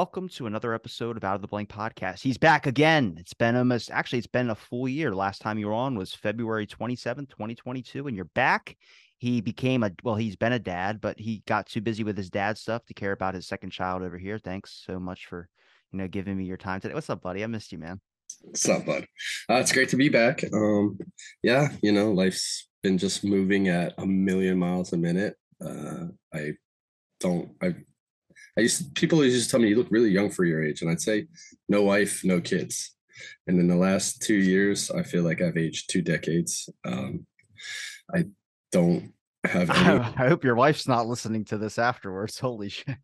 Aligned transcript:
Welcome 0.00 0.30
to 0.30 0.46
another 0.46 0.72
episode 0.72 1.18
of 1.18 1.24
Out 1.24 1.34
of 1.34 1.42
the 1.42 1.46
Blank 1.46 1.68
podcast. 1.68 2.22
He's 2.22 2.38
back 2.38 2.66
again. 2.66 3.16
It's 3.20 3.34
been 3.34 3.54
almost 3.54 3.90
actually 3.90 4.20
it's 4.20 4.26
been 4.26 4.48
a 4.48 4.54
full 4.54 4.88
year. 4.88 5.14
Last 5.14 5.42
time 5.42 5.58
you 5.58 5.66
were 5.66 5.74
on 5.74 5.94
was 5.94 6.14
February 6.14 6.66
27th, 6.66 7.28
2022 7.28 8.06
and 8.06 8.16
you're 8.16 8.24
back. 8.24 8.78
He 9.18 9.42
became 9.42 9.82
a 9.82 9.90
well, 10.02 10.14
he's 10.14 10.36
been 10.36 10.54
a 10.54 10.58
dad, 10.58 11.02
but 11.02 11.20
he 11.20 11.42
got 11.46 11.66
too 11.66 11.82
busy 11.82 12.02
with 12.02 12.16
his 12.16 12.30
dad 12.30 12.56
stuff 12.56 12.86
to 12.86 12.94
care 12.94 13.12
about 13.12 13.34
his 13.34 13.46
second 13.46 13.72
child 13.72 14.00
over 14.00 14.16
here. 14.16 14.38
Thanks 14.38 14.82
so 14.86 14.98
much 14.98 15.26
for, 15.26 15.50
you 15.92 15.98
know, 15.98 16.08
giving 16.08 16.38
me 16.38 16.44
your 16.44 16.56
time 16.56 16.80
today. 16.80 16.94
What's 16.94 17.10
up, 17.10 17.20
buddy? 17.20 17.44
I 17.44 17.46
missed 17.46 17.70
you, 17.70 17.76
man. 17.76 18.00
What's 18.40 18.66
up, 18.70 18.86
bud? 18.86 19.04
Uh, 19.50 19.56
it's 19.56 19.72
great 19.72 19.90
to 19.90 19.98
be 19.98 20.08
back. 20.08 20.42
Um, 20.54 20.98
yeah, 21.42 21.68
you 21.82 21.92
know, 21.92 22.10
life's 22.12 22.70
been 22.82 22.96
just 22.96 23.22
moving 23.22 23.68
at 23.68 23.92
a 23.98 24.06
million 24.06 24.58
miles 24.58 24.94
a 24.94 24.96
minute. 24.96 25.36
Uh, 25.62 26.06
I 26.32 26.52
don't 27.20 27.50
I 27.62 27.74
I 28.56 28.62
used 28.62 28.94
people 28.94 29.24
used 29.24 29.44
to 29.44 29.50
tell 29.50 29.60
me 29.60 29.68
you 29.68 29.76
look 29.76 29.90
really 29.90 30.10
young 30.10 30.30
for 30.30 30.44
your 30.44 30.64
age, 30.64 30.82
and 30.82 30.90
I'd 30.90 31.00
say 31.00 31.26
no 31.68 31.82
wife, 31.82 32.22
no 32.24 32.40
kids. 32.40 32.94
And 33.46 33.58
in 33.58 33.68
the 33.68 33.76
last 33.76 34.22
two 34.22 34.34
years, 34.34 34.90
I 34.90 35.02
feel 35.02 35.24
like 35.24 35.42
I've 35.42 35.56
aged 35.56 35.90
two 35.90 36.02
decades. 36.02 36.68
Um, 36.84 37.26
I 38.14 38.24
don't 38.72 39.12
have. 39.44 39.70
Any... 39.74 40.00
I 40.00 40.28
hope 40.28 40.44
your 40.44 40.54
wife's 40.54 40.88
not 40.88 41.06
listening 41.06 41.44
to 41.46 41.58
this 41.58 41.78
afterwards. 41.78 42.38
Holy 42.38 42.68
shit! 42.68 42.96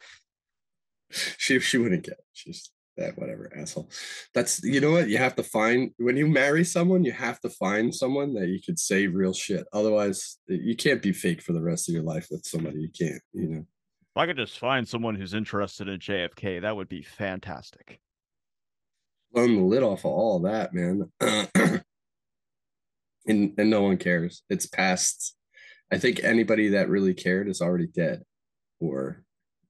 She 1.10 1.60
she 1.60 1.78
wouldn't 1.78 2.04
get. 2.04 2.14
It. 2.14 2.24
She's 2.32 2.70
that 2.96 3.18
whatever 3.18 3.52
asshole. 3.56 3.90
That's 4.34 4.62
you 4.62 4.80
know 4.80 4.92
what 4.92 5.08
you 5.08 5.18
have 5.18 5.36
to 5.36 5.42
find 5.42 5.92
when 5.98 6.16
you 6.16 6.26
marry 6.26 6.64
someone. 6.64 7.04
You 7.04 7.12
have 7.12 7.40
to 7.40 7.50
find 7.50 7.94
someone 7.94 8.34
that 8.34 8.48
you 8.48 8.60
could 8.64 8.78
say 8.78 9.06
real 9.06 9.32
shit. 9.32 9.66
Otherwise, 9.72 10.38
you 10.46 10.76
can't 10.76 11.02
be 11.02 11.12
fake 11.12 11.42
for 11.42 11.52
the 11.52 11.62
rest 11.62 11.88
of 11.88 11.94
your 11.94 12.04
life 12.04 12.28
with 12.30 12.44
somebody. 12.44 12.80
You 12.80 12.90
can't. 12.90 13.22
You 13.32 13.48
know. 13.48 13.66
If 14.16 14.20
I 14.20 14.26
could 14.28 14.38
just 14.38 14.58
find 14.58 14.88
someone 14.88 15.14
who's 15.14 15.34
interested 15.34 15.88
in 15.88 15.98
JFK, 15.98 16.62
that 16.62 16.74
would 16.74 16.88
be 16.88 17.02
fantastic. 17.02 18.00
Blown 19.30 19.56
the 19.56 19.62
lid 19.62 19.82
off 19.82 20.06
of 20.06 20.10
all 20.10 20.38
of 20.38 20.44
that, 20.44 20.72
man. 20.72 21.12
and 21.20 21.82
and 23.26 23.68
no 23.68 23.82
one 23.82 23.98
cares. 23.98 24.42
It's 24.48 24.64
past. 24.64 25.36
I 25.92 25.98
think 25.98 26.24
anybody 26.24 26.70
that 26.70 26.88
really 26.88 27.12
cared 27.12 27.46
is 27.46 27.60
already 27.60 27.88
dead 27.88 28.22
or 28.80 29.22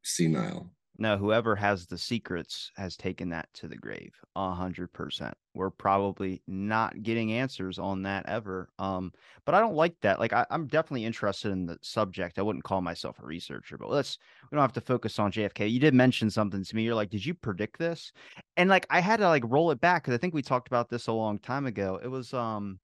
senile. 0.05 0.70
No, 0.98 1.19
whoever 1.19 1.55
has 1.56 1.86
the 1.86 1.98
secrets 1.98 2.70
has 2.77 2.97
taken 2.97 3.28
that 3.28 3.48
to 3.55 3.69
the 3.69 3.77
grave. 3.77 4.14
A 4.34 4.52
hundred 4.52 4.92
percent. 4.94 5.34
We're 5.55 5.70
probably 5.70 6.42
not 6.47 7.02
getting 7.02 7.33
answers 7.33 7.78
on 7.78 8.02
that 8.02 8.27
ever. 8.27 8.70
Um, 8.78 9.12
but 9.44 9.55
I 9.55 9.61
don't 9.61 9.74
like 9.74 9.94
that. 10.00 10.19
Like 10.19 10.33
I, 10.33 10.47
am 10.50 10.67
definitely 10.67 11.05
interested 11.05 11.52
in 11.52 11.67
the 11.67 11.78
subject. 11.83 12.39
I 12.39 12.42
wouldn't 12.42 12.64
call 12.64 12.80
myself 12.80 13.19
a 13.19 13.27
researcher, 13.27 13.77
but 13.77 13.91
let's 13.91 14.19
we 14.50 14.56
don't 14.56 14.62
have 14.62 14.72
to 14.72 14.80
focus 14.80 15.19
on 15.19 15.33
JFK. 15.33 15.70
You 15.70 15.80
did 15.80 15.92
mention 15.92 16.30
something 16.30 16.64
to 16.64 16.77
me. 16.77 16.84
You're 16.84 16.94
like, 16.94 17.11
did 17.11 17.27
you 17.27 17.34
predict 17.34 17.78
this? 17.78 18.12
And 18.56 18.70
like 18.70 18.86
I 18.89 19.00
had 19.00 19.19
to 19.19 19.28
like 19.28 19.44
roll 19.47 19.70
it 19.72 19.80
back 19.80 20.02
because 20.02 20.14
I 20.14 20.19
think 20.19 20.33
we 20.33 20.42
talked 20.42 20.69
about 20.69 20.89
this 20.89 21.08
a 21.08 21.12
long 21.12 21.39
time 21.39 21.67
ago. 21.67 22.01
It 22.02 22.08
was 22.08 22.33
um 22.33 22.80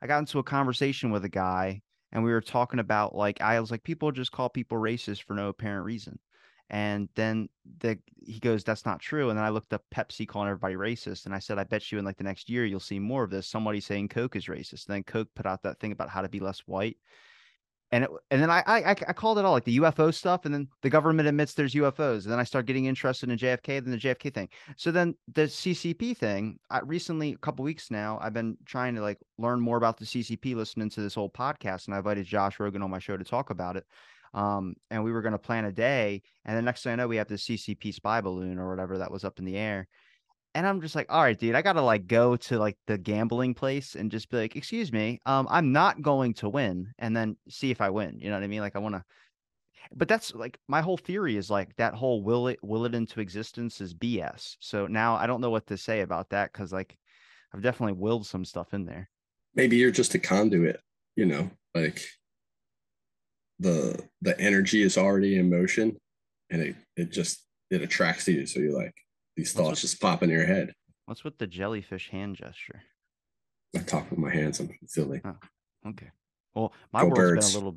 I 0.00 0.06
got 0.06 0.20
into 0.20 0.38
a 0.38 0.44
conversation 0.44 1.10
with 1.10 1.24
a 1.26 1.28
guy 1.28 1.82
and 2.12 2.24
we 2.24 2.32
were 2.32 2.40
talking 2.40 2.80
about 2.80 3.14
like 3.14 3.42
I 3.42 3.60
was 3.60 3.70
like, 3.70 3.82
people 3.82 4.10
just 4.10 4.32
call 4.32 4.48
people 4.48 4.78
racist 4.78 5.24
for 5.24 5.34
no 5.34 5.48
apparent 5.48 5.84
reason. 5.84 6.18
And 6.70 7.08
then 7.14 7.48
the 7.78 7.98
he 8.24 8.38
goes, 8.40 8.64
"That's 8.64 8.86
not 8.86 9.00
true." 9.00 9.28
And 9.28 9.38
then 9.38 9.44
I 9.44 9.50
looked 9.50 9.74
up 9.74 9.84
Pepsi 9.94 10.26
calling 10.26 10.48
everybody 10.48 10.74
racist, 10.74 11.26
and 11.26 11.34
I 11.34 11.38
said, 11.38 11.58
"I 11.58 11.64
bet 11.64 11.92
you 11.92 11.98
in 11.98 12.04
like 12.04 12.16
the 12.16 12.24
next 12.24 12.48
year 12.48 12.64
you'll 12.64 12.80
see 12.80 12.98
more 12.98 13.24
of 13.24 13.30
this. 13.30 13.46
Somebody 13.46 13.80
saying 13.80 14.08
Coke 14.08 14.36
is 14.36 14.46
racist." 14.46 14.86
And 14.86 14.94
then 14.94 15.02
Coke 15.02 15.28
put 15.34 15.46
out 15.46 15.62
that 15.62 15.80
thing 15.80 15.92
about 15.92 16.08
how 16.08 16.22
to 16.22 16.28
be 16.28 16.40
less 16.40 16.60
white, 16.60 16.96
and 17.92 18.04
it, 18.04 18.10
and 18.30 18.40
then 18.40 18.50
I, 18.50 18.62
I 18.66 18.90
I 18.90 19.12
called 19.12 19.38
it 19.38 19.44
all 19.44 19.52
like 19.52 19.64
the 19.64 19.78
UFO 19.78 20.12
stuff, 20.14 20.46
and 20.46 20.54
then 20.54 20.66
the 20.80 20.88
government 20.88 21.28
admits 21.28 21.52
there's 21.52 21.74
UFOs, 21.74 22.22
and 22.22 22.32
then 22.32 22.38
I 22.38 22.44
start 22.44 22.64
getting 22.64 22.86
interested 22.86 23.28
in 23.28 23.36
JFK, 23.36 23.84
then 23.84 23.90
the 23.90 23.98
JFK 23.98 24.32
thing. 24.32 24.48
So 24.78 24.90
then 24.90 25.14
the 25.34 25.42
CCP 25.42 26.16
thing. 26.16 26.58
I 26.70 26.80
recently, 26.80 27.32
a 27.32 27.38
couple 27.38 27.64
weeks 27.66 27.90
now, 27.90 28.18
I've 28.22 28.32
been 28.32 28.56
trying 28.64 28.94
to 28.94 29.02
like 29.02 29.18
learn 29.36 29.60
more 29.60 29.76
about 29.76 29.98
the 29.98 30.06
CCP, 30.06 30.54
listening 30.54 30.88
to 30.90 31.02
this 31.02 31.14
whole 31.14 31.28
podcast, 31.28 31.86
and 31.86 31.94
I 31.94 31.98
invited 31.98 32.24
Josh 32.24 32.56
Rogin 32.56 32.82
on 32.82 32.90
my 32.90 32.98
show 32.98 33.18
to 33.18 33.24
talk 33.24 33.50
about 33.50 33.76
it. 33.76 33.84
Um, 34.34 34.74
and 34.90 35.04
we 35.04 35.12
were 35.12 35.22
going 35.22 35.32
to 35.32 35.38
plan 35.38 35.64
a 35.64 35.72
day. 35.72 36.22
And 36.44 36.56
the 36.56 36.62
next 36.62 36.82
thing 36.82 36.92
I 36.92 36.96
know, 36.96 37.08
we 37.08 37.16
have 37.16 37.28
the 37.28 37.34
CCP 37.34 37.94
spy 37.94 38.20
balloon 38.20 38.58
or 38.58 38.70
whatever 38.70 38.98
that 38.98 39.10
was 39.10 39.24
up 39.24 39.38
in 39.38 39.44
the 39.44 39.56
air. 39.56 39.88
And 40.54 40.66
I'm 40.66 40.80
just 40.80 40.94
like, 40.94 41.06
all 41.10 41.22
right, 41.22 41.38
dude, 41.38 41.54
I 41.54 41.62
got 41.62 41.74
to 41.74 41.82
like 41.82 42.06
go 42.06 42.36
to 42.36 42.58
like 42.58 42.76
the 42.86 42.98
gambling 42.98 43.54
place 43.54 43.94
and 43.94 44.10
just 44.10 44.30
be 44.30 44.36
like, 44.36 44.56
excuse 44.56 44.92
me, 44.92 45.20
um, 45.24 45.46
I'm 45.50 45.72
not 45.72 46.02
going 46.02 46.34
to 46.34 46.48
win 46.48 46.92
and 46.98 47.16
then 47.16 47.36
see 47.48 47.70
if 47.70 47.80
I 47.80 47.90
win. 47.90 48.18
You 48.18 48.28
know 48.28 48.36
what 48.36 48.44
I 48.44 48.48
mean? 48.48 48.60
Like, 48.60 48.76
I 48.76 48.80
want 48.80 48.94
to, 48.94 49.04
but 49.94 50.08
that's 50.08 50.34
like 50.34 50.58
my 50.68 50.82
whole 50.82 50.98
theory 50.98 51.36
is 51.36 51.50
like 51.50 51.74
that 51.76 51.94
whole 51.94 52.22
will 52.22 52.48
it, 52.48 52.58
will 52.62 52.84
it 52.84 52.94
into 52.94 53.20
existence 53.20 53.80
is 53.80 53.94
BS. 53.94 54.56
So 54.60 54.86
now 54.86 55.14
I 55.14 55.26
don't 55.26 55.40
know 55.40 55.50
what 55.50 55.66
to 55.68 55.78
say 55.78 56.02
about 56.02 56.30
that 56.30 56.52
because 56.52 56.72
like 56.72 56.98
I've 57.52 57.62
definitely 57.62 57.94
willed 57.94 58.26
some 58.26 58.44
stuff 58.44 58.74
in 58.74 58.84
there. 58.84 59.08
Maybe 59.54 59.76
you're 59.76 59.90
just 59.90 60.14
a 60.14 60.18
conduit, 60.18 60.80
you 61.16 61.26
know, 61.26 61.50
like 61.74 62.02
the 63.58 64.00
the 64.20 64.38
energy 64.40 64.82
is 64.82 64.96
already 64.98 65.36
in 65.36 65.50
motion 65.50 65.96
and 66.50 66.62
it 66.62 66.76
it 66.96 67.10
just 67.12 67.44
it 67.70 67.82
attracts 67.82 68.28
you. 68.28 68.46
So 68.46 68.60
you're 68.60 68.76
like 68.76 68.94
these 69.36 69.52
thoughts 69.52 69.80
just 69.80 70.00
pop 70.00 70.22
in 70.22 70.30
your 70.30 70.46
head. 70.46 70.72
What's 71.06 71.24
with 71.24 71.38
the 71.38 71.46
jellyfish 71.46 72.10
hand 72.10 72.36
gesture? 72.36 72.82
I 73.74 73.80
talk 73.80 74.10
with 74.10 74.18
my 74.18 74.30
hands 74.30 74.60
i'm 74.60 74.68
silly 74.86 75.22
oh, 75.24 75.36
okay. 75.88 76.10
Well 76.54 76.74
my 76.92 77.00
Go 77.00 77.08
world's 77.08 77.16
birds. 77.16 77.54
been 77.54 77.62
a 77.62 77.68
little 77.70 77.72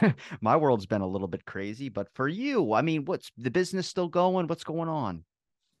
bit 0.00 0.14
my 0.40 0.56
world's 0.56 0.86
been 0.86 1.02
a 1.02 1.06
little 1.06 1.28
bit 1.28 1.44
crazy 1.44 1.90
but 1.90 2.08
for 2.14 2.28
you 2.28 2.72
i 2.72 2.80
mean 2.80 3.04
what's 3.04 3.30
the 3.36 3.50
business 3.50 3.86
still 3.86 4.08
going? 4.08 4.46
What's 4.46 4.64
going 4.64 4.88
on 4.88 5.24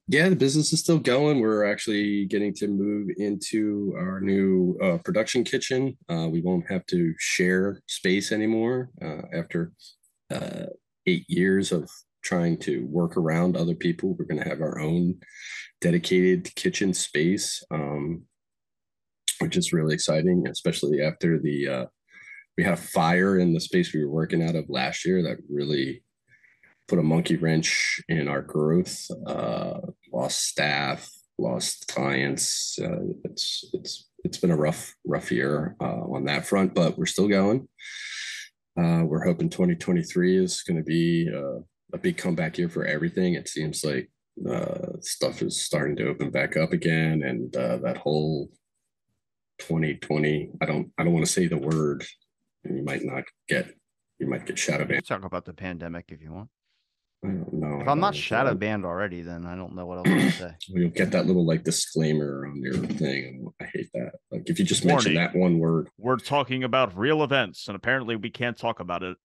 yeah, 0.08 0.28
the 0.28 0.36
business 0.36 0.72
is 0.72 0.80
still 0.80 1.00
going. 1.00 1.40
We're 1.40 1.64
actually 1.64 2.26
getting 2.26 2.54
to 2.54 2.68
move 2.68 3.08
into 3.16 3.92
our 3.98 4.20
new 4.20 4.78
uh, 4.80 4.98
production 4.98 5.42
kitchen. 5.42 5.96
Uh, 6.08 6.28
we 6.30 6.40
won't 6.40 6.70
have 6.70 6.86
to 6.86 7.12
share 7.18 7.82
space 7.86 8.30
anymore 8.30 8.90
uh, 9.02 9.22
after 9.34 9.72
uh, 10.32 10.66
eight 11.06 11.24
years 11.28 11.72
of 11.72 11.90
trying 12.22 12.56
to 12.58 12.86
work 12.86 13.16
around 13.16 13.56
other 13.56 13.74
people. 13.74 14.14
We're 14.14 14.26
going 14.26 14.42
to 14.42 14.48
have 14.48 14.60
our 14.60 14.78
own 14.78 15.16
dedicated 15.80 16.54
kitchen 16.54 16.94
space, 16.94 17.64
um, 17.72 18.22
which 19.40 19.56
is 19.56 19.72
really 19.72 19.94
exciting, 19.94 20.46
especially 20.48 21.02
after 21.02 21.40
the 21.40 21.68
uh, 21.68 21.84
we 22.56 22.64
had 22.64 22.74
a 22.74 22.76
fire 22.76 23.38
in 23.38 23.52
the 23.52 23.60
space 23.60 23.92
we 23.92 24.04
were 24.04 24.10
working 24.10 24.42
out 24.42 24.54
of 24.54 24.70
last 24.70 25.04
year 25.04 25.22
that 25.24 25.38
really 25.50 26.02
put 26.88 26.98
a 26.98 27.02
monkey 27.02 27.36
wrench 27.36 28.00
in 28.08 28.28
our 28.28 28.42
growth. 28.42 29.06
Uh, 29.26 29.80
lost 30.12 30.46
staff, 30.46 31.08
lost 31.38 31.88
clients. 31.88 32.78
Uh, 32.80 33.12
it's 33.24 33.68
it's 33.72 34.08
it's 34.24 34.38
been 34.38 34.50
a 34.50 34.56
rough 34.56 34.94
rough 35.04 35.30
year 35.30 35.76
uh, 35.80 36.02
on 36.12 36.24
that 36.24 36.46
front, 36.46 36.74
but 36.74 36.98
we're 36.98 37.06
still 37.06 37.28
going. 37.28 37.68
Uh, 38.78 39.02
we're 39.04 39.24
hoping 39.24 39.48
2023 39.48 40.36
is 40.36 40.62
going 40.62 40.76
to 40.76 40.82
be 40.82 41.30
uh, 41.34 41.60
a 41.94 41.98
big 41.98 42.18
comeback 42.18 42.58
year 42.58 42.68
for 42.68 42.84
everything. 42.84 43.34
It 43.34 43.48
seems 43.48 43.82
like 43.82 44.10
uh, 44.48 44.98
stuff 45.00 45.40
is 45.40 45.64
starting 45.64 45.96
to 45.96 46.08
open 46.08 46.30
back 46.30 46.56
up 46.56 46.72
again, 46.72 47.22
and 47.22 47.52
that 47.52 47.96
whole 47.96 48.50
2020. 49.58 50.50
I 50.60 50.66
don't 50.66 50.92
I 50.98 51.04
don't 51.04 51.12
want 51.12 51.26
to 51.26 51.32
say 51.32 51.46
the 51.46 51.58
word. 51.58 52.04
You 52.64 52.82
might 52.84 53.04
not 53.04 53.24
get 53.48 53.72
you 54.18 54.28
might 54.28 54.46
get 54.46 54.58
shadow 54.58 54.84
banned. 54.84 55.06
Talk 55.06 55.24
about 55.24 55.44
the 55.44 55.52
pandemic 55.52 56.06
if 56.08 56.22
you 56.22 56.32
want. 56.32 56.48
I 57.26 57.30
don't 57.30 57.52
know. 57.52 57.80
If 57.80 57.88
I'm 57.88 57.98
not 57.98 58.14
shadow 58.14 58.54
banned 58.54 58.84
already, 58.84 59.22
then 59.22 59.46
I 59.46 59.56
don't 59.56 59.74
know 59.74 59.84
what 59.84 59.98
else 59.98 60.08
to 60.08 60.30
say. 60.38 60.54
You'll 60.68 60.90
get 60.90 61.10
that 61.10 61.26
little 61.26 61.44
like 61.44 61.64
disclaimer 61.64 62.46
on 62.46 62.62
your 62.62 62.74
thing. 62.74 63.48
I 63.60 63.64
hate 63.64 63.90
that. 63.94 64.12
Like 64.30 64.48
if 64.48 64.58
you 64.58 64.64
just 64.64 64.84
mention 64.84 65.14
that 65.14 65.34
one 65.34 65.58
word. 65.58 65.88
We're 65.98 66.18
talking 66.18 66.64
about 66.64 66.96
real 66.96 67.22
events, 67.24 67.66
and 67.66 67.76
apparently 67.76 68.16
we 68.16 68.30
can't 68.30 68.56
talk 68.56 68.80
about 68.80 69.02
it. 69.02 69.16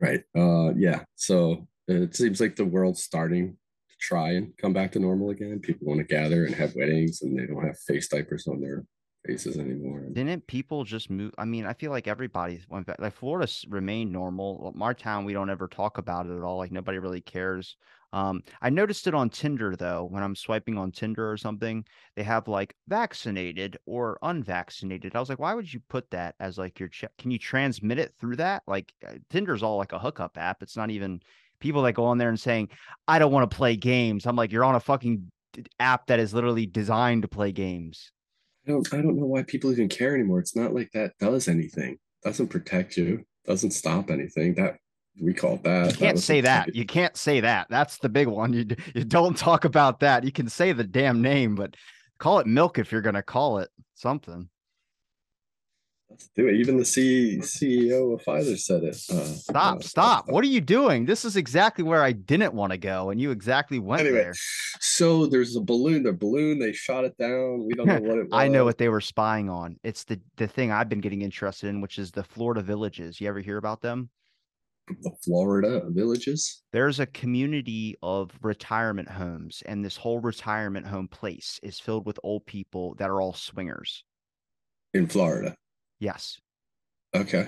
Right. 0.00 0.22
Uh 0.36 0.72
yeah. 0.76 1.02
So 1.16 1.66
it 1.88 2.14
seems 2.14 2.40
like 2.40 2.56
the 2.56 2.64
world's 2.64 3.02
starting 3.02 3.56
to 3.88 3.96
try 4.00 4.32
and 4.32 4.56
come 4.58 4.72
back 4.72 4.92
to 4.92 4.98
normal 4.98 5.30
again. 5.30 5.58
People 5.58 5.88
want 5.88 5.98
to 5.98 6.04
gather 6.04 6.44
and 6.44 6.54
have 6.54 6.74
weddings 6.76 7.22
and 7.22 7.38
they 7.38 7.46
don't 7.46 7.64
have 7.64 7.78
face 7.80 8.08
diapers 8.08 8.46
on 8.46 8.60
their 8.60 8.84
anymore. 9.28 10.04
Didn't 10.12 10.46
people 10.46 10.84
just 10.84 11.10
move? 11.10 11.32
I 11.38 11.44
mean, 11.44 11.66
I 11.66 11.72
feel 11.72 11.90
like 11.90 12.08
everybody 12.08 12.60
went 12.68 12.86
back. 12.86 13.00
Like 13.00 13.14
Florida 13.14 13.50
remained 13.68 14.12
normal. 14.12 14.74
Our 14.80 14.94
town, 14.94 15.24
we 15.24 15.32
don't 15.32 15.50
ever 15.50 15.68
talk 15.68 15.98
about 15.98 16.26
it 16.26 16.36
at 16.36 16.42
all. 16.42 16.58
Like 16.58 16.72
nobody 16.72 16.98
really 16.98 17.20
cares. 17.20 17.76
Um, 18.12 18.42
I 18.62 18.70
noticed 18.70 19.06
it 19.06 19.14
on 19.14 19.30
Tinder 19.30 19.76
though. 19.76 20.04
When 20.04 20.22
I'm 20.22 20.36
swiping 20.36 20.78
on 20.78 20.92
Tinder 20.92 21.30
or 21.30 21.36
something, 21.36 21.84
they 22.14 22.22
have 22.22 22.48
like 22.48 22.74
vaccinated 22.88 23.76
or 23.84 24.18
unvaccinated. 24.22 25.14
I 25.14 25.20
was 25.20 25.28
like, 25.28 25.38
why 25.38 25.54
would 25.54 25.72
you 25.72 25.80
put 25.88 26.10
that 26.10 26.34
as 26.40 26.56
like 26.56 26.78
your? 26.78 26.88
Can 27.18 27.30
you 27.30 27.38
transmit 27.38 27.98
it 27.98 28.14
through 28.20 28.36
that? 28.36 28.62
Like 28.66 28.92
uh, 29.06 29.14
Tinder's 29.30 29.62
all 29.62 29.76
like 29.76 29.92
a 29.92 29.98
hookup 29.98 30.38
app. 30.38 30.62
It's 30.62 30.76
not 30.76 30.90
even 30.90 31.20
people 31.60 31.82
that 31.82 31.92
go 31.92 32.04
on 32.04 32.18
there 32.18 32.28
and 32.28 32.40
saying, 32.40 32.68
I 33.08 33.18
don't 33.18 33.32
want 33.32 33.50
to 33.50 33.56
play 33.56 33.76
games. 33.76 34.26
I'm 34.26 34.36
like, 34.36 34.52
you're 34.52 34.64
on 34.64 34.76
a 34.76 34.80
fucking 34.80 35.30
app 35.80 36.06
that 36.06 36.20
is 36.20 36.34
literally 36.34 36.66
designed 36.66 37.22
to 37.22 37.28
play 37.28 37.52
games. 37.52 38.12
I 38.66 38.70
don't 38.72 38.92
I 38.92 38.96
don't 38.98 39.16
know 39.16 39.26
why 39.26 39.42
people 39.42 39.70
even 39.70 39.88
care 39.88 40.14
anymore. 40.14 40.40
It's 40.40 40.56
not 40.56 40.74
like 40.74 40.90
that 40.92 41.12
does 41.18 41.48
anything. 41.48 41.98
Doesn't 42.24 42.48
protect 42.48 42.96
you. 42.96 43.24
Doesn't 43.44 43.70
stop 43.70 44.10
anything. 44.10 44.54
That 44.54 44.78
we 45.20 45.32
call 45.32 45.58
that. 45.58 45.92
You 45.92 45.96
can't 45.96 46.18
say 46.18 46.40
that. 46.42 46.74
You 46.74 46.84
can't 46.84 47.16
say 47.16 47.40
that. 47.40 47.68
That's 47.70 47.98
the 47.98 48.08
big 48.08 48.28
one. 48.28 48.52
You, 48.52 48.66
you 48.94 49.04
don't 49.04 49.36
talk 49.36 49.64
about 49.64 50.00
that. 50.00 50.24
You 50.24 50.32
can 50.32 50.48
say 50.48 50.72
the 50.72 50.84
damn 50.84 51.22
name, 51.22 51.54
but 51.54 51.74
call 52.18 52.38
it 52.40 52.46
milk 52.46 52.78
if 52.78 52.92
you're 52.92 53.00
going 53.00 53.14
to 53.14 53.22
call 53.22 53.58
it 53.58 53.70
something. 53.94 54.48
Let's 56.08 56.28
do 56.36 56.46
it. 56.46 56.54
Even 56.54 56.76
the 56.76 56.84
C, 56.84 57.38
CEO 57.40 58.14
of 58.14 58.22
Pfizer 58.22 58.58
said 58.58 58.84
it. 58.84 58.94
Uh, 59.10 59.24
Stop, 59.24 59.78
uh, 59.78 59.80
stop. 59.80 60.28
What 60.28 60.44
are 60.44 60.48
you 60.48 60.60
doing? 60.60 61.04
This 61.04 61.24
is 61.24 61.36
exactly 61.36 61.82
where 61.82 62.02
I 62.02 62.12
didn't 62.12 62.54
want 62.54 62.70
to 62.72 62.78
go, 62.78 63.10
and 63.10 63.20
you 63.20 63.32
exactly 63.32 63.78
went 63.80 64.02
Anyway, 64.02 64.18
there. 64.18 64.34
so 64.80 65.26
there's 65.26 65.56
a 65.56 65.60
balloon. 65.60 66.04
The 66.04 66.12
balloon 66.12 66.58
they 66.60 66.72
shot 66.72 67.04
it 67.04 67.16
down. 67.18 67.66
We 67.66 67.74
don't 67.74 67.86
know 67.86 68.00
what 68.00 68.18
it 68.18 68.22
was. 68.24 68.28
I 68.32 68.46
know 68.48 68.64
what 68.64 68.78
they 68.78 68.88
were 68.88 69.00
spying 69.00 69.50
on. 69.50 69.78
It's 69.82 70.04
the 70.04 70.20
the 70.36 70.46
thing 70.46 70.70
I've 70.70 70.88
been 70.88 71.00
getting 71.00 71.22
interested 71.22 71.68
in, 71.68 71.80
which 71.80 71.98
is 71.98 72.12
the 72.12 72.24
Florida 72.24 72.62
villages. 72.62 73.20
You 73.20 73.28
ever 73.28 73.40
hear 73.40 73.56
about 73.58 73.82
them? 73.82 74.08
the 75.02 75.10
Florida 75.24 75.82
villages 75.88 76.62
There's 76.70 77.00
a 77.00 77.06
community 77.06 77.96
of 78.04 78.30
retirement 78.40 79.08
homes, 79.10 79.60
and 79.66 79.84
this 79.84 79.96
whole 79.96 80.20
retirement 80.20 80.86
home 80.86 81.08
place 81.08 81.58
is 81.64 81.80
filled 81.80 82.06
with 82.06 82.20
old 82.22 82.46
people 82.46 82.94
that 82.98 83.10
are 83.10 83.20
all 83.20 83.32
swingers. 83.32 84.04
in 84.94 85.08
Florida. 85.08 85.56
Yes. 85.98 86.38
Okay. 87.14 87.46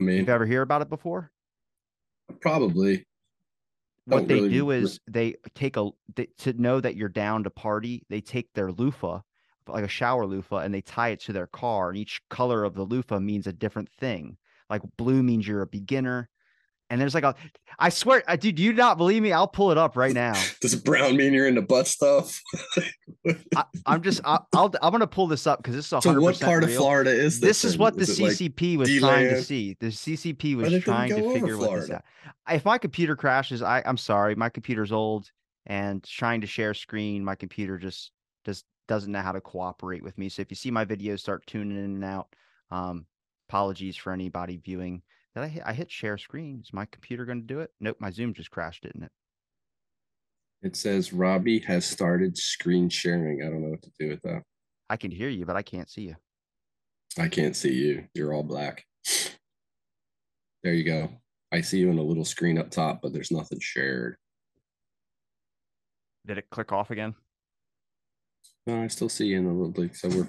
I 0.00 0.04
mean, 0.04 0.18
You've 0.18 0.28
ever 0.28 0.46
hear 0.46 0.62
about 0.62 0.82
it 0.82 0.88
before? 0.88 1.30
probably. 2.40 3.04
What 4.06 4.28
they 4.28 4.34
really 4.34 4.48
do 4.50 4.70
is 4.70 4.98
they 5.06 5.34
take 5.54 5.76
a 5.76 5.90
they, 6.16 6.26
to 6.38 6.52
know 6.54 6.80
that 6.80 6.96
you're 6.96 7.08
down 7.08 7.44
to 7.44 7.50
party. 7.50 8.04
They 8.08 8.20
take 8.20 8.52
their 8.54 8.72
loofah, 8.72 9.20
like 9.68 9.84
a 9.84 9.88
shower 9.88 10.26
loofah, 10.26 10.58
and 10.58 10.74
they 10.74 10.80
tie 10.80 11.10
it 11.10 11.20
to 11.22 11.32
their 11.32 11.46
car. 11.46 11.90
And 11.90 11.98
each 11.98 12.20
color 12.28 12.64
of 12.64 12.74
the 12.74 12.82
loofah 12.82 13.20
means 13.20 13.46
a 13.46 13.52
different 13.52 13.88
thing. 13.88 14.36
Like 14.68 14.82
blue 14.96 15.22
means 15.22 15.46
you're 15.46 15.62
a 15.62 15.66
beginner. 15.66 16.28
And 16.90 17.00
there's 17.00 17.14
like 17.14 17.22
a, 17.24 17.36
I 17.78 17.88
swear, 17.88 18.24
uh, 18.26 18.34
dude, 18.34 18.56
do 18.56 18.62
you 18.64 18.72
not 18.72 18.98
believe 18.98 19.22
me? 19.22 19.32
I'll 19.32 19.46
pull 19.46 19.70
it 19.70 19.78
up 19.78 19.96
right 19.96 20.12
now. 20.12 20.34
Does 20.60 20.74
brown 20.74 21.16
mean 21.16 21.32
you're 21.32 21.46
into 21.46 21.62
butt 21.62 21.86
stuff? 21.86 22.42
I, 23.56 23.64
I'm 23.86 24.02
just, 24.02 24.20
I, 24.24 24.40
I'll, 24.54 24.72
I'm 24.82 24.90
gonna 24.90 25.06
pull 25.06 25.28
this 25.28 25.46
up 25.46 25.60
because 25.60 25.76
this 25.76 25.86
is 25.86 25.92
a 25.92 26.02
so 26.02 26.20
what 26.20 26.40
part 26.40 26.64
of. 26.64 26.74
Florida 26.74 27.10
is 27.10 27.38
this? 27.38 27.62
This 27.62 27.64
is 27.64 27.78
what 27.78 27.94
the 27.94 28.02
Is 28.02 28.18
it 28.18 28.22
like- 28.22 28.32
CCP 28.32 28.76
was 28.76 28.98
trying 28.98 29.28
to 29.28 29.42
see. 29.42 29.76
The 29.78 29.86
CCP 29.86 30.56
was 30.56 30.82
trying 30.82 31.10
to 31.10 31.32
figure 31.32 31.56
what 31.56 31.80
this 31.80 31.90
out. 31.90 32.02
If 32.50 32.64
my 32.64 32.76
computer 32.76 33.14
crashes, 33.14 33.62
I 33.62 33.82
I'm 33.86 33.96
sorry. 33.96 34.34
My 34.34 34.48
computer's 34.48 34.90
old 34.90 35.30
and 35.66 36.02
trying 36.02 36.40
to 36.40 36.46
share 36.46 36.74
screen, 36.74 37.24
my 37.24 37.36
computer 37.36 37.78
just 37.78 38.10
just 38.44 38.64
doesn't 38.88 39.12
know 39.12 39.20
how 39.20 39.32
to 39.32 39.40
cooperate 39.40 40.02
with 40.02 40.18
me. 40.18 40.28
So 40.28 40.42
if 40.42 40.50
you 40.50 40.56
see 40.56 40.72
my 40.72 40.84
videos 40.84 41.20
start 41.20 41.46
tuning 41.46 41.78
in 41.78 41.84
and 41.84 42.04
out, 42.04 42.26
um, 42.72 43.06
apologies 43.48 43.96
for 43.96 44.12
anybody 44.12 44.56
viewing. 44.56 45.02
Did 45.34 45.44
I 45.44 45.48
hit 45.48 45.62
I 45.66 45.72
hit 45.72 45.90
share 45.90 46.18
screen? 46.18 46.60
Is 46.62 46.72
my 46.72 46.86
computer 46.86 47.24
going 47.24 47.40
to 47.40 47.46
do 47.46 47.60
it? 47.60 47.70
Nope, 47.80 47.96
my 48.00 48.10
Zoom 48.10 48.34
just 48.34 48.50
crashed, 48.50 48.82
didn't 48.82 49.04
it? 49.04 49.12
It 50.62 50.76
says 50.76 51.12
Robbie 51.12 51.60
has 51.60 51.86
started 51.86 52.36
screen 52.36 52.88
sharing. 52.88 53.42
I 53.42 53.46
don't 53.48 53.62
know 53.62 53.70
what 53.70 53.82
to 53.82 53.90
do 53.98 54.08
with 54.08 54.20
that. 54.22 54.42
I 54.90 54.96
can 54.96 55.10
hear 55.10 55.28
you, 55.28 55.46
but 55.46 55.56
I 55.56 55.62
can't 55.62 55.88
see 55.88 56.02
you. 56.02 56.16
I 57.18 57.28
can't 57.28 57.56
see 57.56 57.72
you. 57.72 58.04
You're 58.14 58.34
all 58.34 58.42
black. 58.42 58.84
There 60.62 60.74
you 60.74 60.84
go. 60.84 61.08
I 61.52 61.62
see 61.62 61.78
you 61.78 61.90
in 61.90 61.98
a 61.98 62.02
little 62.02 62.24
screen 62.24 62.58
up 62.58 62.70
top, 62.70 63.00
but 63.02 63.12
there's 63.12 63.30
nothing 63.30 63.58
shared. 63.60 64.16
Did 66.26 66.38
it 66.38 66.50
click 66.50 66.72
off 66.72 66.90
again? 66.90 67.14
No, 68.66 68.82
I 68.82 68.88
still 68.88 69.08
see 69.08 69.26
you 69.28 69.38
in 69.38 69.46
a 69.46 69.52
little 69.52 69.72
like 69.82 69.96
so 69.96 70.08
we're 70.08 70.28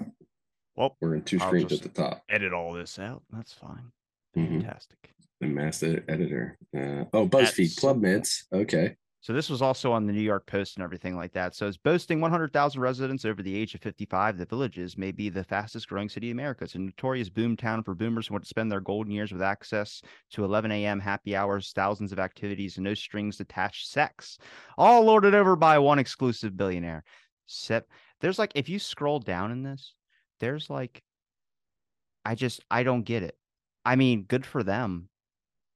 Well, 0.74 0.96
we're 1.00 1.14
in 1.16 1.22
two 1.22 1.38
I'll 1.40 1.48
screens 1.48 1.72
at 1.72 1.82
the 1.82 1.90
top. 1.90 2.22
edit 2.30 2.52
all 2.54 2.72
this 2.72 2.98
out. 2.98 3.22
That's 3.30 3.52
fine. 3.52 3.92
Mhm. 4.36 4.62
Fantastic. 4.62 4.98
The 5.40 5.46
master 5.48 6.04
editor. 6.08 6.58
Uh, 6.74 7.04
oh, 7.12 7.26
BuzzFeed 7.28 7.30
That's- 7.30 7.78
Club 7.78 8.00
Mids. 8.00 8.46
Okay. 8.52 8.96
So 9.20 9.32
this 9.32 9.48
was 9.48 9.62
also 9.62 9.92
on 9.92 10.04
the 10.06 10.12
New 10.12 10.20
York 10.20 10.46
Post 10.46 10.76
and 10.76 10.82
everything 10.82 11.14
like 11.14 11.32
that. 11.34 11.54
So 11.54 11.68
it's 11.68 11.76
boasting 11.76 12.20
100,000 12.20 12.80
residents 12.80 13.24
over 13.24 13.40
the 13.40 13.54
age 13.54 13.72
of 13.72 13.80
55. 13.80 14.36
The 14.36 14.46
villages 14.46 14.98
may 14.98 15.12
be 15.12 15.28
the 15.28 15.44
fastest 15.44 15.88
growing 15.88 16.08
city 16.08 16.30
in 16.30 16.36
America. 16.36 16.64
It's 16.64 16.74
a 16.74 16.80
notorious 16.80 17.28
boom 17.28 17.56
town 17.56 17.84
for 17.84 17.94
boomers 17.94 18.26
who 18.26 18.34
want 18.34 18.42
to 18.42 18.48
spend 18.48 18.72
their 18.72 18.80
golden 18.80 19.12
years 19.12 19.30
with 19.30 19.40
access 19.40 20.02
to 20.32 20.44
11 20.44 20.72
a.m. 20.72 20.98
happy 20.98 21.36
hours, 21.36 21.70
thousands 21.72 22.10
of 22.10 22.18
activities, 22.18 22.78
and 22.78 22.84
no 22.84 22.94
strings 22.94 23.38
attached 23.38 23.88
sex, 23.88 24.38
all 24.76 25.04
lorded 25.04 25.36
over 25.36 25.54
by 25.54 25.78
one 25.78 26.00
exclusive 26.00 26.56
billionaire. 26.56 27.04
Sep- 27.46 27.88
there's 28.20 28.40
like, 28.40 28.50
if 28.56 28.68
you 28.68 28.80
scroll 28.80 29.20
down 29.20 29.52
in 29.52 29.62
this, 29.62 29.94
there's 30.40 30.68
like, 30.68 31.00
I 32.24 32.34
just, 32.34 32.60
I 32.68 32.82
don't 32.82 33.02
get 33.02 33.22
it. 33.22 33.36
I 33.84 33.96
mean, 33.96 34.24
good 34.24 34.46
for 34.46 34.62
them, 34.62 35.08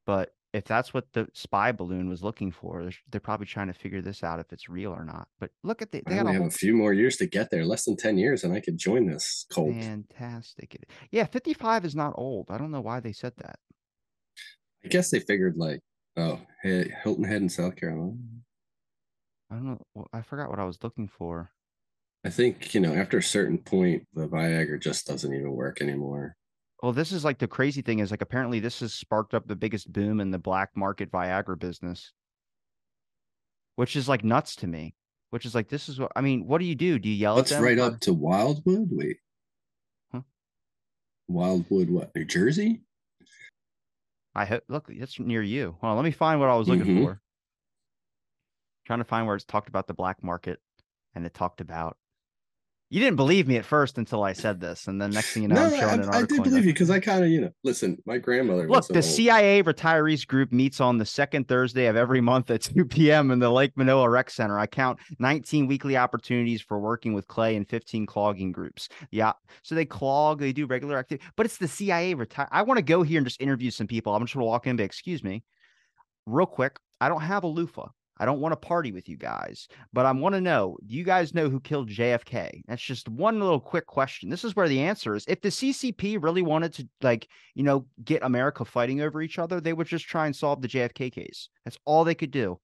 but 0.06 0.32
if 0.52 0.64
that's 0.64 0.94
what 0.94 1.12
the 1.12 1.28
spy 1.34 1.72
balloon 1.72 2.08
was 2.08 2.22
looking 2.22 2.50
for, 2.52 2.82
they're, 2.82 2.92
they're 3.10 3.20
probably 3.20 3.46
trying 3.46 3.66
to 3.66 3.74
figure 3.74 4.00
this 4.00 4.22
out 4.22 4.40
if 4.40 4.52
it's 4.52 4.68
real 4.68 4.92
or 4.92 5.04
not. 5.04 5.28
But 5.38 5.50
look 5.62 5.82
at 5.82 5.90
the, 5.92 5.98
I 5.98 6.02
they 6.10 6.14
got 6.16 6.20
only 6.20 6.30
a 6.30 6.32
have 6.34 6.42
whole 6.42 6.48
a 6.48 6.50
few 6.52 6.74
more 6.74 6.92
years 6.92 7.16
to 7.18 7.26
get 7.26 7.50
there, 7.50 7.64
less 7.64 7.84
than 7.84 7.96
10 7.96 8.16
years, 8.16 8.44
and 8.44 8.54
I 8.54 8.60
could 8.60 8.78
join 8.78 9.06
this 9.06 9.44
cult. 9.52 9.74
fantastic. 9.74 10.74
it- 10.76 10.90
Yeah, 11.10 11.24
55 11.26 11.84
is 11.84 11.94
not 11.96 12.14
old. 12.16 12.50
I 12.50 12.58
don't 12.58 12.70
know 12.70 12.80
why 12.80 13.00
they 13.00 13.12
said 13.12 13.34
that. 13.38 13.58
I 14.84 14.88
guess 14.88 15.10
they 15.10 15.20
figured 15.20 15.56
like, 15.56 15.80
oh, 16.16 16.40
hey, 16.62 16.90
Hilton 17.02 17.24
Head 17.24 17.42
in 17.42 17.48
South 17.48 17.76
Carolina. 17.76 18.14
I 19.50 19.54
don't 19.56 19.66
know. 19.66 19.82
Well, 19.94 20.08
I 20.12 20.22
forgot 20.22 20.48
what 20.48 20.58
I 20.60 20.64
was 20.64 20.82
looking 20.82 21.08
for. 21.08 21.50
I 22.24 22.30
think, 22.30 22.72
you 22.74 22.80
know, 22.80 22.94
after 22.94 23.18
a 23.18 23.22
certain 23.22 23.58
point, 23.58 24.04
the 24.14 24.26
Viagra 24.26 24.80
just 24.80 25.06
doesn't 25.06 25.32
even 25.34 25.52
work 25.52 25.80
anymore. 25.82 26.34
Well, 26.86 26.92
this 26.92 27.10
is 27.10 27.24
like 27.24 27.38
the 27.38 27.48
crazy 27.48 27.82
thing 27.82 27.98
is 27.98 28.12
like 28.12 28.22
apparently 28.22 28.60
this 28.60 28.78
has 28.78 28.94
sparked 28.94 29.34
up 29.34 29.48
the 29.48 29.56
biggest 29.56 29.92
boom 29.92 30.20
in 30.20 30.30
the 30.30 30.38
black 30.38 30.70
market 30.76 31.10
Viagra 31.10 31.58
business, 31.58 32.12
which 33.74 33.96
is 33.96 34.08
like 34.08 34.22
nuts 34.22 34.54
to 34.54 34.68
me. 34.68 34.94
Which 35.30 35.44
is 35.44 35.52
like 35.52 35.68
this 35.68 35.88
is 35.88 35.98
what 35.98 36.12
I 36.14 36.20
mean. 36.20 36.46
What 36.46 36.58
do 36.58 36.64
you 36.64 36.76
do? 36.76 37.00
Do 37.00 37.08
you 37.08 37.16
yell 37.16 37.34
That's 37.34 37.50
right 37.54 37.76
up 37.80 37.98
to 38.02 38.14
Wildwood. 38.14 38.86
Wait. 38.92 39.16
Huh? 40.12 40.20
Wildwood, 41.26 41.90
what? 41.90 42.14
New 42.14 42.24
Jersey? 42.24 42.82
I 44.36 44.44
hope 44.44 44.62
look, 44.68 44.86
it's 44.88 45.18
near 45.18 45.42
you. 45.42 45.76
Hold 45.80 45.90
on, 45.90 45.96
let 45.96 46.04
me 46.04 46.12
find 46.12 46.38
what 46.38 46.50
I 46.50 46.54
was 46.54 46.68
looking 46.68 46.86
Mhm. 46.86 47.02
for. 47.02 47.20
Trying 48.84 49.00
to 49.00 49.04
find 49.04 49.26
where 49.26 49.34
it's 49.34 49.44
talked 49.44 49.68
about 49.68 49.88
the 49.88 49.94
black 49.94 50.22
market 50.22 50.60
and 51.16 51.26
it 51.26 51.34
talked 51.34 51.60
about 51.60 51.98
you 52.88 53.00
didn't 53.00 53.16
believe 53.16 53.48
me 53.48 53.56
at 53.56 53.64
first 53.64 53.98
until 53.98 54.22
I 54.22 54.32
said 54.32 54.60
this, 54.60 54.86
and 54.86 55.02
then 55.02 55.10
next 55.10 55.32
thing 55.32 55.42
you 55.42 55.48
know, 55.48 55.56
no, 55.56 55.64
I'm 55.64 55.80
showing 55.80 56.00
an 56.04 56.10
I, 56.10 56.18
I 56.18 56.22
did 56.22 56.44
believe 56.44 56.64
you 56.64 56.72
because 56.72 56.88
I 56.88 57.00
kind 57.00 57.24
of, 57.24 57.30
you 57.30 57.40
know, 57.40 57.50
listen, 57.64 57.96
my 58.06 58.18
grandmother 58.18 58.68
Look, 58.68 58.86
the 58.86 58.96
old- 58.96 59.04
CIA 59.04 59.62
Retirees 59.64 60.24
Group 60.24 60.52
meets 60.52 60.80
on 60.80 60.98
the 60.98 61.04
second 61.04 61.48
Thursday 61.48 61.86
of 61.86 61.96
every 61.96 62.20
month 62.20 62.48
at 62.50 62.60
2 62.76 62.84
p.m. 62.84 63.32
in 63.32 63.40
the 63.40 63.50
Lake 63.50 63.74
Miona 63.74 64.08
Rec 64.08 64.30
Center. 64.30 64.56
I 64.56 64.66
count 64.66 65.00
19 65.18 65.66
weekly 65.66 65.96
opportunities 65.96 66.62
for 66.62 66.78
working 66.78 67.12
with 67.12 67.26
clay 67.26 67.56
and 67.56 67.68
15 67.68 68.06
clogging 68.06 68.52
groups. 68.52 68.88
Yeah. 69.10 69.32
So 69.62 69.74
they 69.74 69.84
clog, 69.84 70.38
they 70.38 70.52
do 70.52 70.66
regular 70.66 70.96
activity, 70.96 71.26
but 71.36 71.44
it's 71.46 71.58
the 71.58 71.68
CIA 71.68 72.14
retire. 72.14 72.48
I 72.52 72.62
want 72.62 72.78
to 72.78 72.84
go 72.84 73.02
here 73.02 73.18
and 73.18 73.26
just 73.26 73.40
interview 73.40 73.72
some 73.72 73.88
people. 73.88 74.14
I'm 74.14 74.22
just 74.22 74.34
going 74.34 74.42
to 74.44 74.48
walk 74.48 74.66
in 74.66 74.70
and 74.70 74.78
be, 74.78 74.84
excuse 74.84 75.24
me, 75.24 75.42
real 76.26 76.46
quick. 76.46 76.78
I 77.00 77.08
don't 77.08 77.20
have 77.22 77.42
a 77.44 77.48
loofah. 77.48 77.88
I 78.18 78.24
don't 78.24 78.40
want 78.40 78.52
to 78.52 78.56
party 78.56 78.92
with 78.92 79.08
you 79.08 79.16
guys, 79.16 79.68
but 79.92 80.06
I 80.06 80.12
want 80.12 80.34
to 80.34 80.40
know 80.40 80.78
do 80.86 80.94
you 80.94 81.04
guys 81.04 81.34
know 81.34 81.48
who 81.48 81.60
killed 81.60 81.90
JFK? 81.90 82.62
That's 82.66 82.82
just 82.82 83.08
one 83.08 83.40
little 83.40 83.60
quick 83.60 83.86
question. 83.86 84.30
This 84.30 84.44
is 84.44 84.56
where 84.56 84.68
the 84.68 84.80
answer 84.80 85.14
is. 85.14 85.24
If 85.28 85.40
the 85.40 85.48
CCP 85.48 86.22
really 86.22 86.42
wanted 86.42 86.72
to, 86.74 86.88
like, 87.02 87.28
you 87.54 87.62
know, 87.62 87.86
get 88.04 88.22
America 88.22 88.64
fighting 88.64 89.00
over 89.00 89.20
each 89.20 89.38
other, 89.38 89.60
they 89.60 89.72
would 89.72 89.86
just 89.86 90.06
try 90.06 90.26
and 90.26 90.34
solve 90.34 90.62
the 90.62 90.68
JFK 90.68 91.12
case. 91.12 91.48
That's 91.64 91.78
all 91.84 92.04
they 92.04 92.14
could 92.14 92.30
do. 92.30 92.58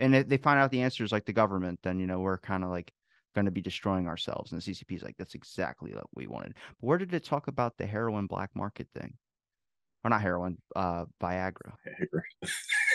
And 0.00 0.14
if 0.14 0.28
they 0.28 0.36
find 0.36 0.58
out 0.58 0.70
the 0.70 0.82
answer 0.82 1.04
is 1.04 1.12
like 1.12 1.24
the 1.24 1.32
government, 1.32 1.80
then, 1.82 1.98
you 1.98 2.06
know, 2.06 2.20
we're 2.20 2.38
kind 2.38 2.64
of 2.64 2.70
like 2.70 2.92
going 3.34 3.46
to 3.46 3.50
be 3.50 3.62
destroying 3.62 4.08
ourselves. 4.08 4.52
And 4.52 4.60
the 4.60 4.72
CCP 4.72 4.96
is 4.96 5.02
like, 5.02 5.16
that's 5.16 5.34
exactly 5.34 5.92
what 5.94 6.06
we 6.14 6.26
wanted. 6.26 6.54
But 6.80 6.86
where 6.86 6.98
did 6.98 7.14
it 7.14 7.24
talk 7.24 7.48
about 7.48 7.76
the 7.76 7.86
heroin 7.86 8.26
black 8.26 8.50
market 8.54 8.88
thing? 8.94 9.14
Or 10.04 10.10
not 10.10 10.22
heroin, 10.22 10.58
uh, 10.74 11.06
Viagra. 11.20 11.72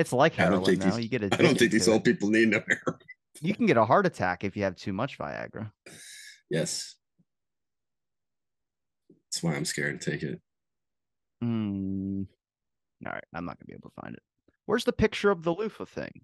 It's 0.00 0.12
like 0.14 0.38
I 0.40 0.44
don't 0.44 0.52
heroin 0.52 0.64
think 0.64 0.78
now. 0.80 0.96
these- 0.96 1.04
You 1.04 1.08
get 1.10 1.22
I 1.34 1.36
don't 1.36 1.58
think 1.58 1.72
these 1.72 1.84
to 1.84 1.90
it 1.90 1.94
old 1.94 2.04
people 2.04 2.30
need 2.30 2.48
no 2.48 2.62
hair. 2.66 2.82
you 3.42 3.54
can 3.54 3.66
get 3.66 3.76
a 3.76 3.84
heart 3.84 4.06
attack 4.06 4.44
if 4.44 4.56
you 4.56 4.62
have 4.64 4.76
too 4.76 4.92
much 4.94 5.18
Viagra. 5.18 5.70
Yes. 6.48 6.96
That's 9.30 9.42
why 9.42 9.54
I'm 9.54 9.64
scared 9.66 10.00
to 10.00 10.10
take 10.10 10.22
it. 10.22 10.40
Hmm. 11.42 12.22
All 13.06 13.12
right, 13.12 13.24
I'm 13.34 13.44
not 13.44 13.58
gonna 13.58 13.66
be 13.66 13.74
able 13.74 13.90
to 13.90 14.00
find 14.02 14.14
it. 14.14 14.22
Where's 14.66 14.84
the 14.84 14.92
picture 14.92 15.30
of 15.30 15.42
the 15.42 15.52
loofah 15.54 15.84
thing? 15.84 16.22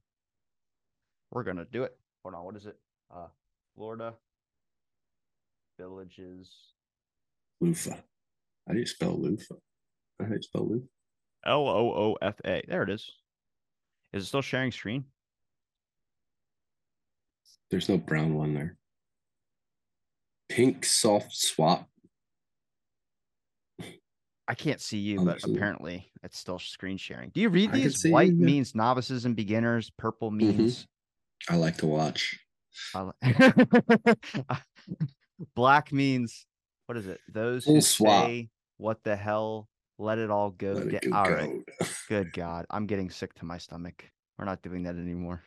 We're 1.30 1.44
gonna 1.44 1.66
do 1.70 1.84
it. 1.84 1.96
Hold 2.24 2.34
on, 2.34 2.44
what 2.44 2.56
is 2.56 2.66
it? 2.66 2.76
Uh, 3.14 3.28
Florida 3.76 4.14
villages. 5.78 6.50
Loofah. 7.60 7.96
How 8.66 8.72
do 8.72 8.78
you 8.80 8.86
spell 8.86 9.20
loofah? 9.20 9.54
How 10.18 10.26
do 10.26 10.34
you 10.34 10.42
spell 10.42 10.66
loofah? 10.68 10.86
L 11.46 11.68
O 11.68 11.92
O 11.94 12.16
F 12.22 12.34
A. 12.44 12.62
There 12.66 12.82
it 12.82 12.90
is. 12.90 13.08
Is 14.16 14.24
it 14.24 14.28
still 14.28 14.42
sharing 14.42 14.72
screen? 14.72 15.04
There's 17.70 17.88
no 17.88 17.98
brown 17.98 18.34
one 18.34 18.54
there. 18.54 18.76
Pink 20.48 20.84
soft 20.86 21.34
swap. 21.36 21.88
I 24.48 24.54
can't 24.54 24.80
see 24.80 24.98
you, 24.98 25.24
but 25.24 25.42
apparently 25.44 26.10
it's 26.22 26.38
still 26.38 26.58
screen 26.58 26.96
sharing. 26.96 27.30
Do 27.30 27.40
you 27.40 27.48
read 27.50 27.70
I 27.70 27.74
these? 27.74 28.04
White 28.06 28.30
you, 28.30 28.36
means 28.36 28.74
novices 28.74 29.24
and 29.24 29.36
beginners. 29.36 29.90
Purple 29.98 30.30
Mhm. 30.30 30.36
means 30.36 30.86
I 31.48 31.56
like 31.56 31.76
to 31.78 31.86
watch. 31.86 32.38
Black 35.54 35.92
means 35.92 36.46
what 36.86 36.96
is 36.96 37.06
it? 37.06 37.20
Those 37.28 37.64
who 37.64 37.80
swap. 37.80 38.26
say 38.28 38.48
what 38.78 39.02
the 39.02 39.16
hell, 39.16 39.68
let 39.98 40.18
it 40.18 40.30
all 40.30 40.50
go. 40.50 40.72
Let 40.72 40.88
da- 40.90 40.96
it 41.02 41.10
go. 41.10 41.16
all 41.16 41.30
right, 41.30 41.50
go. 41.80 41.86
good 42.08 42.32
God, 42.32 42.66
I'm 42.70 42.86
getting 42.86 43.10
sick 43.10 43.34
to 43.34 43.44
my 43.44 43.58
stomach. 43.58 44.04
We're 44.38 44.44
not 44.44 44.62
doing 44.62 44.82
that 44.84 44.96
anymore. 44.96 45.42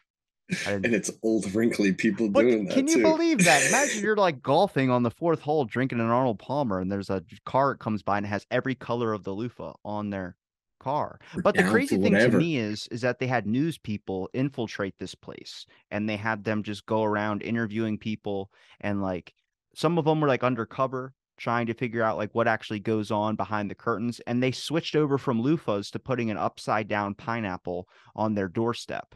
And 0.66 0.84
it's 0.86 1.12
old 1.22 1.54
wrinkly 1.54 1.94
people 1.94 2.28
But 2.28 2.42
doing 2.42 2.66
that 2.66 2.74
can 2.74 2.88
you 2.88 2.96
too. 2.96 3.04
believe 3.04 3.44
that? 3.44 3.68
Imagine 3.70 4.02
you're 4.04 4.16
like 4.16 4.42
golfing 4.42 4.90
on 4.90 5.04
the 5.04 5.12
fourth 5.12 5.42
hole, 5.42 5.66
drinking 5.66 6.00
an 6.00 6.08
Arnold 6.08 6.40
Palmer, 6.40 6.80
and 6.80 6.92
there's 6.92 7.12
a 7.12 7.24
car 7.46 7.74
that 7.74 7.80
comes 7.80 8.02
by 8.02 8.18
and 8.18 8.26
has 8.26 8.48
every 8.50 8.74
color 8.74 9.14
of 9.14 9.24
the 9.24 9.32
loofah 9.32 9.74
on 9.86 10.10
their 10.10 10.36
car. 10.80 11.20
We're 11.36 11.44
But 11.44 11.56
the 11.56 11.64
crazy 11.64 11.98
thing 11.98 12.14
whatever. 12.14 12.32
to 12.32 12.38
me 12.40 12.58
is, 12.58 12.88
is 12.90 13.02
that 13.02 13.20
they 13.20 13.28
had 13.28 13.46
news 13.46 13.78
people 13.78 14.28
infiltrate 14.34 14.98
this 14.98 15.14
place, 15.14 15.68
and 15.92 16.10
they 16.10 16.18
had 16.18 16.44
them 16.44 16.64
just 16.64 16.86
go 16.88 17.04
around 17.04 17.44
interviewing 17.44 18.00
people, 18.00 18.50
and 18.82 19.04
like 19.04 19.34
some 19.76 20.00
of 20.00 20.06
them 20.06 20.20
were 20.20 20.28
like 20.28 20.44
undercover, 20.44 21.14
trying 21.40 21.68
to 21.68 21.74
figure 21.74 22.04
out 22.04 22.18
like 22.18 22.34
what 22.34 22.48
actually 22.48 22.80
goes 22.80 23.10
on 23.10 23.36
behind 23.36 23.72
the 23.72 23.76
curtains, 23.76 24.20
and 24.28 24.42
they 24.44 24.52
switched 24.52 24.96
over 24.96 25.18
from 25.18 25.42
loofahs 25.42 25.92
to 25.92 26.00
putting 26.00 26.30
an 26.30 26.38
upside 26.38 26.88
down 26.88 27.16
pineapple 27.16 27.88
on 28.16 28.36
their 28.36 28.48
doorstep. 28.48 29.16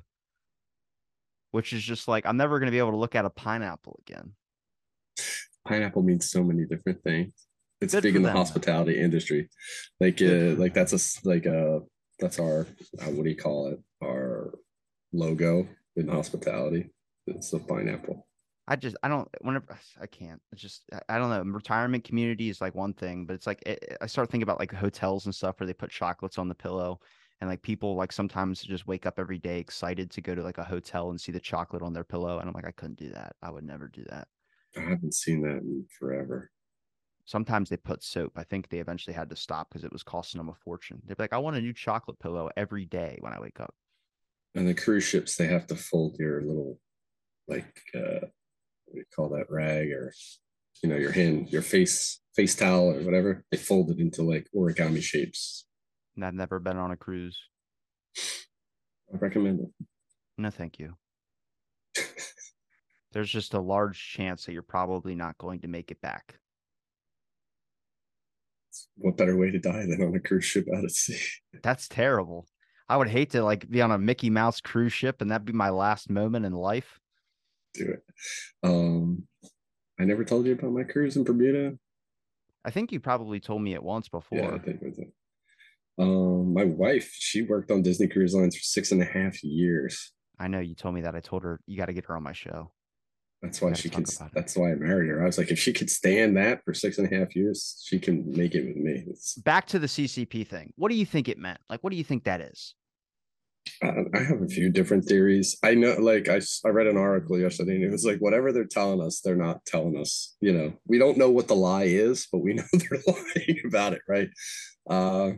Which 1.52 1.74
is 1.74 1.84
just 1.84 2.08
like 2.08 2.26
I'm 2.26 2.38
never 2.38 2.58
gonna 2.60 2.72
be 2.72 2.80
able 2.80 2.92
to 2.92 2.98
look 2.98 3.16
at 3.16 3.26
a 3.26 3.30
pineapple 3.30 4.00
again. 4.08 4.34
pineapple 5.68 6.02
means 6.02 6.32
so 6.32 6.44
many 6.44 6.66
different 6.66 7.04
things. 7.04 7.34
It's 7.82 7.94
Good 7.94 8.04
big 8.04 8.16
in 8.16 8.24
the 8.24 8.30
them. 8.30 8.38
hospitality 8.38 9.00
industry. 9.00 9.50
Like 10.00 10.22
uh, 10.22 10.56
like 10.58 10.74
that's 10.74 10.94
a 10.94 11.28
like 11.28 11.46
a 11.46 11.82
that's 12.20 12.40
our 12.40 12.62
uh, 13.02 13.12
what 13.12 13.24
do 13.26 13.30
you 13.30 13.36
call 13.36 13.68
it? 13.68 13.80
Our 14.04 14.58
logo 15.12 15.68
in 15.96 16.08
hospitality. 16.08 16.92
It's 17.28 17.52
the 17.52 17.60
pineapple. 17.60 18.26
I 18.68 18.76
just 18.78 18.96
I 19.04 19.10
don't 19.10 19.28
whenever 19.42 19.78
I 20.00 20.08
can't. 20.08 20.42
It's 20.52 20.62
just 20.62 20.84
I- 21.10 21.18
don't 21.18 21.30
know. 21.30 21.52
Retirement 21.52 22.04
community 22.06 22.50
is 22.50 22.62
like 22.62 22.76
one 22.76 22.94
thing, 22.94 23.26
but 23.26 23.34
it's 23.34 23.46
like 23.48 23.62
it, 23.66 23.80
it- 23.84 23.98
I 24.02 24.08
start 24.08 24.30
thinking 24.30 24.44
about 24.44 24.60
like 24.60 24.72
hotels 24.72 25.26
and 25.26 25.36
stuff 25.36 25.60
where 25.60 25.68
they 25.68 25.74
put 25.74 25.90
chocolates 25.92 26.38
on 26.38 26.48
the 26.48 26.56
pillow, 26.56 27.00
and 27.42 27.50
like 27.50 27.62
people 27.62 27.96
like 27.96 28.14
sometimes 28.14 28.62
just 28.62 28.88
wake 28.88 29.06
up 29.06 29.20
every 29.20 29.38
day 29.38 29.60
excited 29.60 30.10
to 30.12 30.22
go 30.22 30.34
to 30.34 30.42
like 30.42 30.60
a 30.60 30.64
hotel 30.64 31.10
and 31.10 31.20
see 31.20 31.32
the 31.34 31.40
chocolate 31.40 31.82
on 31.82 31.92
their 31.94 32.06
pillow, 32.06 32.40
and 32.40 32.48
I'm 32.48 32.54
like 32.54 32.66
I 32.68 32.72
couldn't 32.72 33.00
do 33.00 33.10
that. 33.10 33.36
I 33.42 33.50
would 33.52 33.66
never 33.66 33.90
do 33.90 34.06
that. 34.10 34.28
I 34.78 34.82
haven't 34.82 35.14
seen 35.14 35.42
that 35.42 35.58
in 35.58 35.86
forever. 36.00 36.50
Sometimes 37.26 37.70
they 37.70 37.78
put 37.78 38.04
soap. 38.04 38.34
I 38.38 38.44
think 38.44 38.70
they 38.70 38.80
eventually 38.80 39.14
had 39.14 39.30
to 39.30 39.36
stop 39.36 39.70
because 39.70 39.84
it 39.84 39.94
was 39.94 40.04
costing 40.04 40.40
them 40.40 40.50
a 40.50 40.54
fortune. 40.54 41.02
They'd 41.06 41.16
be 41.18 41.24
like, 41.24 41.32
I 41.34 41.38
want 41.38 41.56
a 41.56 41.62
new 41.62 41.72
chocolate 41.74 42.20
pillow 42.20 42.50
every 42.58 42.86
day 42.86 43.18
when 43.22 43.34
I 43.34 43.40
wake 43.40 43.60
up. 43.62 43.74
And 44.56 44.68
the 44.68 44.74
cruise 44.74 45.06
ships, 45.06 45.36
they 45.36 45.48
have 45.48 45.68
to 45.68 45.76
fold 45.76 46.18
your 46.20 46.42
little 46.42 46.80
like 47.48 47.82
uh 47.94 48.28
what 48.94 49.00
do 49.00 49.00
you 49.00 49.06
call 49.16 49.30
that 49.30 49.50
rag 49.50 49.92
or 49.92 50.14
you 50.84 50.90
know 50.90 50.96
your 50.96 51.12
hand, 51.12 51.50
your 51.50 51.64
face 51.64 52.20
face 52.36 52.56
towel 52.56 52.92
or 52.92 53.02
whatever. 53.02 53.44
They 53.52 53.58
fold 53.58 53.90
it 53.90 54.00
into 54.00 54.22
like 54.22 54.48
origami 54.56 55.02
shapes. 55.02 55.66
And 56.16 56.24
I've 56.24 56.36
never 56.36 56.60
been 56.60 56.78
on 56.78 56.92
a 56.92 56.98
cruise. 56.98 57.38
I 58.18 59.18
recommend 59.18 59.62
it. 59.62 59.86
No, 60.38 60.52
thank 60.52 60.78
you. 60.78 60.94
There's 63.14 63.30
just 63.30 63.56
a 63.56 63.60
large 63.60 64.00
chance 64.12 64.46
that 64.46 64.54
you're 64.54 64.62
probably 64.62 65.16
not 65.16 65.38
going 65.38 65.62
to 65.62 65.68
make 65.68 65.90
it 65.90 66.02
back. 66.02 66.36
What 68.98 69.18
better 69.18 69.38
way 69.38 69.50
to 69.52 69.60
die 69.60 69.86
than 69.88 70.04
on 70.04 70.16
a 70.16 70.20
cruise 70.20 70.46
ship 70.46 70.68
out 70.76 70.84
at 70.84 70.92
sea? 70.92 71.20
That's 71.64 71.88
terrible. 71.88 72.48
I 72.90 72.98
would 72.98 73.10
hate 73.10 73.32
to 73.32 73.44
like 73.44 73.68
be 73.70 73.82
on 73.82 73.92
a 73.92 73.98
Mickey 73.98 74.30
Mouse 74.30 74.62
cruise 74.62 74.94
ship 74.94 75.22
and 75.22 75.32
that'd 75.32 75.46
be 75.46 75.54
my 75.54 75.70
last 75.70 76.10
moment 76.12 76.46
in 76.46 76.54
life. 76.54 77.00
Do 77.74 77.94
it. 77.94 78.04
Um, 78.64 79.28
I 80.00 80.06
never 80.06 80.24
told 80.24 80.46
you 80.46 80.54
about 80.54 80.72
my 80.72 80.84
cruise 80.84 81.18
in 81.18 81.24
Bermuda. 81.24 81.78
I 82.66 82.72
think 82.72 82.92
you 82.92 83.00
probably 83.00 83.40
told 83.40 83.62
me 83.62 83.74
it 83.74 83.84
once 83.84 84.10
before. 84.10 84.38
Yeah, 84.38 84.52
I 84.52 84.60
think 84.60 84.82
it 84.82 84.86
was 84.88 85.00
it. 85.00 85.14
Um, 86.00 86.54
my 86.54 86.64
wife, 86.64 87.12
she 87.14 87.44
worked 87.44 87.70
on 87.70 87.82
Disney 87.82 88.08
Cruise 88.08 88.34
Lines 88.34 88.56
for 88.56 88.64
six 88.64 88.92
and 88.92 89.02
a 89.02 89.06
half 89.06 89.44
years. 89.44 90.12
I 90.40 90.48
know 90.48 90.60
you 90.60 90.76
told 90.76 90.96
me 90.96 91.02
that. 91.02 91.16
I 91.16 91.20
told 91.20 91.44
her 91.44 91.60
you 91.68 91.78
got 91.78 91.86
to 91.88 91.94
get 91.94 92.06
her 92.06 92.16
on 92.16 92.24
my 92.24 92.34
show. 92.34 92.72
That's 93.44 93.62
why 93.62 93.74
she 93.74 93.90
could. 93.90 94.08
That's 94.34 94.56
why 94.56 94.72
I 94.72 94.76
married 94.76 95.10
her. 95.10 95.22
I 95.22 95.26
was 95.26 95.38
like, 95.38 95.52
if 95.52 95.60
she 95.60 95.74
could 95.74 95.90
stand 95.90 96.38
that 96.38 96.62
for 96.64 96.74
six 96.74 96.98
and 96.98 97.12
a 97.12 97.16
half 97.16 97.36
years, 97.36 97.84
she 97.86 98.00
can 98.00 98.24
make 98.32 98.56
it 98.56 98.66
with 98.66 98.78
me. 98.78 99.04
It's, 99.08 99.36
Back 99.36 99.68
to 99.68 99.80
the 99.80 99.88
CCP 99.88 100.48
thing. 100.48 100.72
What 100.78 100.90
do 100.90 100.96
you 100.96 101.06
think 101.06 101.28
it 101.28 101.38
meant? 101.38 101.60
Like, 101.70 101.84
what 101.84 101.92
do 101.92 101.98
you 101.98 102.06
think 102.06 102.24
that 102.24 102.40
is? 102.40 102.74
I, 103.82 104.20
have 104.20 104.42
a 104.42 104.48
few 104.48 104.70
different 104.70 105.06
theories. 105.06 105.58
I 105.64 105.76
know, 105.76 105.96
like, 106.00 106.30
I, 106.30 106.42
I 106.66 106.70
read 106.70 106.88
an 106.88 106.98
article 106.98 107.38
yesterday, 107.40 107.76
and 107.76 107.84
it 107.84 107.92
was 107.92 108.06
like, 108.06 108.20
whatever 108.20 108.52
they're 108.52 108.66
telling 108.66 109.02
us, 109.02 109.20
they're 109.20 109.36
not 109.36 109.66
telling 109.66 109.98
us. 109.98 110.36
You 110.42 110.54
know, 110.54 110.74
we 110.88 110.98
don't 110.98 111.18
know 111.18 111.30
what 111.30 111.48
the 111.48 111.56
lie 111.56 111.84
is, 111.84 112.28
but 112.32 112.40
we 112.40 112.54
know 112.56 112.64
they're 112.74 113.02
lying 113.08 113.62
about 113.66 113.94
it, 113.94 114.02
right? 114.08 114.30
Uh, 114.90 115.32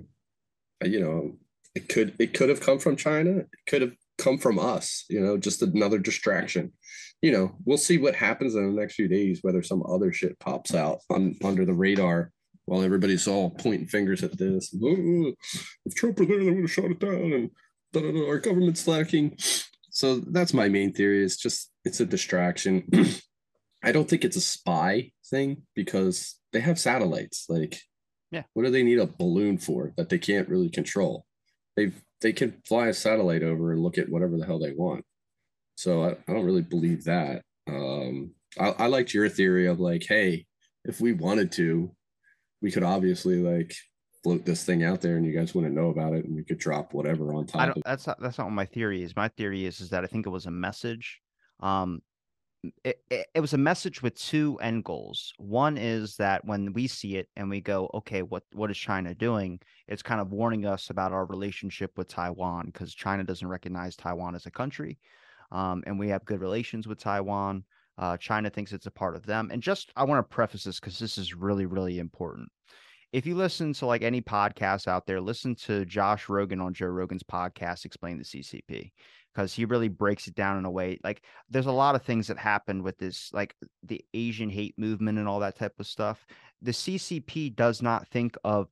you 0.84 1.00
know, 1.00 1.38
it 1.76 1.90
could 1.90 2.16
it 2.20 2.34
could 2.34 2.50
have 2.50 2.62
come 2.62 2.80
from 2.80 2.96
China. 2.96 3.38
It 3.38 3.48
could 3.68 3.82
have 3.82 3.94
come 4.18 4.38
from 4.38 4.60
us. 4.60 5.06
You 5.10 5.20
know, 5.22 5.38
just 5.38 5.62
another 5.62 6.00
distraction. 6.00 6.72
You 7.22 7.32
know, 7.32 7.56
we'll 7.66 7.78
see 7.78 7.98
what 7.98 8.16
happens 8.16 8.56
in 8.56 8.66
the 8.66 8.80
next 8.80 8.96
few 8.96 9.08
days. 9.08 9.40
Whether 9.42 9.64
some 9.64 9.84
other 9.88 10.12
shit 10.14 10.40
pops 10.40 10.74
out 10.74 11.00
on 11.10 11.36
under 11.44 11.66
the 11.66 11.74
radar 11.74 12.32
while 12.66 12.82
everybody's 12.82 13.28
all 13.28 13.52
pointing 13.52 13.88
fingers 13.88 14.24
at 14.24 14.38
this. 14.38 14.74
"Ooh, 14.74 15.36
If 15.86 15.96
Trump 15.96 16.20
were 16.20 16.26
there, 16.26 16.40
they 16.40 16.52
would 16.52 16.62
have 16.62 16.72
shot 16.72 16.92
it 16.92 17.00
down, 17.00 17.34
and 17.34 17.50
our 18.00 18.40
government's 18.40 18.88
lacking. 18.88 19.38
So 19.92 20.20
that's 20.20 20.54
my 20.54 20.68
main 20.70 20.92
theory. 20.94 21.24
It's 21.24 21.38
just 21.38 21.72
it's 21.84 22.00
a 22.00 22.06
distraction. 22.06 22.88
I 23.84 23.92
don't 23.92 24.10
think 24.10 24.26
it's 24.26 24.38
a 24.38 24.42
spy 24.42 25.12
thing 25.30 25.64
because 25.76 26.36
they 26.52 26.60
have 26.60 26.80
satellites. 26.80 27.46
Like, 27.50 27.80
Yeah. 28.32 28.44
what 28.54 28.64
do 28.64 28.72
they 28.72 28.84
need 28.84 29.00
a 29.00 29.06
balloon 29.08 29.58
for 29.58 29.94
that 29.98 30.10
they 30.10 30.18
can't 30.18 30.50
really 30.50 30.70
control? 30.70 31.26
They've 31.78 32.02
they 32.22 32.34
can 32.34 32.62
fly 32.68 32.88
a 32.88 32.94
satellite 32.94 33.44
over 33.44 33.72
and 33.72 33.84
look 33.84 33.98
at 33.98 34.10
whatever 34.10 34.38
the 34.38 34.46
hell 34.46 34.58
they 34.60 34.72
want. 34.72 35.06
So 35.76 36.04
I, 36.04 36.12
I 36.28 36.34
don't 36.34 36.46
really 36.46 36.62
believe 36.62 37.04
that. 37.04 37.44
Um, 37.68 38.32
I, 38.60 38.70
I 38.70 38.88
liked 38.88 39.14
your 39.14 39.28
theory 39.30 39.68
of 39.68 39.80
like, 39.80 40.06
hey, 40.08 40.46
if 40.86 41.02
we 41.02 41.12
wanted 41.14 41.52
to, 41.54 41.92
we 42.62 42.72
could 42.72 42.84
obviously 42.84 43.38
like 43.38 43.76
float 44.26 44.44
this 44.44 44.64
thing 44.64 44.84
out 44.84 45.02
there 45.02 45.18
and 45.18 45.26
you 45.26 45.32
guys 45.32 45.54
wouldn't 45.54 45.76
know 45.76 45.90
about 45.90 46.14
it 46.14 46.26
and 46.26 46.36
we 46.36 46.44
could 46.44 46.58
drop 46.58 46.96
whatever 46.96 47.32
on 47.36 47.46
top 47.46 47.62
I 47.62 47.66
don't. 47.68 47.84
That's 47.86 48.08
not. 48.08 48.20
That's 48.20 48.40
not 48.40 48.46
what 48.46 48.54
my 48.54 48.66
theory 48.66 49.04
is. 49.04 49.16
My 49.16 49.28
theory 49.28 49.66
is 49.66 49.80
is 49.82 49.92
that 49.92 50.04
I 50.04 50.08
think 50.08 50.26
it 50.26 50.32
was 50.32 50.48
a 50.48 50.52
message. 50.52 51.22
Um, 51.60 52.02
it, 52.84 53.00
it, 53.12 53.28
it 53.36 53.40
was 53.40 53.54
a 53.54 53.60
message 53.60 54.02
with 54.02 54.16
two 54.16 54.58
end 54.64 54.84
goals. 54.84 55.32
One 55.38 55.78
is 55.78 56.16
that 56.16 56.44
when 56.44 56.74
we 56.74 56.88
see 56.88 57.18
it 57.18 57.30
and 57.36 57.52
we 57.52 57.62
go, 57.62 57.88
okay, 57.94 58.24
what 58.24 58.42
what 58.54 58.72
is 58.72 58.78
China 58.80 59.14
doing? 59.14 59.60
It's 59.88 60.02
kind 60.02 60.20
of 60.20 60.32
warning 60.32 60.66
us 60.66 60.90
about 60.90 61.12
our 61.12 61.28
relationship 61.28 61.92
with 61.96 62.08
Taiwan 62.08 62.66
because 62.66 62.96
China 62.96 63.24
doesn't 63.24 63.48
recognize 63.48 63.96
Taiwan 63.96 64.34
as 64.34 64.48
a 64.48 64.52
country, 64.52 64.98
um, 65.52 65.84
and 65.86 66.00
we 66.00 66.10
have 66.10 66.26
good 66.26 66.42
relations 66.42 66.88
with 66.88 66.98
Taiwan. 66.98 67.64
Uh, 68.00 68.18
China 68.18 68.50
thinks 68.50 68.74
it's 68.74 68.88
a 68.88 68.92
part 68.92 69.16
of 69.16 69.28
them. 69.28 69.50
And 69.54 69.62
just 69.62 69.92
I 69.96 70.04
want 70.04 70.18
to 70.28 70.36
preface 70.36 70.64
this 70.64 70.80
because 70.80 70.98
this 70.98 71.20
is 71.20 71.36
really 71.36 71.68
really 71.68 72.00
important. 72.00 72.50
If 73.14 73.26
you 73.26 73.36
listen 73.36 73.74
to 73.74 73.86
like 73.86 74.02
any 74.02 74.22
podcast 74.22 74.88
out 74.88 75.06
there, 75.06 75.22
listen 75.22 75.56
to 75.56 75.86
Josh 75.86 76.26
Rogin 76.26 76.62
on 76.62 76.74
Joe 76.74 76.88
Rogan's 76.88 77.24
podcast 77.24 77.86
explain 77.86 78.18
the 78.18 78.24
CCP 78.24 78.92
because 79.34 79.54
he 79.54 79.66
really 79.66 79.90
breaks 79.90 80.28
it 80.28 80.36
down 80.36 80.58
in 80.58 80.66
a 80.66 80.72
way 80.72 80.98
like 81.04 81.22
there's 81.50 81.66
a 81.66 81.72
lot 81.72 81.96
of 81.96 82.02
things 82.04 82.28
that 82.28 82.38
happened 82.38 82.82
with 82.82 82.98
this 82.98 83.30
like 83.34 83.54
the 83.84 84.04
asian 84.14 84.50
hate 84.50 84.74
movement 84.78 85.20
and 85.20 85.28
all 85.28 85.40
that 85.40 85.58
type 85.58 85.74
of 85.80 85.88
stuff. 85.88 86.26
The 86.62 86.72
ccp 86.72 87.56
does 87.56 87.82
not 87.82 88.08
think 88.08 88.38
of 88.44 88.68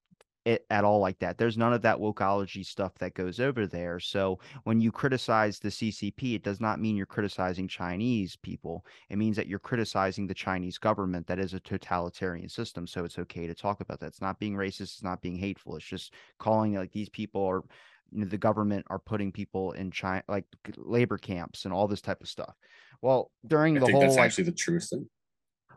it 0.46 0.66
at 0.70 0.84
all 0.84 1.00
like 1.00 1.20
that. 1.20 1.38
There's 1.38 1.58
none 1.58 1.74
of 1.74 1.82
that 1.84 1.98
wokeology 1.98 2.66
stuff 2.66 2.94
that 2.96 3.14
goes 3.14 3.40
over 3.40 3.66
there. 3.66 4.00
So 4.00 4.40
when 4.64 4.82
you 4.82 4.92
criticize 4.92 5.60
the 5.60 5.70
CCP, 5.70 6.36
it 6.36 6.44
does 6.44 6.60
not 6.60 6.82
mean 6.82 6.96
you're 6.96 7.06
criticizing 7.06 7.68
Chinese 7.68 8.36
people. 8.36 8.86
It 9.10 9.18
means 9.18 9.36
that 9.38 9.48
you're 9.48 9.60
criticizing 9.60 10.28
the 10.28 10.34
Chinese 10.34 10.78
government 10.78 11.28
that 11.28 11.40
is 11.40 11.54
a 11.54 11.60
totalitarian 11.60 12.50
system. 12.50 12.88
So 12.88 13.06
it's 13.06 13.20
okay 13.20 13.48
to 13.48 13.56
talk 13.56 13.80
about 13.82 14.00
that. 14.02 14.08
It's 14.08 14.22
not 14.22 14.40
being 14.40 14.56
racist. 14.56 14.82
It's 14.82 15.04
not 15.04 15.22
being 15.22 15.38
hateful. 15.38 15.78
It's 15.78 15.86
just 15.86 16.14
calling 16.40 16.74
like 16.76 16.92
these 16.92 17.10
people 17.10 17.46
are, 17.46 17.64
you 18.12 18.20
know, 18.20 18.26
the 18.26 18.38
government 18.38 18.86
are 18.90 19.00
putting 19.00 19.32
people 19.32 19.72
in 19.72 19.92
China, 19.92 20.24
like 20.28 20.46
labor 20.78 21.18
camps 21.18 21.66
and 21.66 21.74
all 21.74 21.88
this 21.88 22.02
type 22.02 22.22
of 22.22 22.28
stuff. 22.28 22.56
Well, 23.02 23.32
during 23.48 23.78
I 23.78 23.80
the 23.80 23.92
whole 23.92 24.02
that's 24.02 24.16
like, 24.16 24.26
actually 24.26 24.46
the 24.46 24.52
truest 24.52 24.92
thing. 24.92 25.08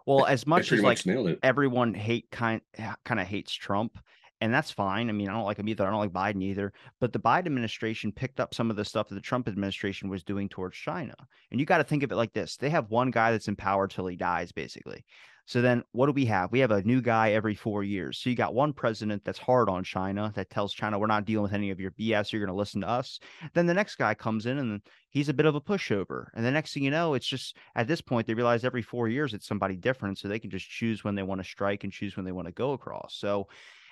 well, 0.06 0.24
as 0.26 0.46
much 0.46 0.70
as 0.72 0.80
like 0.80 1.04
everyone 1.42 1.92
hate 1.92 2.30
kind 2.30 2.60
kind 3.04 3.20
of 3.20 3.26
hates 3.26 3.52
Trump, 3.52 3.98
and 4.40 4.52
that's 4.52 4.70
fine. 4.70 5.08
I 5.08 5.12
mean, 5.12 5.28
I 5.28 5.32
don't 5.32 5.44
like 5.44 5.58
him 5.58 5.68
either. 5.68 5.86
I 5.86 5.90
don't 5.90 6.00
like 6.00 6.12
Biden 6.12 6.42
either. 6.42 6.72
But 7.00 7.12
the 7.12 7.18
Biden 7.18 7.46
administration 7.46 8.12
picked 8.12 8.40
up 8.40 8.54
some 8.54 8.70
of 8.70 8.76
the 8.76 8.84
stuff 8.84 9.08
that 9.08 9.14
the 9.14 9.20
Trump 9.20 9.48
administration 9.48 10.08
was 10.08 10.24
doing 10.24 10.48
towards 10.48 10.76
China. 10.76 11.14
And 11.50 11.58
you 11.58 11.66
got 11.66 11.78
to 11.78 11.84
think 11.84 12.02
of 12.02 12.12
it 12.12 12.16
like 12.16 12.32
this: 12.32 12.56
they 12.56 12.70
have 12.70 12.90
one 12.90 13.10
guy 13.10 13.30
that's 13.30 13.48
in 13.48 13.56
power 13.56 13.88
till 13.88 14.06
he 14.06 14.16
dies, 14.16 14.52
basically. 14.52 15.04
So 15.48 15.62
then, 15.62 15.84
what 15.92 16.06
do 16.06 16.12
we 16.12 16.26
have? 16.26 16.50
We 16.50 16.58
have 16.58 16.72
a 16.72 16.82
new 16.82 17.00
guy 17.00 17.30
every 17.30 17.54
four 17.54 17.84
years. 17.84 18.18
So 18.18 18.28
you 18.28 18.34
got 18.34 18.52
one 18.52 18.72
president 18.72 19.24
that's 19.24 19.38
hard 19.38 19.68
on 19.68 19.84
China, 19.84 20.32
that 20.34 20.50
tells 20.50 20.74
China, 20.74 20.98
"We're 20.98 21.06
not 21.06 21.24
dealing 21.24 21.44
with 21.44 21.52
any 21.52 21.70
of 21.70 21.78
your 21.78 21.92
BS. 21.92 22.32
You're 22.32 22.44
going 22.44 22.52
to 22.52 22.58
listen 22.58 22.80
to 22.80 22.88
us." 22.88 23.20
Then 23.54 23.66
the 23.66 23.74
next 23.74 23.94
guy 23.94 24.12
comes 24.14 24.46
in 24.46 24.58
and 24.58 24.82
he's 25.08 25.28
a 25.28 25.34
bit 25.34 25.46
of 25.46 25.54
a 25.54 25.60
pushover. 25.60 26.26
And 26.34 26.44
the 26.44 26.50
next 26.50 26.74
thing 26.74 26.82
you 26.82 26.90
know, 26.90 27.14
it's 27.14 27.28
just 27.28 27.56
at 27.76 27.86
this 27.86 28.00
point 28.00 28.26
they 28.26 28.34
realize 28.34 28.64
every 28.64 28.82
four 28.82 29.06
years 29.08 29.34
it's 29.34 29.46
somebody 29.46 29.76
different, 29.76 30.18
so 30.18 30.26
they 30.26 30.40
can 30.40 30.50
just 30.50 30.68
choose 30.68 31.04
when 31.04 31.14
they 31.14 31.22
want 31.22 31.40
to 31.40 31.48
strike 31.48 31.84
and 31.84 31.92
choose 31.92 32.16
when 32.16 32.24
they 32.26 32.32
want 32.32 32.48
to 32.48 32.52
go 32.52 32.72
across. 32.72 33.14
So 33.16 33.46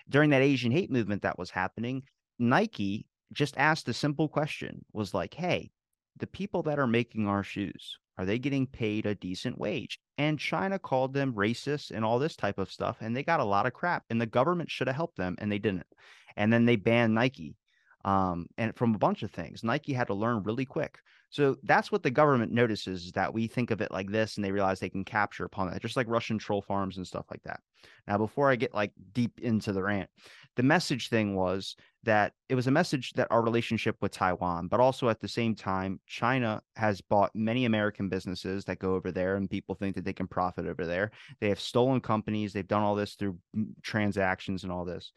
during 0.08 0.30
that 0.30 0.42
Asian 0.42 0.72
hate 0.72 0.90
movement 0.90 1.22
that 1.22 1.38
was 1.38 1.50
happening, 1.50 2.02
Nike 2.38 3.06
just 3.32 3.56
asked 3.56 3.88
a 3.88 3.92
simple 3.92 4.28
question: 4.28 4.84
was 4.92 5.14
like, 5.14 5.34
"Hey, 5.34 5.70
the 6.16 6.26
people 6.26 6.62
that 6.64 6.78
are 6.78 6.86
making 6.86 7.26
our 7.26 7.42
shoes." 7.42 7.98
Are 8.16 8.24
they 8.24 8.38
getting 8.38 8.68
paid 8.68 9.06
a 9.06 9.16
decent 9.16 9.58
wage? 9.58 9.98
And 10.18 10.38
China 10.38 10.78
called 10.78 11.14
them 11.14 11.34
racist 11.34 11.90
and 11.90 12.04
all 12.04 12.20
this 12.20 12.36
type 12.36 12.58
of 12.58 12.70
stuff, 12.70 12.98
and 13.00 13.16
they 13.16 13.24
got 13.24 13.40
a 13.40 13.44
lot 13.44 13.66
of 13.66 13.72
crap. 13.72 14.04
And 14.08 14.20
the 14.20 14.26
government 14.26 14.70
should 14.70 14.86
have 14.86 14.94
helped 14.94 15.16
them, 15.16 15.34
and 15.38 15.50
they 15.50 15.58
didn't. 15.58 15.88
And 16.36 16.52
then 16.52 16.64
they 16.64 16.76
banned 16.76 17.14
Nike 17.14 17.56
um, 18.04 18.46
and 18.58 18.76
from 18.76 18.94
a 18.94 18.98
bunch 18.98 19.22
of 19.22 19.30
things. 19.30 19.64
Nike 19.64 19.92
had 19.92 20.08
to 20.08 20.14
learn 20.14 20.42
really 20.42 20.64
quick. 20.64 20.98
So 21.34 21.56
that's 21.64 21.90
what 21.90 22.04
the 22.04 22.12
government 22.12 22.52
notices 22.52 23.06
is 23.06 23.12
that 23.12 23.34
we 23.34 23.48
think 23.48 23.72
of 23.72 23.80
it 23.80 23.90
like 23.90 24.08
this 24.08 24.36
and 24.36 24.44
they 24.44 24.52
realize 24.52 24.78
they 24.78 24.88
can 24.88 25.04
capture 25.04 25.44
upon 25.44 25.68
that, 25.68 25.82
just 25.82 25.96
like 25.96 26.06
Russian 26.08 26.38
troll 26.38 26.62
farms 26.62 26.96
and 26.96 27.04
stuff 27.04 27.26
like 27.28 27.42
that. 27.42 27.58
Now, 28.06 28.18
before 28.18 28.52
I 28.52 28.54
get 28.54 28.72
like 28.72 28.92
deep 29.12 29.40
into 29.40 29.72
the 29.72 29.82
rant, 29.82 30.08
the 30.54 30.62
message 30.62 31.08
thing 31.08 31.34
was 31.34 31.74
that 32.04 32.34
it 32.48 32.54
was 32.54 32.68
a 32.68 32.70
message 32.70 33.14
that 33.14 33.26
our 33.32 33.42
relationship 33.42 33.96
with 34.00 34.12
Taiwan, 34.12 34.68
but 34.68 34.78
also 34.78 35.08
at 35.08 35.20
the 35.20 35.26
same 35.26 35.56
time, 35.56 35.98
China 36.06 36.62
has 36.76 37.00
bought 37.00 37.34
many 37.34 37.64
American 37.64 38.08
businesses 38.08 38.64
that 38.66 38.78
go 38.78 38.94
over 38.94 39.10
there 39.10 39.34
and 39.34 39.50
people 39.50 39.74
think 39.74 39.96
that 39.96 40.04
they 40.04 40.12
can 40.12 40.28
profit 40.28 40.66
over 40.66 40.86
there. 40.86 41.10
They 41.40 41.48
have 41.48 41.58
stolen 41.58 42.00
companies, 42.00 42.52
they've 42.52 42.64
done 42.64 42.82
all 42.82 42.94
this 42.94 43.14
through 43.14 43.36
mm, 43.56 43.70
transactions 43.82 44.62
and 44.62 44.70
all 44.70 44.84
this 44.84 45.12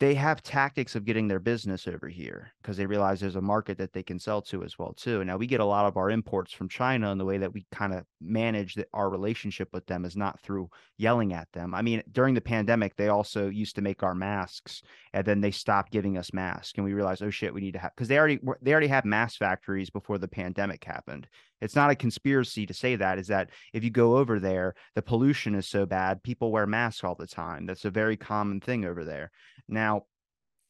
they 0.00 0.14
have 0.14 0.42
tactics 0.42 0.96
of 0.96 1.04
getting 1.04 1.28
their 1.28 1.38
business 1.38 1.86
over 1.86 2.08
here 2.08 2.50
because 2.62 2.78
they 2.78 2.86
realize 2.86 3.20
there's 3.20 3.36
a 3.36 3.40
market 3.40 3.76
that 3.76 3.92
they 3.92 4.02
can 4.02 4.18
sell 4.18 4.40
to 4.40 4.64
as 4.64 4.78
well 4.78 4.94
too. 4.94 5.22
Now 5.22 5.36
we 5.36 5.46
get 5.46 5.60
a 5.60 5.64
lot 5.64 5.84
of 5.84 5.98
our 5.98 6.10
imports 6.10 6.54
from 6.54 6.70
China, 6.70 7.10
and 7.10 7.20
the 7.20 7.24
way 7.26 7.36
that 7.36 7.52
we 7.52 7.66
kind 7.70 7.92
of 7.92 8.06
manage 8.18 8.74
the, 8.74 8.86
our 8.94 9.10
relationship 9.10 9.68
with 9.74 9.84
them 9.86 10.06
is 10.06 10.16
not 10.16 10.40
through 10.40 10.70
yelling 10.96 11.34
at 11.34 11.52
them. 11.52 11.74
I 11.74 11.82
mean, 11.82 12.02
during 12.12 12.34
the 12.34 12.40
pandemic, 12.40 12.96
they 12.96 13.08
also 13.08 13.50
used 13.50 13.76
to 13.76 13.82
make 13.82 14.02
our 14.02 14.14
masks, 14.14 14.82
and 15.12 15.26
then 15.26 15.42
they 15.42 15.50
stopped 15.50 15.92
giving 15.92 16.16
us 16.16 16.32
masks, 16.32 16.72
and 16.76 16.84
we 16.84 16.94
realized, 16.94 17.22
oh 17.22 17.30
shit, 17.30 17.52
we 17.52 17.60
need 17.60 17.74
to 17.74 17.78
have 17.78 17.94
because 17.94 18.08
they 18.08 18.18
already 18.18 18.40
they 18.62 18.72
already 18.72 18.88
have 18.88 19.04
mask 19.04 19.38
factories 19.38 19.90
before 19.90 20.16
the 20.16 20.28
pandemic 20.28 20.82
happened. 20.82 21.28
It's 21.60 21.76
not 21.76 21.90
a 21.90 21.94
conspiracy 21.94 22.64
to 22.64 22.72
say 22.72 22.96
that. 22.96 23.18
Is 23.18 23.26
that 23.26 23.50
if 23.74 23.84
you 23.84 23.90
go 23.90 24.16
over 24.16 24.40
there, 24.40 24.74
the 24.94 25.02
pollution 25.02 25.54
is 25.54 25.68
so 25.68 25.84
bad, 25.84 26.22
people 26.22 26.50
wear 26.50 26.66
masks 26.66 27.04
all 27.04 27.14
the 27.14 27.26
time. 27.26 27.66
That's 27.66 27.84
a 27.84 27.90
very 27.90 28.16
common 28.16 28.60
thing 28.60 28.86
over 28.86 29.04
there. 29.04 29.30
Now, 29.70 30.04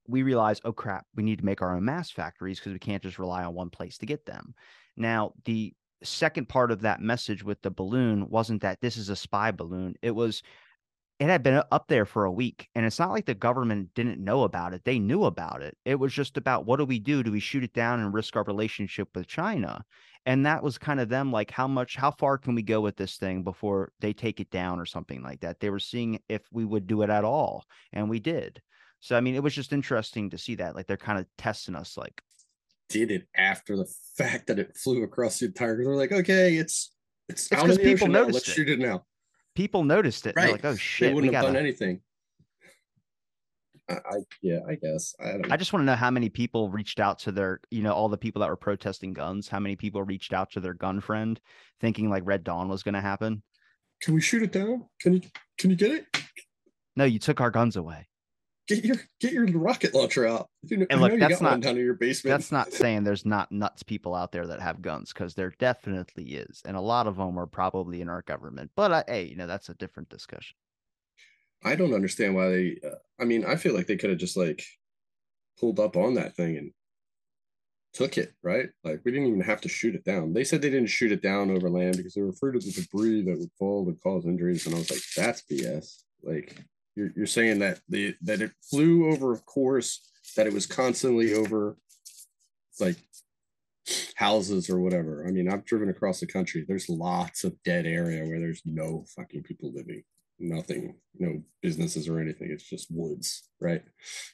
we 0.06 0.22
realize, 0.22 0.60
oh 0.64 0.72
crap, 0.72 1.06
we 1.14 1.22
need 1.22 1.38
to 1.38 1.44
make 1.44 1.62
our 1.62 1.74
own 1.74 1.84
mass 1.84 2.10
factories 2.10 2.58
because 2.58 2.72
we 2.72 2.78
can't 2.78 3.02
just 3.02 3.18
rely 3.18 3.44
on 3.44 3.54
one 3.54 3.70
place 3.70 3.98
to 3.98 4.06
get 4.06 4.26
them. 4.26 4.54
Now, 4.96 5.32
the 5.44 5.72
second 6.02 6.48
part 6.48 6.70
of 6.70 6.80
that 6.82 7.00
message 7.00 7.44
with 7.44 7.60
the 7.62 7.70
balloon 7.70 8.28
wasn't 8.28 8.62
that 8.62 8.80
this 8.80 8.96
is 8.96 9.08
a 9.08 9.16
spy 9.16 9.50
balloon. 9.50 9.94
It 10.02 10.12
was 10.12 10.42
it 11.18 11.28
had 11.28 11.42
been 11.42 11.62
up 11.70 11.86
there 11.86 12.06
for 12.06 12.24
a 12.24 12.32
week 12.32 12.70
and 12.74 12.86
it's 12.86 12.98
not 12.98 13.10
like 13.10 13.26
the 13.26 13.34
government 13.34 13.90
didn't 13.94 14.24
know 14.24 14.44
about 14.44 14.72
it. 14.72 14.82
They 14.84 14.98
knew 14.98 15.24
about 15.24 15.60
it. 15.60 15.76
It 15.84 15.96
was 15.96 16.14
just 16.14 16.38
about 16.38 16.64
what 16.64 16.78
do 16.78 16.86
we 16.86 16.98
do? 16.98 17.22
Do 17.22 17.30
we 17.30 17.40
shoot 17.40 17.62
it 17.62 17.74
down 17.74 18.00
and 18.00 18.14
risk 18.14 18.36
our 18.36 18.44
relationship 18.44 19.08
with 19.14 19.26
China? 19.26 19.84
And 20.24 20.46
that 20.46 20.62
was 20.62 20.78
kind 20.78 20.98
of 20.98 21.10
them 21.10 21.30
like 21.30 21.50
how 21.50 21.68
much 21.68 21.96
how 21.96 22.10
far 22.10 22.38
can 22.38 22.54
we 22.54 22.62
go 22.62 22.80
with 22.80 22.96
this 22.96 23.18
thing 23.18 23.42
before 23.42 23.92
they 24.00 24.14
take 24.14 24.40
it 24.40 24.50
down 24.50 24.80
or 24.80 24.86
something 24.86 25.22
like 25.22 25.40
that. 25.40 25.60
They 25.60 25.68
were 25.68 25.78
seeing 25.78 26.20
if 26.30 26.42
we 26.52 26.64
would 26.64 26.86
do 26.86 27.02
it 27.02 27.10
at 27.10 27.24
all 27.24 27.66
and 27.92 28.08
we 28.08 28.18
did. 28.18 28.62
So 29.00 29.16
I 29.16 29.20
mean, 29.20 29.34
it 29.34 29.42
was 29.42 29.54
just 29.54 29.72
interesting 29.72 30.30
to 30.30 30.38
see 30.38 30.56
that. 30.56 30.74
Like 30.76 30.86
they're 30.86 30.96
kind 30.96 31.18
of 31.18 31.26
testing 31.38 31.74
us. 31.74 31.96
Like, 31.96 32.20
Did 32.88 33.10
it 33.10 33.26
after 33.34 33.76
the 33.76 33.86
fact 34.16 34.46
that 34.48 34.58
it 34.58 34.76
flew 34.76 35.02
across 35.02 35.38
the 35.38 35.46
entire. 35.46 35.76
They're 35.82 35.94
like, 35.94 36.12
okay, 36.12 36.56
it's 36.56 36.92
it's, 37.28 37.44
It's 37.50 37.52
out 37.52 37.66
'cause 37.66 37.76
in 37.78 37.82
the 37.84 37.92
people 37.92 38.04
ocean 38.06 38.12
now. 38.12 38.18
noticed 38.20 38.34
Let's 38.34 38.48
it. 38.48 38.52
shoot 38.52 38.68
it 38.68 38.78
now. 38.78 39.04
people 39.54 39.84
noticed 39.84 40.26
it. 40.26 40.36
Right. 40.36 40.52
like, 40.52 40.64
oh 40.64 40.72
They 40.72 40.78
shit, 40.78 41.08
we 41.10 41.14
wouldn't 41.14 41.34
have 41.34 41.42
gotta. 41.44 41.52
done 41.54 41.62
anything. 41.62 42.00
I, 43.88 43.94
I 43.94 44.16
yeah, 44.42 44.58
I 44.68 44.74
guess 44.76 45.14
I 45.18 45.32
don't. 45.32 45.50
I 45.52 45.56
just 45.56 45.72
want 45.72 45.82
to 45.82 45.86
know 45.86 45.96
how 45.96 46.10
many 46.10 46.28
people 46.28 46.68
reached 46.70 47.00
out 47.00 47.18
to 47.20 47.32
their, 47.32 47.60
you 47.70 47.82
know, 47.82 47.92
all 47.92 48.08
the 48.08 48.16
people 48.18 48.40
that 48.40 48.48
were 48.48 48.56
protesting 48.56 49.12
guns. 49.12 49.48
How 49.48 49.58
many 49.58 49.74
people 49.76 50.02
reached 50.02 50.32
out 50.32 50.50
to 50.52 50.60
their 50.60 50.74
gun 50.74 51.00
friend, 51.00 51.40
thinking 51.80 52.08
like 52.10 52.22
Red 52.26 52.44
Dawn 52.44 52.68
was 52.68 52.82
going 52.84 52.94
to 52.94 53.00
happen? 53.00 53.42
Can 54.02 54.14
we 54.14 54.20
shoot 54.20 54.42
it 54.42 54.52
down? 54.52 54.86
Can 55.00 55.14
you 55.14 55.20
can 55.58 55.70
you 55.70 55.76
get 55.76 55.90
it? 55.92 56.06
No, 56.96 57.04
you 57.04 57.18
took 57.18 57.40
our 57.40 57.50
guns 57.50 57.76
away. 57.76 58.06
Get 58.70 58.84
your 58.84 58.96
get 59.18 59.32
your 59.32 59.46
rocket 59.46 59.94
launcher 59.94 60.28
out. 60.28 60.48
You 60.62 60.76
know, 60.76 60.86
And 60.90 61.00
look, 61.00 61.18
that's 61.18 61.40
not- 61.40 61.60
down 61.60 61.76
in 61.76 61.84
your 61.84 61.94
basement. 61.94 62.32
That's 62.32 62.52
not 62.52 62.72
saying 62.72 63.02
there's 63.02 63.26
not 63.26 63.50
nuts 63.50 63.82
people 63.82 64.14
out 64.14 64.30
there 64.30 64.46
that 64.46 64.60
have 64.60 64.80
guns, 64.80 65.12
because 65.12 65.34
there 65.34 65.52
definitely 65.58 66.34
is, 66.34 66.62
and 66.64 66.76
a 66.76 66.80
lot 66.80 67.08
of 67.08 67.16
them 67.16 67.36
are 67.36 67.48
probably 67.48 68.00
in 68.00 68.08
our 68.08 68.22
government. 68.22 68.70
But 68.76 68.92
I, 68.92 69.04
hey, 69.08 69.24
you 69.24 69.34
know, 69.34 69.48
that's 69.48 69.68
a 69.70 69.74
different 69.74 70.08
discussion. 70.08 70.56
I 71.64 71.74
don't 71.74 71.94
understand 71.94 72.36
why 72.36 72.48
they. 72.48 72.78
Uh, 72.84 72.94
I 73.18 73.24
mean, 73.24 73.44
I 73.44 73.56
feel 73.56 73.74
like 73.74 73.88
they 73.88 73.96
could 73.96 74.10
have 74.10 74.20
just 74.20 74.36
like 74.36 74.62
pulled 75.58 75.80
up 75.80 75.96
on 75.96 76.14
that 76.14 76.36
thing 76.36 76.56
and 76.56 76.72
took 77.92 78.18
it, 78.18 78.32
right? 78.40 78.68
Like 78.84 79.00
we 79.04 79.10
didn't 79.10 79.26
even 79.26 79.40
have 79.40 79.62
to 79.62 79.68
shoot 79.68 79.96
it 79.96 80.04
down. 80.04 80.32
They 80.32 80.44
said 80.44 80.62
they 80.62 80.70
didn't 80.70 80.90
shoot 80.90 81.10
it 81.10 81.22
down 81.22 81.50
over 81.50 81.68
land 81.68 81.96
because 81.96 82.14
they 82.14 82.22
were 82.22 82.28
afraid 82.28 82.54
of 82.54 82.64
the 82.64 82.70
debris 82.70 83.22
that 83.22 83.36
would 83.36 83.50
fall 83.58 83.88
and 83.88 84.00
cause 84.00 84.26
injuries. 84.26 84.64
And 84.66 84.76
I 84.76 84.78
was 84.78 84.90
like, 84.92 85.02
that's 85.16 85.42
BS. 85.42 86.04
Like 86.22 86.56
you're 87.00 87.12
you're 87.16 87.26
saying 87.26 87.58
that 87.60 87.80
the 87.88 88.14
that 88.22 88.42
it 88.42 88.52
flew 88.62 89.10
over, 89.10 89.32
of 89.32 89.44
course, 89.46 90.00
that 90.36 90.46
it 90.46 90.52
was 90.52 90.66
constantly 90.66 91.34
over 91.34 91.76
like 92.78 92.96
houses 94.14 94.68
or 94.68 94.78
whatever. 94.80 95.24
I 95.26 95.30
mean, 95.30 95.50
I've 95.50 95.64
driven 95.64 95.88
across 95.88 96.20
the 96.20 96.26
country. 96.26 96.64
There's 96.66 96.88
lots 96.88 97.44
of 97.44 97.60
dead 97.64 97.86
area 97.86 98.24
where 98.24 98.38
there's 98.38 98.62
no 98.64 99.04
fucking 99.16 99.42
people 99.42 99.72
living 99.74 100.02
nothing, 100.40 100.94
no 101.18 101.42
businesses 101.62 102.08
or 102.08 102.18
anything. 102.18 102.50
It's 102.50 102.68
just 102.68 102.88
woods, 102.90 103.48
right? 103.60 103.82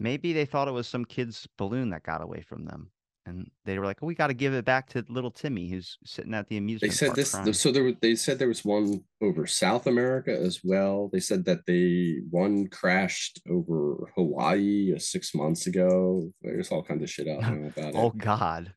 Maybe 0.00 0.32
they 0.32 0.46
thought 0.46 0.68
it 0.68 0.72
was 0.72 0.86
some 0.86 1.04
kid's 1.04 1.46
balloon 1.58 1.90
that 1.90 2.04
got 2.04 2.22
away 2.22 2.42
from 2.42 2.64
them, 2.64 2.90
and 3.26 3.50
they 3.64 3.78
were 3.78 3.84
like, 3.84 3.98
oh, 4.02 4.06
"We 4.06 4.14
got 4.14 4.28
to 4.28 4.34
give 4.34 4.54
it 4.54 4.64
back 4.64 4.88
to 4.90 5.04
little 5.08 5.30
Timmy 5.30 5.68
who's 5.68 5.98
sitting 6.04 6.32
at 6.32 6.48
the 6.48 6.56
amusement." 6.56 6.92
They 6.92 6.96
said 6.96 7.06
park 7.08 7.16
this. 7.16 7.32
crying." 7.32 7.52
So 7.52 7.72
there, 7.72 7.84
was- 7.84 7.94
they 8.00 8.14
said 8.14 8.38
there 8.38 8.48
was 8.48 8.64
one 8.64 9.02
over 9.20 9.46
South 9.46 9.86
America 9.86 10.30
as 10.32 10.60
well. 10.64 11.10
They 11.12 11.20
said 11.20 11.44
that 11.46 11.66
they 11.66 12.18
one 12.30 12.68
crashed 12.68 13.40
over 13.50 14.10
Hawaii 14.14 14.94
uh, 14.94 14.98
six 14.98 15.34
months 15.34 15.66
ago. 15.66 16.30
There's 16.42 16.70
all 16.70 16.82
kinds 16.82 17.02
of 17.02 17.10
shit 17.10 17.28
out 17.28 17.42
there 17.42 17.66
about 17.76 17.94
Oh 17.94 17.98
it. 17.98 18.04
Oh 18.06 18.10
God. 18.16 18.72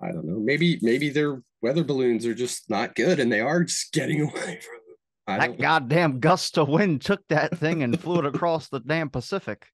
I 0.00 0.08
don't 0.10 0.24
know. 0.26 0.40
Maybe 0.40 0.78
maybe 0.82 1.10
their 1.10 1.42
weather 1.60 1.84
balloons 1.84 2.26
are 2.26 2.34
just 2.34 2.68
not 2.68 2.94
good, 2.96 3.20
and 3.20 3.30
they 3.30 3.40
are 3.40 3.62
just 3.64 3.92
getting 3.92 4.20
away 4.28 4.32
from 4.32 4.46
them. 4.48 4.96
I 5.28 5.38
That 5.38 5.58
goddamn 5.60 6.18
gust 6.18 6.58
of 6.58 6.68
wind 6.68 7.02
took 7.02 7.20
that 7.28 7.56
thing 7.56 7.82
and 7.84 7.98
flew 8.00 8.18
it 8.18 8.26
across 8.34 8.68
the 8.68 8.80
damn 8.80 9.10
Pacific. 9.10 9.66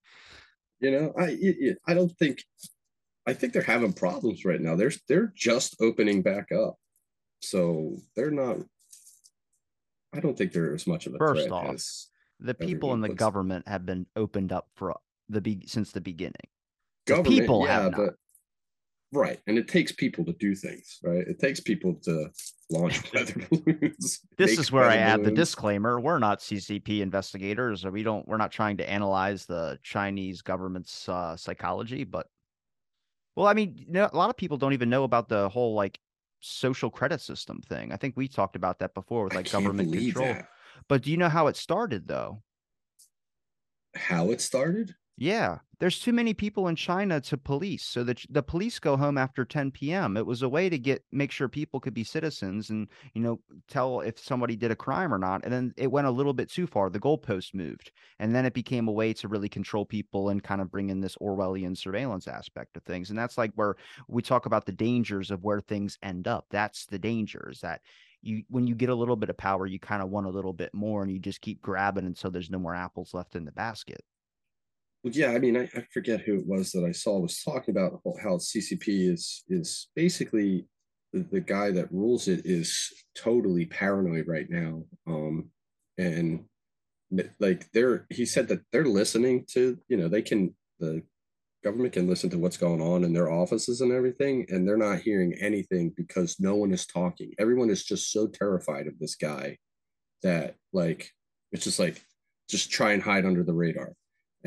You 0.80 0.90
know, 0.90 1.12
I 1.18 1.36
I 1.86 1.94
don't 1.94 2.12
think. 2.18 2.42
I 3.28 3.34
think 3.34 3.52
they're 3.52 3.62
having 3.62 3.92
problems 3.92 4.46
right 4.46 4.60
now. 4.60 4.74
They're 4.74 4.92
they're 5.06 5.32
just 5.36 5.76
opening 5.82 6.22
back 6.22 6.50
up, 6.50 6.76
so 7.42 7.96
they're 8.16 8.30
not. 8.30 8.56
I 10.14 10.20
don't 10.20 10.36
think 10.36 10.52
they're 10.52 10.74
as 10.74 10.86
much 10.86 11.06
of 11.06 11.14
a 11.14 11.18
First 11.18 11.48
threat 11.48 11.52
off, 11.52 11.76
The 12.40 12.54
people 12.54 12.94
in 12.94 13.02
the 13.02 13.08
puts- 13.08 13.18
government 13.18 13.68
have 13.68 13.84
been 13.84 14.06
opened 14.16 14.50
up 14.52 14.68
for 14.76 14.96
the 15.28 15.42
be- 15.42 15.66
since 15.66 15.92
the 15.92 16.00
beginning. 16.00 16.48
The 17.06 17.16
government. 17.16 17.40
people 17.40 17.66
yeah, 17.66 17.82
have 17.82 17.92
not. 17.92 17.96
but 17.98 18.14
Right. 19.10 19.40
And 19.46 19.56
it 19.56 19.68
takes 19.68 19.90
people 19.90 20.24
to 20.26 20.34
do 20.34 20.54
things, 20.54 20.98
right? 21.02 21.26
It 21.26 21.38
takes 21.38 21.60
people 21.60 21.94
to 22.04 22.28
launch 22.70 23.02
weather 23.14 23.46
balloons. 23.50 24.20
This 24.36 24.58
is 24.58 24.70
where 24.70 24.84
I 24.84 24.96
weather 24.96 25.00
add 25.00 25.24
the 25.24 25.30
disclaimer: 25.30 25.98
we're 25.98 26.18
not 26.18 26.40
CCP 26.40 27.00
investigators, 27.00 27.84
or 27.84 27.90
we 27.90 28.02
don't. 28.02 28.26
We're 28.28 28.36
not 28.36 28.52
trying 28.52 28.76
to 28.78 28.88
analyze 28.88 29.46
the 29.46 29.78
Chinese 29.82 30.42
government's 30.42 31.08
uh, 31.08 31.36
psychology. 31.36 32.04
But, 32.04 32.26
well, 33.38 33.46
I 33.46 33.55
mean, 33.55 33.77
you 33.77 33.92
know, 33.92 34.11
a 34.12 34.16
lot 34.16 34.31
of 34.31 34.37
people 34.37 34.57
don't 34.57 34.72
even 34.72 34.90
know 34.90 35.05
about 35.05 35.29
the 35.29 35.48
whole 35.48 35.74
like 35.74 36.01
social 36.40 36.90
credit 36.90 37.20
system 37.20 37.61
thing. 37.61 37.92
I 37.92 37.96
think 37.96 38.16
we 38.16 38.27
talked 38.27 38.57
about 38.57 38.81
that 38.81 38.94
before 38.94 39.22
with 39.22 39.35
like 39.35 39.48
government 39.48 39.92
control. 39.92 40.27
that. 40.27 40.48
But 40.88 41.03
do 41.03 41.12
you 41.12 41.16
know 41.16 41.29
how 41.29 41.46
it 41.46 41.57
started, 41.57 42.09
though? 42.09 42.42
How 43.94 44.33
it 44.33 44.40
started? 44.40 44.92
Yeah, 45.20 45.59
there's 45.81 45.98
too 45.98 46.12
many 46.12 46.33
people 46.33 46.68
in 46.68 46.76
China 46.76 47.20
to 47.22 47.37
police, 47.37 47.83
so 47.85 48.04
the 48.04 48.14
the 48.31 48.40
police 48.42 48.78
go 48.78 48.96
home 48.96 49.18
after 49.18 49.44
10 49.44 49.92
p.m. 49.92 50.16
It 50.16 50.26
was 50.26 50.42
a 50.42 50.48
way 50.48 50.68
to 50.68 50.78
get 50.78 51.04
make 51.11 51.33
sure 51.33 51.48
people 51.48 51.81
could 51.81 51.92
be 51.92 52.04
citizens 52.04 52.70
and 52.70 52.87
you 53.14 53.20
know 53.20 53.40
tell 53.66 54.00
if 54.00 54.16
somebody 54.20 54.54
did 54.54 54.70
a 54.70 54.76
crime 54.76 55.12
or 55.12 55.18
not. 55.18 55.42
And 55.42 55.52
then 55.52 55.74
it 55.76 55.88
went 55.90 56.07
a 56.07 56.12
little 56.12 56.35
bit 56.35 56.48
too 56.48 56.68
far. 56.68 56.88
The 56.88 57.00
goalpost 57.00 57.52
moved, 57.52 57.90
and 58.20 58.33
then 58.33 58.46
it 58.46 58.54
became 58.54 58.87
a 58.87 58.92
way 58.92 59.12
to 59.14 59.26
really 59.26 59.48
control 59.48 59.85
people 59.85 60.28
and 60.28 60.40
kind 60.40 60.61
of 60.61 60.70
bring 60.70 60.88
in 60.88 61.00
this 61.00 61.16
Orwellian 61.16 61.76
surveillance 61.76 62.28
aspect 62.28 62.76
of 62.76 62.85
things. 62.85 63.11
And 63.11 63.18
that's 63.18 63.37
like 63.37 63.50
where 63.57 63.74
we 64.07 64.22
talk 64.22 64.46
about 64.46 64.66
the 64.66 64.72
dangers 64.72 65.33
of 65.33 65.42
where 65.42 65.61
things 65.61 65.98
end 66.00 66.28
up. 66.28 66.46
That's 66.50 66.87
the 66.87 66.98
danger 66.98 67.48
is 67.50 67.61
that 67.62 67.81
you 68.22 68.44
when 68.50 68.68
you 68.68 68.76
get 68.76 68.88
a 68.88 68.94
little 68.94 69.16
bit 69.16 69.31
of 69.31 69.37
power, 69.37 69.66
you 69.66 69.81
kind 69.81 70.00
of 70.02 70.11
want 70.11 70.26
a 70.28 70.31
little 70.31 70.52
bit 70.52 70.72
more, 70.74 71.02
and 71.02 71.11
you 71.11 71.18
just 71.18 71.40
keep 71.40 71.61
grabbing 71.61 72.07
until 72.07 72.31
there's 72.31 72.50
no 72.50 72.59
more 72.61 72.74
apples 72.76 73.14
left 73.14 73.35
in 73.35 73.44
the 73.44 73.52
basket. 73.52 74.04
Well, 75.04 75.12
yeah, 75.12 75.30
I 75.30 75.38
mean, 75.38 75.56
I, 75.56 75.68
I 75.74 75.84
forget 75.92 76.22
who 76.22 76.38
it 76.38 76.46
was 76.46 76.72
that 76.72 76.84
I 76.84 76.92
saw 76.92 77.18
was 77.20 77.42
talking 77.42 77.70
about 77.70 78.00
how 78.22 78.38
CCP 78.38 79.12
is 79.12 79.44
is 79.48 79.88
basically 79.94 80.66
the, 81.12 81.20
the 81.30 81.40
guy 81.40 81.70
that 81.70 81.92
rules 81.92 82.28
it 82.28 82.42
is 82.44 82.92
totally 83.14 83.66
paranoid 83.66 84.26
right 84.26 84.48
now. 84.50 84.82
Um, 85.06 85.50
and 85.98 86.44
like 87.40 87.70
they're 87.72 88.06
he 88.11 88.26
said 88.26 88.48
that 88.48 88.61
they're 88.72 88.84
listening 88.84 89.44
to, 89.52 89.78
you 89.88 89.96
know, 89.96 90.08
they 90.08 90.22
can 90.22 90.54
the 90.80 91.02
government 91.64 91.92
can 91.92 92.08
listen 92.08 92.30
to 92.30 92.38
what's 92.38 92.56
going 92.56 92.80
on 92.80 93.04
in 93.04 93.12
their 93.12 93.30
offices 93.30 93.80
and 93.80 93.92
everything, 93.92 94.46
and 94.48 94.66
they're 94.66 94.76
not 94.76 95.00
hearing 95.00 95.34
anything 95.40 95.92
because 95.96 96.38
no 96.40 96.56
one 96.56 96.72
is 96.72 96.87
talking. 96.87 97.32
Everyone 97.38 97.70
is 97.70 97.84
just 97.84 98.12
so 98.12 98.26
terrified 98.26 98.87
of 98.88 98.98
this 98.98 99.14
guy 99.14 99.58
that 100.22 100.56
like 100.72 101.12
it's 101.52 101.64
just 101.64 101.78
like 101.78 102.04
just 102.48 102.70
try 102.70 102.92
and 102.92 103.02
hide 103.02 103.24
under 103.24 103.44
the 103.44 103.54
radar 103.54 103.92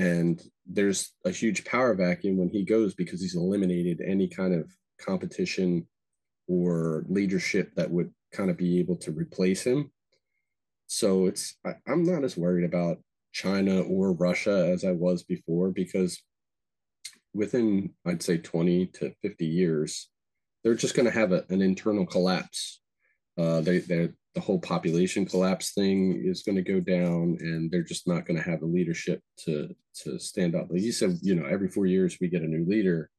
and 0.02 0.42
there's 0.66 1.14
a 1.26 1.32
huge 1.32 1.66
power 1.66 1.94
vacuum 1.94 2.38
when 2.38 2.50
he 2.50 2.64
goes 2.64 2.94
because 2.94 3.22
he's 3.22 3.36
eliminated 3.36 4.02
any 4.06 4.28
kind 4.28 4.54
of 4.54 4.70
competition 5.00 5.86
or 6.48 7.06
leadership 7.08 7.74
that 7.76 7.90
would 7.90 8.12
kind 8.32 8.50
of 8.50 8.58
be 8.58 8.80
able 8.80 8.96
to 8.96 9.12
replace 9.12 9.64
him. 9.64 9.92
So 10.88 11.28
it's 11.28 11.56
I, 11.66 11.76
i'm 11.88 12.04
not 12.04 12.24
as 12.24 12.36
worried 12.36 12.66
about 12.66 12.98
china 13.32 13.82
or 13.82 14.12
russia 14.12 14.70
as 14.74 14.84
i 14.84 14.92
was 14.92 15.24
before 15.24 15.72
because 15.72 16.22
within 17.34 17.92
i'd 18.06 18.22
say 18.22 18.38
20 18.38 18.88
to 18.88 19.14
50 19.22 19.46
years 19.46 20.12
they're 20.64 20.76
just 20.76 20.96
going 20.96 21.06
to 21.06 21.12
have 21.12 21.32
a, 21.32 21.44
an 21.50 21.62
internal 21.62 22.06
collapse. 22.06 22.82
Uh, 23.38 23.62
they, 23.62 23.80
they're 23.80 24.14
the 24.34 24.42
whole 24.42 24.60
population 24.60 25.26
collapse 25.26 25.74
thing 25.74 26.22
is 26.26 26.44
going 26.44 26.56
to 26.56 26.62
go 26.62 26.80
down 26.80 27.38
and 27.42 27.70
they're 27.70 27.84
just 27.84 28.08
not 28.08 28.26
going 28.26 28.38
to 28.38 28.50
have 28.50 28.62
the 28.62 28.66
leadership 28.66 29.22
to 29.46 29.76
to 30.04 30.18
stand 30.20 30.56
up. 30.56 30.68
Like 30.70 30.82
you 30.82 30.92
said 30.92 31.18
you 31.22 31.36
know 31.36 31.46
every 31.46 31.68
four 31.68 31.86
years 31.86 32.18
we 32.20 32.28
get 32.28 32.44
a 32.44 32.48
new 32.48 32.66
leader. 32.68 33.10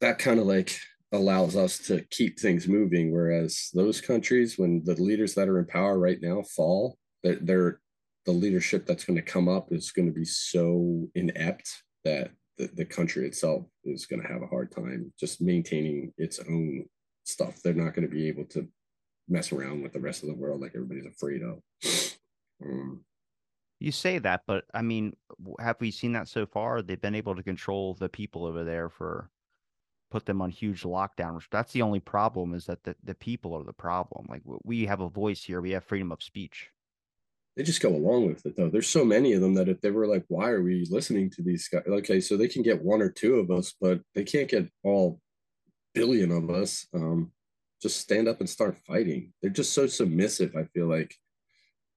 That 0.00 0.18
kind 0.18 0.40
of 0.40 0.46
like 0.46 0.76
allows 1.12 1.54
us 1.54 1.78
to 1.78 2.04
keep 2.10 2.40
things 2.40 2.66
moving 2.66 3.12
whereas 3.12 3.70
those 3.72 4.00
countries 4.00 4.58
when 4.58 4.82
the 4.84 5.00
leaders 5.00 5.34
that 5.34 5.48
are 5.48 5.60
in 5.60 5.66
power 5.66 5.96
right 5.96 6.18
now 6.20 6.42
fall 6.42 6.98
they're, 7.22 7.38
they're 7.40 7.80
the 8.26 8.32
leadership 8.32 8.86
that's 8.86 9.04
going 9.04 9.16
to 9.16 9.22
come 9.22 9.48
up 9.48 9.68
is 9.70 9.92
going 9.92 10.06
to 10.06 10.12
be 10.12 10.24
so 10.24 11.06
inept 11.14 11.70
that 12.04 12.30
the, 12.58 12.70
the 12.74 12.84
country 12.84 13.26
itself 13.26 13.64
is 13.84 14.06
going 14.06 14.22
to 14.22 14.28
have 14.28 14.42
a 14.42 14.46
hard 14.46 14.72
time 14.72 15.12
just 15.18 15.40
maintaining 15.40 16.12
its 16.16 16.38
own 16.38 16.84
stuff. 17.24 17.60
They're 17.62 17.74
not 17.74 17.94
going 17.94 18.08
to 18.08 18.14
be 18.14 18.28
able 18.28 18.44
to 18.46 18.68
mess 19.28 19.52
around 19.52 19.82
with 19.82 19.92
the 19.92 20.00
rest 20.00 20.22
of 20.22 20.28
the 20.28 20.34
world 20.34 20.60
like 20.60 20.72
everybody's 20.74 21.06
afraid 21.06 21.42
of. 21.42 21.62
Um, 22.64 23.04
You 23.80 23.92
say 23.92 24.18
that, 24.18 24.42
but 24.46 24.64
I 24.72 24.82
mean, 24.82 25.14
have 25.58 25.76
we 25.80 25.90
seen 25.90 26.12
that 26.12 26.28
so 26.28 26.46
far? 26.46 26.82
They've 26.82 27.00
been 27.00 27.14
able 27.14 27.34
to 27.36 27.42
control 27.42 27.94
the 27.94 28.08
people 28.08 28.44
over 28.46 28.64
there 28.64 28.88
for 28.88 29.30
put 30.10 30.26
them 30.26 30.40
on 30.40 30.50
huge 30.50 30.82
lockdown. 30.82 31.42
That's 31.50 31.72
the 31.72 31.82
only 31.82 32.00
problem 32.00 32.54
is 32.54 32.66
that 32.66 32.84
the, 32.84 32.94
the 33.02 33.14
people 33.16 33.52
are 33.54 33.64
the 33.64 33.72
problem. 33.72 34.26
Like 34.28 34.42
we 34.64 34.86
have 34.86 35.00
a 35.00 35.08
voice 35.08 35.42
here, 35.42 35.60
we 35.60 35.72
have 35.72 35.84
freedom 35.84 36.12
of 36.12 36.22
speech. 36.22 36.70
they 37.56 37.64
just 37.64 37.80
go 37.82 37.88
along 37.88 38.26
with 38.28 38.46
it 38.46 38.56
though. 38.56 38.70
There's 38.70 38.88
so 38.88 39.04
many 39.04 39.32
of 39.32 39.40
them 39.40 39.54
that 39.54 39.68
if 39.68 39.80
they 39.80 39.90
were 39.90 40.06
like, 40.06 40.24
why 40.28 40.50
are 40.50 40.62
we 40.62 40.86
listening 40.90 41.30
to 41.30 41.42
these 41.42 41.66
guys? 41.68 41.82
Okay, 41.86 42.20
so 42.20 42.36
they 42.36 42.48
can 42.48 42.62
get 42.62 42.82
one 42.82 43.02
or 43.02 43.10
two 43.10 43.36
of 43.36 43.50
us, 43.50 43.74
but 43.80 44.00
they 44.14 44.24
can't 44.24 44.48
get 44.48 44.68
all 44.84 45.20
billion 45.94 46.30
of 46.30 46.48
us. 46.50 46.86
Um, 46.94 47.32
just 47.84 48.00
stand 48.00 48.26
up 48.28 48.40
and 48.40 48.50
start 48.50 48.76
fighting. 48.86 49.32
They're 49.40 49.50
just 49.50 49.72
so 49.72 49.86
submissive. 49.86 50.56
I 50.56 50.64
feel 50.64 50.86
like 50.86 51.14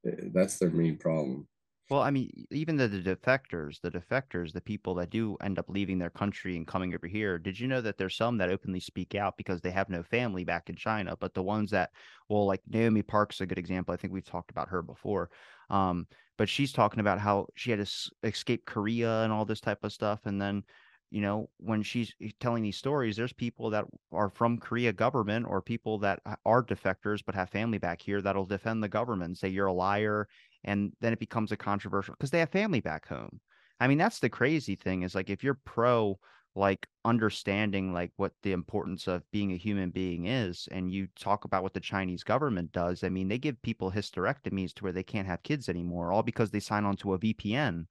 Eh, 0.06 0.30
that's 0.34 0.58
their 0.58 0.70
main 0.70 0.98
problem. 0.98 1.48
Well, 1.90 2.02
I 2.02 2.12
mean, 2.12 2.30
even 2.52 2.76
the, 2.76 2.90
the 2.90 3.16
defectors, 3.16 3.80
the 3.80 3.90
defectors, 3.90 4.52
the 4.52 4.60
people 4.60 4.94
that 4.96 5.10
do 5.10 5.38
end 5.42 5.58
up 5.58 5.70
leaving 5.70 5.98
their 5.98 6.10
country 6.10 6.58
and 6.58 6.68
coming 6.68 6.94
over 6.94 7.08
here, 7.08 7.40
did 7.40 7.58
you 7.58 7.68
know 7.68 7.80
that 7.80 7.98
there's 7.98 8.18
some 8.18 8.38
that 8.40 8.50
openly 8.50 8.82
speak 8.82 9.16
out 9.16 9.38
because 9.38 9.62
they 9.62 9.72
have 9.72 9.88
no 9.90 10.04
family 10.04 10.44
back 10.44 10.70
in 10.70 10.76
China? 10.76 11.16
But 11.18 11.34
the 11.34 11.44
ones 11.44 11.72
that, 11.72 11.92
well, 12.28 12.46
like 12.46 12.60
Yeonmi 12.70 13.08
Park's 13.08 13.40
a 13.40 13.46
good 13.46 13.58
example. 13.58 13.94
I 13.94 13.98
think 13.98 14.12
we've 14.12 14.26
talked 14.26 14.52
about 14.52 14.68
her 14.68 14.82
before. 14.82 15.30
Um, 15.70 16.08
but 16.38 16.50
she's 16.50 16.74
talking 16.74 17.00
about 17.00 17.20
how 17.20 17.48
she 17.56 17.72
had 17.72 17.86
to 17.86 18.12
escape 18.24 18.66
Korea 18.66 19.24
and 19.24 19.32
all 19.32 19.46
this 19.46 19.62
type 19.62 19.84
of 19.84 19.94
stuff. 19.94 20.20
And 20.26 20.42
then, 20.42 20.64
you 21.10 21.22
know, 21.22 21.50
when 21.58 21.84
she's 21.84 22.14
eh, 22.22 22.30
telling 22.40 22.64
these 22.64 22.78
stories, 22.78 23.16
there's 23.16 23.34
people 23.34 23.70
that 23.72 23.86
are 24.12 24.30
from 24.30 24.58
Korea 24.58 24.94
government 24.94 25.46
or 25.48 25.62
people 25.62 25.98
that 26.00 26.22
are 26.46 26.64
defectors 26.64 27.22
but 27.26 27.36
have 27.36 27.50
family 27.50 27.78
back 27.78 28.02
here 28.02 28.22
that'll 28.22 28.46
defend 28.46 28.84
the 28.84 28.90
government 28.90 29.38
say 29.38 29.48
you're 29.48 29.68
a 29.68 29.74
liar 29.74 30.28
and 30.64 30.92
then 31.00 31.14
it 31.14 31.20
becomes 31.20 31.52
a 31.52 31.58
controversial 31.58 32.14
because 32.14 32.32
they 32.32 32.40
have 32.40 32.50
family 32.50 32.82
back 32.82 33.08
home. 33.08 33.40
I 33.80 33.88
mean, 33.88 33.98
that's 33.98 34.20
the 34.20 34.30
crazy 34.30 34.76
thing 34.76 35.04
is 35.04 35.16
like 35.16 35.30
if 35.30 35.44
you're 35.44 35.60
pro 35.66 36.20
like 36.56 36.88
understanding 37.06 37.94
like 37.94 38.12
what 38.18 38.34
the 38.42 38.52
importance 38.52 39.08
of 39.08 39.30
being 39.32 39.54
a 39.54 39.58
human 39.58 39.92
being 39.92 40.26
is 40.26 40.68
and 40.72 40.92
you 40.92 41.08
talk 41.16 41.46
about 41.46 41.62
what 41.62 41.74
the 41.74 41.80
Chinese 41.80 42.24
government 42.24 42.72
does, 42.72 43.04
I 43.04 43.10
mean, 43.10 43.28
they 43.28 43.38
give 43.38 43.62
people 43.62 43.92
hysterectomies 43.92 44.74
to 44.74 44.84
where 44.84 44.92
they 44.92 45.04
can't 45.04 45.28
have 45.28 45.44
kids 45.44 45.70
anymore 45.70 46.12
all 46.12 46.24
because 46.24 46.50
they 46.50 46.60
sign 46.60 46.84
on 46.84 46.98
to 46.98 47.14
a 47.14 47.20
VPN. 47.20 47.86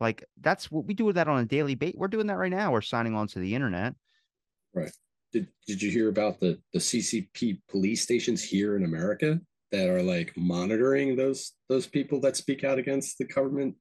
Like 0.00 0.24
that's 0.40 0.70
what 0.70 0.86
we 0.86 0.94
do 0.94 1.04
with 1.04 1.16
that 1.16 1.28
on 1.28 1.40
a 1.40 1.44
daily 1.44 1.74
basis. 1.74 1.96
We're 1.96 2.08
doing 2.08 2.26
that 2.26 2.38
right 2.38 2.50
now. 2.50 2.72
We're 2.72 2.80
signing 2.80 3.14
on 3.14 3.28
to 3.28 3.38
the 3.38 3.54
internet. 3.54 3.94
Right. 4.74 4.90
Did 5.32 5.48
Did 5.66 5.82
you 5.82 5.90
hear 5.90 6.08
about 6.08 6.40
the 6.40 6.58
the 6.72 6.78
CCP 6.78 7.60
police 7.68 8.02
stations 8.02 8.42
here 8.42 8.76
in 8.76 8.84
America 8.84 9.40
that 9.72 9.88
are 9.88 10.02
like 10.02 10.32
monitoring 10.36 11.16
those 11.16 11.52
those 11.68 11.86
people 11.86 12.20
that 12.20 12.36
speak 12.36 12.64
out 12.64 12.78
against 12.78 13.18
the 13.18 13.24
government 13.24 13.76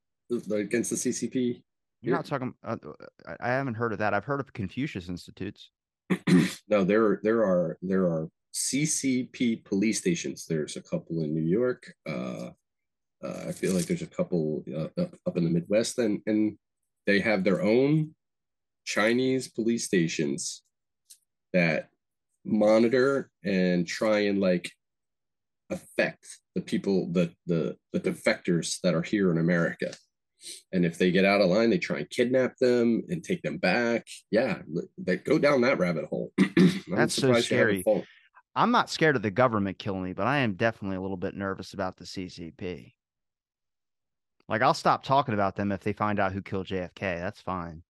against 0.51 0.89
the 0.89 0.95
CCP? 0.95 1.63
You're 2.01 2.15
not 2.15 2.25
talking. 2.25 2.53
Uh, 2.63 2.77
uh, 2.85 3.05
I 3.27 3.49
I 3.49 3.53
haven't 3.53 3.75
heard 3.75 3.93
of 3.93 3.99
that. 3.99 4.13
I've 4.13 4.25
heard 4.25 4.39
of 4.39 4.53
Confucius 4.53 5.09
Institutes. 5.09 5.71
no, 6.67 6.83
there 6.83 7.19
there 7.23 7.43
are 7.43 7.77
there 7.81 8.05
are 8.05 8.29
CCP 8.53 9.65
police 9.65 9.99
stations. 9.99 10.45
There's 10.47 10.75
a 10.75 10.81
couple 10.81 11.23
in 11.23 11.33
New 11.33 11.41
York. 11.49 11.93
Uh, 12.07 12.49
uh, 13.23 13.45
I 13.47 13.51
feel 13.51 13.73
like 13.73 13.85
there's 13.85 14.01
a 14.01 14.07
couple 14.07 14.63
uh, 14.75 15.01
up- 15.01 15.37
in 15.37 15.43
the 15.43 15.49
Midwest, 15.49 15.97
and 15.99 16.21
and 16.25 16.57
they 17.05 17.19
have 17.19 17.43
their 17.43 17.61
own 17.61 18.15
Chinese 18.85 19.47
police 19.47 19.85
stations 19.85 20.63
that 21.53 21.89
monitor 22.45 23.29
and 23.43 23.87
try 23.87 24.19
and 24.19 24.39
like 24.39 24.71
affect 25.69 26.27
the 26.55 26.61
people 26.61 27.11
the 27.11 27.31
the 27.45 27.77
the 27.93 27.99
defectors 27.99 28.79
that 28.83 28.93
are 28.93 29.01
here 29.01 29.31
in 29.31 29.37
America. 29.37 29.93
And 30.73 30.85
if 30.85 30.97
they 30.97 31.09
get 31.09 31.23
out 31.23 31.39
of 31.39 31.49
line, 31.49 31.69
they 31.69 31.77
try 31.77 31.99
and 31.99 32.09
kidnap 32.09 32.57
them 32.57 33.03
and 33.07 33.23
take 33.23 33.41
them 33.43 33.57
back. 33.57 34.05
Yeah, 34.29 34.57
they 34.97 35.15
go 35.15 35.39
down 35.39 35.61
that 35.61 35.79
rabbit 35.79 36.05
hole. 36.05 36.33
That's 36.89 37.13
so 37.13 37.21
surprised 37.21 37.49
you 37.49 37.57
haven't 37.57 37.81
scary. 37.81 38.05
I'm 38.55 38.71
not 38.71 38.89
scared 38.89 39.15
of 39.15 39.21
the 39.21 39.31
government 39.31 39.79
killing 39.79 40.03
me, 40.03 40.11
but 40.11 40.27
I 40.27 40.39
am 40.39 40.53
definitely 40.53 40.97
a 40.97 41.01
little 41.01 41.17
bit 41.17 41.33
nervous 41.33 41.73
about 41.73 41.95
the 41.95 42.03
CCP. 42.03 42.93
Like 44.49 44.61
I'll 44.61 44.73
stop 44.73 45.03
talking 45.03 45.33
about 45.33 45.55
them 45.55 45.71
if 45.71 45.81
they 45.81 45.93
find 45.93 46.19
out 46.19 46.33
who 46.33 46.41
killed 46.41 46.67
JFK. 46.67 47.19
That's 47.19 47.41
fine. 47.41 47.83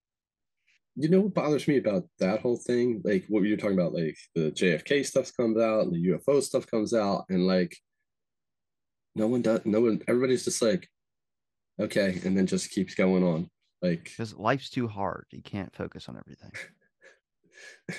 you 0.95 1.09
know 1.09 1.21
what 1.21 1.33
bothers 1.33 1.67
me 1.67 1.77
about 1.77 2.03
that 2.19 2.41
whole 2.41 2.57
thing? 2.57 3.01
Like 3.03 3.25
what 3.27 3.43
you're 3.43 3.57
talking 3.57 3.77
about, 3.79 3.93
like 3.93 4.17
the 4.35 4.51
JFK 4.51 5.05
stuff 5.05 5.31
comes 5.35 5.57
out 5.57 5.81
and 5.85 5.93
the 5.93 6.09
UFO 6.09 6.41
stuff 6.41 6.67
comes 6.67 6.93
out, 6.93 7.25
and 7.29 7.47
like 7.47 7.75
no 9.15 9.27
one 9.27 9.41
does, 9.41 9.61
no 9.65 9.81
one, 9.81 10.01
everybody's 10.07 10.45
just 10.45 10.61
like, 10.61 10.87
okay, 11.79 12.19
and 12.23 12.37
then 12.37 12.47
just 12.47 12.71
keeps 12.71 12.95
going 12.95 13.23
on. 13.23 13.49
Like, 13.81 14.05
Because 14.05 14.33
life's 14.35 14.69
too 14.69 14.87
hard. 14.87 15.25
You 15.31 15.41
can't 15.41 15.75
focus 15.75 16.07
on 16.07 16.17
everything. 16.17 16.51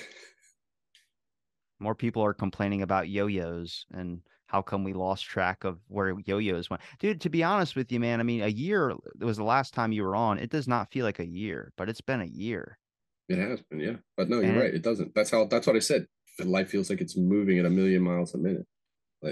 More 1.81 1.95
people 1.95 2.25
are 2.25 2.35
complaining 2.35 2.83
about 2.83 3.09
yo-yos 3.09 3.87
and 3.93 4.21
how 4.55 4.63
come 4.63 4.85
we 4.85 4.93
lost 4.93 5.25
track 5.25 5.65
of 5.65 5.81
where 5.89 6.15
yo-yos 6.27 6.71
went. 6.71 6.81
Dude, 7.01 7.21
to 7.23 7.29
be 7.29 7.43
honest 7.43 7.75
with 7.75 7.91
you, 7.91 7.99
man, 7.99 8.21
I 8.21 8.23
mean, 8.23 8.41
a 8.41 8.47
year 8.47 8.95
was 9.19 9.37
the 9.37 9.43
last 9.43 9.75
time 9.75 9.91
you 9.91 10.05
were 10.05 10.15
on. 10.15 10.39
It 10.39 10.49
does 10.49 10.69
not 10.69 10.93
feel 10.93 11.05
like 11.05 11.19
a 11.19 11.27
year, 11.27 11.73
but 11.77 11.89
it's 11.89 12.01
been 12.01 12.21
a 12.21 12.27
year. 12.27 12.79
It 13.29 13.39
has 13.39 13.61
been, 13.63 13.81
yeah. 13.81 13.97
But 14.17 14.29
no, 14.29 14.37
you're 14.37 14.51
And 14.51 14.61
right. 14.61 14.73
It 14.73 14.85
doesn't. 14.85 15.13
That's 15.13 15.33
how. 15.33 15.47
That's 15.47 15.67
what 15.67 15.75
I 15.75 15.81
said. 15.81 16.07
Life 16.45 16.69
feels 16.69 16.89
like 16.89 17.01
it's 17.01 17.17
moving 17.17 17.59
at 17.59 17.65
a 17.65 17.71
million 17.71 18.03
miles 18.03 18.35
a 18.35 18.39
minute. 18.39 18.65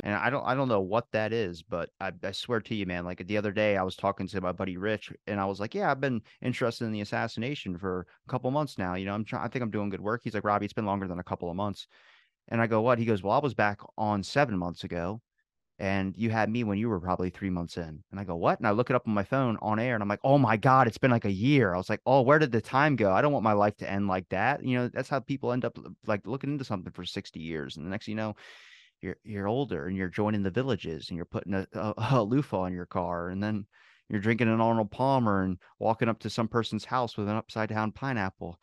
And 0.03 0.15
I 0.15 0.31
don't 0.31 0.45
I 0.45 0.55
don't 0.55 0.69
know 0.69 0.81
what 0.81 1.07
that 1.13 1.33
is, 1.33 1.63
but 1.63 1.91
I, 2.01 2.13
I 2.25 2.33
swear 2.33 2.61
to 2.61 2.75
you, 2.75 2.87
man, 2.87 3.05
like 3.05 3.25
the 3.27 3.37
other 3.37 3.53
day 3.53 3.77
I 3.77 3.83
was 3.83 3.95
talking 3.95 4.27
to 4.27 4.41
my 4.41 4.51
buddy 4.51 4.77
Rich 4.77 5.13
and 5.27 5.39
I 5.39 5.45
was 5.45 5.61
like, 5.61 5.75
Yeah, 5.75 5.91
I've 5.91 6.01
been 6.01 6.23
interested 6.41 6.87
in 6.87 6.93
the 6.93 7.03
assassination 7.03 7.77
for 7.77 8.07
a 8.27 8.31
couple 8.31 8.51
months 8.51 8.79
now. 8.79 8.95
You 8.95 9.05
know, 9.05 9.15
I'm 9.15 9.25
trying 9.25 9.45
I 9.45 9.49
think 9.49 9.63
I'm 9.63 9.71
doing 9.71 9.91
good 9.91 10.01
work. 10.01 10.23
He's 10.25 10.35
like, 10.35 10.45
Robbie, 10.45 10.65
it's 10.65 10.73
been 10.73 10.87
longer 10.87 11.07
than 11.07 11.19
a 11.19 11.25
couple 11.25 11.51
of 11.51 11.57
months. 11.57 11.87
And 12.53 12.61
I 12.61 12.67
go, 12.67 12.83
What? 12.83 12.99
He 12.99 13.07
goes, 13.07 13.23
Well, 13.23 13.33
I 13.33 13.39
was 13.39 13.55
back 13.55 13.81
on 13.97 14.23
seven 14.23 14.59
months 14.59 14.85
ago. 14.85 15.23
And 15.79 16.15
you 16.19 16.29
had 16.29 16.51
me 16.51 16.65
when 16.65 16.77
you 16.77 16.91
were 16.91 17.01
probably 17.01 17.31
three 17.31 17.49
months 17.49 17.79
in. 17.79 18.05
And 18.11 18.21
I 18.21 18.25
go, 18.25 18.37
What? 18.37 18.59
And 18.59 18.69
I 18.69 18.73
look 18.73 18.91
it 18.91 18.95
up 18.95 19.09
on 19.09 19.15
my 19.15 19.25
phone 19.25 19.57
on 19.63 19.81
air 19.81 19.95
and 19.95 20.03
I'm 20.03 20.09
like, 20.09 20.21
Oh 20.23 20.37
my 20.37 20.59
God, 20.59 20.87
it's 20.87 20.99
been 20.99 21.11
like 21.11 21.25
a 21.25 21.33
year. 21.33 21.75
I 21.75 21.79
was 21.79 21.89
like, 21.89 22.03
Oh, 22.05 22.21
where 22.21 22.39
did 22.39 22.53
the 22.53 22.61
time 22.61 22.95
go? 22.95 23.11
I 23.11 23.23
don't 23.23 23.33
want 23.33 23.43
my 23.43 23.55
life 23.55 23.75
to 23.79 23.91
end 23.91 24.07
like 24.07 24.29
that. 24.29 24.63
You 24.63 24.77
know, 24.77 24.89
that's 24.89 25.09
how 25.09 25.19
people 25.19 25.53
end 25.53 25.65
up 25.65 25.79
like 26.07 26.27
looking 26.27 26.53
into 26.53 26.65
something 26.65 26.93
for 26.93 27.07
60 27.07 27.41
years. 27.41 27.79
And 27.79 27.87
the 27.87 27.91
next 27.91 28.07
you 28.07 28.15
know, 28.15 28.37
you're 29.01 29.17
you're 29.25 29.49
older 29.49 29.87
and 29.87 29.97
you're 29.97 30.11
joining 30.11 30.43
the 30.43 30.51
villages 30.51 31.09
and 31.09 31.17
you're 31.17 31.25
putting 31.25 31.55
a, 31.55 31.67
a, 31.73 31.95
a 31.97 32.23
loofah 32.23 32.61
on 32.61 32.75
your 32.75 32.87
car 32.87 33.31
and 33.31 33.43
then 33.43 33.67
you're 34.11 34.21
drinking 34.21 34.49
an 34.49 34.61
Arnold 34.61 34.91
Palmer 34.91 35.43
and 35.43 35.57
walking 35.79 36.11
up 36.11 36.19
to 36.21 36.29
some 36.29 36.49
person's 36.49 36.85
house 36.85 37.17
with 37.17 37.31
an 37.31 37.37
upside 37.37 37.71
down 37.71 37.93
pineapple. 37.93 38.61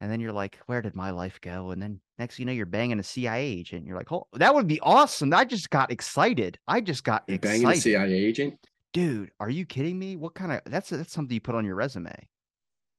And 0.00 0.10
then 0.10 0.20
you're 0.20 0.32
like, 0.32 0.58
where 0.66 0.80
did 0.80 0.94
my 0.94 1.10
life 1.10 1.40
go? 1.40 1.70
And 1.70 1.82
then 1.82 2.00
next 2.18 2.38
you 2.38 2.44
know, 2.44 2.52
you're 2.52 2.66
banging 2.66 3.00
a 3.00 3.02
CIA 3.02 3.44
agent. 3.44 3.86
You're 3.86 3.96
like, 3.96 4.12
oh, 4.12 4.26
that 4.34 4.54
would 4.54 4.68
be 4.68 4.80
awesome. 4.80 5.34
I 5.34 5.44
just 5.44 5.70
got 5.70 5.90
excited. 5.90 6.58
I 6.68 6.80
just 6.80 7.02
got 7.02 7.24
You're 7.26 7.38
banging 7.38 7.68
a. 7.68 7.76
CIA 7.76 8.12
agent. 8.12 8.54
Dude, 8.92 9.30
are 9.40 9.50
you 9.50 9.66
kidding 9.66 9.98
me? 9.98 10.16
What 10.16 10.34
kind 10.34 10.52
of 10.52 10.60
that's 10.66 10.90
that's 10.90 11.12
something 11.12 11.34
you 11.34 11.40
put 11.40 11.54
on 11.54 11.64
your 11.64 11.74
resume. 11.74 12.14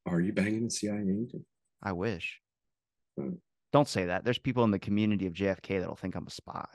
Are 0.06 0.20
you 0.20 0.34
banging 0.34 0.66
a 0.66 0.70
CIA 0.70 1.02
agent? 1.02 1.46
I 1.82 1.94
wish. 1.94 2.40
Hmm. 3.18 3.36
Don't 3.72 3.88
say 3.88 4.06
that. 4.06 4.24
There's 4.24 4.40
people 4.40 4.64
in 4.64 4.72
the 4.72 4.80
community 4.80 5.28
of 5.28 5.34
JFK 5.34 5.80
that'll 5.80 5.96
think 5.96 6.16
I'm 6.16 6.28
a 6.28 6.32
spy. 6.32 6.66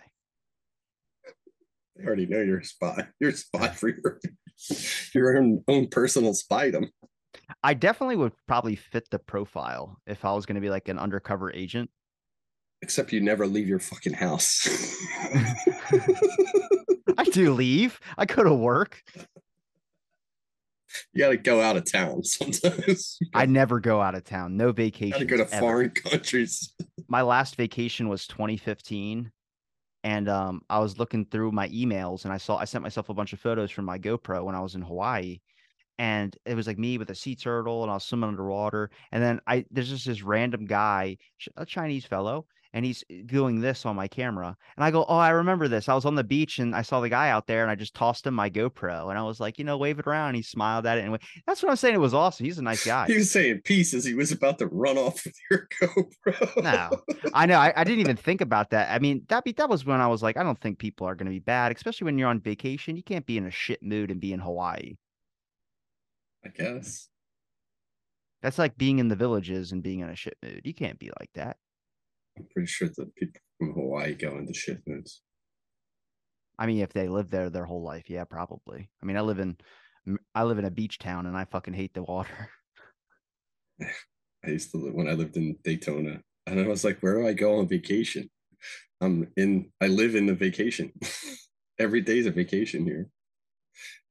They 1.96 2.04
already 2.04 2.26
know 2.26 2.40
you're 2.40 2.58
a 2.58 2.64
spy. 2.64 3.06
You're 3.20 3.30
a 3.30 3.36
spy 3.36 3.68
for 3.74 3.88
your 3.88 4.20
your 5.14 5.36
own, 5.36 5.62
own 5.68 5.88
personal 5.88 6.32
spydom. 6.32 6.88
I 7.62 7.74
definitely 7.74 8.16
would 8.16 8.32
probably 8.46 8.76
fit 8.76 9.08
the 9.10 9.18
profile 9.18 9.98
if 10.06 10.24
I 10.24 10.32
was 10.32 10.46
going 10.46 10.56
to 10.56 10.60
be 10.60 10.70
like 10.70 10.88
an 10.88 10.98
undercover 10.98 11.52
agent. 11.52 11.90
Except 12.82 13.12
you 13.12 13.20
never 13.20 13.46
leave 13.46 13.66
your 13.68 13.78
fucking 13.78 14.12
house. 14.12 14.68
I 17.16 17.24
do 17.24 17.54
leave. 17.54 17.98
I 18.18 18.26
go 18.26 18.44
to 18.44 18.52
work. 18.52 19.00
you 21.12 21.18
got 21.18 21.30
to 21.30 21.36
go 21.36 21.60
out 21.60 21.76
of 21.76 21.90
town 21.90 22.22
sometimes. 22.24 23.18
I 23.34 23.46
never 23.46 23.80
go 23.80 24.02
out 24.02 24.14
of 24.14 24.24
town. 24.24 24.56
No 24.56 24.66
got 24.66 24.76
vacation. 24.76 25.18
to 25.18 25.24
go 25.24 25.36
to 25.38 25.46
foreign 25.46 25.90
countries. 26.10 26.74
My 27.08 27.22
last 27.22 27.56
vacation 27.56 28.08
was 28.08 28.26
2015, 28.26 29.30
and 30.02 30.28
um, 30.28 30.60
I 30.68 30.78
was 30.80 30.98
looking 30.98 31.24
through 31.24 31.52
my 31.52 31.68
emails 31.68 32.24
and 32.24 32.32
I 32.32 32.36
saw 32.36 32.56
I 32.58 32.66
sent 32.66 32.82
myself 32.82 33.08
a 33.08 33.14
bunch 33.14 33.32
of 33.32 33.40
photos 33.40 33.70
from 33.70 33.86
my 33.86 33.98
GoPro 33.98 34.44
when 34.44 34.54
I 34.54 34.60
was 34.60 34.74
in 34.74 34.82
Hawaii, 34.82 35.38
and 35.98 36.36
it 36.44 36.54
was 36.54 36.66
like 36.66 36.78
me 36.78 36.98
with 36.98 37.10
a 37.10 37.14
sea 37.14 37.36
turtle 37.36 37.82
and 37.82 37.90
I 37.90 37.94
was 37.94 38.04
swimming 38.04 38.28
underwater, 38.28 38.90
and 39.12 39.22
then 39.22 39.40
I 39.46 39.64
there's 39.70 39.90
just 39.90 40.06
this 40.06 40.22
random 40.22 40.66
guy, 40.66 41.16
a 41.56 41.66
Chinese 41.66 42.04
fellow. 42.04 42.46
And 42.72 42.84
he's 42.84 43.04
eh, 43.08 43.22
doing 43.24 43.60
this 43.60 43.86
on 43.86 43.94
my 43.94 44.08
camera. 44.08 44.56
And 44.76 44.84
I 44.84 44.90
go, 44.90 45.04
Oh, 45.08 45.16
I 45.16 45.28
remember 45.28 45.68
this. 45.68 45.88
I 45.88 45.94
was 45.94 46.04
on 46.04 46.16
the 46.16 46.24
beach 46.24 46.58
and 46.58 46.74
I 46.74 46.82
saw 46.82 47.00
the 47.00 47.08
guy 47.08 47.30
out 47.30 47.46
there 47.46 47.62
and 47.62 47.70
I 47.70 47.76
just 47.76 47.94
tossed 47.94 48.26
him 48.26 48.34
my 48.34 48.50
GoPro. 48.50 49.10
And 49.10 49.16
I 49.16 49.22
was 49.22 49.38
like, 49.38 49.60
you 49.60 49.64
know, 49.64 49.78
wave 49.78 50.00
it 50.00 50.08
around. 50.08 50.30
And 50.30 50.36
He 50.38 50.42
smiled 50.42 50.84
at 50.84 50.98
it. 50.98 51.02
And 51.02 51.12
went, 51.12 51.22
that's 51.46 51.62
what 51.62 51.70
I'm 51.70 51.76
saying. 51.76 51.94
It 51.94 51.98
was 51.98 52.14
awesome. 52.14 52.46
He's 52.46 52.58
a 52.58 52.62
nice 52.62 52.84
guy. 52.86 53.06
He 53.06 53.14
was 53.14 53.30
saying 53.30 53.60
peace 53.62 53.94
as 53.94 54.04
he 54.04 54.14
was 54.14 54.32
about 54.32 54.58
to 54.58 54.66
run 54.66 54.98
off 54.98 55.24
with 55.24 55.36
your 55.48 55.68
GoPro. 55.80 56.64
No, 56.64 56.90
I 57.32 57.46
know. 57.46 57.58
I, 57.58 57.72
I 57.76 57.84
didn't 57.84 58.00
even 58.00 58.16
think 58.26 58.40
about 58.40 58.70
that. 58.70 58.90
I 58.90 58.98
mean, 58.98 59.22
that 59.28 59.44
be 59.44 59.52
that 59.52 59.68
was 59.70 59.84
when 59.84 60.00
I 60.00 60.08
was 60.08 60.24
like, 60.24 60.36
I 60.36 60.42
don't 60.42 60.60
think 60.60 60.80
people 60.80 61.06
are 61.06 61.14
going 61.14 61.26
to 61.26 61.30
be 61.30 61.38
bad, 61.38 61.70
especially 61.76 62.06
when 62.06 62.18
you're 62.18 62.28
on 62.28 62.40
vacation. 62.40 62.96
You 62.96 63.04
can't 63.04 63.24
be 63.24 63.38
in 63.38 63.46
a 63.46 63.52
shit 63.52 63.84
mood 63.84 64.10
and 64.10 64.20
be 64.20 64.32
in 64.32 64.40
Hawaii. 64.40 64.96
I 66.44 66.48
guess. 66.50 67.08
That's 68.42 68.58
like 68.58 68.76
being 68.76 68.98
in 68.98 69.08
the 69.08 69.16
villages 69.16 69.72
and 69.72 69.82
being 69.82 70.00
in 70.00 70.10
a 70.10 70.16
shit 70.16 70.36
mood. 70.42 70.60
You 70.64 70.74
can't 70.74 70.98
be 70.98 71.10
like 71.18 71.30
that. 71.34 71.56
I'm 72.36 72.46
pretty 72.52 72.66
sure 72.66 72.88
that 72.88 73.16
people 73.16 73.40
from 73.58 73.72
Hawaii 73.72 74.14
go 74.14 74.36
into 74.36 74.52
shit 74.52 74.80
moods. 74.86 75.22
I 76.58 76.66
mean, 76.66 76.80
if 76.80 76.92
they 76.92 77.08
live 77.08 77.30
there 77.30 77.48
their 77.50 77.64
whole 77.64 77.82
life, 77.82 78.10
yeah, 78.10 78.24
probably. 78.24 78.90
I 79.02 79.06
mean, 79.06 79.16
I 79.16 79.22
live 79.22 79.38
in 79.38 79.56
I 80.34 80.42
live 80.42 80.58
in 80.58 80.66
a 80.66 80.70
beach 80.70 80.98
town 80.98 81.26
and 81.26 81.36
I 81.36 81.46
fucking 81.46 81.72
hate 81.72 81.94
the 81.94 82.02
water. 82.02 82.50
I 83.80 84.50
used 84.50 84.70
to 84.72 84.76
live 84.76 84.92
when 84.92 85.08
I 85.08 85.12
lived 85.12 85.38
in 85.38 85.56
Daytona, 85.64 86.20
and 86.46 86.60
I 86.60 86.66
was 86.66 86.84
like, 86.84 87.00
"Where 87.00 87.14
do 87.14 87.26
I 87.26 87.32
go 87.32 87.58
on 87.58 87.68
vacation?" 87.68 88.28
I'm 89.00 89.32
in. 89.36 89.72
I 89.80 89.86
live 89.86 90.14
in 90.14 90.26
the 90.26 90.34
vacation. 90.34 90.92
Every 91.78 92.02
day's 92.02 92.26
a 92.26 92.30
vacation 92.30 92.84
here. 92.84 93.08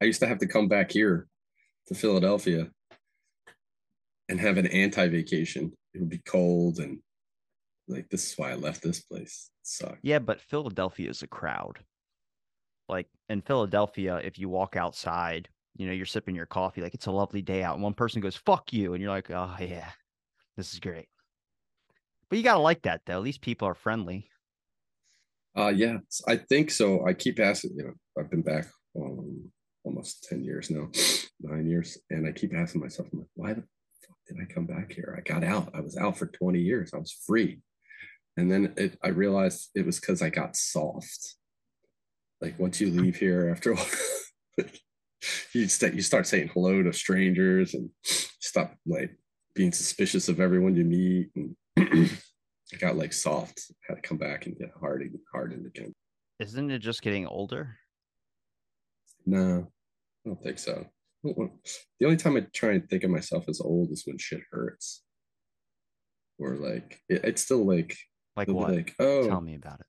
I 0.02 0.06
used 0.06 0.19
to 0.22 0.28
have 0.28 0.39
to 0.39 0.48
come 0.48 0.67
back 0.67 0.91
here 0.91 1.28
to 1.88 1.96
Philadelphia 1.96 2.69
and 4.30 4.39
have 4.39 4.58
an 4.58 4.67
anti-vacation. 4.67 5.72
It 5.93 6.00
would 6.00 6.10
be 6.10 6.22
cold 6.26 6.80
and 6.80 7.00
like 7.88 8.10
this 8.10 8.32
is 8.32 8.38
why 8.38 8.52
I 8.52 8.56
left 8.56 8.82
this 8.82 9.02
place. 9.02 9.50
It 9.62 9.67
sucked. 9.67 10.00
Yeah, 10.02 10.19
but 10.19 10.41
Philadelphia 10.41 11.10
is 11.10 11.22
a 11.22 11.28
crowd. 11.28 11.80
Like 12.88 13.08
in 13.30 13.41
Philadelphia, 13.41 14.17
if 14.17 14.39
you 14.39 14.50
walk 14.50 14.76
outside, 14.76 15.50
you 15.76 15.88
know, 15.88 15.93
you're 15.93 16.06
sipping 16.06 16.36
your 16.36 16.46
coffee, 16.46 16.82
like 16.82 16.93
it's 16.93 17.08
a 17.08 17.12
lovely 17.12 17.41
day 17.41 17.63
out, 17.63 17.76
and 17.76 17.84
one 17.84 17.93
person 17.93 18.22
goes, 18.22 18.36
fuck 18.36 18.72
you. 18.72 18.93
And 18.93 19.02
you're 19.02 19.12
like, 19.12 19.32
oh, 19.32 19.56
yeah, 19.60 19.89
this 20.56 20.74
is 20.74 20.80
great. 20.80 21.08
But 22.30 22.38
you 22.38 22.43
got 22.43 22.54
to 22.54 22.60
like 22.60 22.84
that, 22.84 23.02
though. 23.06 23.17
At 23.17 23.24
least 23.24 23.41
people 23.41 23.67
are 23.67 23.74
friendly. 23.74 24.30
Uh 25.56 25.67
yeah, 25.76 25.98
I 26.28 26.38
think 26.38 26.72
so. 26.72 27.06
I 27.06 27.13
keep 27.13 27.39
asking, 27.39 27.74
you 27.76 27.84
know, 27.84 27.93
I've 28.17 28.32
been 28.32 28.41
back 28.41 28.65
um 29.00 29.52
almost 29.84 30.24
10 30.30 30.43
years 30.43 30.69
now, 30.69 30.89
nine 31.41 31.67
years, 31.67 31.98
and 32.10 32.28
I 32.28 32.32
keep 32.32 32.54
asking 32.54 32.82
myself, 32.82 33.10
like, 33.13 33.28
why 33.36 33.54
the 33.54 33.62
fuck 33.62 34.17
did 34.28 34.38
I 34.41 34.52
come 34.52 34.65
back 34.65 34.93
here? 34.93 35.15
I 35.17 35.22
got 35.22 35.43
out. 35.43 35.72
I 35.74 35.82
was 35.82 35.98
out 35.98 36.17
for 36.17 36.28
20 36.28 36.60
years. 36.60 36.93
I 36.93 36.98
was 36.98 37.12
free. 37.12 37.62
And 38.38 38.52
then 38.52 38.74
it, 38.78 38.98
I 39.04 39.10
realized 39.10 39.69
it 39.76 39.86
was 39.86 40.00
because 40.00 40.22
I 40.22 40.30
got 40.30 40.56
soft. 40.56 41.36
Like 42.41 42.60
once 42.60 42.82
you 42.82 42.89
leave 42.89 43.15
here 43.15 43.50
after 43.50 43.72
a 43.72 43.76
while, 43.76 43.86
you 45.54 45.67
start 45.67 45.93
you 45.93 46.02
start 46.02 46.28
saying 46.28 46.50
hello 46.54 46.82
to 46.84 46.91
strangers 46.91 47.74
and 47.74 47.89
stop 48.04 48.76
like 48.86 49.15
being 49.54 49.72
suspicious 49.72 50.28
of 50.30 50.39
everyone 50.39 50.76
you 50.76 50.84
meet 50.84 51.30
and 51.36 51.56
I 52.74 52.78
got 52.78 52.98
like 52.98 53.13
soft, 53.13 53.72
had 53.88 53.96
to 53.96 54.02
come 54.02 54.17
back 54.17 54.48
and 54.48 54.58
get 54.58 54.72
hardened, 54.80 55.19
hardened 55.32 55.67
again. 55.67 55.93
Isn't 56.39 56.72
it 56.72 56.80
just 56.80 57.04
getting 57.04 57.28
older? 57.28 57.78
No, 59.25 59.67
I 60.25 60.29
don't 60.29 60.41
think 60.43 60.59
so. 60.59 60.86
The 61.23 62.05
only 62.05 62.17
time 62.17 62.36
I 62.36 62.41
try 62.53 62.71
and 62.71 62.89
think 62.89 63.03
of 63.03 63.09
myself 63.09 63.45
as 63.47 63.62
old 63.62 63.91
is 63.91 64.03
when 64.05 64.17
shit 64.17 64.41
hurts. 64.51 65.03
Or 66.39 66.55
like 66.55 66.99
it, 67.07 67.23
it's 67.23 67.41
still 67.41 67.65
like 67.65 67.95
Like 68.36 68.49
what? 68.49 68.73
like, 68.73 68.95
oh 68.99 69.27
Tell 69.27 69.41
me 69.41 69.55
about 69.55 69.79
it. 69.79 69.86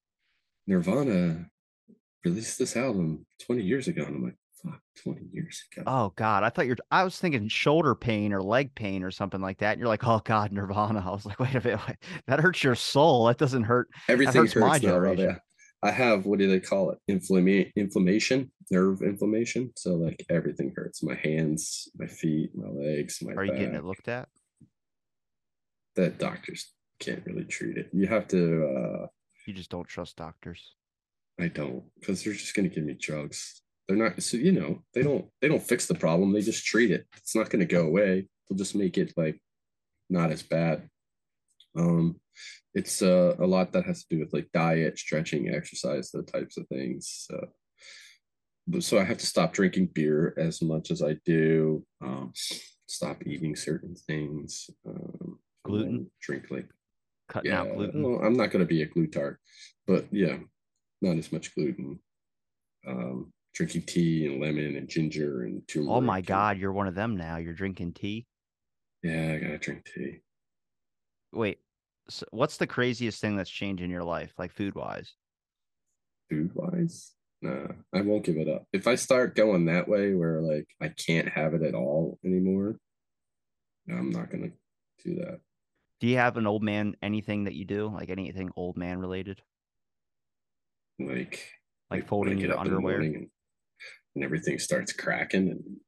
Nirvana 0.66 1.46
released 2.24 2.58
this 2.58 2.76
album 2.76 3.26
20 3.46 3.62
years 3.62 3.88
ago. 3.88 4.04
And 4.04 4.16
I'm 4.16 4.22
like, 4.22 4.36
fuck, 4.62 4.80
20 5.02 5.22
years 5.32 5.62
ago. 5.72 5.82
Oh 5.86 6.12
God, 6.16 6.44
I 6.44 6.50
thought 6.50 6.66
you're. 6.66 6.76
I 6.90 7.04
was 7.04 7.18
thinking 7.18 7.48
shoulder 7.48 7.94
pain 7.94 8.32
or 8.32 8.42
leg 8.42 8.74
pain 8.74 9.02
or 9.02 9.10
something 9.10 9.40
like 9.40 9.58
that. 9.58 9.72
And 9.72 9.80
you're 9.80 9.88
like, 9.88 10.06
oh 10.06 10.20
God, 10.24 10.52
Nirvana. 10.52 11.00
I 11.06 11.10
was 11.10 11.26
like, 11.26 11.40
wait 11.40 11.54
a 11.54 11.60
minute, 11.60 11.80
wait, 11.88 11.96
that 12.26 12.40
hurts 12.40 12.62
your 12.62 12.74
soul. 12.74 13.26
That 13.26 13.38
doesn't 13.38 13.64
hurt. 13.64 13.88
Everything 14.08 14.42
hurts 14.42 14.52
hurts, 14.52 14.66
my 14.66 14.74
now, 14.74 14.78
generation. 14.78 15.30
yeah. 15.30 15.38
I 15.84 15.90
have 15.90 16.24
what 16.24 16.38
do 16.38 16.48
they 16.48 16.60
call 16.60 16.90
it? 16.90 16.98
Inflama- 17.10 17.70
inflammation, 17.76 18.50
nerve 18.70 19.02
inflammation. 19.02 19.70
So 19.76 19.94
like 19.94 20.24
everything 20.30 20.72
hurts. 20.74 21.02
My 21.02 21.14
hands, 21.14 21.88
my 21.98 22.06
feet, 22.06 22.50
my 22.54 22.68
legs, 22.68 23.18
my 23.20 23.34
Are 23.34 23.44
you 23.44 23.52
getting 23.52 23.74
it 23.74 23.84
looked 23.84 24.08
at? 24.08 24.28
that 25.96 26.18
doctors 26.18 26.72
can't 26.98 27.24
really 27.26 27.44
treat 27.44 27.76
it. 27.76 27.88
You 27.92 28.06
have 28.06 28.26
to 28.28 28.64
uh 28.66 29.06
You 29.46 29.52
just 29.52 29.70
don't 29.70 29.86
trust 29.86 30.16
doctors. 30.16 30.74
I 31.38 31.48
don't 31.48 31.84
because 32.00 32.24
they're 32.24 32.32
just 32.32 32.54
gonna 32.54 32.68
give 32.68 32.84
me 32.84 32.94
drugs. 32.94 33.62
They're 33.86 33.98
not 33.98 34.22
so 34.22 34.38
you 34.38 34.52
know, 34.52 34.82
they 34.94 35.02
don't 35.02 35.26
they 35.42 35.48
don't 35.48 35.62
fix 35.62 35.86
the 35.86 35.94
problem, 35.94 36.32
they 36.32 36.40
just 36.40 36.64
treat 36.64 36.90
it. 36.90 37.06
It's 37.18 37.36
not 37.36 37.50
gonna 37.50 37.66
go 37.66 37.86
away. 37.86 38.26
They'll 38.48 38.56
just 38.58 38.74
make 38.74 38.96
it 38.96 39.12
like 39.18 39.38
not 40.08 40.32
as 40.32 40.42
bad. 40.42 40.88
Um 41.76 42.20
it's 42.74 43.02
uh, 43.02 43.36
a 43.38 43.46
lot 43.46 43.72
that 43.72 43.84
has 43.84 44.04
to 44.04 44.16
do 44.16 44.20
with 44.20 44.32
like 44.32 44.50
diet, 44.52 44.98
stretching, 44.98 45.48
exercise, 45.54 46.10
those 46.10 46.26
types 46.26 46.56
of 46.56 46.66
things. 46.68 47.26
So 47.30 47.48
so 48.80 48.98
I 48.98 49.04
have 49.04 49.18
to 49.18 49.26
stop 49.26 49.52
drinking 49.52 49.90
beer 49.94 50.34
as 50.38 50.62
much 50.62 50.90
as 50.90 51.02
I 51.02 51.16
do. 51.24 51.84
Um, 52.02 52.32
stop 52.86 53.26
eating 53.26 53.54
certain 53.56 53.94
things. 53.94 54.70
Um, 54.86 55.38
Gluten? 55.64 56.10
drink 56.20 56.46
like 56.50 56.68
Cutting 57.28 57.50
yeah, 57.52 57.60
out 57.60 57.74
gluten. 57.74 58.02
well, 58.02 58.20
I'm 58.22 58.36
not 58.36 58.50
going 58.50 58.60
to 58.60 58.66
be 58.68 58.82
a 58.82 58.86
glutard, 58.86 59.36
but 59.86 60.06
yeah, 60.10 60.36
not 61.00 61.16
as 61.16 61.32
much 61.32 61.54
gluten. 61.54 61.98
Um, 62.86 63.32
drinking 63.54 63.82
tea 63.82 64.26
and 64.26 64.42
lemon 64.42 64.76
and 64.76 64.88
ginger 64.88 65.42
and 65.44 65.66
turmeric. 65.66 65.90
Oh 65.92 66.00
my 66.02 66.20
god, 66.20 66.58
you're 66.58 66.72
one 66.72 66.86
of 66.88 66.94
them 66.94 67.16
now. 67.16 67.36
You're 67.36 67.54
drinking 67.54 67.92
tea. 67.94 68.26
Yeah, 69.02 69.32
I 69.34 69.38
gotta 69.38 69.58
drink 69.58 69.86
tea. 69.94 70.20
Wait, 71.32 71.58
so 72.08 72.26
what's 72.30 72.56
the 72.56 72.66
craziest 72.66 73.20
thing 73.20 73.36
that's 73.36 73.50
changed 73.50 73.82
in 73.82 73.90
your 73.90 74.04
life, 74.04 74.32
like 74.38 74.52
food 74.52 74.74
wise? 74.74 75.14
Food 76.30 76.52
wise, 76.54 77.12
No, 77.42 77.68
I 77.92 78.00
won't 78.00 78.24
give 78.24 78.36
it 78.36 78.48
up. 78.48 78.66
If 78.72 78.86
I 78.86 78.94
start 78.94 79.36
going 79.36 79.66
that 79.66 79.88
way, 79.88 80.14
where 80.14 80.40
like 80.40 80.66
I 80.80 80.88
can't 80.88 81.28
have 81.28 81.54
it 81.54 81.62
at 81.62 81.74
all 81.74 82.18
anymore, 82.24 82.78
I'm 83.88 84.10
not 84.10 84.30
gonna 84.30 84.50
do 85.04 85.16
that. 85.16 85.40
Do 86.00 86.06
you 86.08 86.16
have 86.16 86.36
an 86.36 86.46
old 86.46 86.62
man 86.62 86.96
anything 87.02 87.44
that 87.44 87.54
you 87.54 87.64
do, 87.64 87.88
like 87.88 88.10
anything 88.10 88.50
old 88.56 88.76
man 88.76 88.98
related, 88.98 89.40
Like, 90.98 91.50
like 91.90 92.06
folding 92.06 92.38
your 92.38 92.58
up 92.58 92.66
in 92.66 92.72
the 92.72 92.76
underwear? 92.76 93.00
and, 93.00 93.28
and 94.14 94.24
everything 94.24 94.58
starts 94.58 94.92
cracking 94.92 95.50
and 95.50 95.80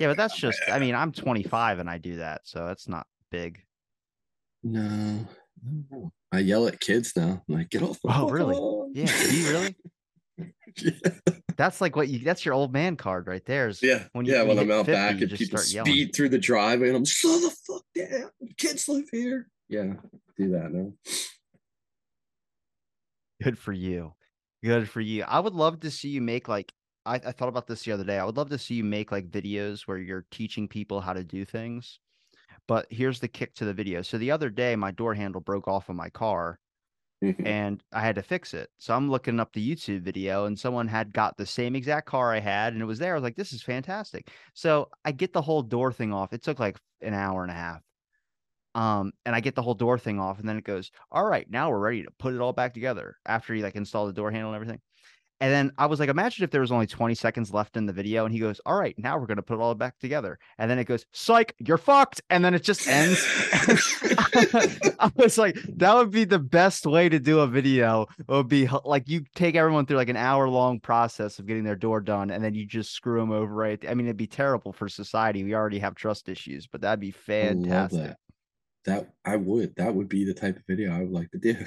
Yeah, 0.00 0.08
but 0.08 0.16
that's 0.16 0.36
just. 0.36 0.60
I 0.68 0.78
mean, 0.78 0.94
I'm 0.94 1.12
25 1.12 1.78
and 1.78 1.88
I 1.90 1.98
do 1.98 2.16
that, 2.16 2.42
so 2.44 2.66
that's 2.66 2.88
not 2.88 3.06
big. 3.30 3.62
No, 4.64 5.26
no. 5.90 6.12
I 6.32 6.38
yell 6.40 6.66
at 6.68 6.80
kids 6.80 7.12
now. 7.16 7.42
I'm 7.48 7.54
like, 7.54 7.70
get 7.70 7.82
off 7.82 7.98
the 8.02 8.12
Oh, 8.14 8.28
really? 8.28 8.54
lawn." 8.54 8.92
Yeah, 8.94 9.06
do 9.06 9.36
you 9.36 9.50
really? 9.50 9.76
yeah, 10.82 10.92
That's 11.56 11.80
like 11.80 11.94
what 11.96 12.08
you. 12.08 12.20
That's 12.20 12.44
your 12.44 12.54
old 12.54 12.72
man 12.72 12.96
card 12.96 13.26
right 13.26 13.44
there. 13.44 13.68
Is 13.68 13.82
yeah, 13.82 14.04
When 14.12 14.24
you- 14.26 14.32
yeah. 14.32 14.40
when 14.42 14.56
When 14.56 14.58
I'm 14.60 14.70
out 14.70 14.86
50, 14.86 14.92
back 14.92 15.20
and 15.20 15.28
just 15.30 15.42
people 15.42 15.60
yelling. 15.68 15.90
speed 15.92 16.14
through 16.14 16.30
the 16.30 16.38
driveway, 16.38 16.88
and 16.88 16.96
I'm 16.96 17.06
slow 17.06 17.38
the 17.40 17.50
fuck 17.66 17.82
down. 17.94 18.30
Kids 18.56 18.88
live 18.88 19.08
here. 19.10 19.48
Yeah, 19.68 19.94
do 20.38 20.50
that 20.52 20.72
now. 20.72 20.92
Good 23.42 23.58
for 23.58 23.72
you. 23.72 24.14
Good 24.62 24.88
for 24.88 25.00
you. 25.00 25.24
I 25.26 25.40
would 25.40 25.54
love 25.54 25.80
to 25.80 25.90
see 25.90 26.08
you 26.08 26.20
make 26.20 26.48
like 26.48 26.72
I, 27.04 27.16
I 27.16 27.32
thought 27.32 27.48
about 27.48 27.66
this 27.66 27.82
the 27.82 27.92
other 27.92 28.04
day. 28.04 28.18
I 28.18 28.24
would 28.24 28.36
love 28.36 28.50
to 28.50 28.58
see 28.58 28.74
you 28.76 28.84
make 28.84 29.10
like 29.10 29.28
videos 29.30 29.82
where 29.82 29.98
you're 29.98 30.24
teaching 30.30 30.68
people 30.68 31.00
how 31.00 31.12
to 31.12 31.24
do 31.24 31.44
things. 31.44 31.98
But 32.68 32.86
here's 32.90 33.20
the 33.20 33.28
kick 33.28 33.54
to 33.54 33.64
the 33.64 33.74
video. 33.74 34.02
So 34.02 34.18
the 34.18 34.30
other 34.30 34.50
day 34.50 34.76
my 34.76 34.90
door 34.90 35.14
handle 35.14 35.40
broke 35.40 35.68
off 35.68 35.88
of 35.88 35.96
my 35.96 36.10
car 36.10 36.60
Mhm. 37.22 37.44
and 37.44 37.82
I 37.92 38.02
had 38.02 38.16
to 38.16 38.22
fix 38.22 38.54
it. 38.54 38.70
So 38.78 38.94
I'm 38.96 39.10
looking 39.10 39.40
up 39.40 39.52
the 39.52 39.74
YouTube 39.76 40.02
video 40.02 40.46
and 40.46 40.58
someone 40.58 40.88
had 40.88 41.12
got 41.12 41.36
the 41.36 41.46
same 41.46 41.76
exact 41.76 42.06
car 42.08 42.32
I 42.32 42.40
had 42.40 42.72
and 42.72 42.82
it 42.82 42.86
was 42.86 42.98
there. 43.00 43.12
I 43.14 43.16
was 43.16 43.24
like, 43.24 43.36
this 43.36 43.52
is 43.52 43.62
fantastic. 43.62 44.30
So 44.54 44.90
I 45.04 45.12
get 45.12 45.32
the 45.32 45.42
whole 45.42 45.62
door 45.62 45.92
thing 45.92 46.12
off. 46.12 46.32
It 46.32 46.42
took 46.42 46.60
like 46.60 46.78
an 47.00 47.14
hour 47.14 47.42
and 47.42 47.50
a 47.50 47.54
half. 47.54 47.82
Um, 48.74 49.12
and 49.26 49.36
I 49.36 49.40
get 49.40 49.54
the 49.54 49.62
whole 49.62 49.74
door 49.74 49.98
thing 49.98 50.18
off, 50.18 50.38
and 50.38 50.48
then 50.48 50.56
it 50.56 50.64
goes, 50.64 50.90
All 51.10 51.26
right, 51.26 51.48
now 51.50 51.70
we're 51.70 51.78
ready 51.78 52.02
to 52.04 52.10
put 52.12 52.34
it 52.34 52.40
all 52.40 52.54
back 52.54 52.72
together 52.72 53.18
after 53.26 53.54
you 53.54 53.62
like 53.62 53.76
install 53.76 54.06
the 54.06 54.12
door 54.14 54.30
handle 54.30 54.52
and 54.52 54.56
everything. 54.56 54.80
And 55.42 55.50
then 55.52 55.72
I 55.76 55.86
was 55.86 55.98
like, 55.98 56.08
imagine 56.08 56.44
if 56.44 56.52
there 56.52 56.60
was 56.60 56.70
only 56.70 56.86
20 56.86 57.16
seconds 57.16 57.52
left 57.52 57.76
in 57.76 57.84
the 57.84 57.92
video, 57.92 58.24
and 58.24 58.32
he 58.32 58.38
goes, 58.38 58.60
All 58.64 58.78
right, 58.78 58.94
now 58.96 59.18
we're 59.18 59.26
gonna 59.26 59.42
put 59.42 59.54
it 59.54 59.60
all 59.60 59.74
back 59.74 59.98
together. 59.98 60.38
And 60.56 60.70
then 60.70 60.78
it 60.78 60.84
goes, 60.84 61.04
Psych, 61.10 61.52
you're 61.58 61.78
fucked. 61.78 62.22
And 62.30 62.44
then 62.44 62.54
it 62.54 62.62
just 62.62 62.86
ends. 62.86 63.26
I 65.00 65.10
was 65.16 65.38
like, 65.38 65.56
that 65.78 65.96
would 65.96 66.12
be 66.12 66.22
the 66.22 66.38
best 66.38 66.86
way 66.86 67.08
to 67.08 67.18
do 67.18 67.40
a 67.40 67.48
video. 67.48 68.06
It 68.20 68.28
would 68.28 68.46
be 68.46 68.68
like 68.84 69.08
you 69.08 69.24
take 69.34 69.56
everyone 69.56 69.84
through 69.84 69.96
like 69.96 70.10
an 70.10 70.16
hour 70.16 70.48
long 70.48 70.78
process 70.78 71.40
of 71.40 71.46
getting 71.46 71.64
their 71.64 71.74
door 71.74 72.00
done, 72.00 72.30
and 72.30 72.44
then 72.44 72.54
you 72.54 72.64
just 72.64 72.92
screw 72.92 73.18
them 73.18 73.32
over 73.32 73.52
right. 73.52 73.84
I 73.88 73.94
mean, 73.94 74.06
it'd 74.06 74.16
be 74.16 74.28
terrible 74.28 74.72
for 74.72 74.88
society. 74.88 75.42
We 75.42 75.56
already 75.56 75.80
have 75.80 75.96
trust 75.96 76.28
issues, 76.28 76.68
but 76.68 76.82
that'd 76.82 77.00
be 77.00 77.08
I 77.08 77.10
fantastic. 77.10 78.00
that. 78.00 78.16
That 78.84 79.14
I 79.24 79.34
would. 79.34 79.74
That 79.74 79.92
would 79.92 80.08
be 80.08 80.24
the 80.24 80.34
type 80.34 80.56
of 80.56 80.62
video 80.68 80.92
I 80.92 81.00
would 81.00 81.10
like 81.10 81.32
to 81.32 81.38
do. 81.38 81.56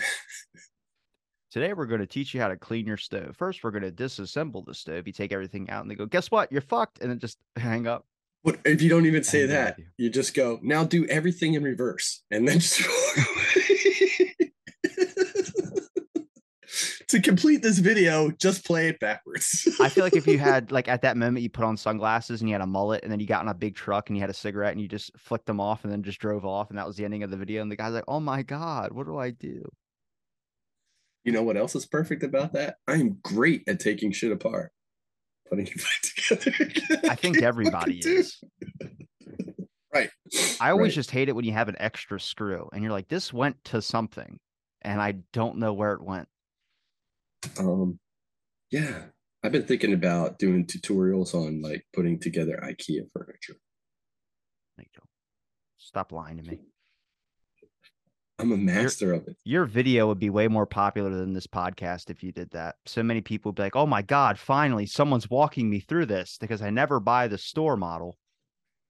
Today 1.55 1.71
we're 1.71 1.85
going 1.85 2.01
to 2.01 2.05
teach 2.05 2.33
you 2.33 2.41
how 2.41 2.49
to 2.49 2.57
clean 2.57 2.85
your 2.85 2.97
stove. 2.97 3.33
First, 3.37 3.63
we're 3.63 3.71
going 3.71 3.83
to 3.83 3.89
disassemble 3.89 4.65
the 4.65 4.73
stove. 4.73 5.07
You 5.07 5.13
take 5.13 5.31
everything 5.31 5.69
out, 5.69 5.83
and 5.83 5.89
they 5.89 5.95
go, 5.95 6.05
"Guess 6.05 6.29
what? 6.29 6.51
You're 6.51 6.59
fucked," 6.59 6.99
and 6.99 7.09
then 7.09 7.17
just 7.17 7.37
hang 7.55 7.87
up. 7.87 8.05
But 8.43 8.59
if 8.65 8.81
you 8.81 8.89
don't 8.89 9.05
even 9.05 9.23
say 9.23 9.45
that, 9.45 9.75
idea. 9.75 9.85
you 9.97 10.09
just 10.09 10.35
go, 10.35 10.59
now 10.61 10.83
do 10.83 11.05
everything 11.05 11.53
in 11.53 11.63
reverse 11.63 12.23
and 12.29 12.45
then 12.45 12.59
just 12.59 12.81
to 17.07 17.21
complete 17.21 17.61
this 17.61 17.79
video, 17.79 18.31
just 18.31 18.65
play 18.65 18.89
it 18.89 18.99
backwards. 18.99 19.65
I 19.79 19.87
feel 19.87 20.03
like 20.03 20.17
if 20.17 20.27
you 20.27 20.37
had 20.37 20.73
like 20.73 20.89
at 20.89 21.03
that 21.03 21.15
moment 21.15 21.41
you 21.41 21.49
put 21.49 21.63
on 21.63 21.77
sunglasses 21.77 22.41
and 22.41 22.49
you 22.49 22.53
had 22.53 22.63
a 22.63 22.67
mullet, 22.67 23.03
and 23.03 23.11
then 23.13 23.21
you 23.21 23.27
got 23.27 23.43
in 23.43 23.47
a 23.47 23.53
big 23.53 23.75
truck 23.75 24.09
and 24.09 24.17
you 24.17 24.21
had 24.21 24.29
a 24.29 24.33
cigarette 24.33 24.73
and 24.73 24.81
you 24.81 24.89
just 24.89 25.17
flicked 25.17 25.45
them 25.45 25.61
off 25.61 25.85
and 25.85 25.93
then 25.93 26.03
just 26.03 26.19
drove 26.19 26.45
off, 26.45 26.69
and 26.69 26.77
that 26.77 26.85
was 26.85 26.97
the 26.97 27.05
ending 27.05 27.23
of 27.23 27.31
the 27.31 27.37
video. 27.37 27.61
And 27.61 27.71
the 27.71 27.77
guy's 27.77 27.93
like, 27.93 28.03
"Oh 28.09 28.19
my 28.19 28.43
god, 28.43 28.91
what 28.91 29.05
do 29.05 29.17
I 29.17 29.29
do?" 29.29 29.63
You 31.25 31.31
know 31.31 31.43
what 31.43 31.57
else 31.57 31.75
is 31.75 31.85
perfect 31.85 32.23
about 32.23 32.53
that? 32.53 32.77
I'm 32.88 33.17
great 33.23 33.63
at 33.67 33.79
taking 33.79 34.11
shit 34.11 34.31
apart, 34.31 34.71
putting 35.49 35.67
it 35.67 35.75
back 35.75 36.39
together. 36.39 37.09
I 37.09 37.15
think 37.15 37.41
everybody 37.41 37.99
is. 37.99 38.39
Right. 39.93 40.09
I 40.61 40.71
always 40.71 40.91
Right. 40.91 40.95
just 40.95 41.11
hate 41.11 41.29
it 41.29 41.35
when 41.35 41.45
you 41.45 41.53
have 41.53 41.69
an 41.69 41.77
extra 41.79 42.19
screw 42.19 42.69
and 42.73 42.83
you're 42.83 42.91
like, 42.91 43.07
"This 43.07 43.33
went 43.33 43.63
to 43.65 43.81
something," 43.81 44.39
and 44.81 45.01
I 45.01 45.13
don't 45.33 45.57
know 45.57 45.73
where 45.73 45.93
it 45.93 46.01
went. 46.01 46.27
Um, 47.57 47.99
yeah, 48.71 49.05
I've 49.43 49.51
been 49.51 49.65
thinking 49.65 49.93
about 49.93 50.38
doing 50.38 50.65
tutorials 50.65 51.33
on 51.33 51.61
like 51.61 51.85
putting 51.93 52.19
together 52.19 52.59
IKEA 52.61 53.09
furniture. 53.13 53.55
Like, 54.77 54.89
stop 55.77 56.11
lying 56.11 56.38
to 56.38 56.43
me. 56.43 56.59
I'm 58.37 58.51
a 58.51 58.57
master 58.57 59.13
of 59.13 59.27
it. 59.27 59.37
Your 59.45 59.65
video 59.65 60.07
would 60.07 60.19
be 60.19 60.29
way 60.29 60.47
more 60.47 60.65
popular 60.65 61.09
than 61.09 61.33
this 61.33 61.47
podcast 61.47 62.09
if 62.09 62.21
you 62.21 62.31
did 62.31 62.51
that. 62.51 62.75
So 62.85 63.01
many 63.01 63.21
people 63.21 63.49
would 63.49 63.55
be 63.55 63.63
like, 63.63 63.75
"Oh 63.75 63.85
my 63.85 64.01
god, 64.01 64.37
finally 64.37 64.85
someone's 64.85 65.29
walking 65.29 65.69
me 65.69 65.79
through 65.79 66.07
this 66.07 66.37
because 66.39 66.61
I 66.61 66.69
never 66.69 66.99
buy 66.99 67.27
the 67.27 67.37
store 67.37 67.77
model." 67.77 68.17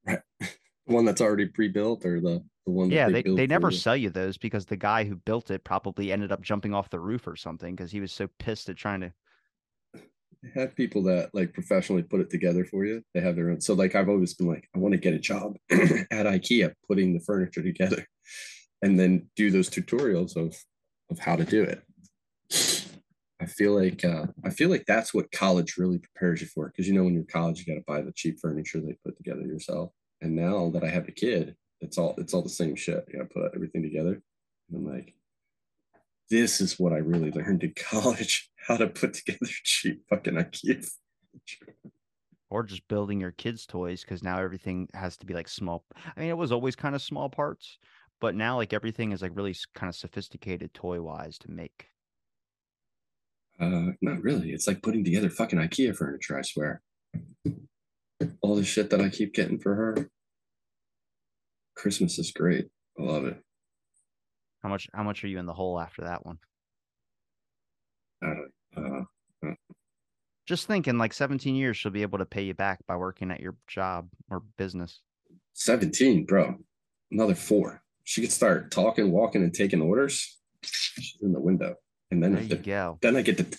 The 0.05 0.21
one 0.85 1.05
that's 1.05 1.21
already 1.21 1.47
pre-built 1.47 2.05
or 2.05 2.19
the 2.19 2.43
the 2.65 2.71
one 2.71 2.89
that 2.89 2.95
Yeah, 2.95 3.09
they 3.09 3.21
build 3.21 3.37
they 3.37 3.47
never 3.47 3.71
sell 3.71 3.95
you 3.95 4.09
those 4.09 4.37
because 4.37 4.65
the 4.65 4.75
guy 4.75 5.03
who 5.03 5.15
built 5.15 5.51
it 5.51 5.63
probably 5.63 6.11
ended 6.11 6.31
up 6.31 6.41
jumping 6.41 6.73
off 6.73 6.89
the 6.89 6.99
roof 6.99 7.27
or 7.27 7.35
something 7.35 7.75
because 7.75 7.91
he 7.91 8.01
was 8.01 8.11
so 8.11 8.27
pissed 8.39 8.69
at 8.69 8.77
trying 8.77 9.01
to. 9.01 9.13
They 10.41 10.59
have 10.59 10.75
people 10.75 11.03
that 11.03 11.29
like 11.33 11.53
professionally 11.53 12.03
put 12.03 12.21
it 12.21 12.29
together 12.29 12.65
for 12.65 12.85
you. 12.85 13.03
They 13.13 13.21
have 13.21 13.35
their 13.35 13.49
own. 13.49 13.61
So 13.61 13.73
like 13.73 13.95
I've 13.95 14.09
always 14.09 14.33
been 14.33 14.47
like, 14.47 14.67
I 14.75 14.79
want 14.79 14.93
to 14.93 14.99
get 14.99 15.13
a 15.13 15.19
job 15.19 15.55
at 15.71 16.25
IKEA 16.25 16.73
putting 16.87 17.13
the 17.13 17.19
furniture 17.19 17.63
together, 17.63 18.05
and 18.85 18.99
then 18.99 19.27
do 19.35 19.49
those 19.49 19.69
tutorials 19.69 20.35
of 20.35 20.55
of 21.09 21.17
how 21.17 21.35
to 21.35 21.43
do 21.43 21.63
it. 21.63 21.81
I 23.41 23.47
feel 23.47 23.73
like 23.73 24.05
uh, 24.05 24.27
I 24.43 24.51
feel 24.51 24.69
like 24.69 24.85
that's 24.87 25.11
what 25.13 25.31
college 25.31 25.75
really 25.77 25.97
prepares 25.97 26.41
you 26.41 26.47
for 26.47 26.67
because 26.67 26.87
you 26.87 26.93
know 26.93 27.03
when 27.03 27.15
you're 27.15 27.23
college 27.23 27.59
you 27.59 27.65
got 27.65 27.79
to 27.79 27.85
buy 27.87 28.01
the 28.01 28.13
cheap 28.13 28.37
furniture 28.39 28.79
they 28.79 28.95
put 29.03 29.17
together 29.17 29.41
yourself. 29.41 29.91
And 30.21 30.35
now 30.35 30.69
that 30.69 30.83
I 30.83 30.89
have 30.89 31.07
a 31.07 31.11
kid, 31.11 31.55
it's 31.81 31.97
all 31.97 32.13
it's 32.19 32.33
all 32.33 32.43
the 32.43 32.49
same 32.49 32.75
shit. 32.75 33.03
You 33.07 33.19
got 33.19 33.29
to 33.29 33.33
put 33.33 33.51
everything 33.55 33.81
together. 33.81 34.21
And 34.69 34.77
I'm 34.77 34.85
like, 34.85 35.15
this 36.29 36.61
is 36.61 36.79
what 36.79 36.93
I 36.93 36.97
really 36.97 37.31
learned 37.31 37.63
in 37.63 37.73
college: 37.89 38.51
how 38.67 38.77
to 38.77 38.87
put 38.87 39.15
together 39.15 39.39
cheap 39.63 40.03
fucking 40.11 40.35
IKEA. 40.35 40.87
furniture. 41.31 41.75
Or 42.51 42.61
just 42.63 42.87
building 42.87 43.19
your 43.19 43.31
kids' 43.31 43.65
toys 43.65 44.01
because 44.01 44.21
now 44.21 44.39
everything 44.39 44.87
has 44.93 45.17
to 45.17 45.25
be 45.25 45.33
like 45.33 45.47
small. 45.47 45.83
I 46.15 46.19
mean, 46.19 46.29
it 46.29 46.37
was 46.37 46.51
always 46.51 46.75
kind 46.75 46.93
of 46.93 47.01
small 47.01 47.27
parts, 47.27 47.79
but 48.25 48.33
now 48.33 48.55
like 48.57 48.73
everything 48.73 49.11
is 49.11 49.21
like 49.21 49.33
really 49.35 49.55
kind 49.75 49.87
of 49.87 49.95
sophisticated 49.95 50.73
toy 50.73 50.99
wise 50.99 51.37
to 51.37 51.51
make. 51.51 51.89
Uh, 53.59 53.91
not 54.01 54.19
really. 54.23 54.49
It's 54.49 54.65
like 54.65 54.81
putting 54.81 55.03
together 55.03 55.29
fucking 55.29 55.59
IKEA 55.59 55.95
furniture. 55.95 56.35
I 56.35 56.41
swear. 56.41 56.81
All 58.41 58.55
the 58.55 58.63
shit 58.63 58.89
that 58.89 58.99
I 58.99 59.09
keep 59.09 59.35
getting 59.35 59.59
for 59.59 59.75
her. 59.75 60.09
Christmas 61.75 62.17
is 62.17 62.31
great. 62.31 62.65
I 62.99 63.03
love 63.03 63.25
it. 63.25 63.39
How 64.63 64.69
much? 64.69 64.87
How 64.91 65.03
much 65.03 65.23
are 65.23 65.27
you 65.27 65.37
in 65.37 65.45
the 65.45 65.53
hole 65.53 65.79
after 65.79 66.01
that 66.01 66.25
one? 66.25 66.39
I 68.23 68.33
don't, 68.75 69.07
uh, 69.45 69.51
Just 70.47 70.65
thinking, 70.65 70.97
like 70.97 71.13
17 71.13 71.53
years, 71.53 71.77
she'll 71.77 71.91
be 71.91 72.01
able 72.01 72.17
to 72.17 72.25
pay 72.25 72.41
you 72.41 72.55
back 72.55 72.79
by 72.87 72.95
working 72.95 73.29
at 73.29 73.39
your 73.39 73.53
job 73.67 74.09
or 74.31 74.41
business. 74.57 75.01
17, 75.53 76.25
bro. 76.25 76.55
Another 77.11 77.35
four. 77.35 77.83
She 78.05 78.21
could 78.21 78.31
start 78.31 78.71
talking, 78.71 79.11
walking, 79.11 79.43
and 79.43 79.53
taking 79.53 79.81
orders. 79.81 80.39
She's 80.63 81.17
in 81.21 81.33
the 81.33 81.39
window. 81.39 81.75
And 82.11 82.23
then, 82.23 82.33
There 82.33 82.43
you 82.43 82.49
the- 82.49 82.55
go. 82.57 82.97
then 83.01 83.15
I 83.17 83.21
get 83.21 83.37
the 83.37 83.57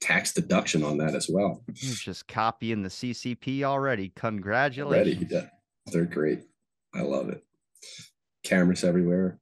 tax 0.00 0.32
deduction 0.32 0.82
on 0.82 0.98
that 0.98 1.14
as 1.14 1.28
well. 1.28 1.62
You're 1.74 1.94
just 1.94 2.26
copying 2.26 2.82
the 2.82 2.88
CCP 2.88 3.62
already. 3.64 4.02
Ready. 4.04 4.12
Congratulations. 4.16 5.30
Yeah. 5.30 5.48
They're 5.86 6.04
great. 6.06 6.40
I 6.94 7.02
love 7.02 7.28
it. 7.28 7.44
Cameras 8.44 8.84
everywhere. 8.84 9.38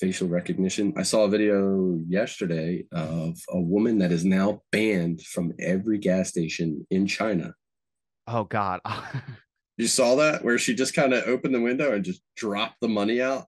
Facial 0.00 0.28
recognition. 0.28 0.94
I 0.96 1.02
saw 1.02 1.24
a 1.24 1.28
video 1.28 1.98
yesterday 2.08 2.84
of 2.92 3.36
a 3.50 3.60
woman 3.60 3.98
that 3.98 4.12
is 4.12 4.24
now 4.24 4.62
banned 4.70 5.22
from 5.22 5.52
every 5.60 5.98
gas 5.98 6.28
station 6.28 6.86
in 6.90 7.06
China. 7.06 7.54
Oh 8.26 8.44
God. 8.44 8.80
You 9.78 9.86
saw 9.86 10.16
that 10.16 10.44
where 10.44 10.58
she 10.58 10.74
just 10.74 10.92
kind 10.92 11.14
of 11.14 11.26
opened 11.26 11.54
the 11.54 11.60
window 11.60 11.92
and 11.92 12.04
just 12.04 12.20
dropped 12.36 12.80
the 12.80 12.88
money 12.88 13.22
out. 13.22 13.46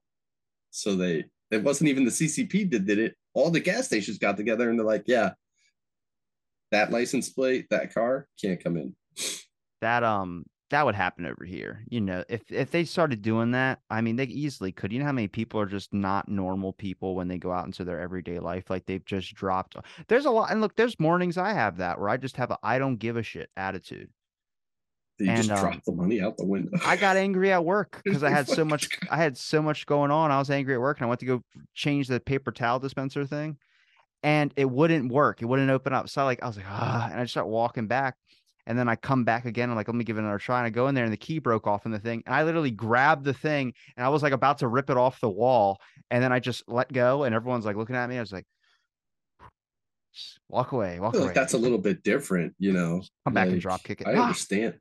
So 0.71 0.95
they 0.95 1.25
it 1.51 1.63
wasn't 1.63 1.89
even 1.89 2.05
the 2.05 2.11
CCP 2.11 2.71
that 2.71 2.85
did 2.85 2.97
it. 2.97 3.15
All 3.33 3.51
the 3.51 3.59
gas 3.59 3.85
stations 3.85 4.17
got 4.17 4.37
together 4.37 4.69
and 4.69 4.79
they're 4.79 4.85
like, 4.85 5.03
yeah, 5.05 5.31
that 6.71 6.91
license 6.91 7.29
plate, 7.29 7.67
that 7.69 7.93
car 7.93 8.27
can't 8.41 8.63
come 8.63 8.77
in. 8.77 8.95
That 9.81 10.03
um 10.03 10.45
that 10.69 10.85
would 10.85 10.95
happen 10.95 11.25
over 11.25 11.43
here. 11.43 11.83
You 11.89 11.99
know, 11.99 12.23
if 12.29 12.49
if 12.49 12.71
they 12.71 12.85
started 12.85 13.21
doing 13.21 13.51
that, 13.51 13.79
I 13.89 13.99
mean, 13.99 14.15
they 14.15 14.23
easily 14.23 14.71
could. 14.71 14.93
You 14.93 14.99
know 14.99 15.05
how 15.05 15.11
many 15.11 15.27
people 15.27 15.59
are 15.59 15.65
just 15.65 15.93
not 15.93 16.29
normal 16.29 16.71
people 16.71 17.13
when 17.13 17.27
they 17.27 17.37
go 17.37 17.51
out 17.51 17.65
into 17.65 17.83
their 17.83 17.99
everyday 17.99 18.39
life, 18.39 18.69
like 18.69 18.85
they've 18.85 19.03
just 19.03 19.33
dropped. 19.33 19.75
There's 20.07 20.25
a 20.25 20.31
lot, 20.31 20.49
and 20.49 20.61
look, 20.61 20.77
there's 20.77 20.97
mornings 20.97 21.37
I 21.37 21.51
have 21.51 21.77
that 21.77 21.99
where 21.99 22.07
I 22.07 22.15
just 22.15 22.37
have 22.37 22.51
a 22.51 22.57
I 22.63 22.79
don't 22.79 22.95
give 22.95 23.17
a 23.17 23.23
shit 23.23 23.49
attitude. 23.57 24.09
You 25.23 25.29
And, 25.29 25.37
just 25.37 25.51
um, 25.51 25.59
drop 25.71 25.83
the 25.85 25.91
money 25.93 26.21
out 26.21 26.37
the 26.37 26.45
window. 26.45 26.77
I 26.85 26.95
got 26.97 27.15
angry 27.17 27.51
at 27.51 27.63
work 27.63 28.01
because 28.05 28.23
I 28.23 28.29
had 28.29 28.47
so 28.47 28.65
much. 28.65 28.89
I 29.09 29.17
had 29.17 29.37
so 29.37 29.61
much 29.61 29.85
going 29.85 30.11
on. 30.11 30.31
I 30.31 30.39
was 30.39 30.49
angry 30.49 30.73
at 30.73 30.81
work, 30.81 30.97
and 30.97 31.05
I 31.05 31.09
went 31.09 31.19
to 31.21 31.25
go 31.25 31.41
change 31.75 32.07
the 32.07 32.19
paper 32.19 32.51
towel 32.51 32.79
dispenser 32.79 33.25
thing, 33.25 33.57
and 34.23 34.53
it 34.55 34.69
wouldn't 34.69 35.11
work. 35.11 35.41
It 35.41 35.45
wouldn't 35.45 35.69
open 35.69 35.93
up. 35.93 36.09
So 36.09 36.21
I 36.21 36.25
like 36.25 36.43
I 36.43 36.47
was 36.47 36.57
like, 36.57 36.65
ah, 36.69 37.07
and 37.11 37.19
I 37.19 37.23
just 37.23 37.33
start 37.33 37.47
walking 37.47 37.87
back, 37.87 38.15
and 38.65 38.77
then 38.77 38.87
I 38.89 38.95
come 38.95 39.23
back 39.23 39.45
again. 39.45 39.69
I'm 39.69 39.75
like, 39.75 39.87
let 39.87 39.95
me 39.95 40.03
give 40.03 40.17
it 40.17 40.21
another 40.21 40.39
try. 40.39 40.57
And 40.59 40.65
I 40.65 40.69
go 40.69 40.87
in 40.87 40.95
there, 40.95 41.03
and 41.05 41.13
the 41.13 41.17
key 41.17 41.39
broke 41.39 41.67
off 41.67 41.85
in 41.85 41.91
the 41.91 41.99
thing, 41.99 42.23
and 42.25 42.33
I 42.33 42.43
literally 42.43 42.71
grabbed 42.71 43.23
the 43.25 43.33
thing, 43.33 43.73
and 43.95 44.05
I 44.05 44.09
was 44.09 44.23
like 44.23 44.33
about 44.33 44.59
to 44.59 44.67
rip 44.67 44.89
it 44.89 44.97
off 44.97 45.19
the 45.19 45.29
wall, 45.29 45.79
and 46.09 46.23
then 46.23 46.31
I 46.31 46.39
just 46.39 46.63
let 46.67 46.91
go, 46.91 47.23
and 47.23 47.35
everyone's 47.35 47.65
like 47.65 47.75
looking 47.75 47.95
at 47.95 48.09
me. 48.09 48.17
I 48.17 48.21
was 48.21 48.31
like, 48.33 48.45
"Just 50.13 50.39
walk 50.49 50.71
away, 50.71 50.99
walk 50.99 51.15
away. 51.15 51.25
like 51.25 51.35
that's 51.35 51.53
a 51.53 51.57
little 51.57 51.77
bit 51.77 52.03
different, 52.03 52.53
you 52.59 52.73
know. 52.73 53.01
come 53.25 53.33
back 53.33 53.47
and 53.49 53.61
drop 53.61 53.83
kick 53.83 54.01
it. 54.01 54.07
I 54.07 54.15
Ah! 54.15 54.23
understand. 54.23 54.79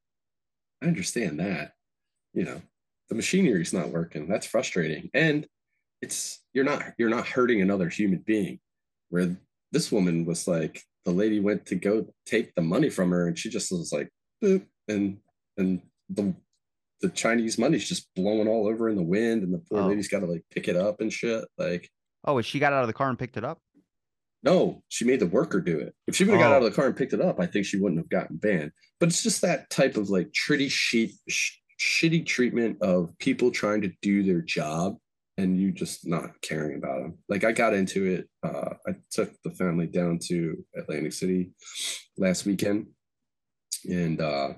I 0.83 0.87
understand 0.87 1.41
that. 1.41 1.73
You 2.33 2.45
know, 2.45 2.63
the 3.09 3.15
machinery's 3.15 3.73
not 3.73 3.89
working. 3.91 4.29
That's 4.29 4.47
frustrating. 4.47 5.11
And 5.15 5.47
it's 6.03 6.41
you're 6.55 6.65
not 6.65 6.83
you're 6.99 7.09
not 7.11 7.27
hurting 7.27 7.61
another 7.61 7.89
human 7.89 8.21
being. 8.25 8.61
Where 9.11 9.37
this 9.73 9.91
woman 9.91 10.25
was 10.25 10.47
like, 10.47 10.83
the 11.05 11.11
lady 11.11 11.41
went 11.41 11.67
to 11.67 11.75
go 11.75 12.07
take 12.27 12.55
the 12.55 12.63
money 12.63 12.91
from 12.91 13.11
her 13.11 13.27
and 13.27 13.37
she 13.39 13.51
just 13.51 13.71
was 13.73 13.93
like, 13.93 14.09
boop, 14.43 14.65
and 14.89 15.19
and 15.57 15.83
the 16.09 16.35
the 17.01 17.09
Chinese 17.09 17.59
money's 17.59 17.89
just 17.89 18.09
blowing 18.15 18.47
all 18.47 18.67
over 18.69 18.89
in 18.89 18.97
the 18.97 19.03
wind, 19.03 19.43
and 19.43 19.53
the 19.55 19.59
poor 19.71 19.81
Oh. 19.81 19.87
lady's 19.89 20.09
got 20.09 20.21
to 20.21 20.27
like 20.27 20.45
pick 20.51 20.69
it 20.69 20.77
up 20.77 21.01
and 21.01 21.13
shit. 21.13 21.45
Like, 21.59 21.89
Oh, 22.25 22.41
she 22.43 22.59
got 22.59 22.73
out 22.75 22.83
of 22.83 22.89
the 22.89 22.93
car 22.93 23.09
and 23.09 23.19
picked 23.19 23.37
it 23.39 23.45
up. 23.45 23.59
No, 24.43 24.83
she 24.89 25.05
made 25.05 25.21
the 25.21 25.27
worker 25.27 25.61
do 25.61 25.79
it. 25.79 25.95
If 26.07 26.17
she 26.17 26.25
would 26.25 26.33
have 26.33 26.41
got 26.41 26.53
out 26.53 26.63
of 26.63 26.71
the 26.71 26.75
car 26.75 26.87
and 26.87 26.97
picked 26.97 27.13
it 27.13 27.21
up, 27.21 27.39
I 27.41 27.47
think 27.47 27.67
she 27.67 27.79
wouldn't 27.79 28.01
have 28.01 28.09
gotten 28.09 28.37
banned. 28.37 28.73
But 28.99 29.11
it's 29.11 29.23
just 29.23 29.43
that 29.43 29.69
type 29.71 29.97
of 29.97 30.09
like 30.09 30.31
shitty 30.33 30.71
sheet, 30.71 31.13
sh- 31.29 31.57
shitty 31.81 32.27
treatment 32.27 32.79
of 32.83 33.17
people 33.19 33.51
trying 33.51 33.83
to 33.83 33.93
do 34.03 34.23
their 34.23 34.41
job 34.41 34.97
and 35.41 35.59
you 35.59 35.73
just 35.73 36.07
not 36.07 36.41
caring 36.43 36.77
about 36.77 37.01
them. 37.01 37.19
Like 37.29 37.45
I 37.45 37.53
got 37.53 37.75
into 37.75 38.05
it. 38.07 38.29
Uh, 38.43 38.75
I 38.87 38.93
took 39.11 39.33
the 39.43 39.51
family 39.51 39.87
down 39.87 40.19
to 40.29 40.65
Atlantic 40.77 41.13
City 41.13 41.51
last 42.19 42.47
weekend, 42.47 42.87
and 43.89 44.21
uh, 44.21 44.51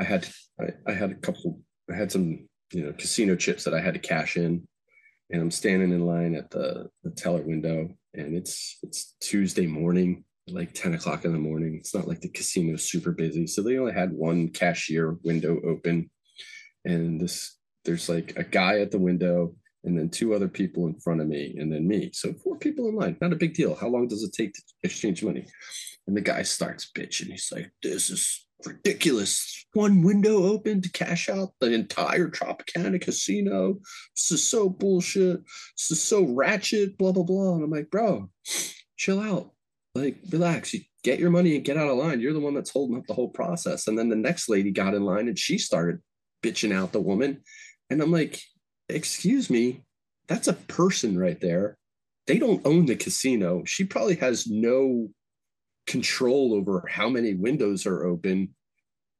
I 0.00 0.04
had 0.04 0.28
I, 0.60 0.90
I 0.90 0.92
had 0.92 1.10
a 1.10 1.16
couple. 1.16 1.60
I 1.90 1.96
had 1.96 2.12
some 2.12 2.48
you 2.72 2.84
know 2.84 2.92
casino 2.92 3.34
chips 3.36 3.64
that 3.64 3.74
I 3.74 3.80
had 3.80 3.94
to 3.94 4.00
cash 4.00 4.36
in, 4.36 4.66
and 5.30 5.42
I'm 5.42 5.50
standing 5.50 5.92
in 5.92 6.06
line 6.06 6.34
at 6.34 6.50
the 6.50 6.88
the 7.02 7.10
teller 7.10 7.42
window, 7.42 7.90
and 8.14 8.34
it's 8.34 8.78
it's 8.82 9.14
Tuesday 9.20 9.66
morning, 9.66 10.24
like 10.48 10.74
10 10.74 10.94
o'clock 10.94 11.24
in 11.24 11.32
the 11.32 11.38
morning. 11.38 11.76
It's 11.76 11.94
not 11.94 12.08
like 12.08 12.20
the 12.20 12.28
casino's 12.28 12.88
super 12.90 13.12
busy, 13.12 13.46
so 13.46 13.62
they 13.62 13.78
only 13.78 13.92
had 13.92 14.12
one 14.12 14.48
cashier 14.48 15.16
window 15.22 15.60
open, 15.64 16.10
and 16.84 17.20
this 17.20 17.58
there's 17.84 18.08
like 18.08 18.34
a 18.36 18.44
guy 18.44 18.80
at 18.80 18.90
the 18.90 18.98
window 18.98 19.54
and 19.84 19.98
then 19.98 20.08
two 20.08 20.32
other 20.32 20.48
people 20.48 20.86
in 20.86 20.94
front 21.00 21.20
of 21.20 21.26
me, 21.26 21.56
and 21.58 21.72
then 21.72 21.88
me. 21.88 22.10
So 22.12 22.32
four 22.34 22.56
people 22.56 22.88
in 22.88 22.94
line. 22.94 23.16
Not 23.20 23.32
a 23.32 23.36
big 23.36 23.54
deal. 23.54 23.74
How 23.74 23.88
long 23.88 24.06
does 24.06 24.22
it 24.22 24.32
take 24.32 24.54
to 24.54 24.62
exchange 24.84 25.24
money? 25.24 25.46
And 26.06 26.16
the 26.16 26.20
guy 26.20 26.42
starts 26.42 26.90
bitching. 26.96 27.26
He's 27.26 27.50
like, 27.52 27.70
"This 27.82 28.10
is 28.10 28.46
ridiculous. 28.66 29.66
One 29.72 30.02
window 30.02 30.44
open 30.44 30.82
to 30.82 30.90
cash 30.90 31.28
out 31.28 31.52
the 31.60 31.72
entire 31.72 32.28
Tropicana 32.28 33.00
casino. 33.00 33.80
This 34.14 34.32
is 34.32 34.46
so 34.46 34.68
bullshit. 34.68 35.42
This 35.76 35.90
is 35.90 36.02
so 36.02 36.24
ratchet. 36.24 36.98
Blah 36.98 37.12
blah 37.12 37.24
blah." 37.24 37.54
And 37.54 37.64
I'm 37.64 37.70
like, 37.70 37.90
"Bro, 37.90 38.30
chill 38.96 39.20
out. 39.20 39.52
Like, 39.94 40.18
relax. 40.30 40.72
You 40.74 40.80
get 41.02 41.18
your 41.18 41.30
money 41.30 41.56
and 41.56 41.64
get 41.64 41.76
out 41.76 41.88
of 41.88 41.98
line. 41.98 42.20
You're 42.20 42.32
the 42.32 42.40
one 42.40 42.54
that's 42.54 42.70
holding 42.70 42.96
up 42.96 43.06
the 43.06 43.14
whole 43.14 43.30
process." 43.30 43.88
And 43.88 43.98
then 43.98 44.08
the 44.08 44.16
next 44.16 44.48
lady 44.48 44.70
got 44.70 44.94
in 44.94 45.04
line 45.04 45.28
and 45.28 45.38
she 45.38 45.58
started 45.58 45.98
bitching 46.42 46.74
out 46.74 46.92
the 46.92 47.00
woman, 47.00 47.42
and 47.88 48.02
I'm 48.02 48.10
like, 48.10 48.40
excuse 48.88 49.48
me, 49.48 49.84
that's 50.26 50.48
a 50.48 50.54
person 50.54 51.18
right 51.18 51.40
there. 51.40 51.76
They 52.26 52.38
don't 52.38 52.64
own 52.66 52.86
the 52.86 52.96
casino. 52.96 53.62
She 53.64 53.84
probably 53.84 54.16
has 54.16 54.46
no 54.46 55.10
control 55.86 56.54
over 56.54 56.84
how 56.88 57.08
many 57.08 57.34
windows 57.34 57.86
are 57.86 58.04
open. 58.04 58.54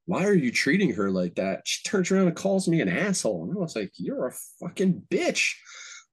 Why 0.07 0.25
are 0.25 0.35
you 0.35 0.51
treating 0.51 0.93
her 0.95 1.11
like 1.11 1.37
that? 1.37 1.63
She 1.65 1.89
turns 1.89 2.11
around 2.11 2.27
and 2.27 2.37
calls 2.37 2.69
me 2.69 2.81
an 2.81 2.89
asshole. 2.89 3.45
And 3.45 3.57
I 3.57 3.61
was 3.61 3.77
like, 3.77 3.93
You're 3.97 4.29
a 4.29 4.35
fucking 4.61 5.03
bitch. 5.11 5.55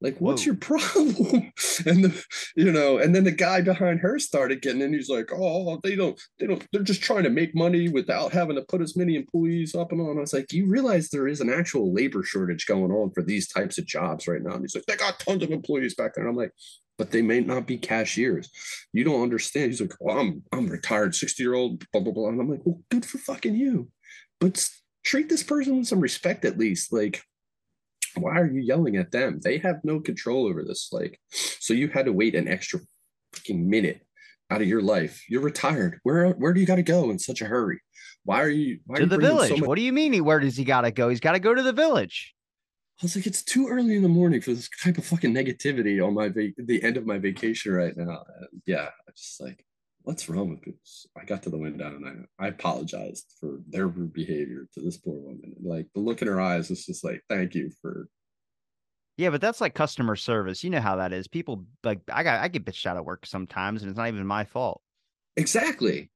Like, 0.02 0.18
what's 0.20 0.44
Whoa. 0.44 0.52
your 0.52 0.56
problem? 0.62 1.52
And 1.86 2.06
the, 2.06 2.26
you 2.56 2.72
know, 2.72 2.98
and 2.98 3.14
then 3.14 3.26
the 3.26 3.32
guy 3.32 3.62
behind 3.62 4.00
her 4.00 4.18
started 4.18 4.62
getting 4.62 4.82
in. 4.82 4.94
He's 4.94 5.10
like, 5.10 5.30
Oh, 5.34 5.80
they 5.84 5.96
don't, 5.96 6.20
they 6.40 6.48
don't, 6.48 6.66
they're 6.72 6.84
just 6.84 7.02
trying 7.02 7.24
to 7.24 7.30
make 7.30 7.56
money 7.56 7.90
without 7.90 8.32
having 8.32 8.56
to 8.56 8.62
put 8.62 8.82
as 8.82 8.96
many 8.96 9.16
employees 9.16 9.76
up 9.76 9.92
and 9.92 10.02
on. 10.02 10.18
I 10.18 10.22
was 10.22 10.34
like, 10.34 10.54
You 10.54 10.68
realize 10.68 11.10
there 11.10 11.28
is 11.28 11.42
an 11.42 11.52
actual 11.52 11.94
labor 11.94 12.24
shortage 12.24 12.66
going 12.66 12.92
on 12.92 13.12
for 13.12 13.24
these 13.24 13.48
types 13.48 13.78
of 13.78 13.86
jobs 13.86 14.28
right 14.28 14.42
now. 14.42 14.54
And 14.54 14.62
he's 14.62 14.76
like, 14.76 14.86
They 14.86 14.96
got 14.96 15.20
tons 15.20 15.44
of 15.44 15.52
employees 15.52 15.96
back 15.96 16.14
there. 16.14 16.26
And 16.26 16.32
I'm 16.32 16.38
like, 16.38 16.54
but 17.00 17.12
they 17.12 17.24
may 17.24 17.40
not 17.40 17.66
be 17.66 17.78
cashiers. 17.78 18.52
You 18.94 19.06
don't 19.06 19.24
understand. 19.24 19.72
He's 19.72 19.82
like, 19.82 19.94
well, 20.00 20.20
I'm 20.20 20.44
I'm 20.52 20.68
retired, 20.68 21.16
60 21.16 21.42
year 21.42 21.56
old, 21.56 21.90
blah 21.92 22.02
blah 22.02 22.14
blah. 22.14 22.28
And 22.28 22.40
I'm 22.40 22.50
like, 22.52 22.62
well, 22.66 22.82
good 22.92 23.06
for 23.06 23.18
fucking 23.18 23.56
you. 23.56 23.90
But 24.40 24.70
treat 25.04 25.30
this 25.30 25.42
person 25.42 25.78
with 25.78 25.88
some 25.88 26.02
respect 26.02 26.46
at 26.46 26.60
least. 26.60 26.94
Like, 26.94 27.24
why 28.16 28.38
are 28.38 28.52
you 28.52 28.60
yelling 28.60 28.98
at 28.98 29.12
them? 29.12 29.40
They 29.42 29.58
have 29.60 29.80
no 29.84 30.02
control 30.02 30.46
over 30.46 30.64
this. 30.64 30.90
Like, 30.92 31.20
so 31.32 31.74
you 31.74 31.88
had 31.88 32.06
to 32.06 32.14
wait 32.14 32.36
an 32.36 32.50
extra 32.50 32.82
fucking 33.34 33.68
minute 33.68 34.02
out 34.52 34.62
of 34.62 34.68
your 34.68 34.82
life. 34.82 35.24
You're 35.30 35.42
retired. 35.42 36.00
Where 36.04 36.32
where 36.32 36.54
do 36.54 36.60
you 36.60 36.68
got 36.68 36.76
to 36.76 36.84
go 36.84 37.10
in 37.10 37.18
such 37.18 37.42
a 37.42 37.46
hurry? 37.46 37.80
Why 38.26 38.42
are 38.44 38.50
you 38.50 38.80
why 38.86 38.96
are 38.96 38.98
to 38.98 39.04
you 39.04 39.10
the 39.10 39.16
bringing 39.16 39.38
so 39.38 39.44
village. 39.46 39.60
much- 39.62 39.68
what 39.70 39.76
do 39.78 39.84
you 39.84 39.94
mean? 39.94 40.12
He, 40.12 40.20
where 40.22 40.42
does 40.42 40.58
he 40.58 40.66
gotta 40.66 40.92
go? 40.92 41.08
He's 41.08 41.22
gotta 41.22 41.40
go 41.40 41.56
to 41.56 41.64
the 41.64 41.74
village. 41.74 42.36
I 43.02 43.06
was 43.06 43.16
like, 43.16 43.28
it's 43.28 43.44
too 43.44 43.68
early 43.70 43.96
in 43.96 44.02
the 44.02 44.10
morning 44.10 44.42
for 44.42 44.54
this 44.54 44.70
type 44.84 44.98
of 44.98 45.06
fucking 45.06 45.34
negativity 45.34 46.06
on 46.06 46.14
my 46.14 46.28
va- 46.28 46.52
the 46.58 46.84
end 46.84 46.98
of 46.98 47.06
my 47.06 47.18
vacation 47.18 47.72
right 47.72 47.96
now. 47.96 48.24
And 48.40 48.62
yeah, 48.66 48.90
I 49.08 49.12
just 49.16 49.40
like, 49.40 49.64
what's 50.02 50.28
wrong 50.28 50.50
with 50.50 50.64
this? 50.66 51.06
I 51.18 51.24
got 51.24 51.44
to 51.44 51.50
the 51.50 51.58
window 51.58 51.88
and 51.88 52.28
I, 52.40 52.46
I 52.46 52.48
apologized 52.50 53.36
for 53.40 53.62
their 53.70 53.88
rude 53.88 54.12
behavior 54.12 54.68
to 54.74 54.82
this 54.82 54.98
poor 54.98 55.14
woman. 55.14 55.54
And 55.56 55.66
like 55.66 55.88
the 55.94 56.02
look 56.02 56.22
in 56.22 56.28
her 56.28 56.42
eyes 56.42 56.70
was 56.70 56.86
just 56.86 57.06
like, 57.06 57.24
thank 57.30 57.56
you 57.56 57.72
for. 57.82 58.10
Yeah, 59.16 59.30
but 59.30 59.40
that's 59.40 59.62
like 59.62 59.76
customer 59.76 60.18
service. 60.18 60.64
You 60.64 60.70
know 60.70 60.82
how 60.82 60.98
that 60.98 61.14
is. 61.14 61.28
People 61.28 61.66
like 61.84 62.02
I 62.12 62.24
got 62.24 62.42
I 62.42 62.50
get 62.50 62.66
bitched 62.66 62.86
out 62.86 62.98
at 62.98 63.06
work 63.06 63.26
sometimes, 63.26 63.82
and 63.82 63.90
it's 63.90 63.98
not 63.98 64.08
even 64.08 64.26
my 64.26 64.46
fault. 64.46 64.82
Exactly. 65.36 66.10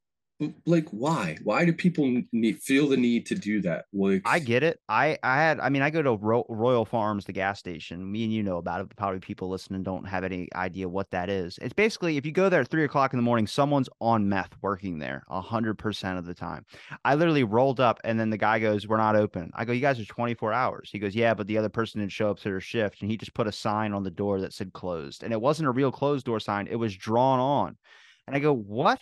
Like, 0.65 0.89
why? 0.89 1.37
Why 1.43 1.63
do 1.63 1.71
people 1.71 2.21
need 2.31 2.59
feel 2.61 2.89
the 2.89 2.97
need 2.97 3.25
to 3.27 3.35
do 3.35 3.61
that? 3.61 3.85
Like, 3.93 4.23
I 4.25 4.39
get 4.39 4.63
it. 4.63 4.79
I 4.89 5.17
I 5.23 5.37
had 5.37 5.59
I 5.59 5.69
mean 5.69 5.81
I 5.81 5.89
go 5.89 6.01
to 6.01 6.15
Ro- 6.15 6.45
Royal 6.49 6.85
Farms, 6.85 7.25
the 7.25 7.31
gas 7.33 7.59
station. 7.59 8.11
Me 8.11 8.23
and 8.23 8.33
you 8.33 8.43
know 8.43 8.57
about 8.57 8.81
it. 8.81 8.87
But 8.89 8.97
probably 8.97 9.19
people 9.19 9.47
listening 9.47 9.83
don't 9.83 10.05
have 10.05 10.23
any 10.23 10.49
idea 10.55 10.89
what 10.89 11.11
that 11.11 11.29
is. 11.29 11.57
It's 11.61 11.73
basically 11.73 12.17
if 12.17 12.25
you 12.25 12.31
go 12.31 12.49
there 12.49 12.61
at 12.61 12.67
three 12.67 12.83
o'clock 12.83 13.13
in 13.13 13.17
the 13.17 13.23
morning, 13.23 13.47
someone's 13.47 13.89
on 14.01 14.27
meth 14.27 14.53
working 14.61 14.97
there 14.97 15.23
a 15.29 15.39
hundred 15.39 15.77
percent 15.77 16.17
of 16.17 16.25
the 16.25 16.33
time. 16.33 16.65
I 17.05 17.15
literally 17.15 17.43
rolled 17.43 17.79
up, 17.79 17.99
and 18.03 18.19
then 18.19 18.29
the 18.29 18.37
guy 18.37 18.59
goes, 18.59 18.87
"We're 18.87 18.97
not 18.97 19.15
open." 19.15 19.51
I 19.53 19.65
go, 19.65 19.71
"You 19.71 19.81
guys 19.81 19.99
are 19.99 20.05
twenty 20.05 20.33
four 20.33 20.51
hours." 20.51 20.89
He 20.91 20.99
goes, 20.99 21.15
"Yeah, 21.15 21.33
but 21.33 21.47
the 21.47 21.57
other 21.57 21.69
person 21.69 22.01
didn't 22.01 22.11
show 22.11 22.31
up 22.31 22.37
to 22.39 22.43
their 22.45 22.59
shift," 22.59 23.01
and 23.01 23.09
he 23.09 23.17
just 23.17 23.33
put 23.33 23.47
a 23.47 23.51
sign 23.51 23.93
on 23.93 24.03
the 24.03 24.11
door 24.11 24.41
that 24.41 24.53
said 24.53 24.73
closed, 24.73 25.23
and 25.23 25.31
it 25.31 25.41
wasn't 25.41 25.67
a 25.67 25.71
real 25.71 25.91
closed 25.91 26.25
door 26.25 26.39
sign. 26.39 26.67
It 26.67 26.75
was 26.77 26.95
drawn 26.95 27.39
on, 27.39 27.77
and 28.27 28.35
I 28.35 28.39
go, 28.39 28.53
"What?" 28.53 28.99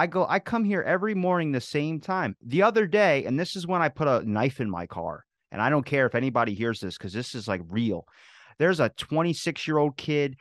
I 0.00 0.06
go, 0.06 0.24
I 0.26 0.38
come 0.38 0.64
here 0.64 0.80
every 0.80 1.14
morning 1.14 1.52
the 1.52 1.60
same 1.60 2.00
time. 2.00 2.34
The 2.40 2.62
other 2.62 2.86
day, 2.86 3.26
and 3.26 3.38
this 3.38 3.54
is 3.54 3.66
when 3.66 3.82
I 3.82 3.90
put 3.90 4.08
a 4.08 4.26
knife 4.26 4.58
in 4.58 4.70
my 4.70 4.86
car, 4.86 5.26
and 5.52 5.60
I 5.60 5.68
don't 5.68 5.84
care 5.84 6.06
if 6.06 6.14
anybody 6.14 6.54
hears 6.54 6.80
this 6.80 6.96
because 6.96 7.12
this 7.12 7.34
is 7.34 7.46
like 7.46 7.60
real. 7.68 8.06
There's 8.58 8.80
a 8.80 8.88
26 8.88 9.68
year 9.68 9.76
old 9.76 9.98
kid 9.98 10.38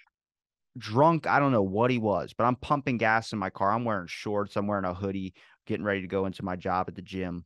drunk. 0.77 1.27
I 1.27 1.39
don't 1.39 1.51
know 1.51 1.61
what 1.61 1.91
he 1.91 1.97
was, 1.97 2.31
but 2.31 2.45
I'm 2.45 2.55
pumping 2.55 2.97
gas 2.97 3.33
in 3.33 3.39
my 3.39 3.49
car. 3.49 3.73
I'm 3.73 3.83
wearing 3.83 4.07
shorts, 4.07 4.55
I'm 4.55 4.65
wearing 4.65 4.85
a 4.85 4.93
hoodie, 4.93 5.33
getting 5.67 5.83
ready 5.83 6.03
to 6.03 6.07
go 6.07 6.25
into 6.25 6.45
my 6.45 6.55
job 6.55 6.85
at 6.87 6.95
the 6.95 7.01
gym. 7.01 7.43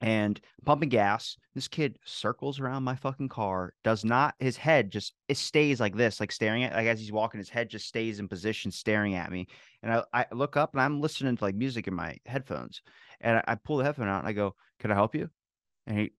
And 0.00 0.40
pumping 0.64 0.90
gas, 0.90 1.36
this 1.54 1.66
kid 1.66 1.98
circles 2.04 2.60
around 2.60 2.84
my 2.84 2.94
fucking 2.94 3.30
car, 3.30 3.74
does 3.82 4.04
not, 4.04 4.36
his 4.38 4.56
head 4.56 4.92
just, 4.92 5.14
it 5.26 5.36
stays 5.36 5.80
like 5.80 5.96
this, 5.96 6.20
like 6.20 6.30
staring 6.30 6.62
at, 6.62 6.72
like 6.72 6.86
as 6.86 7.00
he's 7.00 7.10
walking, 7.10 7.38
his 7.38 7.48
head 7.48 7.68
just 7.68 7.88
stays 7.88 8.20
in 8.20 8.28
position, 8.28 8.70
staring 8.70 9.16
at 9.16 9.32
me. 9.32 9.48
And 9.82 9.92
I, 9.92 10.04
I 10.12 10.26
look 10.32 10.56
up 10.56 10.72
and 10.72 10.80
I'm 10.80 11.00
listening 11.00 11.36
to 11.36 11.44
like 11.44 11.56
music 11.56 11.88
in 11.88 11.94
my 11.94 12.16
headphones. 12.26 12.80
And 13.20 13.38
I, 13.38 13.44
I 13.48 13.54
pull 13.56 13.78
the 13.78 13.84
headphone 13.84 14.08
out 14.08 14.20
and 14.20 14.28
I 14.28 14.32
go, 14.32 14.54
Can 14.78 14.92
I 14.92 14.94
help 14.94 15.16
you? 15.16 15.30
And 15.88 15.98
he 15.98 16.12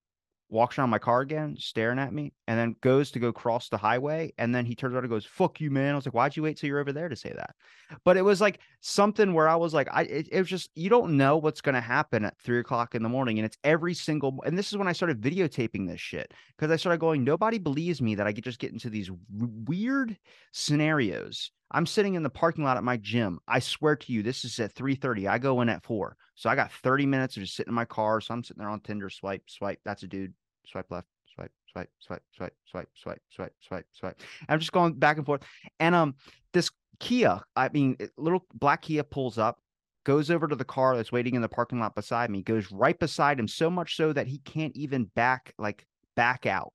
walks 0.49 0.77
around 0.77 0.89
my 0.89 0.99
car 0.99 1.21
again, 1.21 1.55
staring 1.57 1.99
at 1.99 2.13
me, 2.13 2.33
and 2.47 2.57
then 2.57 2.75
goes 2.81 3.11
to 3.11 3.19
go 3.19 3.31
cross 3.31 3.69
the 3.69 3.77
highway. 3.77 4.33
And 4.37 4.53
then 4.53 4.65
he 4.65 4.75
turns 4.75 4.93
around 4.93 5.03
and 5.03 5.11
goes, 5.11 5.25
fuck 5.25 5.61
you, 5.61 5.69
man. 5.69 5.93
I 5.93 5.95
was 5.95 6.05
like, 6.05 6.13
why'd 6.13 6.35
you 6.35 6.43
wait 6.43 6.57
till 6.57 6.67
you're 6.67 6.79
over 6.79 6.91
there 6.91 7.09
to 7.09 7.15
say 7.15 7.31
that? 7.35 7.55
But 8.03 8.17
it 8.17 8.23
was 8.23 8.41
like 8.41 8.59
something 8.81 9.33
where 9.33 9.47
I 9.47 9.55
was 9.55 9.73
like, 9.73 9.87
I, 9.91 10.03
it, 10.03 10.29
it 10.31 10.39
was 10.39 10.49
just, 10.49 10.69
you 10.75 10.89
don't 10.89 11.17
know 11.17 11.37
what's 11.37 11.61
going 11.61 11.75
to 11.75 11.81
happen 11.81 12.25
at 12.25 12.39
three 12.39 12.59
o'clock 12.59 12.95
in 12.95 13.03
the 13.03 13.09
morning. 13.09 13.37
And 13.37 13.45
it's 13.45 13.57
every 13.63 13.93
single, 13.93 14.41
and 14.45 14.57
this 14.57 14.71
is 14.71 14.77
when 14.77 14.87
I 14.87 14.93
started 14.93 15.21
videotaping 15.21 15.87
this 15.87 16.01
shit 16.01 16.33
because 16.57 16.71
I 16.71 16.75
started 16.75 16.99
going, 16.99 17.23
nobody 17.23 17.57
believes 17.57 18.01
me 18.01 18.15
that 18.15 18.27
I 18.27 18.33
could 18.33 18.43
just 18.43 18.59
get 18.59 18.73
into 18.73 18.89
these 18.89 19.11
weird 19.31 20.17
scenarios. 20.51 21.51
I'm 21.71 21.85
sitting 21.85 22.15
in 22.15 22.23
the 22.23 22.29
parking 22.29 22.63
lot 22.63 22.77
at 22.77 22.83
my 22.83 22.97
gym. 22.97 23.39
I 23.47 23.59
swear 23.59 23.95
to 23.95 24.11
you, 24.11 24.23
this 24.23 24.43
is 24.43 24.59
at 24.59 24.73
3:30. 24.73 25.27
I 25.27 25.37
go 25.37 25.61
in 25.61 25.69
at 25.69 25.83
four. 25.83 26.17
So 26.33 26.49
I 26.49 26.55
got 26.55 26.71
30 26.71 27.05
minutes 27.05 27.37
of 27.37 27.43
just 27.43 27.55
sitting 27.55 27.71
in 27.71 27.75
my 27.75 27.85
car. 27.85 28.21
So 28.21 28.33
I'm 28.33 28.43
sitting 28.43 28.59
there 28.59 28.69
on 28.69 28.79
Tinder, 28.79 29.09
swipe, 29.09 29.43
swipe. 29.47 29.79
That's 29.85 30.03
a 30.03 30.07
dude. 30.07 30.33
Swipe 30.71 30.89
left, 30.89 31.07
swipe, 31.35 31.51
swipe, 31.71 31.89
swipe, 31.99 32.21
swipe, 32.35 32.53
swipe, 32.65 32.89
swipe, 32.95 33.21
swipe, 33.29 33.53
swipe, 33.61 33.85
swipe. 33.91 34.21
I'm 34.47 34.59
just 34.59 34.71
going 34.71 34.93
back 34.93 35.17
and 35.17 35.25
forth. 35.25 35.41
And 35.79 35.95
um, 35.95 36.15
this 36.53 36.69
Kia, 36.99 37.39
I 37.55 37.69
mean, 37.69 37.97
little 38.17 38.45
black 38.53 38.81
Kia 38.83 39.03
pulls 39.03 39.37
up, 39.37 39.59
goes 40.05 40.29
over 40.29 40.47
to 40.47 40.55
the 40.55 40.65
car 40.65 40.95
that's 40.95 41.11
waiting 41.11 41.35
in 41.35 41.41
the 41.41 41.49
parking 41.49 41.79
lot 41.79 41.95
beside 41.95 42.29
me, 42.29 42.41
goes 42.41 42.71
right 42.71 42.97
beside 42.99 43.39
him, 43.39 43.47
so 43.47 43.69
much 43.69 43.95
so 43.95 44.13
that 44.13 44.27
he 44.27 44.39
can't 44.39 44.75
even 44.75 45.05
back 45.15 45.53
like 45.57 45.85
back 46.15 46.45
out 46.45 46.73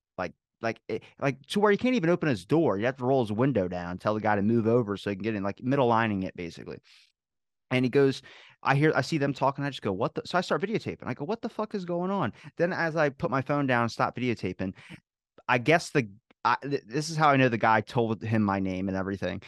like 0.65 0.81
eh, 0.89 0.99
like 1.19 1.37
to 1.47 1.59
where 1.61 1.71
he 1.71 1.77
can't 1.77 1.95
even 1.95 2.09
open 2.09 2.27
his 2.27 2.45
door. 2.45 2.77
You 2.77 2.85
have 2.85 2.97
to 2.97 3.05
roll 3.05 3.23
his 3.23 3.31
window 3.31 3.69
down, 3.69 3.97
tell 3.97 4.13
the 4.13 4.19
guy 4.19 4.35
to 4.35 4.41
move 4.41 4.67
over 4.67 4.97
so 4.97 5.09
he 5.09 5.15
can 5.15 5.23
get 5.23 5.35
in, 5.35 5.43
like 5.43 5.63
middle 5.63 5.87
lining 5.87 6.23
it 6.23 6.35
basically. 6.35 6.79
And 7.71 7.85
he 7.85 7.89
goes, 7.89 8.21
I 8.65 8.75
hear, 8.75 8.91
I 8.95 9.01
see 9.01 9.17
them 9.17 9.33
talking. 9.33 9.63
I 9.63 9.69
just 9.69 9.81
go, 9.81 9.91
what 9.91 10.15
the? 10.15 10.21
So 10.25 10.37
I 10.37 10.41
start 10.41 10.61
videotaping. 10.61 11.05
I 11.05 11.13
go, 11.13 11.25
what 11.25 11.41
the 11.41 11.49
fuck 11.49 11.75
is 11.75 11.85
going 11.85 12.11
on? 12.11 12.33
Then 12.57 12.73
as 12.73 12.95
I 12.95 13.09
put 13.09 13.31
my 13.31 13.41
phone 13.41 13.67
down 13.67 13.83
and 13.83 13.91
stop 13.91 14.15
videotaping, 14.15 14.73
I 15.47 15.57
guess 15.57 15.91
the, 15.91 16.09
I, 16.43 16.57
this 16.61 17.09
is 17.09 17.17
how 17.17 17.29
I 17.29 17.37
know 17.37 17.49
the 17.49 17.57
guy 17.57 17.81
told 17.81 18.21
him 18.23 18.43
my 18.43 18.59
name 18.59 18.87
and 18.87 18.97
everything. 18.97 19.41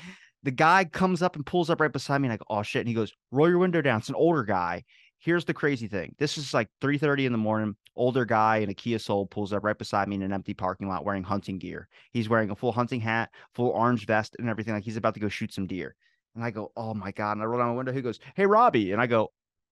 The 0.44 0.52
guy 0.52 0.86
comes 0.86 1.22
up 1.22 1.36
and 1.36 1.46
pulls 1.46 1.70
up 1.70 1.82
right 1.82 1.92
beside 1.92 2.22
me, 2.22 2.28
and 2.28 2.34
I 2.34 2.38
go, 2.38 2.46
oh 2.50 2.64
shit. 2.64 2.82
And 2.82 2.88
he 2.88 2.94
goes, 2.94 3.12
roll 3.32 3.50
your 3.50 3.58
window 3.58 3.82
down. 3.82 4.00
It's 4.00 4.10
an 4.10 4.16
older 4.16 4.44
guy 4.44 4.84
here's 5.20 5.46
the 5.46 5.54
crazy 5.54 5.88
thing. 5.88 6.16
This 6.20 6.38
is 6.38 6.54
like 6.54 6.70
3:30 6.82 7.26
in 7.26 7.32
the 7.32 7.38
morning. 7.38 7.76
Older 7.96 8.26
guy 8.26 8.58
in 8.58 8.70
a 8.70 8.74
Kia 8.74 9.00
Soul 9.00 9.26
pulls 9.26 9.54
up 9.54 9.64
right 9.64 9.78
beside 9.78 10.08
me 10.08 10.16
in 10.16 10.22
an 10.22 10.34
empty 10.34 10.54
parking 10.54 10.88
lot 10.88 11.04
wearing 11.04 11.24
hunting 11.24 11.58
gear. 11.58 11.88
He's 12.12 12.30
wearing 12.30 12.52
a 12.52 12.56
full 12.56 12.72
hunting 12.72 13.02
hat, 13.02 13.32
full 13.56 13.70
orange 13.70 14.06
vest, 14.06 14.36
and 14.38 14.50
everything. 14.50 14.74
Like 14.74 14.84
he's 14.84 14.98
about 14.98 15.16
to 15.16 15.20
go 15.20 15.30
shoot 15.30 15.54
some 15.54 15.68
deer. 15.68 15.96
And 16.38 16.46
I 16.46 16.52
go, 16.52 16.72
oh 16.78 16.94
my 16.94 17.12
god! 17.12 17.34
And 17.34 17.42
I 17.42 17.46
roll 17.46 17.60
down 17.60 17.70
my 17.70 17.76
window. 17.76 17.92
He 17.92 18.02
goes, 18.02 18.20
hey 18.36 18.46
Robbie, 18.46 18.92
and 18.92 19.02
I 19.02 19.08
go, 19.08 19.32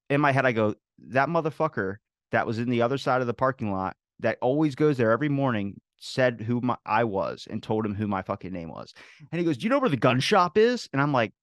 in 0.09 0.19
my 0.19 0.31
head, 0.31 0.45
I 0.45 0.51
go, 0.51 0.75
that 1.09 1.29
motherfucker 1.29 1.97
that 2.31 2.47
was 2.47 2.59
in 2.59 2.69
the 2.69 2.81
other 2.81 2.97
side 2.97 3.21
of 3.21 3.27
the 3.27 3.33
parking 3.33 3.71
lot 3.71 3.95
that 4.19 4.37
always 4.41 4.75
goes 4.75 4.97
there 4.97 5.11
every 5.11 5.29
morning 5.29 5.79
said 5.97 6.41
who 6.41 6.61
my, 6.61 6.75
I 6.85 7.03
was 7.03 7.47
and 7.49 7.61
told 7.61 7.85
him 7.85 7.95
who 7.95 8.07
my 8.07 8.21
fucking 8.21 8.51
name 8.51 8.69
was. 8.69 8.93
And 9.31 9.39
he 9.39 9.45
goes, 9.45 9.57
do 9.57 9.63
you 9.63 9.69
know 9.69 9.79
where 9.79 9.89
the 9.89 9.97
gun 9.97 10.19
shop 10.19 10.57
is? 10.57 10.89
And 10.91 11.01
I'm 11.01 11.13
like, 11.13 11.33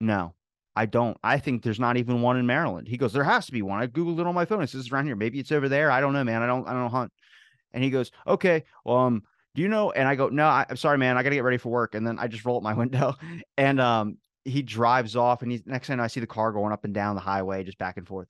no. 0.00 0.34
I 0.78 0.84
don't. 0.84 1.16
I 1.24 1.38
think 1.38 1.62
there's 1.62 1.80
not 1.80 1.96
even 1.96 2.20
one 2.20 2.36
in 2.36 2.46
Maryland. 2.46 2.86
He 2.86 2.98
goes, 2.98 3.14
there 3.14 3.24
has 3.24 3.46
to 3.46 3.52
be 3.52 3.62
one. 3.62 3.80
I 3.80 3.86
googled 3.86 4.20
it 4.20 4.26
on 4.26 4.34
my 4.34 4.44
phone. 4.44 4.62
It 4.62 4.68
says 4.68 4.92
around 4.92 5.06
here. 5.06 5.16
Maybe 5.16 5.38
it's 5.38 5.50
over 5.50 5.70
there. 5.70 5.90
I 5.90 6.02
don't 6.02 6.12
know, 6.12 6.22
man. 6.22 6.42
I 6.42 6.46
don't. 6.46 6.68
I 6.68 6.74
don't 6.74 6.90
hunt. 6.90 7.12
And 7.72 7.82
he 7.82 7.88
goes, 7.88 8.10
okay. 8.26 8.62
Well, 8.84 8.98
um, 8.98 9.22
do 9.54 9.62
you 9.62 9.68
know? 9.68 9.90
And 9.92 10.06
I 10.06 10.16
go, 10.16 10.28
no. 10.28 10.46
I, 10.46 10.66
am 10.68 10.76
sorry, 10.76 10.98
man. 10.98 11.16
I 11.16 11.22
got 11.22 11.30
to 11.30 11.34
get 11.34 11.44
ready 11.44 11.56
for 11.56 11.70
work. 11.70 11.94
And 11.94 12.06
then 12.06 12.18
I 12.18 12.28
just 12.28 12.44
roll 12.44 12.58
up 12.58 12.62
my 12.62 12.74
window, 12.82 13.14
and 13.56 13.80
um, 13.80 14.18
he 14.46 14.62
drives 14.62 15.16
off. 15.16 15.42
And 15.42 15.50
he's 15.50 15.66
next 15.66 15.88
thing 15.88 16.00
I 16.00 16.06
see 16.06 16.20
the 16.20 16.26
car 16.26 16.52
going 16.52 16.72
up 16.72 16.84
and 16.84 16.94
down 16.94 17.14
the 17.14 17.20
highway, 17.20 17.64
just 17.64 17.78
back 17.78 17.96
and 17.96 18.06
forth. 18.06 18.28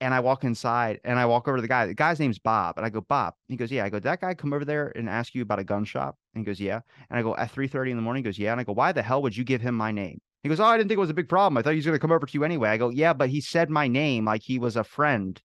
And 0.00 0.12
I 0.12 0.20
walk 0.20 0.44
inside 0.44 1.00
and 1.04 1.18
I 1.18 1.26
walk 1.26 1.48
over 1.48 1.56
to 1.56 1.62
the 1.62 1.68
guy. 1.68 1.86
The 1.86 1.94
guy's 1.94 2.20
name's 2.20 2.38
Bob. 2.38 2.76
And 2.76 2.84
I 2.84 2.90
go, 2.90 3.00
Bob. 3.00 3.34
He 3.48 3.56
goes, 3.56 3.70
Yeah. 3.70 3.84
I 3.84 3.88
go, 3.88 3.98
that 4.00 4.20
guy 4.20 4.34
come 4.34 4.52
over 4.52 4.64
there 4.64 4.92
and 4.96 5.08
ask 5.08 5.34
you 5.34 5.42
about 5.42 5.60
a 5.60 5.64
gun 5.64 5.84
shop? 5.84 6.16
And 6.34 6.42
he 6.42 6.44
goes, 6.44 6.60
Yeah. 6.60 6.80
And 7.08 7.18
I 7.18 7.22
go, 7.22 7.34
At 7.36 7.50
3 7.50 7.68
30 7.68 7.92
in 7.92 7.96
the 7.96 8.02
morning, 8.02 8.22
he 8.22 8.28
goes, 8.28 8.38
Yeah. 8.38 8.52
And 8.52 8.60
I 8.60 8.64
go, 8.64 8.72
Why 8.72 8.92
the 8.92 9.02
hell 9.02 9.22
would 9.22 9.36
you 9.36 9.44
give 9.44 9.60
him 9.60 9.74
my 9.74 9.92
name? 9.92 10.20
He 10.42 10.48
goes, 10.48 10.60
Oh, 10.60 10.64
I 10.64 10.76
didn't 10.76 10.88
think 10.88 10.98
it 10.98 11.00
was 11.00 11.10
a 11.10 11.14
big 11.14 11.28
problem. 11.28 11.56
I 11.56 11.62
thought 11.62 11.70
he 11.70 11.76
was 11.76 11.86
going 11.86 11.96
to 11.96 12.00
come 12.00 12.12
over 12.12 12.26
to 12.26 12.34
you 12.34 12.44
anyway. 12.44 12.70
I 12.70 12.76
go, 12.76 12.90
Yeah, 12.90 13.12
but 13.12 13.30
he 13.30 13.40
said 13.40 13.70
my 13.70 13.88
name 13.88 14.24
like 14.24 14.42
he 14.42 14.58
was 14.58 14.76
a 14.76 14.84
friend. 14.84 15.40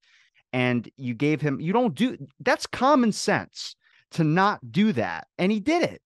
And 0.52 0.90
you 0.98 1.14
gave 1.14 1.42
him, 1.42 1.60
you 1.60 1.72
don't 1.74 1.94
do 1.94 2.18
that's 2.40 2.66
common 2.66 3.12
sense 3.12 3.76
to 4.12 4.24
not 4.24 4.60
do 4.72 4.92
that. 4.94 5.28
And 5.38 5.52
he 5.52 5.60
did 5.60 5.84
it 5.84 6.02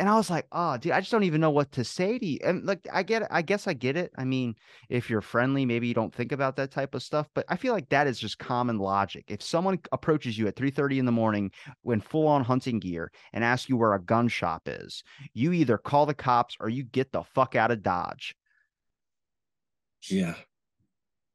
and 0.00 0.08
I 0.08 0.16
was 0.16 0.30
like, 0.30 0.46
oh, 0.50 0.78
dude, 0.78 0.92
I 0.92 1.00
just 1.00 1.12
don't 1.12 1.24
even 1.24 1.42
know 1.42 1.50
what 1.50 1.72
to 1.72 1.84
say 1.84 2.18
to 2.18 2.26
you. 2.26 2.38
And 2.42 2.64
like, 2.64 2.88
I 2.90 3.02
get 3.02 3.20
it. 3.20 3.28
I 3.30 3.42
guess 3.42 3.68
I 3.68 3.74
get 3.74 3.98
it. 3.98 4.10
I 4.16 4.24
mean, 4.24 4.54
if 4.88 5.10
you're 5.10 5.20
friendly, 5.20 5.66
maybe 5.66 5.88
you 5.88 5.92
don't 5.92 6.12
think 6.12 6.32
about 6.32 6.56
that 6.56 6.70
type 6.70 6.94
of 6.94 7.02
stuff. 7.02 7.28
But 7.34 7.44
I 7.50 7.56
feel 7.56 7.74
like 7.74 7.90
that 7.90 8.06
is 8.06 8.18
just 8.18 8.38
common 8.38 8.78
logic. 8.78 9.26
If 9.28 9.42
someone 9.42 9.78
approaches 9.92 10.38
you 10.38 10.48
at 10.48 10.56
3:30 10.56 11.00
in 11.00 11.04
the 11.04 11.12
morning 11.12 11.50
when 11.82 12.00
full 12.00 12.26
on 12.26 12.42
hunting 12.42 12.78
gear 12.78 13.12
and 13.34 13.44
asks 13.44 13.68
you 13.68 13.76
where 13.76 13.92
a 13.92 14.00
gun 14.00 14.28
shop 14.28 14.62
is, 14.64 15.04
you 15.34 15.52
either 15.52 15.76
call 15.76 16.06
the 16.06 16.14
cops 16.14 16.56
or 16.60 16.70
you 16.70 16.82
get 16.82 17.12
the 17.12 17.22
fuck 17.22 17.54
out 17.54 17.70
of 17.70 17.82
Dodge. 17.82 18.34
Yeah, 20.08 20.34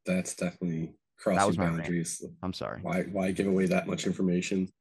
that's 0.04 0.34
definitely 0.34 0.92
crossing 1.20 1.52
that 1.52 1.56
boundaries. 1.56 2.24
I'm 2.42 2.52
sorry. 2.52 2.80
Why 2.82 3.02
why 3.02 3.30
give 3.30 3.46
away 3.46 3.66
that 3.66 3.86
much 3.86 4.08
information? 4.08 4.72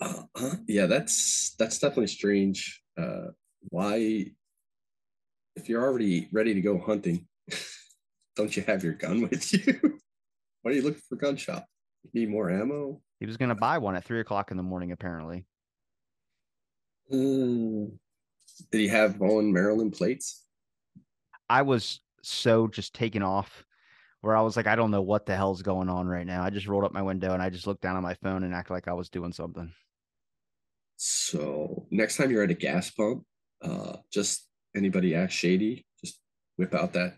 Uh, 0.00 0.24
yeah, 0.66 0.86
that's 0.86 1.54
that's 1.60 1.78
definitely 1.78 2.08
strange 2.08 2.80
uh, 2.96 3.28
why, 3.68 4.26
if 5.56 5.68
you're 5.68 5.82
already 5.82 6.28
ready 6.32 6.54
to 6.54 6.60
go 6.60 6.78
hunting, 6.78 7.26
don't 8.36 8.56
you 8.56 8.62
have 8.62 8.84
your 8.84 8.94
gun 8.94 9.22
with 9.22 9.52
you? 9.52 9.80
why 10.62 10.70
are 10.70 10.74
you 10.74 10.82
looking 10.82 11.02
for 11.08 11.16
gun 11.16 11.36
shop? 11.36 11.66
You 12.02 12.20
need 12.20 12.30
more 12.30 12.50
ammo? 12.50 13.00
He 13.20 13.26
was 13.26 13.36
going 13.36 13.48
to 13.48 13.54
buy 13.54 13.78
one 13.78 13.96
at 13.96 14.04
three 14.04 14.20
o'clock 14.20 14.50
in 14.50 14.56
the 14.56 14.62
morning, 14.62 14.92
apparently. 14.92 15.44
Mm. 17.12 17.92
Did 18.70 18.80
he 18.80 18.88
have 18.88 19.20
on 19.20 19.52
Maryland 19.52 19.92
plates? 19.92 20.44
I 21.48 21.62
was 21.62 22.00
so 22.22 22.68
just 22.68 22.94
taken 22.94 23.22
off 23.22 23.64
where 24.20 24.36
I 24.36 24.40
was 24.40 24.56
like, 24.56 24.66
I 24.66 24.76
don't 24.76 24.90
know 24.90 25.02
what 25.02 25.26
the 25.26 25.36
hell's 25.36 25.62
going 25.62 25.88
on 25.88 26.06
right 26.06 26.26
now. 26.26 26.42
I 26.42 26.50
just 26.50 26.66
rolled 26.66 26.84
up 26.84 26.92
my 26.92 27.02
window 27.02 27.34
and 27.34 27.42
I 27.42 27.50
just 27.50 27.66
looked 27.66 27.82
down 27.82 27.96
on 27.96 28.02
my 28.02 28.14
phone 28.14 28.42
and 28.42 28.54
acted 28.54 28.72
like 28.72 28.88
I 28.88 28.94
was 28.94 29.10
doing 29.10 29.32
something. 29.32 29.70
So 30.96 31.86
next 31.90 32.16
time 32.16 32.30
you're 32.30 32.42
at 32.42 32.50
a 32.50 32.54
gas 32.54 32.90
pump, 32.90 33.24
uh, 33.62 33.96
just 34.12 34.46
anybody 34.76 35.14
ask 35.14 35.30
Shady, 35.32 35.86
just 36.04 36.18
whip 36.56 36.74
out 36.74 36.92
that. 36.94 37.16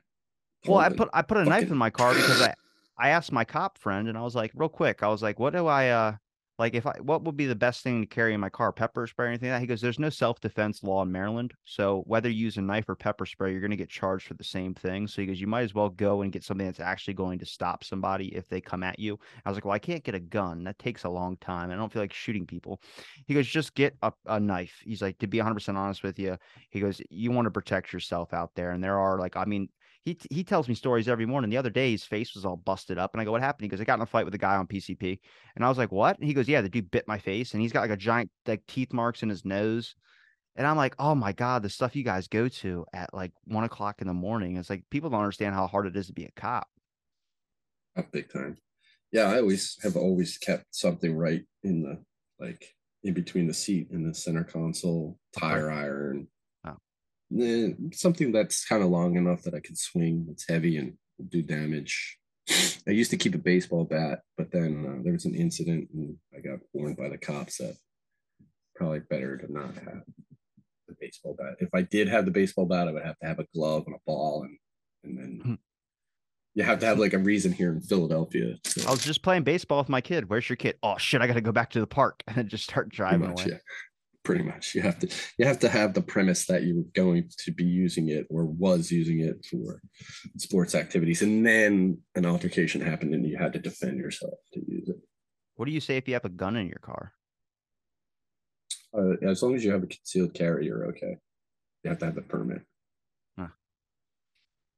Well, 0.66 0.78
I 0.78 0.88
put 0.88 1.08
I 1.12 1.22
put 1.22 1.38
a 1.38 1.44
knife 1.44 1.70
in 1.70 1.76
my 1.76 1.90
car 1.90 2.14
because 2.14 2.42
I 2.42 2.54
I 2.98 3.10
asked 3.10 3.32
my 3.32 3.44
cop 3.44 3.78
friend 3.78 4.08
and 4.08 4.16
I 4.16 4.22
was 4.22 4.34
like, 4.34 4.50
real 4.54 4.68
quick, 4.68 5.02
I 5.02 5.08
was 5.08 5.22
like, 5.22 5.38
what 5.38 5.52
do 5.52 5.66
I 5.66 5.88
uh 5.88 6.16
like 6.58 6.74
if 6.74 6.86
I 6.86 6.96
what 7.00 7.22
would 7.24 7.36
be 7.36 7.46
the 7.46 7.54
best 7.54 7.82
thing 7.82 8.00
to 8.00 8.06
carry 8.06 8.32
in 8.32 8.40
my 8.40 8.48
car? 8.48 8.72
Pepper 8.72 9.06
spray 9.06 9.26
or 9.26 9.28
anything 9.28 9.50
like 9.50 9.56
that? 9.56 9.60
He 9.60 9.66
goes, 9.66 9.80
There's 9.80 9.98
no 9.98 10.08
self-defense 10.08 10.82
law 10.82 11.02
in 11.02 11.12
Maryland. 11.12 11.52
So 11.64 12.02
whether 12.06 12.28
you 12.28 12.44
use 12.44 12.56
a 12.56 12.62
knife 12.62 12.88
or 12.88 12.94
pepper 12.94 13.26
spray, 13.26 13.52
you're 13.52 13.60
gonna 13.60 13.76
get 13.76 13.90
charged 13.90 14.26
for 14.26 14.34
the 14.34 14.44
same 14.44 14.74
thing. 14.74 15.06
So 15.06 15.20
he 15.20 15.26
goes, 15.26 15.40
You 15.40 15.46
might 15.46 15.62
as 15.62 15.74
well 15.74 15.90
go 15.90 16.22
and 16.22 16.32
get 16.32 16.44
something 16.44 16.66
that's 16.66 16.80
actually 16.80 17.14
going 17.14 17.38
to 17.40 17.46
stop 17.46 17.84
somebody 17.84 18.34
if 18.34 18.48
they 18.48 18.60
come 18.60 18.82
at 18.82 18.98
you. 18.98 19.18
I 19.44 19.50
was 19.50 19.56
like, 19.56 19.64
Well, 19.64 19.74
I 19.74 19.78
can't 19.78 20.04
get 20.04 20.14
a 20.14 20.20
gun. 20.20 20.64
That 20.64 20.78
takes 20.78 21.04
a 21.04 21.10
long 21.10 21.36
time. 21.38 21.70
I 21.70 21.76
don't 21.76 21.92
feel 21.92 22.02
like 22.02 22.12
shooting 22.12 22.46
people. 22.46 22.80
He 23.26 23.34
goes, 23.34 23.46
just 23.46 23.74
get 23.74 23.96
a, 24.02 24.12
a 24.26 24.40
knife. 24.40 24.80
He's 24.84 25.02
like, 25.02 25.18
to 25.18 25.26
be 25.26 25.38
100 25.38 25.54
percent 25.54 25.78
honest 25.78 26.02
with 26.02 26.18
you, 26.18 26.36
he 26.70 26.80
goes, 26.80 27.00
You 27.10 27.30
want 27.30 27.46
to 27.46 27.50
protect 27.50 27.92
yourself 27.92 28.32
out 28.32 28.52
there. 28.54 28.70
And 28.70 28.82
there 28.82 28.98
are 28.98 29.18
like, 29.18 29.36
I 29.36 29.44
mean, 29.44 29.68
he 30.06 30.16
he 30.30 30.44
tells 30.44 30.68
me 30.68 30.74
stories 30.74 31.08
every 31.08 31.26
morning. 31.26 31.50
The 31.50 31.56
other 31.56 31.68
day, 31.68 31.90
his 31.90 32.04
face 32.04 32.34
was 32.36 32.44
all 32.44 32.56
busted 32.56 32.96
up, 32.96 33.12
and 33.12 33.20
I 33.20 33.24
go, 33.24 33.32
"What 33.32 33.42
happened?" 33.42 33.64
He 33.64 33.68
goes, 33.68 33.80
"I 33.80 33.84
got 33.84 33.96
in 33.98 34.02
a 34.02 34.06
fight 34.06 34.24
with 34.24 34.34
a 34.34 34.38
guy 34.38 34.54
on 34.54 34.68
PCP," 34.68 35.18
and 35.56 35.64
I 35.64 35.68
was 35.68 35.78
like, 35.78 35.90
"What?" 35.90 36.16
And 36.16 36.26
he 36.26 36.32
goes, 36.32 36.48
"Yeah, 36.48 36.60
the 36.60 36.68
dude 36.68 36.92
bit 36.92 37.08
my 37.08 37.18
face, 37.18 37.52
and 37.52 37.60
he's 37.60 37.72
got 37.72 37.80
like 37.80 37.90
a 37.90 37.96
giant 37.96 38.30
like 38.46 38.64
teeth 38.68 38.92
marks 38.92 39.24
in 39.24 39.28
his 39.28 39.44
nose." 39.44 39.96
And 40.54 40.64
I'm 40.64 40.76
like, 40.76 40.94
"Oh 41.00 41.16
my 41.16 41.32
god, 41.32 41.62
the 41.64 41.68
stuff 41.68 41.96
you 41.96 42.04
guys 42.04 42.28
go 42.28 42.48
to 42.48 42.86
at 42.94 43.12
like 43.12 43.32
one 43.46 43.64
o'clock 43.64 44.00
in 44.00 44.06
the 44.06 44.14
morning." 44.14 44.56
It's 44.56 44.70
like 44.70 44.84
people 44.90 45.10
don't 45.10 45.20
understand 45.20 45.56
how 45.56 45.66
hard 45.66 45.86
it 45.86 45.96
is 45.96 46.06
to 46.06 46.12
be 46.12 46.24
a 46.24 46.30
cop. 46.36 46.68
A 47.96 48.04
big 48.04 48.32
time. 48.32 48.56
Yeah, 49.10 49.24
I 49.28 49.40
always 49.40 49.76
have 49.82 49.96
always 49.96 50.38
kept 50.38 50.66
something 50.70 51.16
right 51.16 51.42
in 51.64 51.82
the 51.82 52.04
like 52.38 52.76
in 53.02 53.12
between 53.12 53.48
the 53.48 53.54
seat 53.54 53.90
and 53.90 54.08
the 54.08 54.14
center 54.14 54.44
console, 54.44 55.18
tire 55.32 55.68
iron, 55.68 56.28
eh, 57.40 57.68
something 57.92 58.32
that's 58.32 58.64
kind 58.64 58.82
of 58.82 58.90
long 58.90 59.16
enough 59.16 59.42
that 59.42 59.54
I 59.54 59.60
can 59.60 59.76
swing. 59.76 60.26
It's 60.30 60.48
heavy 60.48 60.76
and 60.76 60.94
do 61.28 61.42
damage. 61.42 62.18
I 62.86 62.92
used 62.92 63.10
to 63.10 63.16
keep 63.16 63.34
a 63.34 63.38
baseball 63.38 63.84
bat, 63.84 64.20
but 64.36 64.52
then 64.52 64.86
uh, 64.86 65.02
there 65.02 65.12
was 65.12 65.24
an 65.24 65.34
incident 65.34 65.88
and 65.92 66.16
I 66.34 66.40
got 66.40 66.60
warned 66.72 66.96
by 66.96 67.08
the 67.08 67.18
cops 67.18 67.58
that 67.58 67.76
probably 68.76 69.00
better 69.00 69.36
to 69.36 69.52
not 69.52 69.74
have 69.74 70.02
the 70.86 70.94
baseball 71.00 71.34
bat. 71.36 71.56
If 71.58 71.70
I 71.74 71.82
did 71.82 72.08
have 72.08 72.24
the 72.24 72.30
baseball 72.30 72.66
bat, 72.66 72.88
I 72.88 72.92
would 72.92 73.04
have 73.04 73.18
to 73.18 73.26
have 73.26 73.38
a 73.38 73.46
glove 73.54 73.84
and 73.86 73.96
a 73.96 73.98
ball, 74.06 74.42
and 74.42 74.58
and 75.04 75.18
then 75.18 75.40
hmm. 75.42 75.54
you 76.54 76.64
have 76.64 76.78
to 76.80 76.86
have 76.86 76.98
like 76.98 77.12
a 77.12 77.18
reason 77.18 77.52
here 77.52 77.72
in 77.72 77.80
Philadelphia. 77.80 78.56
I 78.86 78.90
was 78.90 79.04
just 79.04 79.22
playing 79.22 79.44
baseball 79.44 79.78
with 79.78 79.88
my 79.88 80.00
kid. 80.00 80.28
Where's 80.28 80.48
your 80.48 80.56
kid? 80.56 80.76
Oh 80.82 80.98
shit! 80.98 81.20
I 81.20 81.26
got 81.26 81.34
to 81.34 81.40
go 81.40 81.52
back 81.52 81.70
to 81.70 81.80
the 81.80 81.86
park 81.86 82.22
and 82.28 82.48
just 82.48 82.64
start 82.64 82.88
driving 82.88 83.30
much, 83.30 83.46
away. 83.46 83.60
Pretty 84.26 84.42
much 84.42 84.74
you 84.74 84.82
have 84.82 84.98
to 84.98 85.06
you 85.38 85.46
have 85.46 85.60
to 85.60 85.68
have 85.68 85.94
the 85.94 86.02
premise 86.02 86.46
that 86.46 86.64
you're 86.64 86.82
going 86.94 87.30
to 87.44 87.52
be 87.52 87.62
using 87.62 88.08
it 88.08 88.26
or 88.28 88.44
was 88.44 88.90
using 88.90 89.20
it 89.20 89.36
for 89.48 89.80
sports 90.36 90.74
activities 90.74 91.22
and 91.22 91.46
then 91.46 91.98
an 92.16 92.26
altercation 92.26 92.80
happened 92.80 93.14
and 93.14 93.24
you 93.24 93.36
had 93.38 93.52
to 93.52 93.60
defend 93.60 93.98
yourself 93.98 94.34
to 94.52 94.58
use 94.66 94.88
it 94.88 94.96
what 95.54 95.66
do 95.66 95.70
you 95.70 95.78
say 95.80 95.96
if 95.96 96.08
you 96.08 96.14
have 96.14 96.24
a 96.24 96.28
gun 96.42 96.56
in 96.56 96.66
your 96.66 96.82
car 96.90 97.12
Uh, 98.98 99.14
as 99.22 99.42
long 99.44 99.54
as 99.54 99.62
you 99.64 99.70
have 99.70 99.84
a 99.84 99.86
concealed 99.96 100.32
carry, 100.34 100.66
you're 100.66 100.86
okay. 100.86 101.14
You 101.82 101.90
have 101.90 101.98
to 102.00 102.06
have 102.06 102.14
the 102.20 102.22
permit. 102.34 102.62
Huh. 103.38 103.52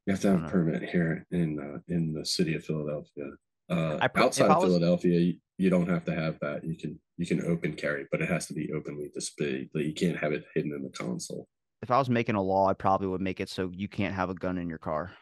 You 0.04 0.10
have 0.12 0.20
to 0.22 0.28
have 0.30 0.38
a 0.38 0.40
don't 0.42 0.50
permit 0.50 0.82
here 0.94 1.26
in 1.30 1.48
uh, 1.66 1.78
in 1.94 2.02
the 2.12 2.24
city 2.36 2.52
of 2.58 2.64
Philadelphia. 2.64 3.28
Uh, 3.74 3.96
I 4.04 4.06
outside 4.16 4.50
of 4.50 4.56
was- 4.58 4.66
Philadelphia, 4.66 5.18
you, 5.26 5.34
you 5.62 5.70
don't 5.70 5.88
have 5.94 6.04
to 6.10 6.14
have 6.22 6.34
that. 6.44 6.64
You 6.70 6.76
can 6.82 6.92
you 7.18 7.26
can 7.26 7.44
open 7.44 7.74
carry, 7.74 8.06
but 8.10 8.22
it 8.22 8.28
has 8.28 8.46
to 8.46 8.54
be 8.54 8.72
openly 8.72 9.10
displayed. 9.12 9.68
Like 9.74 9.84
you 9.84 9.92
can't 9.92 10.16
have 10.16 10.32
it 10.32 10.44
hidden 10.54 10.72
in 10.72 10.84
the 10.84 10.90
console. 10.90 11.48
If 11.82 11.90
I 11.90 11.98
was 11.98 12.08
making 12.08 12.36
a 12.36 12.42
law, 12.42 12.68
I 12.68 12.74
probably 12.74 13.08
would 13.08 13.20
make 13.20 13.40
it 13.40 13.48
so 13.48 13.70
you 13.74 13.88
can't 13.88 14.14
have 14.14 14.30
a 14.30 14.34
gun 14.34 14.56
in 14.56 14.68
your 14.68 14.78
car. 14.78 15.12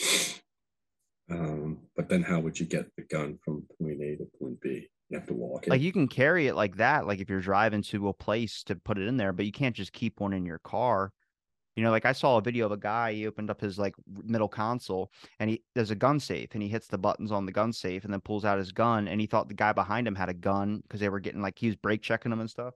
Um, 1.32 1.78
but 1.94 2.08
then 2.08 2.24
how 2.24 2.40
would 2.40 2.58
you 2.58 2.66
get 2.66 2.86
the 2.96 3.04
gun 3.04 3.38
from 3.44 3.64
point 3.80 4.02
A 4.02 4.16
to 4.16 4.26
point 4.40 4.60
B? 4.60 4.88
You 5.10 5.16
have 5.16 5.28
to 5.28 5.32
walk 5.32 5.64
it. 5.64 5.70
Like 5.70 5.80
you 5.80 5.92
can 5.92 6.08
carry 6.08 6.48
it 6.48 6.56
like 6.56 6.78
that, 6.78 7.06
like 7.06 7.20
if 7.20 7.30
you're 7.30 7.40
driving 7.40 7.82
to 7.82 8.08
a 8.08 8.12
place 8.12 8.64
to 8.64 8.74
put 8.74 8.98
it 8.98 9.06
in 9.06 9.16
there, 9.16 9.32
but 9.32 9.46
you 9.46 9.52
can't 9.52 9.76
just 9.76 9.92
keep 9.92 10.18
one 10.18 10.32
in 10.32 10.44
your 10.44 10.58
car. 10.58 11.12
You 11.80 11.86
know, 11.86 11.92
like 11.92 12.04
I 12.04 12.12
saw 12.12 12.36
a 12.36 12.42
video 12.42 12.66
of 12.66 12.72
a 12.72 12.76
guy, 12.76 13.14
he 13.14 13.26
opened 13.26 13.48
up 13.48 13.58
his 13.58 13.78
like 13.78 13.94
middle 14.22 14.48
console 14.48 15.10
and 15.38 15.48
he 15.48 15.62
there's 15.74 15.90
a 15.90 15.94
gun 15.94 16.20
safe 16.20 16.50
and 16.52 16.62
he 16.62 16.68
hits 16.68 16.88
the 16.88 16.98
buttons 16.98 17.32
on 17.32 17.46
the 17.46 17.52
gun 17.52 17.72
safe 17.72 18.04
and 18.04 18.12
then 18.12 18.20
pulls 18.20 18.44
out 18.44 18.58
his 18.58 18.70
gun 18.70 19.08
and 19.08 19.18
he 19.18 19.26
thought 19.26 19.48
the 19.48 19.54
guy 19.54 19.72
behind 19.72 20.06
him 20.06 20.14
had 20.14 20.28
a 20.28 20.34
gun 20.34 20.82
because 20.82 21.00
they 21.00 21.08
were 21.08 21.20
getting 21.20 21.40
like 21.40 21.58
he 21.58 21.68
was 21.68 21.76
brake 21.76 22.02
checking 22.02 22.28
them 22.28 22.40
and 22.40 22.50
stuff. 22.50 22.74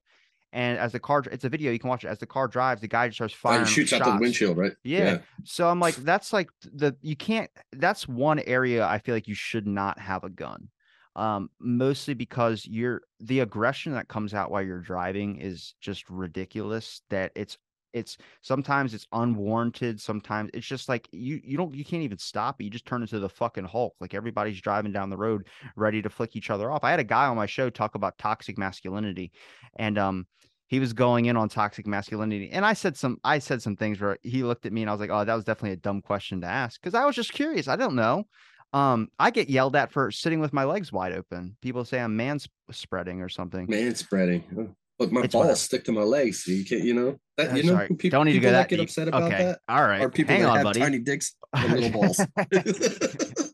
And 0.55 0.79
as 0.79 0.93
the 0.93 1.01
car, 1.01 1.23
it's 1.31 1.45
a 1.45 1.51
video 1.51 1.71
you 1.71 1.79
can 1.79 1.91
watch 1.91 2.05
it. 2.05 2.09
As 2.09 2.19
the 2.19 2.27
car 2.27 2.49
drives, 2.49 2.81
the 2.81 2.89
guy 2.89 3.09
just 3.09 3.17
starts 3.19 3.35
Oh, 3.35 3.39
firing 3.51 3.67
shoots 3.67 3.93
out 3.93 4.05
the 4.05 4.21
windshield, 4.21 4.57
right? 4.57 4.73
Yeah. 4.85 5.19
So 5.43 5.69
I'm 5.69 5.81
like, 5.81 5.97
that's 5.97 6.33
like 6.33 6.49
the 6.63 6.97
you 7.03 7.17
can't. 7.17 7.51
That's 7.73 8.09
one 8.09 8.39
area 8.39 8.87
I 8.87 9.01
feel 9.01 9.15
like 9.15 9.29
you 9.29 9.35
should 9.35 9.67
not 9.67 9.99
have 9.99 10.25
a 10.25 10.31
gun. 10.31 10.71
Um, 11.17 11.51
mostly 11.61 12.15
because 12.15 12.67
you're 12.67 13.03
the 13.21 13.41
aggression 13.41 13.93
that 13.93 14.09
comes 14.09 14.35
out 14.35 14.51
while 14.51 14.63
you're 14.63 14.81
driving 14.81 15.37
is 15.37 15.75
just 15.81 16.09
ridiculous. 16.09 17.03
That 17.11 17.33
it's 17.37 17.59
it's 17.95 18.19
sometimes 18.43 18.93
it's 18.93 19.07
unwarranted. 19.13 20.01
Sometimes 20.01 20.51
it's 20.53 20.67
just 20.67 20.89
like 20.89 21.09
you 21.13 21.41
you 21.43 21.57
don't 21.57 21.75
you 21.75 21.85
can't 21.85 22.03
even 22.03 22.19
stop 22.19 22.61
it. 22.61 22.65
You 22.65 22.71
just 22.71 22.85
turn 22.85 23.01
into 23.01 23.21
the 23.21 23.29
fucking 23.29 23.65
Hulk. 23.65 23.95
Like 24.01 24.13
everybody's 24.13 24.61
driving 24.61 24.93
down 24.93 25.09
the 25.09 25.17
road 25.17 25.47
ready 25.77 26.03
to 26.03 26.11
flick 26.11 26.37
each 26.37 26.51
other 26.51 26.71
off. 26.71 26.85
I 26.85 26.91
had 26.91 27.01
a 27.01 27.05
guy 27.05 27.27
on 27.27 27.37
my 27.37 27.47
show 27.47 27.71
talk 27.71 27.95
about 27.95 28.19
toxic 28.19 28.59
masculinity, 28.59 29.33
and 29.77 29.97
um 29.97 30.27
he 30.67 30.81
was 30.81 30.93
going 30.93 31.27
in 31.27 31.37
on 31.37 31.49
toxic 31.49 31.87
masculinity 31.87 32.51
and 32.51 32.65
i 32.65 32.73
said 32.73 32.97
some 32.97 33.19
i 33.23 33.39
said 33.39 33.63
some 33.63 33.77
things 33.77 34.01
where 34.01 34.19
he 34.23 34.43
looked 34.43 34.65
at 34.67 34.73
me 34.73 34.81
and 34.81 34.91
i 34.91 34.93
was 34.93 35.01
like 35.01 35.11
oh 35.11 35.25
that 35.25 35.35
was 35.35 35.45
definitely 35.45 35.73
a 35.73 35.77
dumb 35.77 36.01
question 36.01 36.41
to 36.41 36.47
ask 36.47 36.81
because 36.81 36.95
i 36.95 37.05
was 37.05 37.15
just 37.15 37.33
curious 37.33 37.69
i 37.69 37.77
don't 37.77 37.95
know 37.95 38.25
um 38.73 39.07
i 39.19 39.31
get 39.31 39.51
yelled 39.51 39.77
at 39.77 39.93
for 39.93 40.11
sitting 40.11 40.41
with 40.41 40.55
my 40.55 40.65
legs 40.65 40.91
wide 40.91 41.13
open 41.13 41.55
people 41.61 41.85
say 41.85 42.01
i'm 42.01 42.17
man 42.17 42.41
spreading 42.71 43.21
or 43.21 43.29
something 43.29 43.67
Man 43.69 43.95
spreading. 43.95 44.75
But 44.99 45.11
my 45.11 45.23
It's 45.23 45.33
balls 45.33 45.45
whatever. 45.45 45.57
stick 45.57 45.85
to 45.85 45.93
my 45.93 46.03
legs. 46.03 46.45
So 46.45 46.53
you 46.53 46.65
can't, 46.65 46.85
you 46.85 46.95
know, 46.95 47.19
that 47.37 47.57
you 47.57 47.65
know, 47.65 47.73
sorry, 47.73 47.89
people, 47.89 48.19
don't 48.19 48.27
need 48.27 48.35
to 48.35 48.41
go 48.41 48.53
that 48.53 48.69
that 48.69 48.77
get 48.77 48.81
upset 48.81 49.09
about 49.09 49.25
okay. 49.25 49.45
that 49.45 49.61
all 49.69 49.85
right. 49.85 50.03
are 50.03 50.09
people 50.09 50.35
hang 50.35 50.43
that 50.43 50.51
on 50.51 50.57
have 50.57 50.65
buddy. 50.65 50.81
tiny 50.81 50.99
dicks 51.01 51.35
and 51.53 51.73
little 51.73 51.91
balls. 51.91 52.21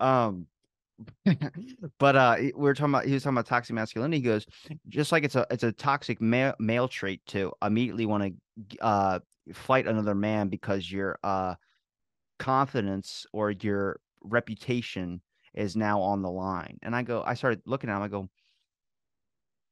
um 0.00 0.46
but 1.98 2.16
uh 2.16 2.36
we 2.38 2.52
were 2.52 2.74
talking 2.74 2.92
about 2.92 3.06
he 3.06 3.14
was 3.14 3.22
talking 3.22 3.36
about 3.36 3.46
toxic 3.46 3.74
masculinity. 3.74 4.18
He 4.18 4.22
goes 4.22 4.46
just 4.88 5.12
like 5.12 5.24
it's 5.24 5.36
a 5.36 5.46
it's 5.50 5.62
a 5.62 5.72
toxic 5.72 6.20
male 6.20 6.54
male 6.58 6.88
trait 6.88 7.24
to 7.28 7.52
immediately 7.64 8.04
want 8.04 8.34
to 8.68 8.78
uh 8.80 9.18
fight 9.54 9.86
another 9.86 10.14
man 10.14 10.48
because 10.48 10.90
your 10.90 11.18
uh 11.24 11.54
confidence 12.38 13.26
or 13.32 13.50
your 13.50 14.00
reputation 14.22 15.22
is 15.54 15.74
now 15.74 16.00
on 16.00 16.20
the 16.22 16.30
line. 16.30 16.78
And 16.82 16.94
i 16.94 17.02
go 17.02 17.22
i 17.24 17.34
started 17.34 17.62
looking 17.64 17.88
at 17.88 17.96
him 17.96 18.02
i 18.02 18.08
go 18.08 18.28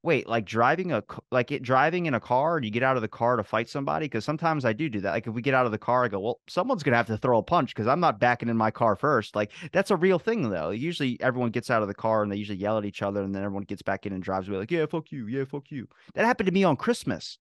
wait 0.06 0.28
like 0.28 0.46
driving 0.46 0.92
a 0.92 1.02
like 1.30 1.52
it 1.52 1.62
driving 1.62 2.06
in 2.06 2.14
a 2.14 2.20
car 2.20 2.56
and 2.56 2.64
you 2.64 2.70
get 2.70 2.82
out 2.82 2.96
of 2.96 3.02
the 3.02 3.08
car 3.08 3.36
to 3.36 3.44
fight 3.44 3.68
somebody? 3.68 4.06
Because 4.06 4.24
sometimes 4.24 4.64
i 4.64 4.72
do 4.72 4.88
do 4.88 5.00
that. 5.00 5.10
Like 5.10 5.26
if 5.26 5.34
we 5.34 5.42
get 5.42 5.52
out 5.54 5.66
of 5.66 5.72
the 5.72 5.78
car 5.78 6.04
i 6.04 6.08
go 6.08 6.20
well 6.20 6.40
someone's 6.48 6.82
gonna 6.82 6.96
have 6.96 7.08
to 7.08 7.18
throw 7.18 7.38
a 7.38 7.42
punch 7.42 7.74
because 7.74 7.86
i'm 7.86 8.00
not 8.00 8.20
backing 8.20 8.48
in 8.48 8.56
my 8.56 8.70
car 8.70 8.96
first. 8.96 9.36
Like 9.36 9.52
that's 9.72 9.90
a 9.90 9.96
real 9.96 10.18
thing 10.18 10.48
though. 10.48 10.70
Usually 10.70 11.20
everyone 11.20 11.50
gets 11.50 11.70
out 11.70 11.82
of 11.82 11.88
the 11.88 11.94
car 11.94 12.22
and 12.22 12.32
they 12.32 12.36
usually 12.36 12.58
yell 12.58 12.78
at 12.78 12.84
each 12.86 13.02
other 13.02 13.22
and 13.22 13.34
then 13.34 13.42
everyone 13.42 13.64
gets 13.64 13.82
back 13.82 14.06
in 14.06 14.12
and 14.12 14.22
drives 14.22 14.48
away 14.48 14.58
like 14.58 14.70
yeah 14.70 14.86
fuck 14.86 15.12
you 15.12 15.26
yeah 15.26 15.44
fuck 15.44 15.70
you. 15.70 15.88
That 16.14 16.24
happened 16.24 16.46
to 16.46 16.54
me 16.54 16.64
on 16.64 16.76
christmas. 16.76 17.38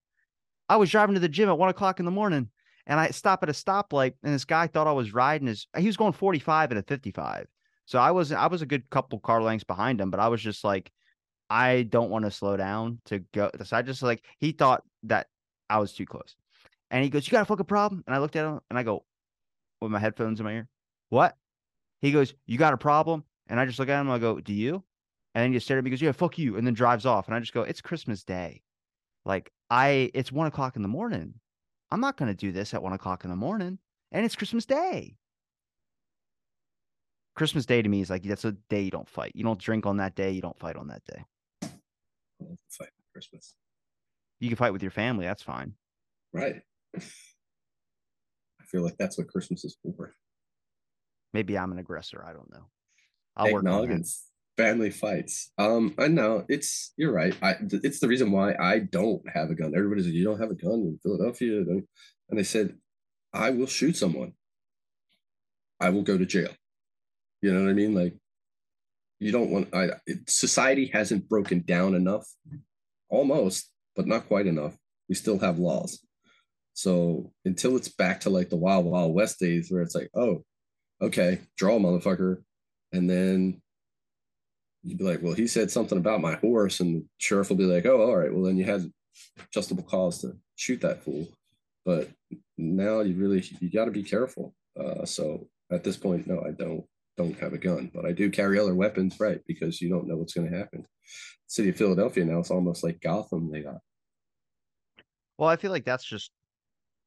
I 0.68 0.76
was 0.76 0.90
driving 0.90 1.14
to 1.14 1.20
the 1.20 1.28
gym 1.28 1.48
at 1.48 1.58
one 1.58 1.68
o'clock 1.68 2.00
in 2.00 2.04
the 2.04 2.10
morning 2.10 2.50
and 2.86 3.00
i 3.00 3.08
stopped 3.08 3.42
at 3.42 3.48
a 3.48 3.52
stoplight 3.52 4.14
and 4.22 4.32
this 4.32 4.44
guy 4.44 4.66
thought 4.66 4.86
i 4.86 4.92
was 4.92 5.12
riding 5.12 5.48
his 5.48 5.66
he 5.76 5.86
was 5.86 5.96
going 5.96 6.12
45 6.12 6.70
and 6.70 6.80
a 6.80 6.82
55 6.82 7.46
so 7.84 7.98
i 7.98 8.10
was 8.10 8.32
i 8.32 8.46
was 8.46 8.62
a 8.62 8.66
good 8.66 8.88
couple 8.90 9.18
car 9.18 9.42
lengths 9.42 9.64
behind 9.64 10.00
him 10.00 10.10
but 10.10 10.20
i 10.20 10.28
was 10.28 10.40
just 10.40 10.64
like 10.64 10.90
I 11.48 11.82
don't 11.84 12.10
want 12.10 12.24
to 12.24 12.30
slow 12.30 12.56
down 12.56 13.00
to 13.06 13.20
go. 13.32 13.50
So 13.64 13.76
I 13.76 13.82
just 13.82 14.02
like 14.02 14.24
he 14.38 14.52
thought 14.52 14.82
that 15.04 15.28
I 15.70 15.78
was 15.78 15.92
too 15.92 16.06
close. 16.06 16.36
And 16.90 17.02
he 17.02 17.10
goes, 17.10 17.26
You 17.26 17.32
got 17.32 17.42
a 17.42 17.46
fucking 17.46 17.66
problem? 17.66 18.04
And 18.06 18.14
I 18.14 18.18
looked 18.18 18.36
at 18.36 18.46
him 18.46 18.60
and 18.70 18.78
I 18.78 18.82
go, 18.82 19.04
with 19.80 19.90
my 19.90 19.98
headphones 19.98 20.40
in 20.40 20.44
my 20.44 20.52
ear, 20.52 20.68
What? 21.10 21.36
He 22.00 22.12
goes, 22.12 22.34
You 22.46 22.58
got 22.58 22.72
a 22.74 22.78
problem? 22.78 23.24
And 23.48 23.60
I 23.60 23.66
just 23.66 23.78
look 23.78 23.88
at 23.88 24.00
him 24.00 24.08
and 24.08 24.14
I 24.14 24.18
go, 24.18 24.40
Do 24.40 24.52
you? 24.52 24.82
And 25.34 25.42
then 25.42 25.52
he 25.52 25.56
just 25.56 25.66
stared 25.66 25.78
at 25.78 25.84
me, 25.84 25.90
goes, 25.90 26.02
Yeah, 26.02 26.12
fuck 26.12 26.38
you. 26.38 26.56
And 26.56 26.66
then 26.66 26.74
drives 26.74 27.06
off. 27.06 27.26
And 27.26 27.34
I 27.34 27.40
just 27.40 27.52
go, 27.52 27.62
It's 27.62 27.80
Christmas 27.80 28.24
Day. 28.24 28.62
Like 29.24 29.52
I 29.70 30.10
it's 30.14 30.32
one 30.32 30.46
o'clock 30.46 30.76
in 30.76 30.82
the 30.82 30.88
morning. 30.88 31.34
I'm 31.90 32.00
not 32.00 32.16
gonna 32.16 32.34
do 32.34 32.52
this 32.52 32.74
at 32.74 32.82
one 32.82 32.92
o'clock 32.92 33.24
in 33.24 33.30
the 33.30 33.36
morning. 33.36 33.78
And 34.12 34.24
it's 34.24 34.36
Christmas 34.36 34.64
Day. 34.64 35.16
Christmas 37.34 37.66
Day 37.66 37.82
to 37.82 37.88
me 37.88 38.00
is 38.00 38.08
like 38.08 38.22
that's 38.22 38.44
a 38.44 38.52
day 38.52 38.82
you 38.82 38.90
don't 38.90 39.08
fight. 39.08 39.32
You 39.34 39.44
don't 39.44 39.60
drink 39.60 39.84
on 39.84 39.98
that 39.98 40.14
day, 40.14 40.30
you 40.30 40.40
don't 40.40 40.58
fight 40.58 40.76
on 40.76 40.88
that 40.88 41.04
day. 41.04 41.24
Fight 42.38 42.88
for 42.88 43.12
Christmas. 43.12 43.54
You 44.40 44.48
can 44.48 44.56
fight 44.56 44.72
with 44.72 44.82
your 44.82 44.90
family. 44.90 45.24
That's 45.24 45.42
fine. 45.42 45.74
Right. 46.32 46.62
I 46.96 47.00
feel 48.66 48.82
like 48.82 48.96
that's 48.98 49.16
what 49.16 49.28
Christmas 49.28 49.64
is 49.64 49.76
for. 49.82 50.14
Maybe 51.32 51.56
I'm 51.56 51.72
an 51.72 51.78
aggressor. 51.78 52.24
I 52.26 52.32
don't 52.32 52.50
know. 52.50 52.66
I'll 53.36 53.52
work 53.52 53.66
on 53.66 53.88
that. 53.88 54.06
family 54.56 54.90
fights. 54.90 55.50
Um, 55.58 55.94
I 55.98 56.08
know 56.08 56.44
it's 56.48 56.92
you're 56.96 57.12
right. 57.12 57.36
I 57.42 57.56
it's 57.70 58.00
the 58.00 58.08
reason 58.08 58.32
why 58.32 58.54
I 58.58 58.80
don't 58.80 59.22
have 59.34 59.50
a 59.50 59.54
gun. 59.54 59.74
Everybody 59.76 60.02
said 60.02 60.12
you 60.12 60.24
don't 60.24 60.40
have 60.40 60.50
a 60.50 60.54
gun 60.54 60.72
in 60.72 60.98
Philadelphia, 61.02 61.64
don't-" 61.64 61.88
and 62.30 62.38
they 62.38 62.42
said 62.42 62.76
I 63.32 63.50
will 63.50 63.66
shoot 63.66 63.96
someone. 63.96 64.32
I 65.78 65.90
will 65.90 66.02
go 66.02 66.16
to 66.16 66.24
jail. 66.24 66.50
You 67.42 67.52
know 67.52 67.64
what 67.64 67.70
I 67.70 67.74
mean? 67.74 67.94
Like 67.94 68.14
you 69.18 69.32
don't 69.32 69.50
want. 69.50 69.74
I 69.74 69.90
it, 70.06 70.28
society 70.28 70.86
hasn't 70.92 71.28
broken 71.28 71.62
down 71.66 71.94
enough, 71.94 72.26
almost, 73.08 73.70
but 73.94 74.06
not 74.06 74.28
quite 74.28 74.46
enough. 74.46 74.76
We 75.08 75.14
still 75.14 75.38
have 75.38 75.58
laws. 75.58 76.00
So 76.74 77.32
until 77.44 77.76
it's 77.76 77.88
back 77.88 78.20
to 78.20 78.30
like 78.30 78.50
the 78.50 78.56
wild 78.56 78.84
wild 78.84 79.14
west 79.14 79.38
days 79.40 79.70
where 79.70 79.82
it's 79.82 79.94
like, 79.94 80.10
oh, 80.14 80.44
okay, 81.00 81.40
draw 81.56 81.78
motherfucker, 81.78 82.42
and 82.92 83.08
then 83.08 83.62
you'd 84.82 84.98
be 84.98 85.04
like, 85.04 85.22
well, 85.22 85.32
he 85.32 85.46
said 85.46 85.70
something 85.70 85.98
about 85.98 86.20
my 86.20 86.34
horse, 86.34 86.80
and 86.80 86.96
the 86.96 87.06
sheriff 87.18 87.48
will 87.48 87.56
be 87.56 87.64
like, 87.64 87.86
oh, 87.86 88.00
all 88.02 88.16
right, 88.16 88.32
well 88.32 88.44
then 88.44 88.56
you 88.56 88.64
had 88.64 88.90
justifiable 89.50 89.88
cause 89.88 90.20
to 90.20 90.36
shoot 90.56 90.80
that 90.82 91.02
fool. 91.02 91.26
But 91.84 92.10
now 92.58 93.00
you 93.00 93.14
really 93.14 93.42
you 93.60 93.70
got 93.70 93.86
to 93.86 93.90
be 93.90 94.02
careful. 94.02 94.54
Uh, 94.78 95.06
so 95.06 95.48
at 95.70 95.84
this 95.84 95.96
point, 95.96 96.26
no, 96.26 96.42
I 96.46 96.50
don't 96.50 96.84
don't 97.16 97.38
have 97.38 97.52
a 97.52 97.58
gun, 97.58 97.90
but 97.94 98.04
I 98.04 98.12
do 98.12 98.30
carry 98.30 98.58
other 98.58 98.74
weapons, 98.74 99.18
right? 99.18 99.40
Because 99.46 99.80
you 99.80 99.88
don't 99.88 100.06
know 100.06 100.16
what's 100.16 100.34
going 100.34 100.50
to 100.50 100.56
happen. 100.56 100.86
City 101.46 101.70
of 101.70 101.76
Philadelphia 101.76 102.24
now 102.24 102.40
it's 102.40 102.50
almost 102.50 102.82
like 102.82 103.00
Gotham. 103.00 103.50
They 103.50 103.62
got 103.62 103.76
Well, 105.38 105.48
I 105.48 105.56
feel 105.56 105.70
like 105.70 105.84
that's 105.84 106.04
just 106.04 106.30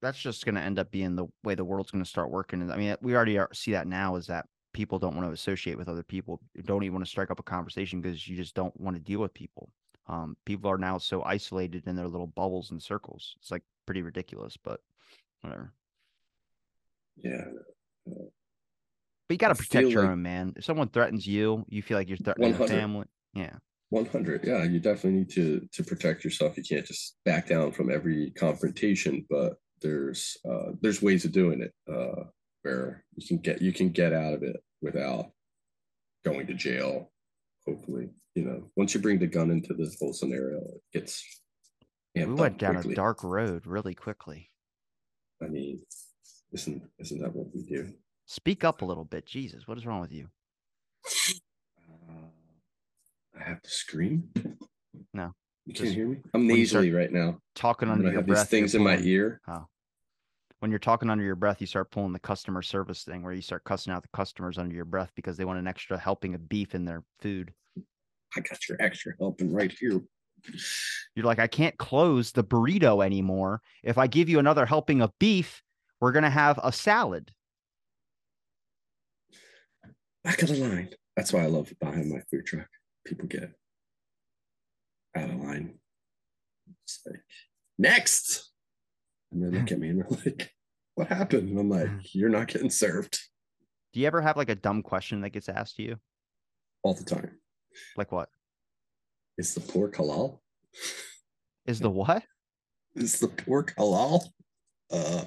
that's 0.01 0.19
just 0.19 0.45
going 0.45 0.55
to 0.55 0.61
end 0.61 0.79
up 0.79 0.91
being 0.91 1.15
the 1.15 1.27
way 1.43 1.55
the 1.55 1.65
world's 1.65 1.91
going 1.91 2.03
to 2.03 2.09
start 2.09 2.31
working. 2.31 2.61
And 2.61 2.71
I 2.71 2.77
mean, 2.77 2.95
we 3.01 3.15
already 3.15 3.37
are, 3.37 3.49
see 3.53 3.73
that 3.73 3.87
now 3.87 4.15
is 4.15 4.27
that 4.27 4.45
people 4.73 4.97
don't 4.97 5.15
want 5.15 5.27
to 5.27 5.33
associate 5.33 5.77
with 5.77 5.89
other 5.89 6.03
people, 6.03 6.39
don't 6.63 6.83
even 6.83 6.93
want 6.93 7.05
to 7.05 7.09
strike 7.09 7.31
up 7.31 7.39
a 7.39 7.43
conversation 7.43 7.99
because 7.99 8.27
you 8.27 8.37
just 8.37 8.55
don't 8.55 8.77
want 8.79 8.95
to 8.95 9.01
deal 9.01 9.19
with 9.19 9.33
people. 9.33 9.69
Um, 10.07 10.37
people 10.45 10.71
are 10.71 10.77
now 10.77 10.97
so 10.97 11.21
isolated 11.23 11.85
in 11.85 11.95
their 11.95 12.07
little 12.07 12.27
bubbles 12.27 12.71
and 12.71 12.81
circles. 12.81 13.35
It's 13.39 13.51
like 13.51 13.63
pretty 13.85 14.01
ridiculous, 14.01 14.57
but 14.57 14.79
whatever. 15.41 15.73
yeah. 18.05 18.13
But 19.29 19.35
you 19.35 19.37
got 19.37 19.49
to 19.49 19.55
protect 19.55 19.89
your 19.89 20.01
like- 20.01 20.11
own 20.11 20.21
man. 20.23 20.53
If 20.57 20.65
someone 20.65 20.89
threatens 20.89 21.25
you, 21.25 21.63
you 21.69 21.83
feel 21.83 21.97
like 21.97 22.09
you're 22.09 22.17
threatening 22.17 22.51
100. 22.51 22.67
family. 22.75 23.05
Yeah. 23.35 23.53
100 23.91 24.43
yeah 24.45 24.63
you 24.65 24.79
definitely 24.79 25.17
need 25.21 25.29
to 25.31 25.67
to 25.73 25.83
protect 25.83 26.23
yourself 26.23 26.55
you 26.55 26.61
can't 26.61 26.85
just 26.85 27.15
back 27.25 27.47
down 27.47 27.71
from 27.71 27.89
every 27.89 28.29
confrontation 28.37 29.25
but 29.31 29.55
there's 29.81 30.37
uh 30.47 30.73
there's 30.81 31.01
ways 31.01 31.25
of 31.25 31.31
doing 31.31 31.59
it 31.59 31.73
uh 31.91 32.23
where 32.61 33.03
you 33.15 33.27
can 33.27 33.37
get 33.39 33.63
you 33.63 33.73
can 33.73 33.89
get 33.89 34.13
out 34.13 34.35
of 34.35 34.43
it 34.43 34.57
without 34.83 35.31
going 36.23 36.45
to 36.45 36.53
jail 36.53 37.11
hopefully 37.65 38.09
you 38.35 38.43
know 38.45 38.69
once 38.75 38.93
you 38.93 39.01
bring 39.01 39.17
the 39.17 39.25
gun 39.25 39.49
into 39.49 39.73
this 39.73 39.97
whole 39.99 40.13
scenario 40.13 40.57
it 40.59 40.81
gets 40.93 41.23
We 42.15 42.25
went 42.25 42.59
down 42.59 42.75
quickly. 42.75 42.91
a 42.93 42.95
dark 42.95 43.23
road 43.23 43.65
really 43.65 43.95
quickly. 43.95 44.51
i 45.41 45.47
mean 45.47 45.81
isn't 46.51 46.83
isn't 46.99 47.19
that 47.21 47.35
what 47.35 47.47
we 47.55 47.63
do 47.63 47.91
Speak 48.31 48.63
up 48.63 48.83
a 48.83 48.85
little 48.85 49.05
bit. 49.05 49.25
Jesus, 49.25 49.67
what 49.67 49.79
is 49.79 49.87
wrong 49.87 50.01
with 50.01 50.11
you? 50.11 50.27
uh, 52.07 52.13
i 53.39 53.43
have 53.43 53.59
to 53.63 53.69
scream 53.69 54.29
No. 55.15 55.33
You 55.65 55.73
can't 55.73 55.89
hear 55.89 56.07
me. 56.07 56.17
I'm 56.35 56.47
when 56.47 56.57
you 56.57 56.65
start 56.67 56.83
nasally 56.85 56.95
right 56.99 57.11
now. 57.11 57.39
talking 57.55 57.87
I'm 57.89 57.93
under 57.93 58.03
gonna 58.03 58.13
your 58.13 58.19
have 58.21 58.27
breath. 58.27 58.39
these 58.43 58.49
things 58.59 58.75
in 58.75 58.83
my 58.83 58.95
pulling- 58.97 59.09
ear. 59.09 59.41
When 60.59 60.69
you're 60.69 60.79
talking 60.79 61.09
under 61.09 61.23
your 61.23 61.35
breath, 61.37 61.59
you 61.61 61.65
start 61.67 61.89
pulling 61.89 62.11
the 62.13 62.19
customer 62.19 62.61
service 62.61 63.03
thing 63.03 63.23
where 63.23 63.33
you 63.33 63.41
start 63.41 63.63
cussing 63.63 63.93
out 63.93 64.03
the 64.03 64.09
customers 64.13 64.57
under 64.59 64.75
your 64.75 64.85
breath 64.85 65.11
because 65.15 65.35
they 65.37 65.45
want 65.45 65.57
an 65.57 65.67
extra 65.67 65.97
helping 65.97 66.35
of 66.35 66.47
beef 66.49 66.75
in 66.75 66.85
their 66.85 67.03
food. 67.21 67.51
I 68.35 68.41
got 68.41 68.67
your 68.69 68.79
extra 68.79 69.13
helping 69.19 69.51
right 69.51 69.71
here. 69.71 70.01
You're 71.15 71.25
like, 71.25 71.39
I 71.39 71.47
can't 71.47 71.77
close 71.77 72.31
the 72.31 72.43
burrito 72.43 73.03
anymore. 73.03 73.61
If 73.83 73.97
I 73.97 74.05
give 74.07 74.29
you 74.29 74.37
another 74.37 74.65
helping 74.67 75.01
of 75.01 75.17
beef, 75.17 75.63
we're 75.99 76.11
gonna 76.11 76.29
have 76.29 76.59
a 76.63 76.71
salad. 76.71 77.31
Back 80.23 80.41
of 80.41 80.49
the 80.49 80.55
line. 80.55 80.89
That's 81.15 81.33
why 81.33 81.43
I 81.43 81.47
love 81.47 81.73
behind 81.79 82.09
my 82.09 82.21
food 82.29 82.45
truck. 82.45 82.67
People 83.05 83.27
get 83.27 83.51
out 85.15 85.29
of 85.29 85.35
line. 85.37 85.79
It's 86.83 86.99
like, 87.05 87.21
next. 87.77 88.51
And 89.31 89.43
they 89.43 89.57
look 89.57 89.71
at 89.71 89.79
me 89.79 89.89
and 89.89 89.99
they're 90.01 90.19
like, 90.25 90.51
what 90.95 91.07
happened? 91.07 91.49
And 91.49 91.59
I'm 91.59 91.69
like, 91.69 91.89
you're 92.13 92.29
not 92.29 92.47
getting 92.47 92.69
served 92.69 93.19
Do 93.93 93.99
you 93.99 94.07
ever 94.07 94.21
have 94.21 94.37
like 94.37 94.49
a 94.49 94.55
dumb 94.55 94.81
question 94.83 95.21
that 95.21 95.29
gets 95.31 95.49
asked 95.49 95.75
to 95.77 95.83
you? 95.83 95.95
all 96.83 96.93
the 96.93 97.03
time. 97.03 97.31
Like 97.97 98.11
what? 98.13 98.29
Is 99.37 99.53
the 99.53 99.59
pork 99.61 99.95
halal? 99.95 100.39
Is 101.65 101.79
the 101.81 101.89
what? 101.89 102.23
Is 102.95 103.19
the 103.19 103.27
pork 103.27 103.73
halal? 103.77 104.23
Uh, 104.91 105.23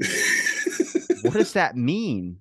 What 1.22 1.34
does 1.34 1.52
that 1.54 1.76
mean? 1.76 2.38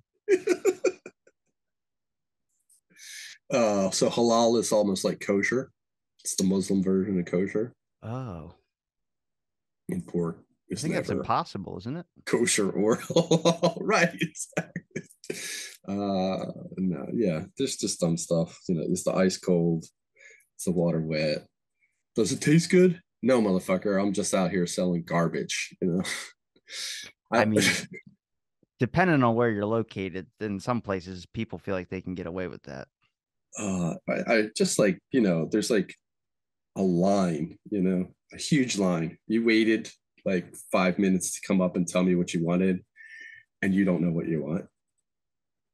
Uh, 3.54 3.89
so 3.91 4.10
halal 4.10 4.60
is 4.60 4.72
almost 4.72 5.06
like 5.06 5.20
kosher. 5.20 5.72
It's 6.24 6.36
the 6.36 6.43
Muslim 6.43 6.82
version 6.84 7.20
of 7.20 7.26
kosher. 7.26 7.74
Oh, 8.01 8.54
And 9.89 10.06
pork 10.08 10.39
I 10.72 10.76
think 10.76 10.93
that's 10.95 11.10
impossible, 11.10 11.78
isn't 11.80 11.97
it? 11.97 12.06
kosher 12.26 12.70
or 12.72 12.97
halal. 12.97 13.78
right. 13.82 14.10
Exactly. 14.14 15.04
Uh, 15.88 16.51
no, 16.78 17.06
yeah, 17.14 17.43
there's 17.58 17.76
just 17.78 17.99
dumb 17.99 18.18
stuff. 18.18 18.58
You 18.68 18.76
know, 18.76 18.84
it's 18.89 19.04
the 19.04 19.14
ice 19.14 19.38
cold, 19.38 19.86
it's 20.56 20.66
the 20.66 20.72
water 20.72 21.01
wet. 21.01 21.45
Does 22.16 22.32
it 22.32 22.41
taste 22.41 22.70
good? 22.70 23.01
No, 23.22 23.41
motherfucker. 23.41 24.01
I'm 24.01 24.14
just 24.14 24.34
out 24.34 24.51
here 24.51 24.66
selling 24.68 25.04
garbage. 25.04 25.76
You 25.82 25.88
know. 25.89 26.04
I 27.32 27.45
mean, 27.45 27.62
Depending 28.80 29.24
on 29.24 29.36
where 29.36 29.49
you're 29.49 29.66
located, 29.66 30.28
in 30.39 30.60
some 30.60 30.82
places 30.82 31.26
people 31.26 31.58
feel 31.58 31.76
like 31.76 31.89
they 31.89 32.01
can 32.01 32.16
get 32.16 32.28
away 32.28 32.47
with 32.47 32.64
that. 32.64 32.88
Uh, 33.60 33.95
I, 34.10 34.34
I 34.34 34.47
just 34.56 34.80
like 34.80 34.99
you 35.12 35.22
know, 35.22 35.47
there's 35.51 35.70
like 35.70 35.93
a 36.76 36.82
line, 36.82 37.58
you 37.70 37.82
know, 37.82 38.08
a 38.34 38.38
huge 38.38 38.78
line. 38.78 39.18
You 39.28 39.45
waited 39.45 39.91
like 40.26 40.56
five 40.72 40.97
minutes 40.99 41.32
to 41.32 41.47
come 41.47 41.62
up 41.62 41.76
and 41.76 41.88
tell 41.88 42.04
me 42.04 42.16
what 42.16 42.34
you 42.34 42.43
wanted, 42.43 42.84
and 43.62 43.74
you 43.74 43.86
don't 43.86 44.01
know 44.01 44.12
what 44.12 44.28
you 44.28 44.43
want. 44.43 44.66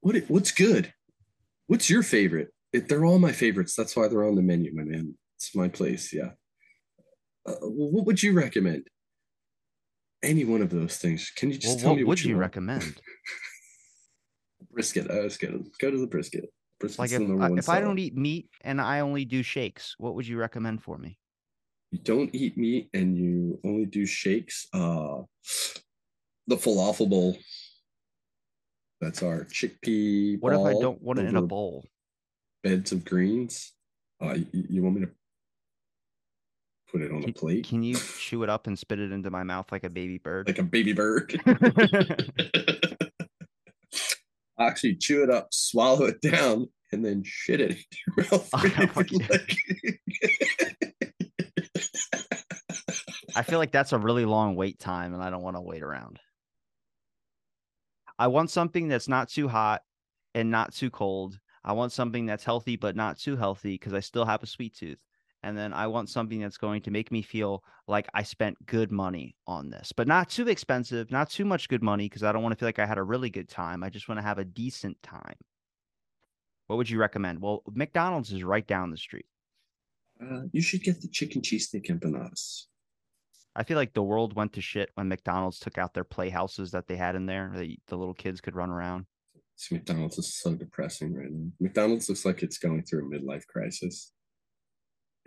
What 0.02 0.16
what's 0.28 0.52
good? 0.52 0.94
What's 1.68 1.90
your 1.90 2.04
favorite? 2.04 2.50
It, 2.74 2.88
they're 2.90 3.06
all 3.06 3.20
my 3.20 3.32
favorites. 3.32 3.76
That's 3.76 3.96
why 3.96 4.08
they're 4.08 4.26
on 4.28 4.36
the 4.36 4.42
menu, 4.42 4.74
my 4.76 4.84
man. 4.84 5.16
It's 5.38 5.56
my 5.56 5.68
place. 5.70 6.14
Yeah. 6.14 6.32
Uh, 7.46 7.54
what 7.62 8.06
would 8.06 8.22
you 8.22 8.34
recommend? 8.34 8.88
Any 10.22 10.44
one 10.44 10.62
of 10.62 10.70
those 10.70 10.98
things. 10.98 11.32
Can 11.36 11.50
you 11.50 11.58
just 11.58 11.78
Well, 11.78 11.80
tell 11.80 11.90
what 11.92 11.98
me 11.98 12.04
would 12.04 12.08
what 12.10 12.24
you, 12.24 12.30
you 12.30 12.36
want? 12.36 12.42
recommend? 12.42 13.02
Brisket. 14.72 15.10
I 15.10 15.22
was 15.22 15.38
gonna 15.38 15.60
go 15.80 15.90
to 15.90 15.98
the 15.98 16.08
brisket. 16.08 16.50
Brisket's 16.82 17.00
Like 17.00 17.12
if 17.12 17.42
I, 17.42 17.52
if 17.58 17.70
I 17.70 17.82
don't 17.82 18.00
eat 18.00 18.16
meat 18.16 18.50
and 18.62 18.80
I 18.80 19.02
only 19.02 19.26
do 19.26 19.44
shakes, 19.44 19.96
what 19.98 20.16
would 20.16 20.28
you 20.28 20.38
recommend 20.38 20.84
for 20.84 20.98
me? 20.98 21.18
you 21.92 22.00
don't 22.00 22.34
eat 22.34 22.58
meat 22.58 22.90
and 22.94 23.18
you 23.18 23.60
only 23.64 23.86
do 23.86 24.06
shakes, 24.06 24.68
uh, 24.74 25.22
the 26.48 26.56
falafel 26.56 27.10
bowl. 27.10 27.38
That's 29.02 29.24
our 29.24 29.46
chickpea. 29.46 30.40
What 30.40 30.54
if 30.54 30.60
I 30.60 30.74
don't 30.74 31.02
want 31.02 31.20
it 31.20 31.26
in 31.26 31.36
a 31.36 31.42
bowl? 31.42 31.86
Beds 32.64 32.92
of 32.92 33.06
greens. 33.06 33.72
Uh, 34.22 34.36
you, 34.52 34.66
you 34.70 34.84
want 34.84 35.00
me 35.00 35.06
to 35.06 35.12
put 36.92 37.02
it 37.02 37.12
on 37.12 37.24
a 37.24 37.32
plate 37.32 37.68
can 37.68 37.84
you 37.84 37.96
chew 38.18 38.42
it 38.44 38.50
up 38.50 38.66
and 38.66 38.78
spit 38.78 39.00
it 39.00 39.12
into 39.12 39.30
my 39.30 39.44
mouth 39.44 39.72
like 39.72 39.84
a 39.84 39.90
baby 39.90 40.18
bird? 40.18 40.48
like 40.48 40.58
a 40.58 40.64
baby 40.64 40.92
bird? 40.92 41.40
Actually, 44.60 44.96
chew 44.96 45.24
it 45.24 45.30
up, 45.30 45.54
swallow 45.54 46.06
it 46.06 46.22
down, 46.22 46.68
and 46.92 47.04
then 47.04 47.24
shit 47.26 47.62
it 47.62 47.72
in 47.72 47.78
your 48.08 48.26
mouth. 48.32 48.50
If 48.54 49.30
like. 49.30 49.56
I 53.36 53.42
feel 53.44 53.60
like 53.60 53.72
that's 53.72 53.94
a 53.94 53.98
really 53.98 54.26
long 54.26 54.56
wait 54.56 54.80
time 54.80 55.14
and 55.14 55.24
I 55.24 55.30
don't 55.30 55.44
want 55.44 55.56
to 55.56 55.62
wait 55.62 55.84
around. 55.84 56.20
I 58.18 58.28
want 58.28 58.50
something 58.50 58.90
that's 58.90 59.08
not 59.08 59.30
too 59.30 59.48
hot 59.48 59.82
and 60.36 60.52
not 60.52 60.74
too 60.74 60.90
cold. 60.90 61.40
I 61.64 61.72
want 61.74 61.94
something 61.94 62.26
that's 62.26 62.44
healthy 62.44 62.76
but 62.76 62.98
not 62.98 63.18
too 63.18 63.38
healthy 63.38 63.76
because 63.76 63.94
I 63.94 64.02
still 64.02 64.26
have 64.26 64.44
a 64.44 64.48
sweet 64.48 64.76
tooth. 64.76 65.02
And 65.42 65.58
then 65.58 65.74
I 65.74 65.88
want 65.88 66.10
something 66.10 66.42
that's 66.42 66.58
going 66.58 66.82
to 66.82 66.92
make 66.92 67.12
me 67.12 67.22
feel 67.22 67.64
like 67.88 68.10
I 68.14 68.24
spent 68.24 68.66
good 68.66 68.92
money 68.92 69.36
on 69.48 69.70
this, 69.70 69.94
but 69.96 70.08
not 70.08 70.30
too 70.30 70.48
expensive, 70.50 71.12
not 71.12 71.30
too 71.30 71.46
much 71.46 71.70
good 71.70 71.82
money 71.82 72.06
because 72.06 72.24
I 72.24 72.32
don't 72.32 72.44
want 72.44 72.54
to 72.54 72.60
feel 72.60 72.68
like 72.68 72.80
I 72.80 72.86
had 72.86 72.98
a 72.98 73.04
really 73.04 73.30
good 73.30 73.48
time. 73.48 73.84
I 73.84 73.90
just 73.90 74.10
want 74.10 74.20
to 74.20 74.26
have 74.26 74.38
a 74.38 74.46
decent 74.46 75.02
time. 75.02 75.36
What 76.68 76.76
would 76.76 76.90
you 76.90 77.00
recommend? 77.00 77.42
Well, 77.42 77.64
McDonald's 77.74 78.32
is 78.32 78.44
right 78.44 78.68
down 78.68 78.92
the 78.92 78.98
street. 78.98 79.26
Uh, 80.22 80.42
you 80.52 80.62
should 80.62 80.84
get 80.84 81.02
the 81.02 81.08
chicken 81.08 81.42
cheesesteak 81.42 81.90
empanadas. 81.90 82.66
I 83.56 83.64
feel 83.64 83.78
like 83.78 83.94
the 83.94 84.04
world 84.04 84.36
went 84.36 84.54
to 84.54 84.62
shit 84.62 84.92
when 84.96 85.08
McDonald's 85.08 85.60
took 85.60 85.78
out 85.78 85.94
their 85.94 86.04
playhouses 86.04 86.72
that 86.72 86.88
they 86.88 86.96
had 86.96 87.16
in 87.16 87.26
there 87.26 87.52
that 87.56 87.76
the 87.88 87.98
little 87.98 88.14
kids 88.14 88.42
could 88.42 88.56
run 88.56 88.70
around. 88.70 89.06
This 89.58 89.72
McDonald's 89.72 90.18
is 90.18 90.36
so 90.36 90.54
depressing 90.54 91.14
right 91.14 91.32
now. 91.32 91.50
McDonald's 91.60 92.08
looks 92.08 92.26
like 92.26 92.44
it's 92.44 92.58
going 92.58 92.84
through 92.84 93.08
a 93.08 93.20
midlife 93.20 93.46
crisis, 93.48 94.12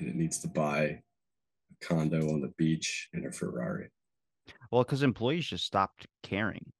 and 0.03 0.11
it 0.11 0.16
needs 0.16 0.38
to 0.40 0.48
buy 0.48 0.80
a 0.82 1.86
condo 1.86 2.28
on 2.32 2.40
the 2.40 2.53
beach 2.59 3.09
and 3.12 3.26
a 3.26 3.32
Ferrari. 3.32 3.88
Well, 4.70 4.82
because 4.82 5.03
employees 5.03 5.46
just 5.46 5.64
stopped 5.64 6.07
caring. 6.22 6.72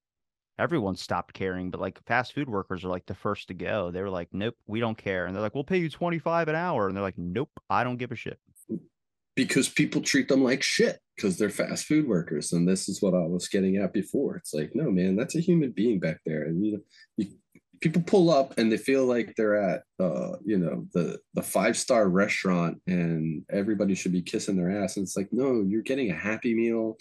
Everyone 0.59 0.95
stopped 0.95 1.33
caring, 1.33 1.71
but 1.71 1.81
like 1.81 1.99
fast 2.05 2.33
food 2.33 2.49
workers 2.49 2.83
are 2.83 2.89
like 2.89 3.05
the 3.05 3.15
first 3.15 3.47
to 3.47 3.53
go. 3.53 3.89
They 3.89 4.01
were 4.01 4.09
like, 4.09 4.27
"Nope, 4.31 4.55
we 4.67 4.79
don't 4.79 4.97
care," 4.97 5.25
and 5.25 5.35
they're 5.35 5.41
like, 5.41 5.55
"We'll 5.55 5.63
pay 5.63 5.79
you 5.79 5.89
twenty 5.89 6.19
five 6.19 6.47
an 6.47 6.55
hour," 6.55 6.87
and 6.87 6.95
they're 6.95 7.03
like, 7.03 7.17
"Nope, 7.17 7.49
I 7.69 7.83
don't 7.83 7.97
give 7.97 8.11
a 8.11 8.15
shit." 8.15 8.39
Because 9.35 9.67
people 9.67 10.01
treat 10.01 10.27
them 10.27 10.43
like 10.43 10.61
shit 10.61 10.99
because 11.15 11.37
they're 11.37 11.49
fast 11.49 11.85
food 11.85 12.07
workers, 12.07 12.53
and 12.53 12.67
this 12.67 12.87
is 12.87 13.01
what 13.01 13.15
I 13.15 13.25
was 13.25 13.47
getting 13.47 13.77
at 13.77 13.93
before. 13.93 14.35
It's 14.35 14.53
like, 14.53 14.75
no, 14.75 14.91
man, 14.91 15.15
that's 15.15 15.35
a 15.35 15.41
human 15.41 15.71
being 15.71 15.99
back 15.99 16.19
there, 16.23 16.43
and 16.43 16.63
you 16.63 16.73
know, 16.73 16.79
you, 17.17 17.27
people 17.83 18.01
pull 18.01 18.31
up 18.31 18.57
and 18.57 18.71
they 18.71 18.77
feel 18.77 19.05
like 19.05 19.35
they're 19.35 19.55
at, 19.55 19.83
uh, 19.99 20.37
you 20.45 20.57
know, 20.57 20.87
the 20.93 21.19
the 21.33 21.43
five 21.43 21.75
star 21.77 22.07
restaurant, 22.07 22.81
and 22.87 23.43
everybody 23.51 23.93
should 23.93 24.13
be 24.13 24.21
kissing 24.21 24.55
their 24.55 24.83
ass, 24.83 24.95
and 24.95 25.03
it's 25.03 25.17
like, 25.17 25.27
no, 25.31 25.61
you're 25.67 25.81
getting 25.81 26.09
a 26.09 26.15
happy 26.15 26.55
meal 26.55 26.97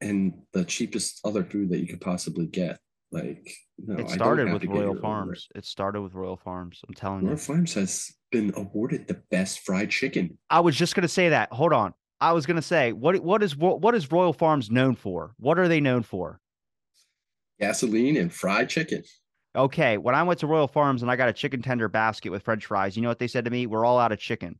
and 0.00 0.34
the 0.52 0.64
cheapest 0.64 1.20
other 1.24 1.44
food 1.44 1.70
that 1.70 1.78
you 1.78 1.86
could 1.86 2.00
possibly 2.00 2.46
get. 2.46 2.78
Like, 3.10 3.48
no, 3.78 3.96
I 3.96 4.00
it 4.00 4.10
started 4.10 4.52
with 4.52 4.62
to 4.62 4.68
Royal 4.68 5.00
Farms. 5.00 5.48
It 5.54 5.64
started 5.64 6.02
with 6.02 6.12
Royal 6.12 6.36
Farms. 6.36 6.80
I'm 6.86 6.94
telling 6.94 7.22
you. 7.22 7.28
Royal. 7.28 7.38
Farms 7.38 7.72
has 7.74 8.12
been 8.30 8.52
awarded 8.56 9.06
the 9.06 9.22
best 9.30 9.60
fried 9.60 9.90
chicken. 9.90 10.36
I 10.50 10.60
was 10.60 10.76
just 10.76 10.94
gonna 10.94 11.08
say 11.08 11.28
that. 11.30 11.52
Hold 11.52 11.72
on. 11.72 11.94
I 12.20 12.32
was 12.32 12.46
gonna 12.46 12.62
say 12.62 12.92
what 12.92 13.18
what 13.20 13.44
is 13.44 13.56
Ro- 13.56 13.76
what 13.76 13.94
is 13.94 14.10
Royal 14.10 14.32
Farms 14.32 14.70
known 14.70 14.96
for? 14.96 15.34
What 15.38 15.58
are 15.58 15.68
they 15.68 15.80
known 15.80 16.02
for? 16.02 16.40
Gasoline 17.60 18.16
and 18.16 18.32
fried 18.32 18.68
chicken. 18.68 19.02
Okay, 19.56 19.96
when 19.96 20.14
I 20.14 20.22
went 20.22 20.40
to 20.40 20.46
Royal 20.46 20.68
Farms 20.68 21.02
and 21.02 21.10
I 21.10 21.16
got 21.16 21.28
a 21.28 21.32
chicken 21.32 21.62
tender 21.62 21.88
basket 21.88 22.30
with 22.30 22.42
French 22.42 22.66
fries, 22.66 22.96
you 22.96 23.02
know 23.02 23.08
what 23.08 23.18
they 23.18 23.26
said 23.26 23.44
to 23.46 23.50
me? 23.50 23.66
We're 23.66 23.84
all 23.84 23.98
out 23.98 24.12
of 24.12 24.18
chicken. 24.18 24.58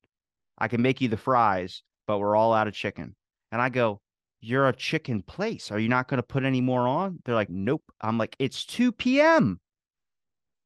I 0.56 0.68
can 0.68 0.82
make 0.82 1.00
you 1.00 1.08
the 1.08 1.16
fries, 1.16 1.82
but 2.06 2.18
we're 2.18 2.36
all 2.36 2.52
out 2.54 2.68
of 2.68 2.74
chicken. 2.74 3.14
And 3.52 3.60
I 3.60 3.68
go, 3.68 4.00
You're 4.40 4.68
a 4.68 4.74
chicken 4.74 5.22
place. 5.22 5.70
Are 5.70 5.78
you 5.78 5.88
not 5.88 6.08
going 6.08 6.18
to 6.18 6.26
put 6.26 6.44
any 6.44 6.60
more 6.60 6.88
on? 6.88 7.20
They're 7.24 7.34
like, 7.34 7.50
Nope. 7.50 7.84
I'm 8.00 8.18
like, 8.18 8.34
It's 8.38 8.64
2 8.64 8.92
p.m. 8.92 9.60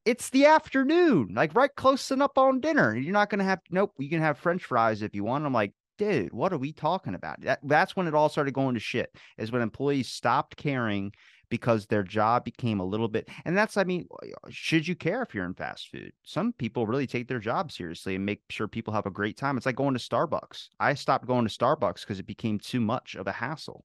It's 0.05 0.31
the 0.31 0.47
afternoon, 0.47 1.29
like 1.35 1.55
right 1.55 1.71
close 1.77 2.11
enough 2.11 2.37
on 2.37 2.61
dinner. 2.61 2.97
You're 2.97 3.13
not 3.13 3.31
going 3.31 3.39
to 3.39 3.45
have, 3.45 3.61
nope, 3.71 3.93
you 3.99 4.11
can 4.11 4.21
have 4.21 4.37
French 4.37 4.65
fries 4.65 5.01
if 5.01 5.15
you 5.15 5.23
want. 5.23 5.47
I'm 5.47 5.53
like, 5.53 5.73
Dude, 5.99 6.33
what 6.33 6.53
are 6.53 6.59
we 6.59 6.73
talking 6.73 7.15
about? 7.15 7.41
That, 7.43 7.61
that's 7.63 7.95
when 7.95 8.09
it 8.09 8.15
all 8.15 8.29
started 8.29 8.55
going 8.55 8.75
to 8.75 8.81
shit, 8.81 9.15
is 9.39 9.53
when 9.53 9.63
employees 9.63 10.09
stopped 10.09 10.57
caring 10.57 11.13
because 11.53 11.87
their 11.87 12.03
job 12.03 12.45
became 12.45 12.81
a 12.81 12.85
little 12.85 13.09
bit 13.09 13.29
and 13.45 13.55
that's 13.57 13.77
i 13.77 13.85
mean 13.85 14.09
should 14.49 14.89
you 14.89 14.97
care 14.97 15.23
if 15.23 15.35
you're 15.35 15.45
in 15.45 15.53
fast 15.53 15.89
food 15.91 16.11
some 16.25 16.51
people 16.55 16.87
really 16.87 17.07
take 17.07 17.29
their 17.29 17.39
job 17.39 17.71
seriously 17.71 18.15
and 18.17 18.25
make 18.25 18.41
sure 18.49 18.67
people 18.67 18.95
have 18.95 19.05
a 19.05 19.11
great 19.11 19.37
time 19.37 19.59
it's 19.59 19.67
like 19.67 19.77
going 19.77 19.93
to 19.93 20.01
starbucks 20.01 20.69
i 20.81 20.95
stopped 20.95 21.27
going 21.27 21.47
to 21.47 21.55
starbucks 21.55 22.01
because 22.01 22.19
it 22.19 22.27
became 22.27 22.59
too 22.59 22.81
much 22.81 23.15
of 23.15 23.27
a 23.27 23.33
hassle 23.33 23.85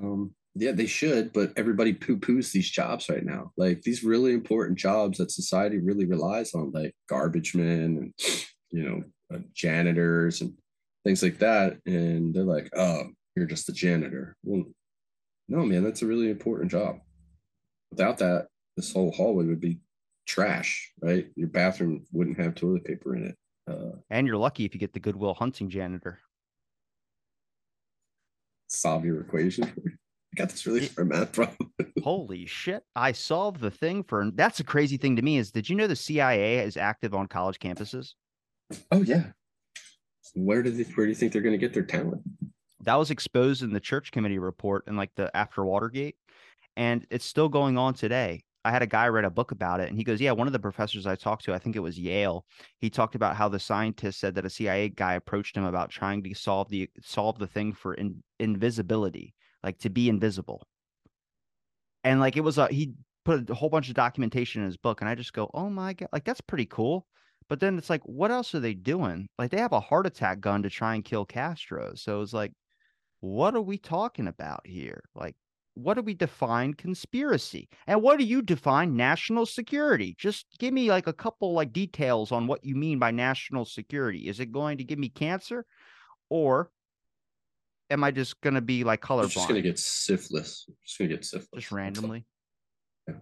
Um, 0.00 0.34
yeah, 0.54 0.72
they 0.72 0.86
should, 0.86 1.32
but 1.32 1.52
everybody 1.56 1.92
poo 1.92 2.16
poos 2.16 2.52
these 2.52 2.70
jobs 2.70 3.08
right 3.08 3.24
now. 3.24 3.52
Like 3.56 3.82
these 3.82 4.04
really 4.04 4.32
important 4.32 4.78
jobs 4.78 5.18
that 5.18 5.30
society 5.30 5.78
really 5.78 6.06
relies 6.06 6.54
on, 6.54 6.72
like 6.72 6.94
garbage 7.08 7.54
men 7.54 7.78
and 7.98 8.14
you 8.70 8.82
know 8.82 9.02
uh, 9.34 9.40
janitors 9.54 10.40
and 10.40 10.56
things 11.04 11.22
like 11.22 11.38
that, 11.38 11.78
and 11.86 12.34
they're 12.34 12.44
like, 12.44 12.70
"Oh, 12.74 13.04
you're 13.34 13.46
just 13.46 13.68
a 13.68 13.72
janitor." 13.72 14.36
Well, 14.44 14.64
no, 15.48 15.64
man, 15.64 15.84
that's 15.84 16.02
a 16.02 16.06
really 16.06 16.30
important 16.30 16.70
job. 16.70 16.98
Without 17.90 18.18
that, 18.18 18.48
this 18.76 18.92
whole 18.92 19.12
hallway 19.12 19.44
would 19.46 19.60
be 19.60 19.78
trash, 20.26 20.92
right? 21.00 21.28
Your 21.36 21.48
bathroom 21.48 22.04
wouldn't 22.12 22.38
have 22.38 22.54
toilet 22.54 22.84
paper 22.84 23.14
in 23.16 23.26
it. 23.26 23.36
Uh, 23.70 23.96
And 24.10 24.26
you're 24.26 24.36
lucky 24.36 24.64
if 24.64 24.74
you 24.74 24.80
get 24.80 24.92
the 24.92 25.00
Goodwill 25.00 25.34
Hunting 25.34 25.70
janitor. 25.70 26.20
solve 28.68 29.04
your 29.04 29.20
equation. 29.20 29.64
I 30.34 30.36
got 30.36 30.50
this 30.50 30.66
really 30.66 30.88
hard 30.88 31.08
math 31.08 31.32
problem. 31.32 31.72
Holy 32.02 32.44
shit. 32.46 32.82
I 32.94 33.12
solved 33.12 33.60
the 33.60 33.70
thing 33.70 34.02
for 34.02 34.30
that's 34.34 34.60
a 34.60 34.64
crazy 34.64 34.96
thing 34.96 35.16
to 35.16 35.22
me 35.22 35.38
is 35.38 35.50
did 35.50 35.70
you 35.70 35.76
know 35.76 35.86
the 35.86 35.96
CIA 35.96 36.58
is 36.58 36.76
active 36.76 37.14
on 37.14 37.26
college 37.28 37.58
campuses? 37.58 38.12
oh 38.90 39.02
yeah. 39.02 39.26
Where 40.34 40.62
do 40.62 40.70
they, 40.70 40.82
where 40.82 41.06
do 41.06 41.10
you 41.10 41.14
think 41.14 41.32
they're 41.32 41.40
going 41.42 41.54
to 41.54 41.58
get 41.58 41.72
their 41.72 41.84
talent? 41.84 42.20
That 42.80 42.96
was 42.96 43.10
exposed 43.10 43.62
in 43.62 43.72
the 43.72 43.80
church 43.80 44.12
committee 44.12 44.38
report 44.38 44.84
and 44.86 44.96
like 44.96 45.10
the 45.16 45.34
after 45.36 45.64
Watergate. 45.64 46.16
And 46.76 47.06
it's 47.10 47.24
still 47.24 47.48
going 47.48 47.78
on 47.78 47.94
today. 47.94 48.44
I 48.66 48.70
had 48.70 48.82
a 48.82 48.86
guy 48.86 49.08
write 49.08 49.24
a 49.24 49.30
book 49.30 49.52
about 49.52 49.80
it 49.80 49.88
and 49.88 49.96
he 49.96 50.04
goes, 50.04 50.20
Yeah, 50.20 50.32
one 50.32 50.48
of 50.48 50.52
the 50.52 50.58
professors 50.58 51.06
I 51.06 51.14
talked 51.14 51.44
to, 51.44 51.54
I 51.54 51.58
think 51.58 51.76
it 51.76 51.80
was 51.80 51.98
Yale, 51.98 52.44
he 52.80 52.90
talked 52.90 53.14
about 53.14 53.36
how 53.36 53.48
the 53.48 53.60
scientist 53.60 54.18
said 54.18 54.34
that 54.34 54.44
a 54.44 54.50
CIA 54.50 54.88
guy 54.88 55.14
approached 55.14 55.56
him 55.56 55.64
about 55.64 55.90
trying 55.90 56.22
to 56.24 56.34
solve 56.34 56.68
the 56.68 56.90
solve 57.00 57.38
the 57.38 57.46
thing 57.46 57.72
for 57.72 57.94
in, 57.94 58.22
invisibility, 58.40 59.34
like 59.62 59.78
to 59.78 59.90
be 59.90 60.08
invisible. 60.08 60.66
And 62.02 62.18
like 62.18 62.36
it 62.36 62.40
was 62.42 62.58
a 62.58 62.66
he 62.66 62.92
put 63.24 63.48
a 63.48 63.54
whole 63.54 63.70
bunch 63.70 63.88
of 63.88 63.94
documentation 63.94 64.62
in 64.62 64.66
his 64.66 64.76
book, 64.76 65.00
and 65.00 65.08
I 65.08 65.14
just 65.14 65.32
go, 65.32 65.48
Oh 65.54 65.70
my 65.70 65.92
god, 65.92 66.08
like 66.12 66.24
that's 66.24 66.40
pretty 66.40 66.66
cool. 66.66 67.06
But 67.48 67.60
then 67.60 67.78
it's 67.78 67.90
like, 67.90 68.02
what 68.02 68.30
else 68.30 68.54
are 68.54 68.60
they 68.60 68.74
doing? 68.74 69.28
Like 69.38 69.50
they 69.50 69.58
have 69.58 69.72
a 69.72 69.80
heart 69.80 70.06
attack 70.06 70.40
gun 70.40 70.62
to 70.64 70.70
try 70.70 70.94
and 70.94 71.04
kill 71.04 71.24
Castro. 71.24 71.94
So 71.94 72.20
it's 72.22 72.32
like, 72.32 72.52
what 73.20 73.54
are 73.54 73.62
we 73.62 73.78
talking 73.78 74.28
about 74.28 74.60
here? 74.64 75.02
Like, 75.14 75.36
what 75.74 75.94
do 75.94 76.02
we 76.02 76.14
define 76.14 76.72
conspiracy? 76.74 77.68
And 77.86 78.02
what 78.02 78.18
do 78.18 78.24
you 78.24 78.40
define 78.40 78.96
national 78.96 79.44
security? 79.44 80.14
Just 80.18 80.46
give 80.58 80.72
me 80.72 80.88
like 80.88 81.06
a 81.06 81.12
couple 81.12 81.52
like 81.52 81.72
details 81.72 82.32
on 82.32 82.46
what 82.46 82.64
you 82.64 82.74
mean 82.74 82.98
by 82.98 83.10
national 83.10 83.66
security. 83.66 84.26
Is 84.26 84.40
it 84.40 84.52
going 84.52 84.78
to 84.78 84.84
give 84.84 84.98
me 84.98 85.10
cancer? 85.10 85.66
Or 86.30 86.70
am 87.90 88.02
I 88.02 88.10
just 88.10 88.40
gonna 88.40 88.62
be 88.62 88.84
like 88.84 89.02
colorblind? 89.02 89.32
just 89.32 89.48
going 89.48 89.62
to 89.62 89.68
get 89.68 89.78
syphilis. 89.78 90.66
Just 90.82 90.98
going 90.98 91.10
to 91.10 91.16
get 91.16 91.24
syphilis. 91.24 91.62
just 91.62 91.72
randomly. 91.72 92.24
Yeah. 93.06 93.14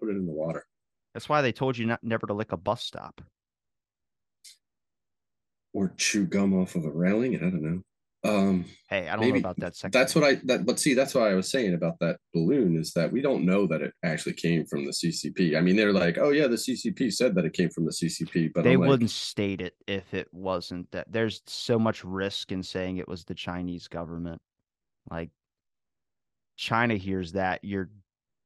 Put 0.00 0.08
it 0.08 0.16
in 0.16 0.26
the 0.26 0.32
water. 0.32 0.66
That's 1.14 1.28
why 1.28 1.40
they 1.40 1.52
told 1.52 1.78
you 1.78 1.86
not 1.86 2.02
never 2.02 2.26
to 2.26 2.34
lick 2.34 2.52
a 2.52 2.56
bus 2.56 2.82
stop. 2.82 3.20
Or 5.72 5.94
chew 5.96 6.26
gum 6.26 6.52
off 6.52 6.74
of 6.74 6.84
a 6.84 6.90
railing. 6.90 7.36
I 7.36 7.38
don't 7.38 7.62
know. 7.62 7.82
Um, 8.28 8.64
Hey, 8.88 9.06
I 9.06 9.12
don't 9.16 9.20
Maybe 9.20 9.32
know 9.40 9.50
about 9.50 9.58
that 9.60 9.76
second. 9.76 9.92
that's 9.92 10.14
what 10.14 10.24
I 10.24 10.36
that 10.44 10.64
but 10.64 10.80
see 10.80 10.94
that's 10.94 11.14
why 11.14 11.30
I 11.30 11.34
was 11.34 11.50
saying 11.50 11.74
about 11.74 11.98
that 12.00 12.16
balloon 12.32 12.76
is 12.76 12.92
that 12.94 13.12
we 13.12 13.20
don't 13.20 13.44
know 13.44 13.66
that 13.66 13.82
it 13.82 13.92
actually 14.02 14.32
came 14.32 14.64
from 14.64 14.84
the 14.86 14.92
CCP. 14.92 15.56
I 15.58 15.60
mean, 15.60 15.76
they're 15.76 15.92
like, 15.92 16.16
oh 16.16 16.30
yeah, 16.30 16.46
the 16.46 16.56
CCP 16.56 17.12
said 17.12 17.34
that 17.34 17.44
it 17.44 17.52
came 17.52 17.68
from 17.68 17.84
the 17.84 17.90
CCP, 17.92 18.52
but 18.54 18.64
they 18.64 18.76
like, 18.78 18.88
wouldn't 18.88 19.10
state 19.10 19.60
it 19.60 19.74
if 19.86 20.14
it 20.14 20.28
wasn't 20.32 20.90
that. 20.92 21.10
There's 21.12 21.42
so 21.46 21.78
much 21.78 22.02
risk 22.02 22.50
in 22.50 22.62
saying 22.62 22.96
it 22.96 23.08
was 23.08 23.24
the 23.24 23.34
Chinese 23.34 23.88
government. 23.88 24.40
Like 25.10 25.30
China 26.56 26.94
hears 26.96 27.32
that, 27.32 27.62
you're 27.62 27.90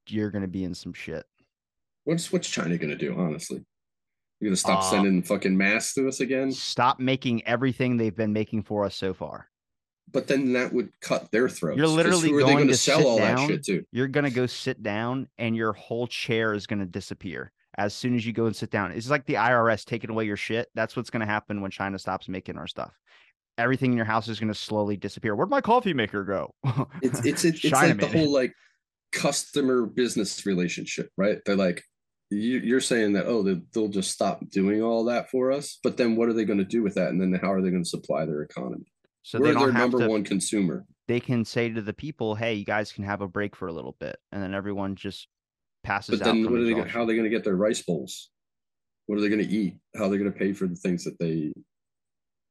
you're 0.07 0.29
gonna 0.31 0.47
be 0.47 0.63
in 0.65 0.73
some 0.73 0.93
shit. 0.93 1.25
what's 2.03 2.33
what's 2.33 2.49
China 2.49 2.77
gonna 2.77 2.97
do? 2.97 3.15
Honestly, 3.17 3.63
you're 4.41 4.49
gonna 4.49 4.57
stop 4.57 4.79
Uh, 4.83 4.89
sending 4.91 5.23
fucking 5.23 5.55
masks 5.55 5.93
to 5.93 6.05
us 6.09 6.19
again? 6.19 6.51
Stop 6.51 6.99
making 6.99 7.45
everything 7.47 7.95
they've 7.95 8.15
been 8.15 8.33
making 8.33 8.63
for 8.63 8.83
us 8.83 8.95
so 8.97 9.13
far. 9.13 9.47
But 10.11 10.27
then 10.27 10.53
that 10.53 10.73
would 10.73 10.89
cut 11.01 11.31
their 11.31 11.49
throats. 11.49 11.77
You're 11.77 11.87
literally 11.87 12.29
who 12.29 12.37
are 12.37 12.41
going 12.41 12.55
going 12.57 12.67
to 12.67 12.77
sell 12.77 13.05
all 13.05 13.17
down 13.17 13.35
that 13.35 13.47
shit 13.47 13.63
to? 13.65 13.83
You're 13.91 14.07
gonna 14.07 14.29
go 14.29 14.45
sit 14.45 14.83
down 14.83 15.27
and 15.37 15.55
your 15.55 15.73
whole 15.73 16.07
chair 16.07 16.53
is 16.53 16.67
gonna 16.67 16.85
disappear 16.85 17.51
as 17.77 17.93
soon 17.93 18.15
as 18.15 18.25
you 18.25 18.33
go 18.33 18.45
and 18.45 18.55
sit 18.55 18.69
down. 18.69 18.91
It's 18.91 19.09
like 19.09 19.25
the 19.25 19.35
IRS 19.35 19.85
taking 19.85 20.11
away 20.11 20.25
your 20.25 20.37
shit. 20.37 20.69
That's 20.75 20.95
what's 20.95 21.09
gonna 21.09 21.25
happen 21.25 21.61
when 21.61 21.71
China 21.71 21.97
stops 21.97 22.29
making 22.29 22.57
our 22.57 22.67
stuff. 22.67 22.93
Everything 23.57 23.91
in 23.91 23.97
your 23.97 24.05
house 24.05 24.27
is 24.27 24.39
gonna 24.39 24.53
slowly 24.53 24.97
disappear. 24.97 25.35
Where'd 25.35 25.49
my 25.49 25.61
coffee 25.61 25.93
maker 25.93 26.23
go? 26.23 26.53
It's 27.01 27.25
it's 27.25 27.45
it's, 27.45 27.63
it's 27.63 27.73
like 27.73 27.97
the 27.97 28.07
whole 28.07 28.31
like 28.31 28.53
customer 29.13 29.85
business 29.85 30.45
relationship, 30.45 31.09
right? 31.17 31.37
They're 31.45 31.55
like, 31.55 31.83
you, 32.29 32.59
you're 32.59 32.81
saying 32.81 33.13
that 33.13 33.27
oh 33.27 33.43
they, 33.43 33.61
they'll 33.73 33.87
just 33.87 34.11
stop 34.11 34.47
doing 34.49 34.81
all 34.81 35.05
that 35.05 35.29
for 35.29 35.51
us, 35.51 35.79
but 35.83 35.97
then 35.97 36.15
what 36.15 36.29
are 36.29 36.33
they 36.33 36.45
going 36.45 36.59
to 36.59 36.65
do 36.65 36.83
with 36.83 36.95
that? 36.95 37.09
And 37.09 37.21
then 37.21 37.39
how 37.41 37.51
are 37.51 37.61
they 37.61 37.69
going 37.69 37.83
to 37.83 37.89
supply 37.89 38.25
their 38.25 38.41
economy? 38.41 38.91
So 39.23 39.39
We're 39.39 39.47
they 39.47 39.53
don't 39.53 39.71
have 39.71 39.91
number 39.91 39.99
to 39.99 40.07
one 40.09 40.23
consumer. 40.23 40.85
they 41.07 41.19
can 41.19 41.43
say 41.45 41.69
to 41.69 41.81
the 41.81 41.93
people, 41.93 42.35
"Hey, 42.35 42.53
you 42.53 42.65
guys 42.65 42.91
can 42.91 43.03
have 43.05 43.21
a 43.21 43.27
break 43.27 43.55
for 43.55 43.67
a 43.67 43.73
little 43.73 43.95
bit," 43.99 44.17
and 44.31 44.41
then 44.43 44.53
everyone 44.53 44.95
just 44.95 45.27
passes 45.83 46.19
But 46.19 46.27
out. 46.27 46.33
then 46.33 46.43
from 46.43 46.53
what 46.53 46.61
are 46.61 46.65
they? 46.65 46.73
Gonna, 46.73 46.89
how 46.89 47.01
are 47.01 47.05
they 47.05 47.13
going 47.15 47.23
to 47.25 47.29
get 47.35 47.43
their 47.43 47.55
rice 47.55 47.81
bowls? 47.81 48.29
What 49.07 49.17
are 49.17 49.21
they 49.21 49.29
going 49.29 49.45
to 49.45 49.53
eat? 49.53 49.77
How 49.95 50.05
are 50.05 50.09
they 50.09 50.17
going 50.17 50.31
to 50.31 50.37
pay 50.37 50.53
for 50.53 50.67
the 50.67 50.75
things 50.75 51.03
that 51.03 51.17
they 51.19 51.51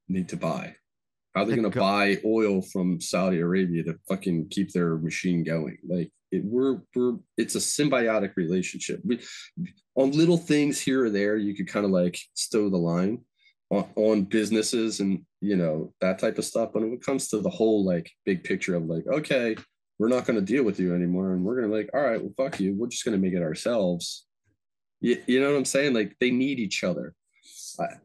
need 0.09 0.29
to 0.31 0.37
buy? 0.37 0.75
How 1.35 1.43
are 1.43 1.45
they 1.47 1.53
The 1.55 1.61
going 1.63 1.71
to 1.73 1.75
go- 1.75 1.81
buy 1.81 2.19
oil 2.27 2.61
from 2.61 3.01
Saudi 3.01 3.41
Arabia 3.41 3.85
to 3.85 3.99
fucking 4.09 4.49
keep 4.51 4.71
their 4.73 4.97
machine 4.99 5.45
going? 5.45 5.79
Like 5.89 6.11
it, 6.31 6.43
we're 6.45 6.83
we're 6.95 7.15
it's 7.39 7.55
a 7.55 7.59
symbiotic 7.59 8.37
relationship. 8.37 9.01
We, 9.05 9.21
on 9.95 10.11
little 10.13 10.37
things 10.37 10.79
here 10.81 11.05
or 11.05 11.11
there, 11.11 11.37
you 11.37 11.55
could 11.55 11.69
kind 11.69 11.85
of 11.87 11.91
like 11.91 12.19
stow 12.35 12.69
the 12.69 12.77
line 12.79 13.23
on, 13.73 13.87
on 13.97 14.23
businesses 14.25 15.01
and 15.01 15.25
you 15.41 15.57
know 15.57 15.93
that 16.01 16.19
type 16.19 16.39
of 16.39 16.45
stuff. 16.45 16.71
But 16.73 16.83
when 16.83 16.93
it 16.93 17.05
comes 17.05 17.29
to 17.29 17.41
the 17.41 17.51
whole 17.51 17.85
like 17.85 18.11
big 18.25 18.45
picture 18.45 18.77
of 18.77 18.85
like, 18.85 19.07
okay, 19.09 19.57
we're 19.99 20.09
not 20.09 20.27
going 20.27 20.39
to 20.39 20.45
deal 20.45 20.63
with 20.63 20.79
you 20.79 20.95
anymore, 20.95 21.33
and 21.33 21.43
we're 21.43 21.57
going 21.59 21.71
to 21.71 21.77
like, 21.77 21.91
all 21.95 22.03
right, 22.03 22.21
well, 22.23 22.35
fuck 22.37 22.61
you. 22.61 22.75
We're 22.77 22.89
just 22.89 23.05
going 23.05 23.17
to 23.17 23.23
make 23.23 23.35
it 23.35 23.43
ourselves. 23.43 24.27
You, 25.01 25.21
you 25.27 25.41
know 25.41 25.51
what 25.51 25.57
I'm 25.59 25.65
saying? 25.65 25.95
Like 25.95 26.15
they 26.21 26.31
need 26.31 26.61
each 26.61 26.85
other, 26.85 27.15
I- 27.81 27.97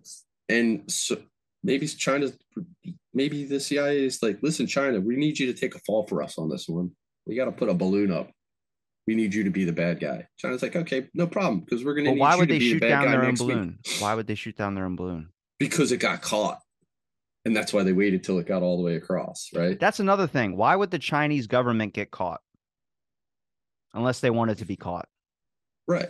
and 0.49 0.89
so 0.89 1.17
maybe 1.63 1.85
China's 1.87 2.35
maybe 3.13 3.43
the 3.45 3.59
CIA 3.59 4.05
is 4.05 4.23
like, 4.23 4.39
listen, 4.41 4.65
China, 4.67 4.99
we 5.01 5.15
need 5.17 5.37
you 5.37 5.51
to 5.51 5.59
take 5.59 5.75
a 5.75 5.79
fall 5.79 6.07
for 6.07 6.23
us 6.23 6.37
on 6.37 6.49
this 6.49 6.67
one. 6.67 6.91
We 7.25 7.35
got 7.35 7.45
to 7.45 7.51
put 7.51 7.67
a 7.69 7.73
balloon 7.73 8.11
up. 8.11 8.31
We 9.05 9.15
need 9.15 9.33
you 9.33 9.43
to 9.43 9.49
be 9.49 9.63
the 9.65 9.73
bad 9.73 9.99
guy. 9.99 10.27
China's 10.37 10.61
like, 10.61 10.75
okay, 10.75 11.07
no 11.13 11.27
problem, 11.27 11.59
because 11.61 11.83
we're 11.83 11.93
gonna 11.95 12.11
But 12.11 12.17
why 12.19 12.35
would 12.35 12.47
to 12.49 12.53
they 12.53 12.59
shoot 12.59 12.79
the 12.79 12.89
down 12.89 13.05
their 13.11 13.21
own 13.21 13.27
next 13.27 13.41
week." 13.41 13.55
balloon? 13.55 13.79
Why 13.99 14.13
would 14.15 14.27
they 14.27 14.35
shoot 14.35 14.55
down 14.57 14.75
their 14.75 14.85
own 14.85 14.95
balloon? 14.95 15.29
Because 15.59 15.91
it 15.91 15.97
got 15.97 16.21
caught, 16.21 16.59
and 17.45 17.55
that's 17.55 17.73
why 17.73 17.83
they 17.83 17.93
waited 17.93 18.23
till 18.23 18.37
it 18.39 18.45
got 18.45 18.61
all 18.61 18.77
the 18.77 18.83
way 18.83 18.95
across, 18.95 19.49
right? 19.53 19.79
That's 19.79 19.99
another 19.99 20.27
thing. 20.27 20.55
Why 20.55 20.75
would 20.75 20.91
the 20.91 20.99
Chinese 20.99 21.47
government 21.47 21.93
get 21.93 22.11
caught? 22.11 22.41
Unless 23.93 24.19
they 24.19 24.29
wanted 24.29 24.59
to 24.59 24.65
be 24.65 24.75
caught. 24.75 25.07
Right. 25.87 26.09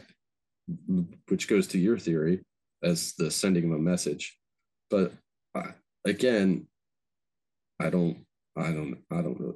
Which 1.29 1.47
goes 1.47 1.67
to 1.67 1.77
your 1.77 1.97
theory 1.97 2.43
as 2.83 3.13
the 3.13 3.31
sending 3.31 3.65
of 3.65 3.71
a 3.71 3.79
message. 3.79 4.37
But 4.89 5.13
uh, 5.55 5.71
again, 6.03 6.67
I 7.79 7.89
don't, 7.89 8.25
I 8.57 8.71
don't, 8.71 8.97
I 9.11 9.21
don't 9.21 9.39
know. 9.39 9.55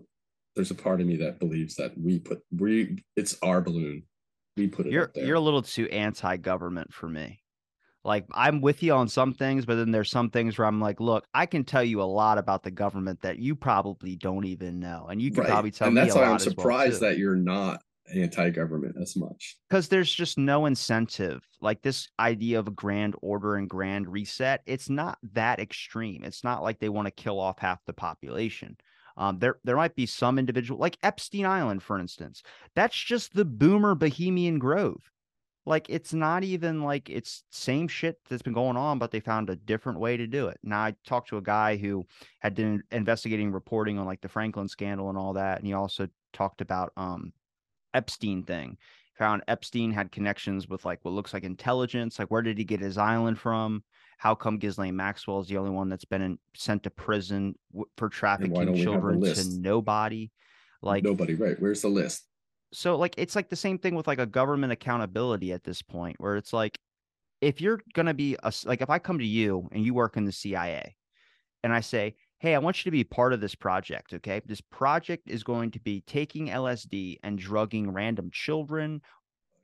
There's 0.56 0.72
a 0.72 0.76
part 0.76 1.02
of 1.02 1.08
me 1.08 1.18
that 1.18 1.40
believes 1.40 1.76
that 1.76 1.98
we 1.98 2.20
put, 2.20 2.42
we, 2.56 3.04
it's 3.16 3.38
our 3.42 3.60
balloon. 3.60 4.04
We 4.56 4.68
put 4.68 4.86
it 4.86 4.92
You're 4.92 5.12
you're 5.16 5.36
a 5.36 5.42
little 5.42 5.62
too 5.62 5.90
anti-government 5.90 6.94
for 6.94 7.08
me. 7.08 7.42
Like 8.04 8.26
I'm 8.34 8.62
with 8.62 8.82
you 8.82 8.94
on 8.94 9.08
some 9.08 9.34
things, 9.34 9.66
but 9.66 9.76
then 9.76 9.92
there's 9.92 10.10
some 10.10 10.30
things 10.30 10.58
where 10.58 10.68
I'm 10.68 10.82
like, 10.82 11.00
look, 11.00 11.26
I 11.34 11.46
can 11.46 11.64
tell 11.64 11.84
you 11.84 12.02
a 12.02 12.04
lot 12.04 12.38
about 12.38 12.64
the 12.64 12.72
government 12.72 13.22
that 13.22 13.38
you 13.38 13.56
probably 13.56 14.16
don't 14.16 14.46
even 14.46 14.80
know, 14.80 15.08
and 15.10 15.22
you 15.22 15.32
can 15.32 15.42
right. 15.42 15.50
probably 15.50 15.72
tell 15.72 15.88
and 15.88 15.96
me 15.96 16.02
that's 16.02 16.16
a 16.16 16.18
why 16.18 16.24
lot 16.24 16.30
I'm 16.32 16.36
as 16.38 16.46
well, 16.46 16.56
surprised 16.56 17.02
that 17.02 17.18
you're 17.18 17.36
not 17.36 17.82
anti-government 18.14 18.96
as 19.00 19.16
much. 19.16 19.56
because 19.70 19.88
there's 19.88 20.12
just 20.12 20.38
no 20.38 20.66
incentive. 20.66 21.48
Like 21.62 21.82
this 21.82 22.10
idea 22.20 22.60
of 22.60 22.68
a 22.68 22.72
grand 22.72 23.16
order 23.22 23.56
and 23.56 23.70
grand 23.70 24.08
reset 24.08 24.62
it's 24.66 24.90
not 24.90 25.18
that 25.34 25.60
extreme. 25.60 26.24
It's 26.24 26.44
not 26.44 26.64
like 26.64 26.80
they 26.80 26.90
want 26.90 27.06
to 27.08 27.12
kill 27.12 27.40
off 27.40 27.60
half 27.60 27.80
the 27.86 27.94
population. 27.94 28.78
Um, 29.16 29.40
there 29.40 29.58
there 29.64 29.78
might 29.78 29.96
be 29.96 30.08
some 30.08 30.40
individual 30.40 30.80
like 30.80 30.98
epstein 31.04 31.46
island 31.46 31.84
for 31.84 32.00
instance. 32.00 32.42
That's 32.76 32.98
just 32.98 33.34
the 33.34 33.46
boomer 33.46 33.94
bohemian 33.96 34.58
grove 34.58 34.98
like 35.66 35.90
it's 35.90 36.14
not 36.14 36.44
even 36.44 36.82
like 36.82 37.10
it's 37.10 37.44
same 37.52 37.88
shit 37.88 38.18
that's 38.30 38.42
been 38.42 38.54
going 38.54 38.78
on 38.78 39.00
but 39.00 39.12
they 39.12 39.20
found 39.20 39.50
a 39.50 39.56
different 39.56 40.00
way 40.00 40.18
to 40.18 40.28
do 40.28 40.48
it 40.48 40.58
now 40.64 40.82
i 40.82 40.96
talked 41.06 41.30
to 41.30 41.38
a 41.38 41.42
guy 41.42 41.78
who 41.78 42.06
had 42.40 42.56
been 42.56 42.82
investigating 42.92 43.52
reporting 43.52 44.00
on 44.00 44.06
like 44.06 44.22
the 44.22 44.30
franklin 44.30 44.68
scandal 44.68 45.10
and 45.10 45.18
all 45.18 45.34
that 45.34 45.58
and 45.58 45.68
he 45.68 45.74
also 45.74 46.08
talked 46.34 46.62
about 46.62 46.92
um 46.98 47.32
epstein 47.94 48.44
thing 48.44 48.78
found 49.18 49.44
epstein 49.48 49.92
had 49.92 50.12
connections 50.12 50.68
with 50.68 50.84
like 50.84 51.00
what 51.04 51.14
looks 51.14 51.34
like 51.34 51.44
intelligence 51.44 52.18
like 52.18 52.32
where 52.32 52.42
did 52.42 52.58
he 52.58 52.64
get 52.64 52.80
his 52.80 52.98
island 52.98 53.38
from 53.38 53.84
how 54.22 54.36
come 54.36 54.60
Ghislaine 54.60 54.96
Maxwell 54.96 55.40
is 55.40 55.48
the 55.48 55.58
only 55.58 55.72
one 55.72 55.90
that's 55.90 56.06
been 56.06 56.22
in, 56.22 56.38
sent 56.54 56.84
to 56.84 56.92
prison 56.92 57.56
w- 57.72 57.90
for 57.98 58.08
trafficking 58.08 58.52
we 58.54 58.66
have 58.68 58.76
the 58.76 58.84
children 58.84 59.20
to 59.20 59.44
nobody? 59.60 60.30
Like 60.84 61.04
Nobody, 61.04 61.34
right? 61.34 61.60
Where's 61.60 61.82
the 61.82 61.88
list? 61.88 62.28
So 62.74 62.96
like 62.96 63.16
it's 63.18 63.36
like 63.36 63.50
the 63.50 63.56
same 63.56 63.78
thing 63.78 63.96
with 63.96 64.08
like 64.08 64.20
a 64.20 64.26
government 64.26 64.72
accountability 64.72 65.52
at 65.52 65.64
this 65.64 65.82
point 65.82 66.16
where 66.20 66.36
it's 66.36 66.54
like 66.54 66.80
if 67.42 67.60
you're 67.60 67.82
gonna 67.94 68.14
be 68.14 68.38
a, 68.44 68.54
like 68.66 68.82
if 68.82 68.90
I 68.90 69.00
come 69.00 69.20
to 69.20 69.26
you 69.26 69.68
and 69.72 69.84
you 69.84 69.94
work 69.94 70.18
in 70.18 70.26
the 70.26 70.32
CIA, 70.32 70.96
and 71.64 71.74
I 71.74 71.82
say, 71.82 72.16
hey, 72.40 72.56
I 72.56 72.60
want 72.60 72.80
you 72.80 72.90
to 72.90 72.92
be 72.92 73.04
part 73.04 73.34
of 73.34 73.42
this 73.42 73.56
project. 73.56 74.14
Okay, 74.14 74.42
this 74.46 74.62
project 74.62 75.30
is 75.30 75.44
going 75.44 75.72
to 75.72 75.80
be 75.80 76.02
taking 76.02 76.48
LSD 76.48 77.20
and 77.24 77.38
drugging 77.38 77.92
random 77.92 78.30
children. 78.32 79.02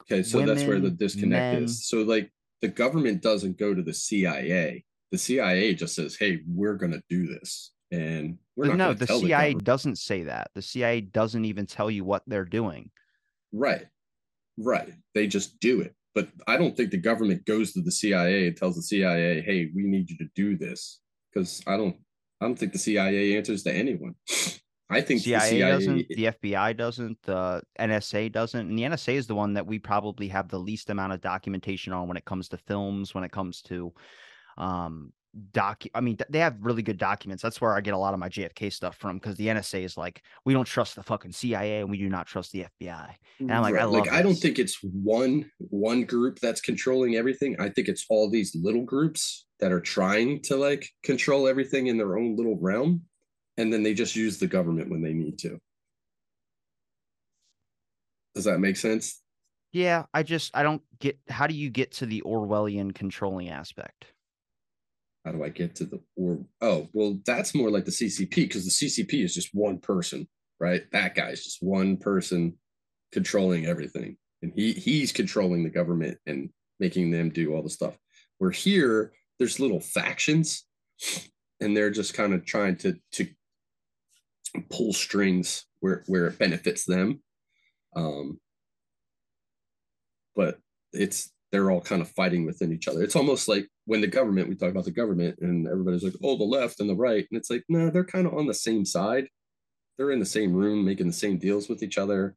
Okay, 0.03 0.23
so 0.23 0.45
that's 0.45 0.63
where 0.63 0.79
the 0.79 0.91
disconnect 0.91 1.55
men. 1.55 1.63
is. 1.63 1.87
So 1.87 2.03
like 2.03 2.31
the 2.61 2.67
government 2.67 3.21
doesn't 3.21 3.57
go 3.57 3.73
to 3.73 3.81
the 3.81 3.93
CIA. 3.93 4.85
The 5.11 5.17
CIA 5.17 5.73
just 5.73 5.95
says, 5.95 6.17
"Hey, 6.19 6.41
we're 6.47 6.75
going 6.75 6.91
to 6.91 7.01
do 7.09 7.27
this." 7.27 7.71
And 7.91 8.37
we're 8.55 8.67
not 8.67 8.77
no, 8.77 8.93
the 8.93 9.07
CIA 9.07 9.53
the 9.53 9.61
doesn't 9.61 9.97
say 9.97 10.23
that. 10.23 10.51
The 10.53 10.61
CIA 10.61 11.01
doesn't 11.01 11.45
even 11.45 11.65
tell 11.65 11.89
you 11.89 12.03
what 12.03 12.23
they're 12.27 12.45
doing. 12.45 12.91
Right. 13.57 13.85
Right. 14.57 14.93
They 15.13 15.27
just 15.27 15.59
do 15.59 15.81
it. 15.81 15.93
But 16.15 16.29
I 16.47 16.57
don't 16.57 16.75
think 16.75 16.91
the 16.91 16.97
government 16.97 17.45
goes 17.45 17.73
to 17.73 17.81
the 17.81 17.91
CIA 17.91 18.47
and 18.47 18.57
tells 18.57 18.75
the 18.75 18.81
CIA, 18.81 19.41
"Hey, 19.41 19.69
we 19.75 19.83
need 19.83 20.09
you 20.09 20.17
to 20.17 20.27
do 20.35 20.57
this." 20.57 20.99
Cuz 21.33 21.61
I 21.67 21.77
don't 21.77 21.95
I 22.41 22.45
don't 22.45 22.57
think 22.57 22.73
the 22.73 22.79
CIA 22.79 23.37
answers 23.37 23.63
to 23.63 23.73
anyone. 23.73 24.15
I 24.89 25.01
think 25.01 25.19
CIA, 25.21 25.39
the 25.39 25.45
CIA 25.47 25.71
doesn't, 25.71 26.07
the 26.07 26.25
FBI 26.25 26.77
doesn't, 26.77 27.17
the 27.23 27.61
NSA 27.77 28.31
doesn't, 28.31 28.69
and 28.69 28.79
the 28.79 28.83
NSA 28.83 29.15
is 29.15 29.27
the 29.27 29.35
one 29.35 29.53
that 29.55 29.67
we 29.67 29.79
probably 29.79 30.29
have 30.29 30.47
the 30.47 30.59
least 30.59 30.89
amount 30.89 31.11
of 31.11 31.19
documentation 31.19 31.91
on 31.91 32.07
when 32.07 32.15
it 32.15 32.23
comes 32.23 32.47
to 32.49 32.57
films, 32.57 33.13
when 33.13 33.25
it 33.25 33.31
comes 33.31 33.61
to 33.63 33.93
um 34.57 35.11
doc 35.51 35.83
I 35.93 36.01
mean 36.01 36.17
they 36.29 36.39
have 36.39 36.55
really 36.59 36.81
good 36.81 36.97
documents. 36.97 37.43
That's 37.43 37.61
where 37.61 37.75
I 37.75 37.81
get 37.81 37.93
a 37.93 37.97
lot 37.97 38.13
of 38.13 38.19
my 38.19 38.29
JFK 38.29 38.71
stuff 38.71 38.95
from 38.97 39.17
because 39.17 39.35
the 39.35 39.47
NSA 39.47 39.83
is 39.83 39.97
like, 39.97 40.23
we 40.45 40.53
don't 40.53 40.65
trust 40.65 40.95
the 40.95 41.03
fucking 41.03 41.31
CIA 41.31 41.81
and 41.81 41.89
we 41.89 41.97
do 41.97 42.09
not 42.09 42.27
trust 42.27 42.51
the 42.51 42.65
FBI. 42.81 43.09
And 43.39 43.51
I'm 43.51 43.61
like, 43.61 43.75
I 43.75 43.85
Right, 43.85 43.85
like 43.85 44.11
I 44.11 44.21
don't 44.21 44.35
think 44.35 44.59
it's 44.59 44.79
one 44.81 45.49
one 45.59 46.03
group 46.03 46.39
that's 46.39 46.61
controlling 46.61 47.15
everything. 47.15 47.55
I 47.59 47.69
think 47.69 47.87
it's 47.87 48.05
all 48.09 48.29
these 48.29 48.55
little 48.55 48.83
groups 48.83 49.45
that 49.59 49.71
are 49.71 49.81
trying 49.81 50.41
to 50.43 50.55
like 50.55 50.87
control 51.03 51.47
everything 51.47 51.87
in 51.87 51.97
their 51.97 52.17
own 52.17 52.35
little 52.35 52.57
realm, 52.59 53.03
and 53.57 53.71
then 53.71 53.83
they 53.83 53.93
just 53.93 54.15
use 54.15 54.37
the 54.37 54.47
government 54.47 54.89
when 54.89 55.01
they 55.01 55.13
need 55.13 55.37
to. 55.39 55.59
Does 58.35 58.45
that 58.45 58.59
make 58.59 58.77
sense? 58.77 59.21
Yeah, 59.71 60.05
I 60.13 60.23
just 60.23 60.55
I 60.55 60.63
don't 60.63 60.81
get 60.99 61.19
how 61.29 61.47
do 61.47 61.55
you 61.55 61.69
get 61.69 61.91
to 61.93 62.05
the 62.05 62.21
Orwellian 62.25 62.93
controlling 62.93 63.49
aspect? 63.49 64.13
How 65.27 65.33
do 65.33 65.43
I 65.43 65.49
get 65.49 65.75
to 65.75 65.83
the 65.83 65.99
or 66.15 66.39
oh 66.61 66.87
well 66.93 67.19
that's 67.25 67.53
more 67.53 67.69
like 67.69 67.83
the 67.83 67.91
CCP 67.91 68.33
because 68.33 68.63
the 68.63 68.87
CCP 68.87 69.25
is 69.25 69.33
just 69.33 69.49
one 69.53 69.77
person, 69.77 70.25
right? 70.57 70.83
That 70.93 71.15
guy 71.15 71.31
is 71.31 71.43
just 71.43 71.61
one 71.61 71.97
person 71.97 72.57
controlling 73.11 73.65
everything. 73.65 74.15
And 74.41 74.53
he 74.55 74.71
he's 74.71 75.11
controlling 75.11 75.65
the 75.65 75.69
government 75.69 76.17
and 76.25 76.49
making 76.79 77.11
them 77.11 77.29
do 77.29 77.53
all 77.53 77.61
the 77.61 77.69
stuff. 77.69 77.97
Where 78.37 78.51
here, 78.51 79.11
there's 79.37 79.59
little 79.59 79.81
factions, 79.81 80.65
and 81.59 81.75
they're 81.75 81.91
just 81.91 82.13
kind 82.13 82.33
of 82.33 82.45
trying 82.45 82.77
to 82.77 82.95
to 83.13 83.27
pull 84.69 84.93
strings 84.93 85.65
where 85.81 86.05
where 86.07 86.27
it 86.27 86.39
benefits 86.39 86.85
them. 86.85 87.21
Um, 87.97 88.39
but 90.37 90.59
it's 90.93 91.33
they're 91.51 91.71
all 91.71 91.81
kind 91.81 92.01
of 92.01 92.09
fighting 92.11 92.45
within 92.45 92.73
each 92.73 92.87
other. 92.87 93.01
It's 93.01 93.15
almost 93.15 93.47
like 93.47 93.67
when 93.85 94.01
the 94.01 94.07
government, 94.07 94.49
we 94.49 94.55
talk 94.55 94.69
about 94.69 94.85
the 94.85 94.91
government, 94.91 95.39
and 95.41 95.67
everybody's 95.67 96.03
like, 96.03 96.15
oh, 96.23 96.37
the 96.37 96.43
left 96.43 96.79
and 96.79 96.89
the 96.89 96.95
right. 96.95 97.25
And 97.29 97.37
it's 97.37 97.49
like, 97.49 97.63
no, 97.69 97.89
they're 97.89 98.03
kind 98.03 98.27
of 98.27 98.33
on 98.33 98.47
the 98.47 98.53
same 98.53 98.85
side. 98.85 99.27
They're 99.97 100.11
in 100.11 100.19
the 100.19 100.25
same 100.25 100.53
room 100.53 100.85
making 100.85 101.07
the 101.07 101.13
same 101.13 101.37
deals 101.37 101.69
with 101.69 101.81
each 101.81 101.97
other. 101.97 102.35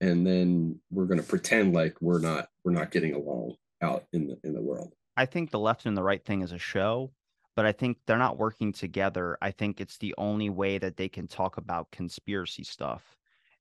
And 0.00 0.26
then 0.26 0.80
we're 0.90 1.04
gonna 1.04 1.22
pretend 1.22 1.74
like 1.74 1.96
we're 2.00 2.20
not 2.20 2.48
we're 2.64 2.72
not 2.72 2.90
getting 2.90 3.14
along 3.14 3.56
out 3.82 4.04
in 4.12 4.28
the 4.28 4.38
in 4.44 4.54
the 4.54 4.62
world. 4.62 4.94
I 5.16 5.26
think 5.26 5.50
the 5.50 5.58
left 5.58 5.84
and 5.84 5.96
the 5.96 6.02
right 6.02 6.24
thing 6.24 6.40
is 6.40 6.52
a 6.52 6.58
show, 6.58 7.12
but 7.54 7.66
I 7.66 7.72
think 7.72 7.98
they're 8.06 8.16
not 8.16 8.38
working 8.38 8.72
together. 8.72 9.36
I 9.42 9.50
think 9.50 9.80
it's 9.80 9.98
the 9.98 10.14
only 10.16 10.48
way 10.48 10.78
that 10.78 10.96
they 10.96 11.08
can 11.08 11.28
talk 11.28 11.58
about 11.58 11.90
conspiracy 11.90 12.64
stuff 12.64 13.19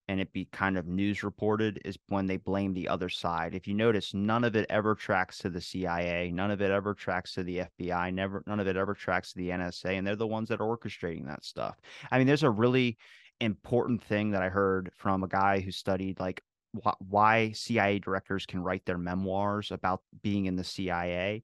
and 0.09 0.19
it 0.19 0.33
be 0.33 0.45
kind 0.45 0.75
of 0.75 0.87
news 0.87 1.21
reported 1.21 1.79
is 1.85 1.95
when 2.07 2.25
they 2.25 2.37
blame 2.37 2.73
the 2.73 2.87
other 2.87 3.09
side. 3.09 3.53
If 3.53 3.67
you 3.67 3.75
notice, 3.75 4.11
none 4.15 4.43
of 4.43 4.55
it 4.55 4.65
ever 4.67 4.95
tracks 4.95 5.37
to 5.39 5.51
the 5.51 5.61
CIA, 5.61 6.31
none 6.31 6.49
of 6.49 6.63
it 6.63 6.71
ever 6.71 6.95
tracks 6.95 7.35
to 7.35 7.43
the 7.43 7.61
FBI, 7.79 8.11
never 8.11 8.41
none 8.47 8.59
of 8.59 8.67
it 8.67 8.75
ever 8.75 8.95
tracks 8.95 9.33
to 9.33 9.37
the 9.37 9.49
NSA, 9.49 9.99
and 9.99 10.07
they're 10.07 10.15
the 10.15 10.25
ones 10.25 10.49
that 10.49 10.61
are 10.61 10.77
orchestrating 10.77 11.27
that 11.27 11.45
stuff. 11.45 11.77
I 12.11 12.17
mean, 12.17 12.25
there's 12.25 12.41
a 12.41 12.49
really 12.49 12.97
important 13.39 14.03
thing 14.03 14.31
that 14.31 14.41
I 14.41 14.49
heard 14.49 14.91
from 14.97 15.23
a 15.23 15.27
guy 15.27 15.59
who 15.59 15.71
studied 15.71 16.19
like 16.19 16.41
wh- 16.83 16.99
why 17.07 17.51
CIA 17.51 17.99
directors 17.99 18.47
can 18.47 18.63
write 18.63 18.85
their 18.85 18.97
memoirs 18.97 19.69
about 19.69 20.01
being 20.23 20.47
in 20.47 20.55
the 20.55 20.63
CIA. 20.63 21.43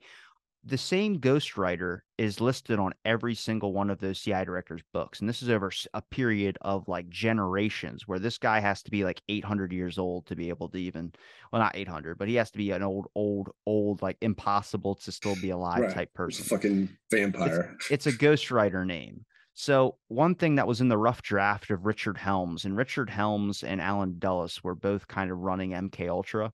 The 0.67 0.77
same 0.79 1.19
ghostwriter 1.19 1.99
is 2.17 2.41
listed 2.41 2.79
on 2.79 2.93
every 3.05 3.35
single 3.35 3.71
one 3.71 3.91
of 3.91 3.99
those 3.99 4.19
CI 4.19 4.43
directors' 4.45 4.81
books. 4.93 5.19
And 5.19 5.29
this 5.29 5.43
is 5.43 5.49
over 5.49 5.71
a 5.93 6.01
period 6.01 6.57
of 6.61 6.87
like 6.87 7.07
generations 7.07 8.07
where 8.07 8.17
this 8.17 8.39
guy 8.39 8.59
has 8.61 8.81
to 8.83 8.89
be 8.91 9.03
like 9.03 9.21
800 9.29 9.71
years 9.71 9.99
old 9.99 10.25
to 10.25 10.35
be 10.35 10.49
able 10.49 10.69
to 10.69 10.77
even, 10.79 11.13
well, 11.51 11.61
not 11.61 11.75
800, 11.75 12.17
but 12.17 12.27
he 12.27 12.33
has 12.35 12.49
to 12.49 12.57
be 12.57 12.71
an 12.71 12.81
old, 12.81 13.05
old, 13.13 13.51
old, 13.67 14.01
like 14.01 14.17
impossible 14.21 14.95
to 14.95 15.11
still 15.11 15.35
be 15.39 15.51
alive 15.51 15.81
Right. 15.81 15.93
type 15.93 16.13
person. 16.15 16.41
It's 16.41 16.49
fucking 16.49 16.89
vampire. 17.11 17.77
it's 17.91 18.07
a 18.07 18.11
ghostwriter 18.11 18.85
name. 18.87 19.23
So 19.53 19.97
one 20.07 20.33
thing 20.35 20.55
that 20.55 20.67
was 20.67 20.81
in 20.81 20.89
the 20.89 20.97
rough 20.97 21.21
draft 21.21 21.69
of 21.69 21.85
Richard 21.85 22.17
Helms, 22.17 22.65
and 22.65 22.75
Richard 22.75 23.09
Helms 23.09 23.63
and 23.63 23.79
Allen 23.79 24.15
Dulles 24.19 24.63
were 24.63 24.75
both 24.75 25.07
kind 25.07 25.29
of 25.31 25.37
running 25.37 25.71
MK 25.71 26.09
Ultra. 26.09 26.51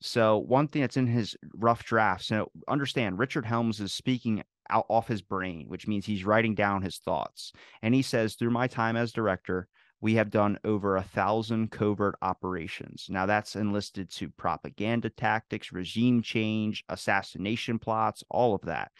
So 0.00 0.38
one 0.38 0.68
thing 0.68 0.82
that's 0.82 0.96
in 0.96 1.06
his 1.06 1.36
rough 1.54 1.84
drafts, 1.84 2.30
now 2.30 2.48
understand 2.68 3.18
Richard 3.18 3.44
Helms 3.44 3.80
is 3.80 3.92
speaking 3.92 4.44
out 4.70 4.86
off 4.88 5.08
his 5.08 5.22
brain, 5.22 5.66
which 5.68 5.88
means 5.88 6.06
he's 6.06 6.24
writing 6.24 6.54
down 6.54 6.82
his 6.82 6.98
thoughts. 6.98 7.52
And 7.82 7.94
he 7.94 8.02
says, 8.02 8.34
through 8.34 8.50
my 8.50 8.66
time 8.66 8.96
as 8.96 9.12
director, 9.12 9.66
we 10.00 10.14
have 10.14 10.30
done 10.30 10.58
over 10.62 10.96
a 10.96 11.02
thousand 11.02 11.72
covert 11.72 12.16
operations. 12.22 13.06
Now 13.08 13.26
that's 13.26 13.56
enlisted 13.56 14.10
to 14.12 14.28
propaganda 14.28 15.10
tactics, 15.10 15.72
regime 15.72 16.22
change, 16.22 16.84
assassination 16.88 17.78
plots, 17.78 18.22
all 18.30 18.54
of 18.54 18.62
that. 18.62 18.92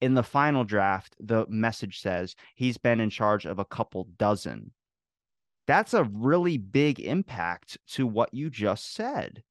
In 0.00 0.14
the 0.14 0.22
final 0.22 0.64
draft, 0.64 1.14
the 1.20 1.46
message 1.48 2.00
says 2.00 2.36
he's 2.54 2.78
been 2.78 3.00
in 3.00 3.10
charge 3.10 3.44
of 3.44 3.58
a 3.58 3.64
couple 3.64 4.08
dozen. 4.18 4.72
That's 5.66 5.94
a 5.94 6.04
really 6.04 6.58
big 6.58 7.00
impact 7.00 7.76
to 7.88 8.06
what 8.06 8.32
you 8.32 8.48
just 8.48 8.94
said. 8.94 9.42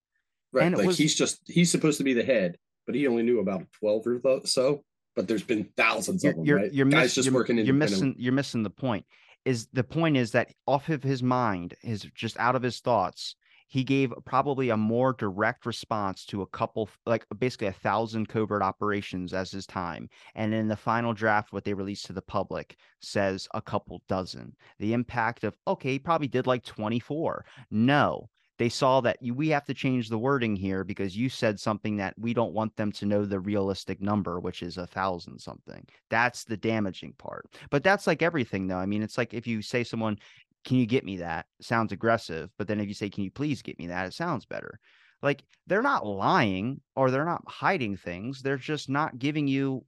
Right. 0.55 0.67
and 0.67 0.77
like 0.77 0.87
was- 0.87 0.97
he's 0.97 1.15
just 1.15 1.41
he's 1.45 1.69
supposed 1.69 1.97
to 1.97 2.03
be 2.03 2.13
the 2.13 2.23
head, 2.23 2.57
but 2.85 2.95
he 2.95 3.07
only 3.07 3.23
knew 3.23 3.39
about 3.39 3.65
12 3.73 4.07
or 4.07 4.41
so. 4.45 4.83
But 5.15 5.27
there's 5.27 5.43
been 5.43 5.69
thousands 5.77 6.23
of 6.25 6.35
them, 6.35 6.45
you're, 6.45 6.57
right? 6.57 6.73
you're, 6.73 6.85
Guys 6.87 7.03
miss- 7.03 7.15
just 7.15 7.25
you're, 7.27 7.33
working 7.35 7.57
you're 7.57 7.73
missing 7.73 8.15
you're 8.17 8.33
missing 8.33 8.63
the 8.63 8.69
point. 8.69 9.05
Is 9.43 9.67
the 9.73 9.83
point 9.83 10.17
is 10.17 10.31
that 10.31 10.53
off 10.65 10.89
of 10.89 11.03
his 11.03 11.21
mind, 11.21 11.75
is 11.83 12.07
just 12.15 12.37
out 12.39 12.55
of 12.55 12.63
his 12.63 12.79
thoughts, 12.79 13.35
he 13.67 13.83
gave 13.83 14.13
probably 14.25 14.69
a 14.69 14.77
more 14.77 15.13
direct 15.13 15.65
response 15.65 16.25
to 16.27 16.41
a 16.41 16.47
couple 16.47 16.89
like 17.05 17.25
basically 17.39 17.67
a 17.67 17.71
thousand 17.73 18.27
covert 18.29 18.61
operations 18.61 19.33
as 19.33 19.51
his 19.51 19.65
time. 19.65 20.09
And 20.35 20.53
in 20.53 20.67
the 20.67 20.75
final 20.75 21.13
draft, 21.13 21.51
what 21.51 21.63
they 21.65 21.73
released 21.73 22.05
to 22.05 22.13
the 22.13 22.21
public 22.21 22.77
says 23.01 23.47
a 23.53 23.61
couple 23.61 24.01
dozen. 24.07 24.55
The 24.79 24.93
impact 24.93 25.43
of 25.43 25.55
okay, 25.67 25.93
he 25.93 25.99
probably 25.99 26.27
did 26.27 26.47
like 26.47 26.63
24. 26.63 27.45
No, 27.71 28.29
they 28.57 28.69
saw 28.69 29.01
that 29.01 29.21
you, 29.21 29.33
we 29.33 29.49
have 29.49 29.65
to 29.65 29.73
change 29.73 30.09
the 30.09 30.17
wording 30.17 30.55
here 30.55 30.83
because 30.83 31.17
you 31.17 31.29
said 31.29 31.59
something 31.59 31.97
that 31.97 32.13
we 32.17 32.33
don't 32.33 32.53
want 32.53 32.75
them 32.75 32.91
to 32.93 33.05
know 33.05 33.25
the 33.25 33.39
realistic 33.39 34.01
number, 34.01 34.39
which 34.39 34.63
is 34.63 34.77
a 34.77 34.87
thousand 34.87 35.39
something. 35.39 35.85
That's 36.09 36.45
the 36.45 36.57
damaging 36.57 37.13
part. 37.17 37.47
But 37.69 37.83
that's 37.83 38.07
like 38.07 38.21
everything, 38.21 38.67
though. 38.67 38.77
I 38.77 38.85
mean, 38.85 39.03
it's 39.03 39.17
like 39.17 39.33
if 39.33 39.45
you 39.45 39.61
say 39.61 39.83
someone, 39.83 40.17
"Can 40.63 40.77
you 40.77 40.85
get 40.85 41.03
me 41.03 41.17
that?" 41.17 41.47
sounds 41.61 41.91
aggressive, 41.91 42.49
but 42.57 42.67
then 42.67 42.79
if 42.79 42.87
you 42.87 42.93
say, 42.93 43.09
"Can 43.09 43.23
you 43.23 43.31
please 43.31 43.61
get 43.61 43.77
me 43.77 43.87
that?" 43.87 44.07
it 44.07 44.13
sounds 44.13 44.45
better. 44.45 44.79
Like 45.21 45.43
they're 45.67 45.81
not 45.81 46.05
lying 46.05 46.81
or 46.95 47.11
they're 47.11 47.25
not 47.25 47.43
hiding 47.47 47.97
things. 47.97 48.41
They're 48.41 48.57
just 48.57 48.89
not 48.89 49.19
giving 49.19 49.47
you. 49.47 49.85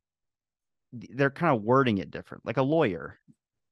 They're 0.91 1.29
kind 1.29 1.55
of 1.55 1.63
wording 1.63 1.99
it 1.99 2.11
different, 2.11 2.45
like 2.45 2.57
a 2.57 2.63
lawyer. 2.63 3.19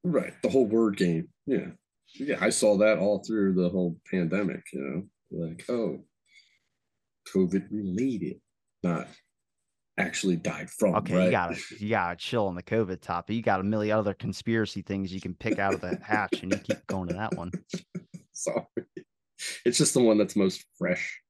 Right. 0.04 0.34
The 0.44 0.50
whole 0.50 0.68
word 0.68 0.98
game. 0.98 1.30
Yeah. 1.48 1.72
Yeah. 2.18 2.38
I 2.40 2.50
saw 2.50 2.78
that 2.78 3.00
all 3.00 3.24
through 3.24 3.54
the 3.54 3.70
whole 3.70 3.98
pandemic, 4.10 4.64
you 4.74 4.82
know, 5.32 5.48
like, 5.48 5.66
oh, 5.70 6.04
COVID 7.34 7.68
related, 7.72 8.40
not 8.84 9.08
actually 9.98 10.36
died 10.36 10.70
from. 10.70 10.96
Okay, 10.96 11.16
right? 11.16 11.26
you 11.26 11.32
gotta 11.32 11.58
you 11.80 11.90
gotta 11.90 12.16
chill 12.16 12.48
on 12.48 12.56
the 12.56 12.64
COVID 12.64 13.02
topic. 13.02 13.36
You 13.36 13.42
got 13.42 13.60
a 13.60 13.64
million 13.64 13.98
other 13.98 14.14
conspiracy 14.14 14.82
things 14.82 15.14
you 15.14 15.22
can 15.22 15.34
pick 15.34 15.60
out 15.60 15.74
of 15.74 15.82
the 15.82 16.00
hatch, 16.04 16.42
and 16.44 16.52
you 16.52 16.60
keep 16.60 16.86
going 16.88 17.10
to 17.10 17.16
that 17.16 17.36
one. 17.36 17.52
Sorry. 18.34 18.66
It's 19.66 19.78
just 19.78 19.94
the 19.94 20.02
one 20.02 20.18
that's 20.18 20.36
most 20.36 20.66
fresh. 20.78 21.22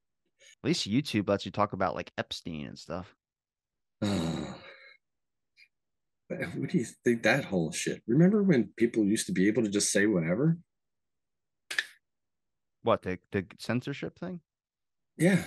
At 0.64 0.68
least 0.68 0.90
YouTube 0.90 1.30
lets 1.30 1.46
you 1.46 1.52
talk 1.52 1.74
about 1.74 1.96
like 1.96 2.12
Epstein 2.18 2.68
and 2.68 2.80
stuff. 2.80 3.14
what 4.02 4.10
do 6.70 6.78
you 6.78 6.86
think 7.04 7.24
that 7.24 7.46
whole 7.46 7.72
shit? 7.72 8.02
Remember 8.08 8.44
when 8.44 8.70
people 8.78 9.04
used 9.04 9.28
to 9.28 9.34
be 9.34 9.48
able 9.48 9.64
to 9.64 9.70
just 9.70 9.92
say 9.92 10.06
whatever? 10.06 10.58
What 12.86 13.02
the 13.02 13.18
the 13.32 13.46
censorship 13.58 14.18
thing? 14.18 14.40
Yeah. 15.18 15.44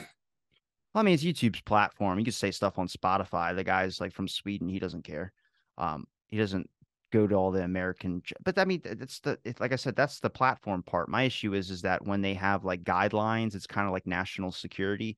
Well, 0.93 1.03
I 1.03 1.03
mean, 1.03 1.14
it's 1.14 1.22
YouTube's 1.22 1.61
platform. 1.61 2.18
You 2.18 2.24
can 2.24 2.32
say 2.32 2.51
stuff 2.51 2.78
on 2.78 2.89
Spotify. 2.89 3.55
The 3.55 3.62
guy's 3.62 4.01
like 4.01 4.12
from 4.12 4.26
Sweden. 4.26 4.68
He 4.68 4.80
doesn't 4.80 5.05
care. 5.05 5.32
Um, 5.76 6.07
he 6.26 6.36
doesn't 6.36 6.68
go 7.12 7.28
to 7.28 7.34
all 7.36 7.53
the 7.53 7.62
American. 7.62 8.22
But 8.43 8.59
I 8.59 8.64
mean, 8.64 8.80
th- 8.80 8.99
that's 8.99 9.20
the 9.20 9.39
it, 9.45 9.61
like 9.61 9.72
I 9.72 9.76
said, 9.76 9.95
that's 9.95 10.18
the 10.18 10.30
platform 10.30 10.82
part. 10.82 11.09
My 11.09 11.22
issue 11.22 11.55
is 11.55 11.70
is 11.70 11.82
that 11.82 12.05
when 12.05 12.22
they 12.22 12.34
have 12.34 12.64
like 12.64 12.82
guidelines, 12.82 13.55
it's 13.55 13.68
kind 13.68 13.86
of 13.86 13.93
like 13.93 14.07
national 14.07 14.51
security. 14.51 15.16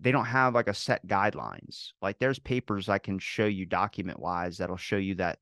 They 0.00 0.10
don't 0.10 0.24
have 0.24 0.54
like 0.54 0.68
a 0.68 0.74
set 0.74 1.06
guidelines. 1.06 1.92
Like 2.00 2.18
there's 2.18 2.38
papers 2.38 2.88
I 2.88 2.98
can 2.98 3.18
show 3.18 3.46
you 3.46 3.66
document 3.66 4.18
wise 4.18 4.56
that'll 4.56 4.76
show 4.78 4.96
you 4.96 5.16
that 5.16 5.38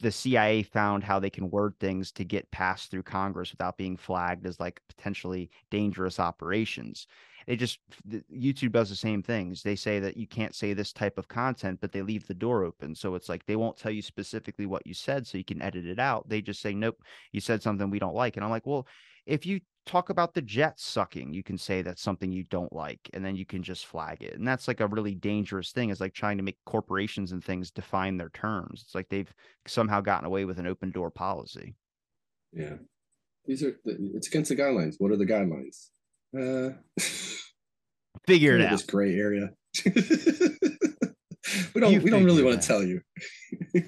the 0.00 0.10
CIA 0.10 0.62
found 0.62 1.04
how 1.04 1.20
they 1.20 1.30
can 1.30 1.50
word 1.50 1.74
things 1.78 2.10
to 2.12 2.24
get 2.24 2.50
passed 2.50 2.90
through 2.90 3.04
Congress 3.04 3.52
without 3.52 3.76
being 3.76 3.96
flagged 3.96 4.46
as 4.46 4.58
like 4.58 4.80
potentially 4.88 5.50
dangerous 5.70 6.18
operations. 6.18 7.06
It 7.46 7.56
just 7.56 7.78
YouTube 8.34 8.72
does 8.72 8.90
the 8.90 8.96
same 8.96 9.22
things. 9.22 9.62
They 9.62 9.76
say 9.76 10.00
that 10.00 10.16
you 10.16 10.26
can't 10.26 10.54
say 10.54 10.72
this 10.72 10.92
type 10.92 11.16
of 11.16 11.28
content, 11.28 11.78
but 11.80 11.92
they 11.92 12.02
leave 12.02 12.26
the 12.26 12.34
door 12.34 12.64
open. 12.64 12.94
So 12.96 13.14
it's 13.14 13.28
like 13.28 13.46
they 13.46 13.54
won't 13.54 13.76
tell 13.76 13.92
you 13.92 14.02
specifically 14.02 14.66
what 14.66 14.84
you 14.86 14.94
said 14.94 15.26
so 15.26 15.38
you 15.38 15.44
can 15.44 15.62
edit 15.62 15.86
it 15.86 16.00
out. 16.00 16.28
They 16.28 16.42
just 16.42 16.60
say, 16.60 16.74
nope, 16.74 17.00
you 17.30 17.40
said 17.40 17.62
something 17.62 17.88
we 17.88 18.00
don't 18.00 18.16
like. 18.16 18.36
And 18.36 18.44
I'm 18.44 18.50
like, 18.50 18.66
well, 18.66 18.88
if 19.26 19.46
you 19.46 19.60
talk 19.86 20.10
about 20.10 20.34
the 20.34 20.42
Jets 20.42 20.84
sucking, 20.84 21.32
you 21.32 21.42
can 21.42 21.56
say 21.56 21.80
that's 21.80 22.02
something 22.02 22.30
you 22.32 22.44
don't 22.44 22.72
like, 22.72 23.08
and 23.14 23.24
then 23.24 23.36
you 23.36 23.46
can 23.46 23.62
just 23.62 23.86
flag 23.86 24.22
it. 24.22 24.34
And 24.34 24.46
that's 24.46 24.68
like 24.68 24.80
a 24.80 24.86
really 24.88 25.14
dangerous 25.14 25.72
thing, 25.72 25.90
is 25.90 26.00
like 26.00 26.12
trying 26.12 26.36
to 26.36 26.42
make 26.42 26.58
corporations 26.66 27.32
and 27.32 27.42
things 27.42 27.70
define 27.70 28.16
their 28.16 28.30
terms. 28.30 28.82
It's 28.84 28.94
like 28.94 29.08
they've 29.08 29.32
somehow 29.66 30.00
gotten 30.00 30.26
away 30.26 30.44
with 30.44 30.58
an 30.58 30.66
open 30.66 30.90
door 30.90 31.10
policy. 31.10 31.74
Yeah. 32.52 32.74
These 33.46 33.62
are 33.62 33.76
the, 33.84 33.96
it's 34.14 34.26
against 34.26 34.48
the 34.48 34.56
guidelines. 34.56 34.96
What 34.98 35.12
are 35.12 35.16
the 35.16 35.26
guidelines? 35.26 35.88
Uh 36.36 36.76
Figure 38.26 38.56
it 38.56 38.64
out. 38.64 38.72
this 38.72 38.82
gray 38.82 39.14
area. 39.14 39.50
we 39.86 41.80
don't 41.80 41.92
You 41.92 42.00
we 42.00 42.10
don't 42.10 42.24
really 42.24 42.42
want 42.42 42.60
to 42.60 42.66
tell 42.66 42.82
you. 42.82 43.00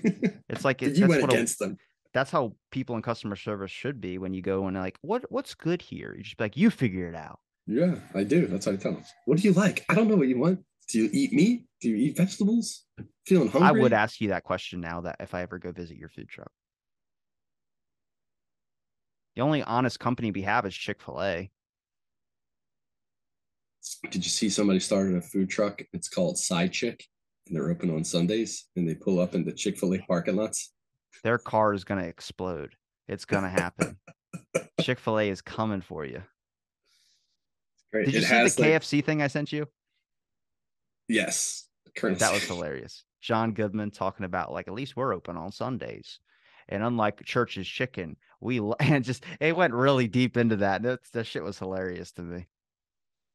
It's 0.51 0.65
like 0.65 0.83
it, 0.83 0.97
you 0.97 1.07
that's 1.07 1.11
went 1.11 1.25
against 1.25 1.59
them. 1.59 1.77
That's 2.15 2.31
how 2.31 2.55
people 2.71 2.97
in 2.97 3.03
customer 3.03 3.37
service 3.37 3.71
should 3.71 4.01
be 4.01 4.19
when 4.19 4.35
you 4.35 4.43
go 4.43 4.67
and 4.67 4.77
like, 4.77 4.99
what 5.03 5.31
what's 5.31 5.55
good 5.55 5.83
here? 5.83 6.15
You 6.17 6.23
just 6.23 6.37
be 6.37 6.45
like, 6.45 6.57
you 6.57 6.71
figure 6.71 7.09
it 7.09 7.15
out. 7.15 7.41
Yeah, 7.67 7.97
I 8.15 8.25
do. 8.25 8.47
That's 8.47 8.65
how 8.65 8.73
I 8.73 8.77
tell 8.77 8.93
them. 8.93 9.05
What 9.27 9.39
do 9.39 9.45
you 9.45 9.53
like? 9.53 9.85
I 9.89 9.95
don't 9.95 10.09
know 10.09 10.17
what 10.17 10.29
you 10.29 10.39
want. 10.39 10.61
Do 10.89 10.99
you 10.99 11.11
eat 11.13 11.33
meat? 11.35 11.65
Do 11.83 11.91
you 11.91 11.97
eat 11.97 12.17
vegetables? 12.17 12.85
Feeling 13.27 13.49
hungry? 13.49 13.69
I 13.69 13.73
would 13.73 13.93
ask 13.93 14.21
you 14.23 14.29
that 14.29 14.45
question 14.45 14.81
now 14.81 15.03
that 15.03 15.17
if 15.21 15.35
I 15.35 15.43
ever 15.43 15.59
go 15.59 15.71
visit 15.71 15.99
your 15.99 16.09
food 16.09 16.29
truck. 16.29 16.51
The 19.37 19.43
only 19.43 19.63
honest 19.63 20.01
company 20.01 20.31
we 20.31 20.43
have 20.43 20.65
is 20.65 20.75
Chick 20.75 21.03
Fil 21.03 21.23
A. 21.23 21.51
Did 24.11 24.25
you 24.25 24.31
see 24.31 24.49
somebody 24.49 24.81
started 24.81 25.17
a 25.17 25.21
food 25.21 25.51
truck? 25.51 25.83
It's 25.93 26.09
called 26.09 26.39
Side 26.39 26.73
Chick, 26.73 27.05
and 27.47 27.55
they're 27.55 27.71
open 27.71 27.95
on 27.95 28.03
Sundays. 28.03 28.67
And 28.75 28.89
they 28.89 28.95
pull 28.95 29.21
up 29.21 29.35
in 29.35 29.45
the 29.45 29.53
Chick 29.53 29.79
Fil 29.79 29.95
A 29.95 29.99
parking 29.99 30.37
lots. 30.37 30.73
Their 31.23 31.39
car 31.39 31.75
is 31.75 31.85
gonna 31.85 32.05
explode. 32.05 32.75
It's 33.09 33.25
gonna 33.25 33.49
happen. 33.49 33.97
Chick 34.81 34.99
Fil 34.99 35.19
A 35.19 35.29
is 35.29 35.41
coming 35.41 35.81
for 35.81 36.05
you. 36.05 36.23
Great. 37.93 38.07
Did 38.07 38.15
you 38.15 38.21
it 38.21 38.25
see 38.51 38.63
the 38.63 38.71
like- 38.71 38.83
KFC 38.83 39.05
thing 39.05 39.23
I 39.23 39.27
sent 39.29 39.53
you? 39.53 39.67
yes, 41.09 41.67
Colonel 41.97 42.19
That 42.19 42.33
was 42.33 42.43
hilarious. 42.45 43.05
John 43.21 43.53
Goodman 43.53 43.91
talking 43.91 44.25
about 44.27 44.53
like 44.53 44.69
at 44.69 44.75
least 44.75 44.97
we're 44.97 45.15
open 45.15 45.37
on 45.37 45.51
Sundays. 45.53 46.21
And 46.69 46.83
unlike 46.83 47.25
Church's 47.25 47.67
Chicken, 47.67 48.17
we 48.41 48.61
and 48.81 49.05
just 49.05 49.25
it 49.41 49.57
went 49.57 49.75
really 49.75 50.07
deep 50.07 50.37
into 50.37 50.57
that. 50.57 50.83
That, 50.83 51.01
that 51.13 51.27
shit 51.27 51.43
was 51.43 51.59
hilarious 51.59 52.13
to 52.13 52.23
me. 52.23 52.47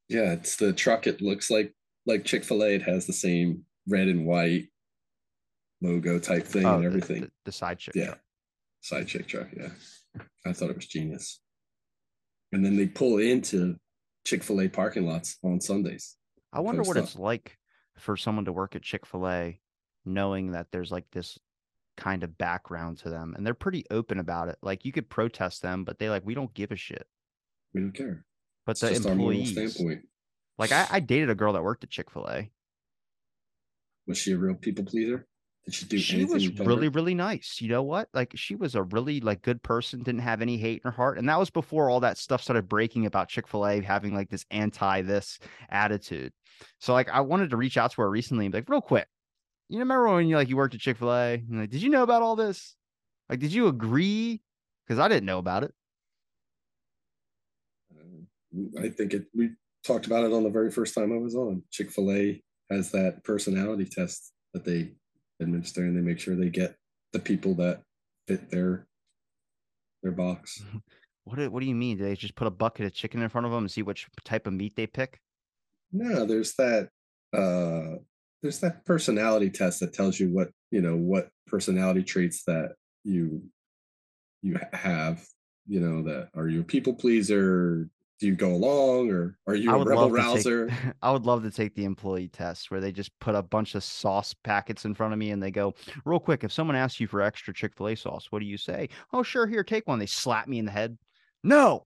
Yeah, 0.08 0.32
it's 0.32 0.56
the 0.56 0.72
truck. 0.72 1.06
It 1.06 1.20
looks 1.20 1.50
like 1.50 1.74
like 2.06 2.24
Chick 2.24 2.44
Fil 2.44 2.62
A. 2.62 2.74
It 2.76 2.82
has 2.82 3.06
the 3.06 3.12
same 3.12 3.64
red 3.88 4.08
and 4.08 4.24
white 4.26 4.68
logo 5.84 6.18
type 6.18 6.44
thing 6.46 6.64
Oh, 6.64 6.76
and 6.76 6.84
everything. 6.84 7.22
The, 7.22 7.30
the 7.46 7.52
side 7.52 7.78
chick. 7.78 7.94
Yeah. 7.94 8.06
truck. 8.06 8.20
Side 8.80 9.06
chick 9.08 9.26
truck. 9.28 9.48
Yeah. 9.56 9.70
I 10.46 10.52
thought 10.52 10.70
it 10.70 10.76
was 10.76 10.86
genius. 10.86 11.40
And 12.52 12.64
then 12.64 12.76
they 12.76 12.86
pull 12.86 13.18
into 13.18 13.76
Chick 14.24 14.42
fil 14.42 14.60
A 14.62 14.68
parking 14.68 15.06
lots 15.06 15.36
on 15.42 15.60
Sundays. 15.60 16.16
I 16.52 16.60
wonder 16.60 16.82
what 16.82 16.96
it's 16.96 17.16
like 17.16 17.58
for 17.98 18.16
someone 18.16 18.44
to 18.46 18.52
work 18.52 18.76
at 18.76 18.82
Chick 18.82 19.04
fil 19.06 19.28
A 19.28 19.60
knowing 20.04 20.52
that 20.52 20.66
there's 20.70 20.92
like 20.92 21.04
this 21.12 21.38
kind 21.96 22.22
of 22.22 22.36
background 22.38 22.98
to 22.98 23.10
them. 23.10 23.34
And 23.36 23.44
they're 23.46 23.54
pretty 23.54 23.84
open 23.90 24.18
about 24.18 24.48
it. 24.48 24.56
Like 24.62 24.84
you 24.84 24.92
could 24.92 25.08
protest 25.10 25.62
them, 25.62 25.84
but 25.84 25.98
they 25.98 26.08
like, 26.10 26.24
we 26.24 26.34
don't 26.34 26.52
give 26.54 26.70
a 26.70 26.76
shit. 26.76 27.06
We 27.72 27.80
don't 27.80 27.92
care. 27.92 28.24
But 28.66 28.72
It's 28.72 28.80
the 28.82 28.88
just 28.90 29.06
our 29.06 29.14
moral 29.14 29.32
employees, 29.38 29.52
standpoint. 29.74 30.02
like 30.58 30.72
I, 30.72 30.86
I 30.90 31.00
dated 31.00 31.30
a 31.30 31.34
girl 31.34 31.54
that 31.54 31.62
worked 31.64 31.84
at 31.84 31.90
Chick 31.90 32.10
fil 32.10 32.26
A. 32.28 32.50
Was 34.06 34.18
she 34.18 34.32
a 34.32 34.36
real 34.38 34.54
people 34.54 34.84
pleaser? 34.84 35.26
She 35.70 35.86
do 35.86 35.98
she 35.98 36.26
was 36.26 36.48
really 36.60 36.88
really 36.88 37.14
nice 37.14 37.58
you 37.60 37.68
know 37.68 37.82
what? 37.82 38.08
Like 38.12 38.32
she 38.34 38.54
was 38.54 38.74
a 38.74 38.82
really 38.82 39.20
like 39.20 39.40
good 39.40 39.62
person 39.62 40.02
didn't 40.02 40.20
have 40.20 40.42
any 40.42 40.58
hate 40.58 40.82
in 40.84 40.90
her 40.90 40.94
heart 40.94 41.18
and 41.18 41.28
that 41.28 41.38
was 41.38 41.48
before 41.48 41.88
all 41.88 42.00
that 42.00 42.18
stuff 42.18 42.42
started 42.42 42.68
breaking 42.68 43.06
about 43.06 43.30
chick-fil-a 43.30 43.80
having 43.80 44.14
like 44.14 44.28
this 44.28 44.44
anti 44.50 45.00
this 45.02 45.38
attitude. 45.70 46.32
So 46.80 46.92
like 46.92 47.08
i 47.08 47.20
wanted 47.20 47.50
to 47.50 47.56
reach 47.56 47.78
out 47.78 47.92
to 47.92 48.02
her 48.02 48.10
recently 48.10 48.44
and 48.44 48.52
be 48.52 48.58
like 48.58 48.68
real 48.68 48.82
quick 48.82 49.08
you 49.68 49.78
remember 49.78 50.08
when 50.08 50.28
you 50.28 50.36
like 50.36 50.48
you 50.48 50.56
worked 50.56 50.74
at 50.74 50.80
chick-fil-a? 50.80 51.34
And 51.34 51.60
like 51.60 51.70
did 51.70 51.82
you 51.82 51.90
know 51.90 52.02
about 52.02 52.22
all 52.22 52.36
this? 52.36 52.74
Like 53.28 53.40
did 53.40 53.52
you 53.52 53.68
agree? 53.68 54.42
Because 54.86 54.98
i 54.98 55.08
didn't 55.08 55.24
know 55.24 55.38
about 55.38 55.64
it. 55.64 55.72
Uh, 57.96 58.80
I 58.80 58.88
think 58.90 59.14
it. 59.14 59.26
We 59.34 59.50
talked 59.82 60.06
about 60.06 60.24
it 60.24 60.32
on 60.32 60.42
the 60.42 60.50
very 60.50 60.70
first 60.70 60.94
time 60.94 61.12
I 61.12 61.16
was 61.16 61.34
on. 61.34 61.62
Chick 61.70 61.90
Fil 61.90 62.12
A 62.12 62.42
has 62.70 62.90
that 62.92 63.24
personality 63.24 63.86
test 63.86 64.32
that 64.52 64.64
they 64.64 64.92
administer, 65.40 65.82
and 65.82 65.96
they 65.96 66.00
make 66.00 66.18
sure 66.18 66.34
they 66.36 66.50
get 66.50 66.76
the 67.12 67.18
people 67.18 67.54
that 67.54 67.82
fit 68.26 68.50
their 68.50 68.86
their 70.02 70.12
box. 70.12 70.62
what 71.24 71.36
do, 71.36 71.50
what 71.50 71.60
do 71.60 71.66
you 71.66 71.74
mean 71.74 71.96
do 71.96 72.04
they 72.04 72.14
just 72.14 72.34
put 72.34 72.46
a 72.46 72.50
bucket 72.50 72.86
of 72.86 72.92
chicken 72.92 73.22
in 73.22 73.28
front 73.28 73.46
of 73.46 73.52
them 73.52 73.64
and 73.64 73.70
see 73.70 73.82
which 73.82 74.06
type 74.24 74.46
of 74.46 74.52
meat 74.52 74.76
they 74.76 74.86
pick 74.86 75.18
No, 75.92 76.26
there's 76.26 76.54
that. 76.56 76.90
uh 77.32 77.96
There's 78.42 78.60
that 78.60 78.84
personality 78.84 79.48
test 79.50 79.80
that 79.80 79.94
tells 79.94 80.20
you 80.20 80.28
what 80.28 80.50
you 80.70 80.82
know 80.82 80.96
what 80.96 81.30
personality 81.46 82.02
traits 82.02 82.42
that 82.44 82.74
you 83.04 83.42
you 84.42 84.58
have. 84.72 85.24
You 85.66 85.80
know 85.80 86.02
that 86.02 86.28
are 86.34 86.48
you 86.48 86.60
a 86.60 86.64
people 86.64 86.92
pleaser? 86.94 87.88
Do 88.24 88.30
you 88.30 88.36
go 88.36 88.54
along, 88.54 89.10
or 89.10 89.36
are 89.46 89.54
you 89.54 89.70
I 89.70 89.74
a 89.74 89.84
rebel 89.84 90.10
rouser? 90.10 90.68
take, 90.68 90.78
I 91.02 91.10
would 91.10 91.26
love 91.26 91.42
to 91.42 91.50
take 91.50 91.74
the 91.74 91.84
employee 91.84 92.28
test 92.28 92.70
where 92.70 92.80
they 92.80 92.90
just 92.90 93.10
put 93.20 93.34
a 93.34 93.42
bunch 93.42 93.74
of 93.74 93.84
sauce 93.84 94.32
packets 94.32 94.86
in 94.86 94.94
front 94.94 95.12
of 95.12 95.18
me 95.18 95.30
and 95.30 95.42
they 95.42 95.50
go, 95.50 95.74
real 96.06 96.18
quick, 96.18 96.42
if 96.42 96.50
someone 96.50 96.74
asks 96.74 96.98
you 96.98 97.06
for 97.06 97.20
extra 97.20 97.52
Chick-fil-A 97.52 97.96
sauce, 97.96 98.28
what 98.30 98.38
do 98.38 98.46
you 98.46 98.56
say? 98.56 98.88
Oh, 99.12 99.22
sure, 99.22 99.46
here, 99.46 99.62
take 99.62 99.86
one. 99.86 99.98
They 99.98 100.06
slap 100.06 100.48
me 100.48 100.58
in 100.58 100.64
the 100.64 100.70
head. 100.70 100.96
No. 101.42 101.84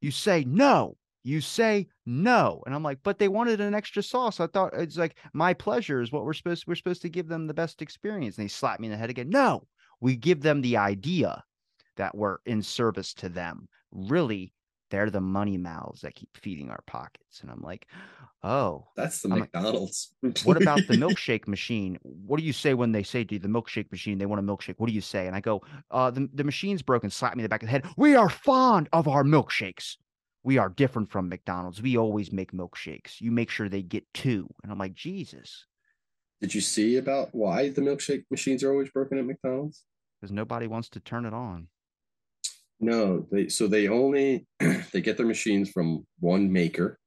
You 0.00 0.10
say 0.10 0.42
no. 0.44 0.96
You 1.22 1.40
say 1.40 1.86
no. 2.04 2.64
And 2.66 2.74
I'm 2.74 2.82
like, 2.82 2.98
but 3.04 3.20
they 3.20 3.28
wanted 3.28 3.60
an 3.60 3.72
extra 3.72 4.02
sauce. 4.02 4.40
I 4.40 4.48
thought 4.48 4.74
it's 4.74 4.98
like 4.98 5.18
my 5.34 5.54
pleasure 5.54 6.00
is 6.00 6.10
what 6.10 6.24
we're 6.24 6.32
supposed 6.32 6.66
we're 6.66 6.74
supposed 6.74 7.02
to 7.02 7.08
give 7.08 7.28
them 7.28 7.46
the 7.46 7.54
best 7.54 7.80
experience. 7.80 8.38
And 8.38 8.44
they 8.44 8.48
slap 8.48 8.80
me 8.80 8.88
in 8.88 8.90
the 8.90 8.98
head 8.98 9.10
again. 9.10 9.30
No. 9.30 9.68
We 10.00 10.16
give 10.16 10.42
them 10.42 10.62
the 10.62 10.78
idea 10.78 11.44
that 11.96 12.16
we're 12.16 12.38
in 12.44 12.60
service 12.60 13.14
to 13.14 13.28
them. 13.28 13.68
Really, 13.92 14.52
they're 14.90 15.10
the 15.10 15.20
money 15.20 15.56
mouths 15.56 16.02
that 16.02 16.14
keep 16.14 16.36
feeding 16.36 16.70
our 16.70 16.82
pockets. 16.86 17.40
And 17.42 17.50
I'm 17.50 17.60
like, 17.62 17.86
oh, 18.42 18.88
That's 18.96 19.22
the 19.22 19.28
I'm 19.28 19.40
like, 19.40 19.52
McDonald's. 19.54 20.12
what 20.44 20.60
about 20.60 20.80
the 20.86 20.94
milkshake 21.04 21.46
machine? 21.48 21.98
What 22.02 22.38
do 22.38 22.44
you 22.44 22.52
say 22.52 22.74
when 22.74 22.92
they 22.92 23.02
say 23.02 23.24
to 23.24 23.34
you, 23.34 23.38
the 23.38 23.48
milkshake 23.48 23.90
machine, 23.90 24.18
they 24.18 24.26
want 24.26 24.40
a 24.40 24.42
milkshake? 24.42 24.74
What 24.78 24.88
do 24.88 24.92
you 24.92 25.00
say? 25.00 25.26
And 25.26 25.34
I 25.36 25.40
go, 25.40 25.62
uh, 25.90 26.10
the, 26.10 26.28
the 26.34 26.44
machine's 26.44 26.82
broken. 26.82 27.10
Slap 27.10 27.36
me 27.36 27.40
in 27.40 27.44
the 27.44 27.48
back 27.48 27.62
of 27.62 27.66
the 27.68 27.70
head. 27.72 27.86
We 27.96 28.14
are 28.16 28.28
fond 28.28 28.88
of 28.92 29.08
our 29.08 29.22
milkshakes. 29.24 29.96
We 30.42 30.58
are 30.58 30.68
different 30.70 31.10
from 31.10 31.28
McDonald's. 31.28 31.82
We 31.82 31.96
always 31.98 32.32
make 32.32 32.52
milkshakes. 32.52 33.20
You 33.20 33.30
make 33.30 33.50
sure 33.50 33.68
they 33.68 33.82
get 33.82 34.04
two. 34.14 34.48
And 34.62 34.72
I'm 34.72 34.78
like, 34.78 34.94
Jesus, 34.94 35.66
Did 36.40 36.54
you 36.54 36.62
see 36.62 36.96
about 36.96 37.28
why 37.34 37.68
the 37.68 37.82
milkshake 37.82 38.24
machines 38.30 38.64
are 38.64 38.70
always 38.72 38.90
broken 38.90 39.18
at 39.18 39.26
McDonald's? 39.26 39.84
because 40.20 40.32
nobody 40.32 40.66
wants 40.66 40.88
to 40.90 41.00
turn 41.00 41.24
it 41.24 41.32
on. 41.32 41.68
No, 42.80 43.26
they 43.30 43.48
so 43.48 43.66
they 43.66 43.88
only 43.88 44.46
they 44.92 45.02
get 45.02 45.18
their 45.18 45.26
machines 45.26 45.70
from 45.70 46.06
one 46.18 46.50
maker, 46.50 46.98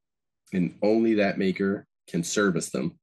and 0.53 0.77
only 0.83 1.15
that 1.15 1.39
maker 1.39 1.87
can 2.07 2.23
service 2.23 2.69
them. 2.69 2.99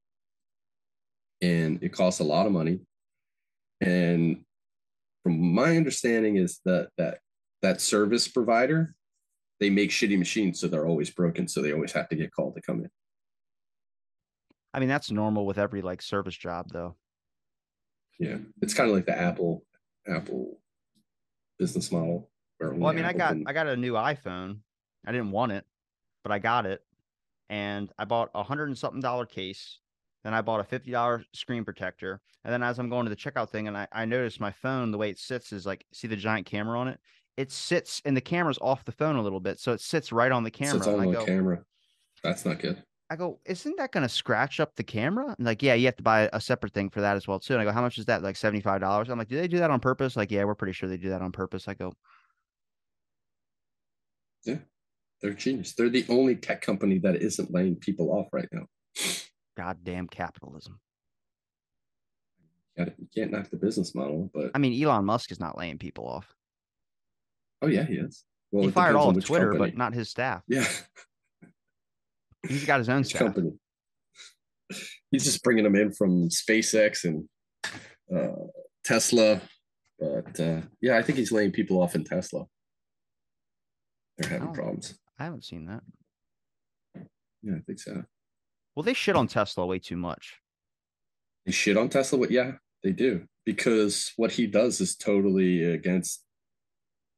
And 1.41 1.83
it 1.83 1.89
costs 1.91 2.21
a 2.21 2.23
lot 2.23 2.45
of 2.45 2.53
money. 2.53 2.79
And 3.81 4.43
from 5.23 5.53
my 5.53 5.75
understanding 5.75 6.37
is 6.37 6.59
that 6.65 6.89
that 6.97 7.19
that 7.61 7.81
service 7.81 8.27
provider, 8.27 8.95
they 9.59 9.69
make 9.69 9.89
shitty 9.89 10.17
machines, 10.17 10.59
so 10.59 10.67
they're 10.67 10.87
always 10.87 11.09
broken. 11.09 11.47
So 11.47 11.61
they 11.61 11.73
always 11.73 11.91
have 11.91 12.07
to 12.09 12.15
get 12.15 12.31
called 12.31 12.55
to 12.55 12.61
come 12.61 12.79
in. 12.79 12.89
I 14.73 14.79
mean, 14.79 14.87
that's 14.87 15.11
normal 15.11 15.45
with 15.45 15.57
every 15.57 15.81
like 15.81 16.01
service 16.01 16.37
job, 16.37 16.67
though. 16.71 16.95
Yeah, 18.17 18.37
it's 18.61 18.73
kind 18.73 18.89
of 18.89 18.95
like 18.95 19.05
the 19.05 19.17
Apple 19.17 19.65
Apple 20.07 20.61
business 21.59 21.91
model. 21.91 22.30
Well, 22.61 22.89
I 22.91 22.93
mean, 22.93 23.05
I 23.05 23.13
got 23.13 23.37
I 23.45 23.53
got 23.53 23.67
a 23.67 23.75
new 23.77 23.93
iPhone. 23.93 24.59
I 25.05 25.11
didn't 25.11 25.31
want 25.31 25.51
it, 25.51 25.65
but 26.23 26.31
I 26.31 26.39
got 26.39 26.65
it. 26.65 26.81
and 27.49 27.91
I 27.99 28.05
bought 28.05 28.29
a 28.33 28.43
hundred 28.43 28.67
and 28.69 28.77
something 28.77 29.01
dollar 29.01 29.25
case. 29.25 29.79
Then 30.23 30.33
I 30.33 30.41
bought 30.41 30.59
a 30.59 30.63
fifty 30.63 30.91
dollar 30.91 31.25
screen 31.33 31.65
protector, 31.65 32.21
and 32.43 32.53
then 32.53 32.63
as 32.63 32.79
I'm 32.79 32.89
going 32.89 33.05
to 33.05 33.09
the 33.09 33.15
checkout 33.15 33.49
thing, 33.49 33.67
and 33.67 33.77
I, 33.77 33.87
I 33.91 34.05
noticed 34.05 34.39
my 34.39 34.51
phone 34.51 34.91
the 34.91 34.97
way 34.97 35.09
it 35.09 35.19
sits 35.19 35.51
is 35.51 35.65
like 35.65 35.85
see 35.93 36.07
the 36.07 36.15
giant 36.15 36.45
camera 36.45 36.79
on 36.79 36.87
it. 36.87 36.99
It 37.37 37.51
sits 37.51 38.01
and 38.05 38.15
the 38.15 38.21
camera's 38.21 38.59
off 38.61 38.85
the 38.85 38.91
phone 38.91 39.15
a 39.15 39.21
little 39.21 39.39
bit, 39.39 39.59
so 39.59 39.73
it 39.73 39.81
sits 39.81 40.11
right 40.11 40.31
on 40.31 40.43
the 40.43 40.51
camera. 40.51 40.83
Sits 40.83 40.87
on 40.87 40.99
the 40.99 41.07
go, 41.07 41.25
camera. 41.25 41.63
That's 42.23 42.45
not 42.45 42.59
good. 42.59 42.83
I 43.09 43.15
go, 43.17 43.39
isn't 43.45 43.75
that 43.77 43.91
going 43.91 44.03
to 44.03 44.09
scratch 44.09 44.59
up 44.61 44.75
the 44.75 44.83
camera? 44.83 45.35
And 45.37 45.45
like, 45.45 45.61
yeah, 45.61 45.73
you 45.73 45.85
have 45.87 45.97
to 45.97 46.03
buy 46.03 46.29
a 46.31 46.39
separate 46.39 46.73
thing 46.73 46.89
for 46.89 47.01
that 47.01 47.17
as 47.17 47.27
well 47.27 47.39
too. 47.39 47.53
And 47.53 47.61
I 47.61 47.65
go, 47.65 47.71
how 47.73 47.81
much 47.81 47.97
is 47.97 48.05
that? 48.05 48.23
Like 48.23 48.37
seventy 48.37 48.61
five 48.61 48.79
dollars. 48.81 49.09
I'm 49.09 49.17
like, 49.17 49.27
do 49.27 49.35
they 49.37 49.47
do 49.49 49.57
that 49.59 49.71
on 49.71 49.79
purpose? 49.81 50.15
Like, 50.15 50.31
yeah, 50.31 50.43
we're 50.45 50.55
pretty 50.55 50.73
sure 50.73 50.87
they 50.87 50.97
do 50.97 51.09
that 51.09 51.21
on 51.21 51.31
purpose. 51.33 51.67
I 51.67 51.73
go, 51.73 51.93
Yeah, 54.45 54.57
they're 55.21 55.33
genius. 55.33 55.73
They're 55.73 55.89
the 55.89 56.05
only 56.09 56.35
tech 56.35 56.61
company 56.61 56.99
that 56.99 57.15
isn't 57.15 57.51
laying 57.53 57.75
people 57.75 58.11
off 58.11 58.27
right 58.31 58.47
now. 58.51 58.65
goddamn 59.57 60.07
capitalism. 60.07 60.79
You 62.77 62.87
can't 63.15 63.31
knock 63.31 63.49
the 63.49 63.57
business 63.57 63.93
model, 63.93 64.31
but 64.33 64.51
I 64.55 64.57
mean, 64.57 64.81
Elon 64.81 65.05
Musk 65.05 65.31
is 65.31 65.39
not 65.39 65.57
laying 65.57 65.77
people 65.77 66.07
off. 66.07 66.33
oh 67.61 67.67
yeah, 67.67 67.83
he 67.83 67.95
is. 67.95 68.23
Well, 68.51 68.65
he 68.65 68.71
fired 68.71 68.95
all 68.95 69.09
of 69.15 69.23
Twitter, 69.23 69.51
company. 69.51 69.71
but 69.71 69.77
not 69.77 69.93
his 69.93 70.09
staff. 70.09 70.41
yeah, 70.47 70.65
He's 72.47 72.65
got 72.65 72.79
his 72.79 72.89
own 72.89 73.03
staff. 73.03 73.19
company. 73.19 73.51
He's 75.11 75.25
just 75.25 75.43
bringing 75.43 75.63
them 75.63 75.75
in 75.75 75.91
from 75.91 76.29
SpaceX 76.29 77.03
and 77.03 77.27
uh, 78.13 78.47
Tesla, 78.83 79.41
but 79.99 80.39
uh, 80.39 80.61
yeah, 80.81 80.97
I 80.97 81.03
think 81.03 81.17
he's 81.17 81.31
laying 81.31 81.51
people 81.51 81.81
off 81.81 81.93
in 81.93 82.03
Tesla. 82.03 82.45
They're 84.21 84.29
having 84.31 84.49
Oh. 84.49 84.53
problems. 84.53 84.99
I 85.19 85.25
haven't 85.25 85.45
seen 85.45 85.65
that. 85.65 85.83
Yeah, 87.43 87.55
I 87.55 87.59
think 87.65 87.79
so. 87.79 88.03
Well, 88.75 88.83
they 88.83 88.93
shit 88.93 89.15
on 89.15 89.27
Tesla 89.27 89.65
way 89.65 89.79
too 89.79 89.97
much. 89.97 90.39
They 91.45 91.51
shit 91.51 91.77
on 91.77 91.89
Tesla, 91.89 92.19
but 92.19 92.31
yeah, 92.31 92.53
they 92.83 92.91
do 92.91 93.27
because 93.45 94.13
what 94.15 94.31
he 94.31 94.45
does 94.47 94.79
is 94.79 94.95
totally 94.95 95.63
against 95.63 96.23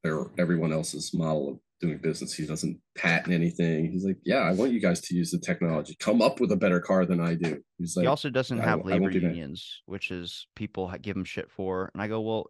their 0.03 0.25
everyone 0.37 0.71
else's 0.71 1.13
model 1.13 1.49
of 1.51 1.59
doing 1.81 1.97
business. 1.97 2.33
He 2.33 2.45
doesn't 2.45 2.79
patent 2.95 3.33
anything. 3.33 3.91
He's 3.91 4.05
like, 4.05 4.17
yeah, 4.25 4.39
I 4.39 4.53
want 4.53 4.71
you 4.71 4.79
guys 4.79 5.01
to 5.01 5.15
use 5.15 5.31
the 5.31 5.39
technology. 5.39 5.95
Come 5.99 6.21
up 6.21 6.39
with 6.39 6.51
a 6.51 6.55
better 6.57 6.79
car 6.79 7.05
than 7.05 7.19
I 7.19 7.35
do. 7.35 7.61
He's 7.77 7.95
like, 7.97 8.03
he 8.03 8.07
also 8.07 8.29
doesn't 8.29 8.59
have 8.59 8.79
I 8.79 8.83
labor 8.83 9.09
do 9.09 9.19
that. 9.19 9.27
unions, 9.27 9.81
which 9.85 10.09
is 10.11 10.47
people 10.55 10.91
give 11.01 11.17
him 11.17 11.25
shit 11.25 11.51
for. 11.51 11.89
And 11.93 12.01
I 12.01 12.07
go, 12.07 12.21
well, 12.21 12.49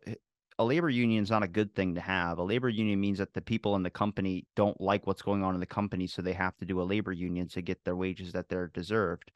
a 0.59 0.65
labor 0.65 0.89
union 0.89 1.23
is 1.23 1.31
not 1.31 1.43
a 1.43 1.47
good 1.47 1.73
thing 1.75 1.95
to 1.95 2.01
have. 2.01 2.37
A 2.37 2.43
labor 2.43 2.69
union 2.69 2.99
means 2.99 3.17
that 3.17 3.33
the 3.33 3.41
people 3.41 3.75
in 3.75 3.83
the 3.83 3.89
company 3.89 4.45
don't 4.55 4.79
like 4.79 5.07
what's 5.07 5.21
going 5.21 5.43
on 5.43 5.53
in 5.53 5.59
the 5.59 5.65
company, 5.65 6.07
so 6.07 6.21
they 6.21 6.33
have 6.33 6.55
to 6.57 6.65
do 6.65 6.81
a 6.81 6.83
labor 6.83 7.11
union 7.11 7.47
to 7.49 7.61
get 7.61 7.83
their 7.83 7.95
wages 7.95 8.33
that 8.33 8.49
they're 8.49 8.67
deserved. 8.67 9.31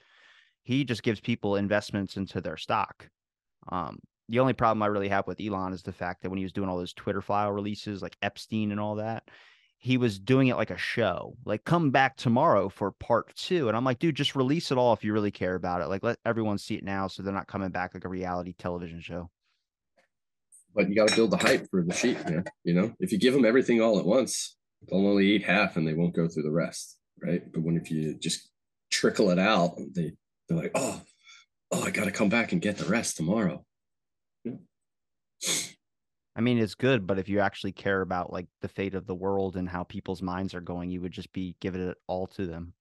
He 0.64 0.84
just 0.84 1.04
gives 1.04 1.20
people 1.20 1.56
investments 1.56 2.18
into 2.18 2.42
their 2.42 2.58
stock. 2.58 3.10
Um, 3.70 4.00
the 4.30 4.40
only 4.40 4.54
problem 4.54 4.84
I 4.84 4.88
really 4.88 5.08
have 5.08 5.28
with 5.28 5.42
Elon 5.42 5.74
is 5.74 5.84
the 5.84 5.94
fact 5.94 6.22
that 6.22 6.30
when 6.30 6.38
he 6.38 6.44
was 6.44 6.54
doing 6.54 6.70
all 6.70 6.78
those 6.78 6.94
Twitter 6.94 7.22
file 7.22 7.52
releases, 7.52 8.02
like 8.02 8.18
Epstein 8.22 8.72
and 8.72 8.80
all 8.80 8.96
that, 8.96 9.24
he 9.80 9.98
was 9.98 10.20
doing 10.20 10.48
it 10.48 10.58
like 10.58 10.72
a 10.72 10.78
show. 10.78 11.36
Like, 11.46 11.64
come 11.64 11.92
back 11.92 12.18
tomorrow 12.18 12.68
for 12.68 12.92
part 12.92 13.34
two. 13.36 13.68
And 13.68 13.78
I'm 13.78 13.86
like, 13.86 14.00
dude, 14.00 14.16
just 14.16 14.36
release 14.36 14.72
it 14.72 14.78
all 14.78 14.94
if 14.94 15.04
you 15.04 15.14
really 15.14 15.32
care 15.32 15.56
about 15.56 15.82
it. 15.82 15.88
Like, 15.88 16.04
let 16.04 16.18
everyone 16.26 16.58
see 16.58 16.76
it 16.76 16.84
now 16.84 17.08
so 17.08 17.24
they're 17.24 17.34
not 17.34 17.48
coming 17.48 17.70
back 17.70 17.94
like 17.94 18.06
a 18.06 18.10
reality 18.10 18.54
television 18.58 19.00
show. 19.00 19.30
But 20.78 20.88
you 20.88 20.96
got 20.96 21.08
to 21.08 21.16
build 21.16 21.32
the 21.32 21.38
hype 21.38 21.68
for 21.72 21.84
the 21.84 21.94
sheep, 21.94 22.24
man. 22.26 22.46
You 22.64 22.76
know, 22.76 22.94
if 23.00 23.12
you 23.12 23.18
give 23.18 23.34
them 23.34 23.46
everything 23.46 23.82
all 23.82 23.98
at 23.98 24.06
once, 24.06 24.56
they'll 24.88 25.06
only 25.06 25.26
eat 25.26 25.44
half 25.44 25.76
and 25.76 25.88
they 25.88 25.96
won't 25.96 26.16
go 26.16 26.28
through 26.28 26.44
the 26.44 26.52
rest, 26.52 26.98
right? 27.22 27.42
But 27.52 27.64
when 27.64 27.76
if 27.76 27.90
you 27.90 28.14
just 28.14 28.52
trickle 28.92 29.32
it 29.32 29.40
out, 29.40 29.76
they 29.96 30.14
they're 30.48 30.58
like, 30.58 30.72
oh, 30.76 31.02
oh, 31.72 31.84
I 31.84 31.90
got 31.90 32.06
to 32.06 32.12
come 32.12 32.30
back 32.30 32.52
and 32.52 32.62
get 32.62 32.78
the 32.78 32.86
rest 32.86 33.18
tomorrow. 33.18 33.66
I 36.36 36.42
mean, 36.42 36.60
it's 36.60 36.76
good, 36.76 37.08
but 37.08 37.18
if 37.18 37.28
you 37.28 37.40
actually 37.40 37.72
care 37.72 38.02
about 38.02 38.32
like 38.32 38.46
the 38.62 38.68
fate 38.68 38.94
of 38.94 39.08
the 39.08 39.16
world 39.16 39.58
and 39.58 39.68
how 39.68 39.84
people's 39.84 40.22
minds 40.22 40.54
are 40.54 40.62
going, 40.62 40.92
you 40.92 41.02
would 41.02 41.12
just 41.12 41.34
be 41.34 41.56
giving 41.60 41.82
it 41.82 41.98
all 42.06 42.28
to 42.28 42.46
them. 42.46 42.74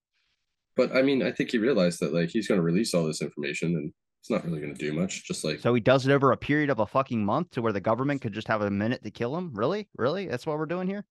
But 0.77 0.95
I 0.95 1.01
mean, 1.01 1.23
I 1.23 1.33
think 1.33 1.51
he 1.51 1.59
realized 1.59 2.01
that 2.01 2.13
like 2.13 2.29
he's 2.29 2.47
going 2.47 2.59
to 2.59 2.65
release 2.65 2.93
all 2.93 3.07
this 3.07 3.23
information 3.23 3.75
and 3.75 3.93
it's 4.27 4.31
not 4.33 4.45
really 4.45 4.61
going 4.61 4.75
to 4.75 4.79
do 4.79 4.93
much. 4.93 5.25
Just 5.25 5.45
like 5.45 5.61
So 5.61 5.73
he 5.73 5.81
does 5.81 6.05
it 6.05 6.13
over 6.13 6.33
a 6.33 6.37
period 6.37 6.69
of 6.69 6.81
a 6.81 6.87
fucking 6.87 7.25
month 7.25 7.53
to 7.53 7.63
where 7.63 7.73
the 7.73 7.81
government 7.81 8.23
could 8.23 8.33
just 8.33 8.49
have 8.49 8.61
a 8.61 8.69
minute 8.71 9.05
to 9.05 9.11
kill 9.13 9.37
him. 9.37 9.53
Really? 9.55 9.89
Really? 9.97 10.27
That's 10.27 10.45
what 10.45 10.59
we're 10.59 10.67
doing 10.67 10.89
here? 10.89 11.05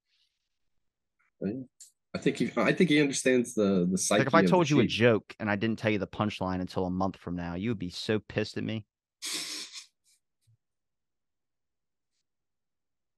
I 2.13 2.17
think 2.17 2.37
he, 2.37 2.51
I 2.57 2.73
think 2.73 2.89
he 2.89 2.99
understands 2.99 3.53
the 3.53 3.87
the 3.89 3.97
psyche. 3.97 4.19
Like 4.19 4.27
if 4.27 4.35
I 4.35 4.43
told 4.43 4.69
you 4.69 4.81
a 4.81 4.85
joke 4.85 5.33
and 5.39 5.49
I 5.49 5.55
didn't 5.55 5.79
tell 5.79 5.91
you 5.91 5.99
the 5.99 6.07
punchline 6.07 6.59
until 6.59 6.85
a 6.85 6.89
month 6.89 7.15
from 7.15 7.37
now, 7.37 7.55
you 7.55 7.69
would 7.69 7.79
be 7.79 7.89
so 7.89 8.19
pissed 8.19 8.57
at 8.57 8.63
me. 8.65 8.85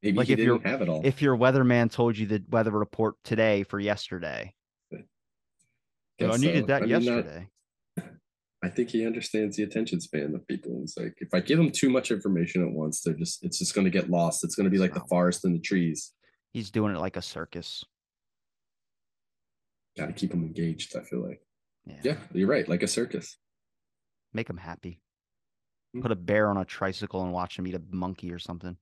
maybe 0.03 0.17
like 0.17 0.29
if 0.29 0.37
didn't 0.37 0.65
have 0.65 0.83
it 0.83 0.89
all. 0.89 1.01
If 1.03 1.23
your 1.23 1.35
weatherman 1.37 1.91
told 1.91 2.17
you 2.17 2.27
the 2.27 2.43
weather 2.49 2.71
report 2.71 3.15
today 3.23 3.63
for 3.63 3.79
yesterday, 3.79 4.53
"Oh, 6.21 6.31
I 6.31 6.37
needed 6.37 6.63
so. 6.63 6.67
that 6.67 6.83
I 6.83 6.85
mean, 6.85 6.89
that- 6.91 7.01
yesterday. 7.03 7.49
I 8.67 8.69
think 8.69 8.89
he 8.89 9.05
understands 9.05 9.55
the 9.55 9.63
attention 9.63 10.01
span 10.01 10.35
of 10.35 10.45
people. 10.45 10.81
It's 10.83 10.97
like 10.97 11.13
if 11.19 11.29
I 11.33 11.39
give 11.39 11.57
them 11.57 11.71
too 11.71 11.89
much 11.89 12.11
information 12.11 12.61
at 12.67 12.73
once, 12.73 13.01
they're 13.01 13.13
just 13.13 13.43
it's 13.45 13.59
just 13.59 13.73
going 13.73 13.85
to 13.85 13.91
get 13.91 14.09
lost. 14.09 14.43
It's 14.43 14.55
going 14.55 14.65
to 14.65 14.69
be 14.69 14.77
like 14.77 14.93
the 14.93 15.05
forest 15.09 15.45
and 15.45 15.55
the 15.55 15.59
trees. 15.59 16.11
He's 16.51 16.69
doing 16.69 16.93
it 16.93 16.99
like 16.99 17.15
a 17.15 17.21
circus. 17.21 17.85
Got 19.97 20.07
to 20.07 20.13
keep 20.13 20.31
them 20.31 20.43
engaged. 20.43 20.97
I 20.97 21.03
feel 21.03 21.25
like. 21.25 21.39
Yeah. 21.85 21.95
Yeah, 22.03 22.17
you're 22.33 22.49
right. 22.49 22.67
Like 22.67 22.83
a 22.83 22.87
circus. 22.87 23.37
Make 24.33 24.49
him 24.49 24.57
happy. 24.57 24.99
Hmm. 25.93 26.01
Put 26.01 26.11
a 26.11 26.17
bear 26.17 26.49
on 26.49 26.57
a 26.57 26.65
tricycle 26.65 27.23
and 27.23 27.31
watch 27.31 27.57
him 27.57 27.67
eat 27.67 27.75
a 27.75 27.81
monkey 27.89 28.33
or 28.33 28.39
something. 28.39 28.75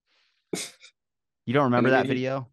You 1.47 1.53
don't 1.53 1.65
remember 1.65 1.91
that 1.91 2.07
video? 2.07 2.47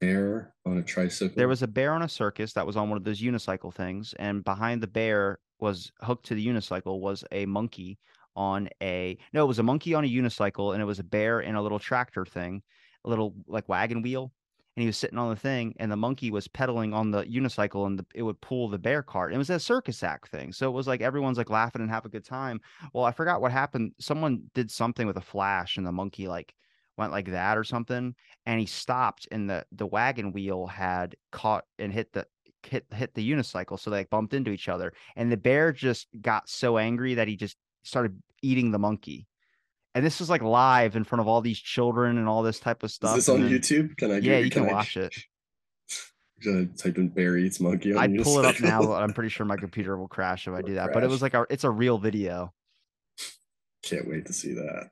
Bear 0.00 0.54
on 0.64 0.78
a 0.78 0.84
tricycle. 0.84 1.34
There 1.36 1.48
was 1.48 1.64
a 1.64 1.66
bear 1.66 1.92
on 1.92 2.02
a 2.02 2.08
circus 2.08 2.52
that 2.52 2.64
was 2.64 2.76
on 2.76 2.88
one 2.88 2.96
of 2.96 3.02
those 3.02 3.20
unicycle 3.20 3.74
things, 3.74 4.14
and 4.20 4.44
behind 4.44 4.80
the 4.80 4.86
bear 4.86 5.40
was 5.60 5.92
hooked 6.00 6.26
to 6.26 6.34
the 6.34 6.46
unicycle 6.46 7.00
was 7.00 7.24
a 7.32 7.46
monkey 7.46 7.98
on 8.36 8.68
a 8.80 9.18
no, 9.32 9.44
it 9.44 9.48
was 9.48 9.58
a 9.58 9.64
monkey 9.64 9.94
on 9.94 10.04
a 10.04 10.08
unicycle, 10.08 10.72
and 10.72 10.80
it 10.80 10.86
was 10.86 10.98
a 10.98 11.04
bear 11.04 11.40
in 11.40 11.56
a 11.56 11.62
little 11.62 11.78
tractor 11.78 12.24
thing, 12.24 12.62
a 13.04 13.08
little 13.08 13.34
like 13.46 13.68
wagon 13.68 14.00
wheel, 14.00 14.32
and 14.76 14.82
he 14.82 14.86
was 14.86 14.96
sitting 14.96 15.18
on 15.18 15.30
the 15.30 15.36
thing, 15.36 15.74
and 15.78 15.90
the 15.90 15.96
monkey 15.96 16.30
was 16.30 16.46
pedaling 16.46 16.94
on 16.94 17.10
the 17.10 17.24
unicycle, 17.24 17.86
and 17.86 17.98
the, 17.98 18.06
it 18.14 18.22
would 18.22 18.40
pull 18.40 18.68
the 18.68 18.78
bear 18.78 19.02
cart. 19.02 19.32
It 19.32 19.38
was 19.38 19.50
a 19.50 19.58
circus 19.58 20.02
act 20.02 20.28
thing, 20.28 20.52
so 20.52 20.68
it 20.68 20.72
was 20.72 20.86
like 20.86 21.00
everyone's 21.00 21.38
like 21.38 21.50
laughing 21.50 21.82
and 21.82 21.90
have 21.90 22.04
a 22.04 22.10
good 22.10 22.24
time. 22.24 22.60
Well, 22.92 23.04
I 23.04 23.12
forgot 23.12 23.40
what 23.40 23.50
happened. 23.50 23.92
Someone 23.98 24.42
did 24.54 24.70
something 24.70 25.06
with 25.06 25.16
a 25.16 25.22
flash, 25.22 25.76
and 25.76 25.86
the 25.86 25.92
monkey 25.92 26.28
like 26.28 26.54
went 26.98 27.12
like 27.12 27.30
that 27.30 27.56
or 27.56 27.64
something 27.64 28.14
and 28.44 28.60
he 28.60 28.66
stopped 28.66 29.28
and 29.30 29.48
the 29.48 29.64
the 29.70 29.86
wagon 29.86 30.32
wheel 30.32 30.66
had 30.66 31.14
caught 31.30 31.64
and 31.78 31.92
hit 31.92 32.12
the 32.12 32.26
hit 32.66 32.84
hit 32.92 33.14
the 33.14 33.30
unicycle 33.30 33.78
so 33.78 33.90
they 33.90 33.98
like, 33.98 34.10
bumped 34.10 34.34
into 34.34 34.50
each 34.50 34.68
other 34.68 34.92
and 35.16 35.30
the 35.30 35.36
bear 35.36 35.72
just 35.72 36.08
got 36.20 36.48
so 36.48 36.76
angry 36.78 37.14
that 37.14 37.28
he 37.28 37.36
just 37.36 37.56
started 37.84 38.20
eating 38.42 38.70
the 38.72 38.78
monkey 38.78 39.26
and 39.94 40.04
this 40.04 40.20
was 40.20 40.28
like 40.30 40.42
live 40.42 40.96
in 40.96 41.04
front 41.04 41.20
of 41.20 41.28
all 41.28 41.40
these 41.40 41.58
children 41.58 42.18
and 42.18 42.28
all 42.28 42.42
this 42.42 42.60
type 42.60 42.82
of 42.82 42.90
stuff. 42.90 43.16
Is 43.16 43.26
this 43.26 43.34
and 43.34 43.44
on 43.44 43.50
then- 43.50 43.58
YouTube? 43.60 43.96
Can 43.96 44.10
I? 44.12 44.18
yeah 44.18 44.38
you 44.38 44.50
can 44.50 44.68
I- 44.68 44.72
watch 44.72 44.96
it 44.96 45.14
Should 46.40 46.56
I 46.56 46.76
type 46.80 46.98
in 46.98 47.08
bear 47.08 47.36
eats 47.36 47.58
monkey? 47.58 47.94
I'd 47.94 48.16
pull 48.22 48.38
it 48.38 48.44
up 48.44 48.60
now 48.60 48.80
but 48.82 49.02
i'm 49.02 49.12
pretty 49.14 49.30
sure 49.30 49.44
my 49.46 49.56
computer 49.56 49.96
will 49.96 50.08
crash 50.08 50.46
if 50.46 50.54
i 50.54 50.62
do 50.62 50.74
that 50.74 50.90
but 50.92 51.02
it 51.02 51.08
was 51.10 51.22
like 51.22 51.34
a 51.34 51.46
it's 51.50 51.64
a 51.64 51.70
real 51.70 51.98
video 51.98 52.52
Can't 53.82 54.08
wait 54.08 54.26
to 54.26 54.32
see 54.32 54.52
that. 54.54 54.90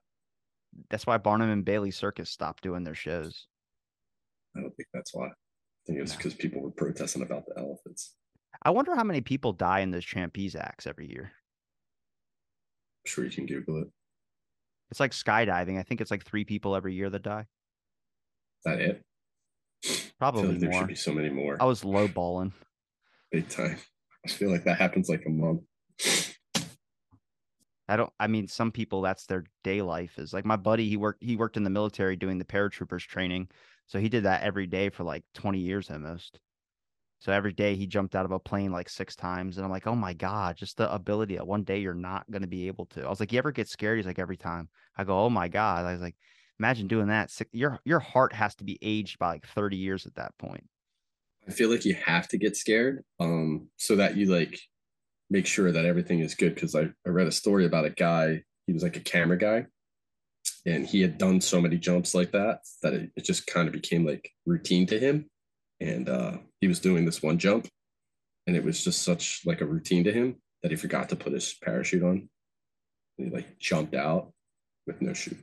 that's 0.90 1.06
why 1.06 1.18
barnum 1.18 1.51
and 1.51 1.64
bailey 1.64 1.90
circus 1.90 2.30
stopped 2.30 2.62
doing 2.62 2.84
their 2.84 2.94
shows 2.94 3.47
I 4.56 4.60
don't 4.60 4.74
think 4.74 4.88
that's 4.94 5.12
why. 5.14 5.28
I 5.88 5.92
think 5.92 6.00
it's 6.00 6.16
because 6.16 6.34
people 6.34 6.60
were 6.62 6.72
protesting 6.72 7.22
about 7.22 7.44
the 7.46 7.54
elephants. 7.56 8.16
i 8.62 8.70
wonder 8.70 8.94
how 8.96 9.04
many 9.04 9.20
people 9.20 9.52
die 9.52 9.80
in 9.80 9.90
those 9.92 10.04
trapeze 10.04 10.56
acts 10.56 10.86
every 10.86 11.08
year 11.08 11.30
I'm 13.04 13.08
sure 13.08 13.24
you 13.24 13.30
can 13.30 13.46
Google 13.46 13.82
it. 13.82 13.88
it's 14.90 14.98
like 15.00 15.12
skydiving 15.12 15.78
i 15.78 15.82
think 15.84 16.00
it's 16.00 16.10
like 16.10 16.24
three 16.24 16.44
people 16.44 16.74
every 16.74 16.94
year 16.94 17.08
that 17.10 17.22
die 17.22 17.46
Is 18.60 18.64
that 18.64 18.80
it? 18.80 19.02
Probably 20.18 20.48
like 20.48 20.58
there 20.60 20.70
more 20.70 20.80
should 20.80 20.88
be 20.88 20.94
so 20.96 21.12
many 21.12 21.28
more. 21.28 21.56
I 21.60 21.66
was 21.66 21.84
low 21.84 22.08
balling. 22.08 22.52
Big 23.30 23.48
time. 23.48 23.76
I 24.24 24.28
feel 24.30 24.50
like 24.50 24.64
that 24.64 24.78
happens 24.78 25.08
like 25.10 25.22
a 25.26 25.30
month. 25.30 25.60
I 27.88 27.96
don't. 27.96 28.10
I 28.18 28.26
mean, 28.26 28.48
some 28.48 28.72
people 28.72 29.02
that's 29.02 29.26
their 29.26 29.44
day 29.62 29.82
life 29.82 30.18
is 30.18 30.32
like 30.32 30.44
my 30.46 30.56
buddy. 30.56 30.88
He 30.88 30.96
worked. 30.96 31.22
He 31.22 31.36
worked 31.36 31.56
in 31.58 31.62
the 31.62 31.70
military 31.70 32.16
doing 32.16 32.38
the 32.38 32.44
paratroopers 32.44 33.02
training, 33.06 33.48
so 33.86 34.00
he 34.00 34.08
did 34.08 34.24
that 34.24 34.42
every 34.42 34.66
day 34.66 34.90
for 34.90 35.04
like 35.04 35.24
twenty 35.34 35.60
years 35.60 35.90
almost. 35.90 36.38
So 37.20 37.32
every 37.32 37.52
day 37.52 37.76
he 37.76 37.86
jumped 37.86 38.14
out 38.14 38.26
of 38.26 38.30
a 38.30 38.38
plane 38.38 38.72
like 38.72 38.88
six 38.88 39.16
times, 39.16 39.56
and 39.56 39.64
I'm 39.64 39.70
like, 39.70 39.86
oh 39.86 39.94
my 39.94 40.12
god, 40.12 40.56
just 40.56 40.76
the 40.76 40.92
ability 40.92 41.36
that 41.36 41.46
one 41.46 41.62
day 41.62 41.78
you're 41.78 41.94
not 41.94 42.30
going 42.30 42.42
to 42.42 42.48
be 42.48 42.66
able 42.66 42.86
to. 42.86 43.04
I 43.04 43.08
was 43.08 43.20
like, 43.20 43.32
you 43.32 43.38
ever 43.38 43.52
get 43.52 43.68
scared? 43.68 43.98
He's 43.98 44.06
like, 44.06 44.18
every 44.18 44.36
time. 44.36 44.68
I 44.96 45.04
go, 45.04 45.20
oh 45.20 45.30
my 45.30 45.48
god. 45.48 45.84
I 45.84 45.92
was 45.92 46.00
like, 46.00 46.16
imagine 46.58 46.88
doing 46.88 47.08
that. 47.08 47.30
Your 47.52 47.78
your 47.84 48.00
heart 48.00 48.32
has 48.32 48.54
to 48.56 48.64
be 48.64 48.78
aged 48.82 49.18
by 49.18 49.28
like 49.28 49.46
thirty 49.46 49.76
years 49.76 50.06
at 50.06 50.16
that 50.16 50.36
point. 50.38 50.64
I 51.48 51.52
feel 51.52 51.70
like 51.70 51.84
you 51.84 51.94
have 51.94 52.26
to 52.28 52.38
get 52.38 52.56
scared 52.56 53.04
um, 53.20 53.68
so 53.76 53.96
that 53.96 54.16
you 54.16 54.26
like 54.26 54.58
make 55.30 55.46
sure 55.46 55.70
that 55.70 55.84
everything 55.84 56.20
is 56.20 56.34
good. 56.34 56.58
Cause 56.58 56.74
I, 56.74 56.88
I 57.06 57.10
read 57.10 57.28
a 57.28 57.32
story 57.32 57.66
about 57.66 57.84
a 57.84 57.90
guy, 57.90 58.42
he 58.66 58.72
was 58.72 58.82
like 58.82 58.96
a 58.96 59.00
camera 59.00 59.38
guy 59.38 59.66
and 60.66 60.84
he 60.84 61.01
had 61.01 61.16
done 61.16 61.40
so 61.40 61.60
many 61.60 61.78
jumps 61.78 62.14
like 62.14 62.32
that 62.32 62.60
that 62.82 62.93
it, 62.93 63.10
it 63.16 63.24
just 63.24 63.47
kind 63.47 63.68
of 63.68 63.72
became 63.72 64.05
like 64.05 64.30
routine 64.44 64.86
to 64.86 64.98
him. 64.98 65.30
And 65.80 66.09
uh, 66.09 66.38
he 66.60 66.66
was 66.66 66.80
doing 66.80 67.05
this 67.05 67.22
one 67.22 67.38
jump 67.38 67.68
and 68.47 68.56
it 68.56 68.64
was 68.64 68.82
just 68.82 69.02
such 69.02 69.43
like 69.47 69.60
a 69.60 69.66
routine 69.66 70.05
to 70.05 70.12
him 70.12 70.36
that 70.62 70.70
he 70.72 70.76
forgot 70.76 71.09
to 71.10 71.16
put 71.16 71.32
his 71.32 71.55
parachute 71.62 72.02
on. 72.02 72.28
And 73.18 73.28
he 73.28 73.30
like 73.30 73.59
jumped 73.59 73.94
out 73.94 74.32
with 74.86 75.01
no 75.01 75.14
chute. 75.14 75.38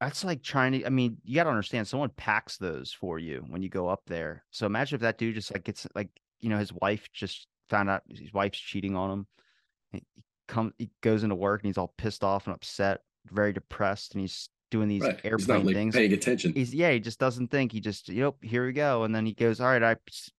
That's 0.00 0.24
like 0.24 0.42
trying 0.42 0.72
to. 0.72 0.86
I 0.86 0.88
mean, 0.88 1.18
you 1.24 1.34
got 1.34 1.44
to 1.44 1.50
understand. 1.50 1.86
Someone 1.86 2.10
packs 2.16 2.56
those 2.56 2.90
for 2.90 3.18
you 3.18 3.44
when 3.48 3.62
you 3.62 3.68
go 3.68 3.86
up 3.86 4.00
there. 4.06 4.44
So 4.50 4.64
imagine 4.64 4.96
if 4.96 5.02
that 5.02 5.18
dude 5.18 5.34
just 5.34 5.52
like 5.52 5.64
gets 5.64 5.86
like 5.94 6.08
you 6.40 6.48
know 6.48 6.56
his 6.56 6.72
wife 6.72 7.06
just 7.12 7.46
found 7.68 7.90
out 7.90 8.02
his 8.08 8.32
wife's 8.32 8.58
cheating 8.58 8.96
on 8.96 9.10
him. 9.10 9.26
He 9.92 10.02
come 10.50 10.74
he 10.78 10.90
goes 11.00 11.22
into 11.22 11.34
work 11.34 11.62
and 11.62 11.68
he's 11.68 11.78
all 11.78 11.94
pissed 11.96 12.22
off 12.24 12.46
and 12.46 12.54
upset, 12.54 13.00
very 13.30 13.52
depressed, 13.52 14.12
and 14.14 14.20
he's 14.20 14.50
doing 14.70 14.88
these 14.88 15.02
Right. 15.02 15.20
airplane 15.24 15.38
He's 15.38 15.48
not 15.48 15.64
like 15.64 15.74
things. 15.74 15.94
paying 15.96 16.12
attention. 16.12 16.52
He's 16.54 16.72
yeah, 16.74 16.92
he 16.92 17.00
just 17.00 17.18
doesn't 17.18 17.48
think. 17.48 17.72
He 17.72 17.80
just 17.80 18.08
yep, 18.08 18.34
here 18.42 18.66
we 18.66 18.72
go. 18.72 19.02
And 19.04 19.14
then 19.14 19.26
he 19.26 19.32
goes, 19.34 19.60
all 19.60 19.66
right, 19.68 19.82
I 19.82 19.96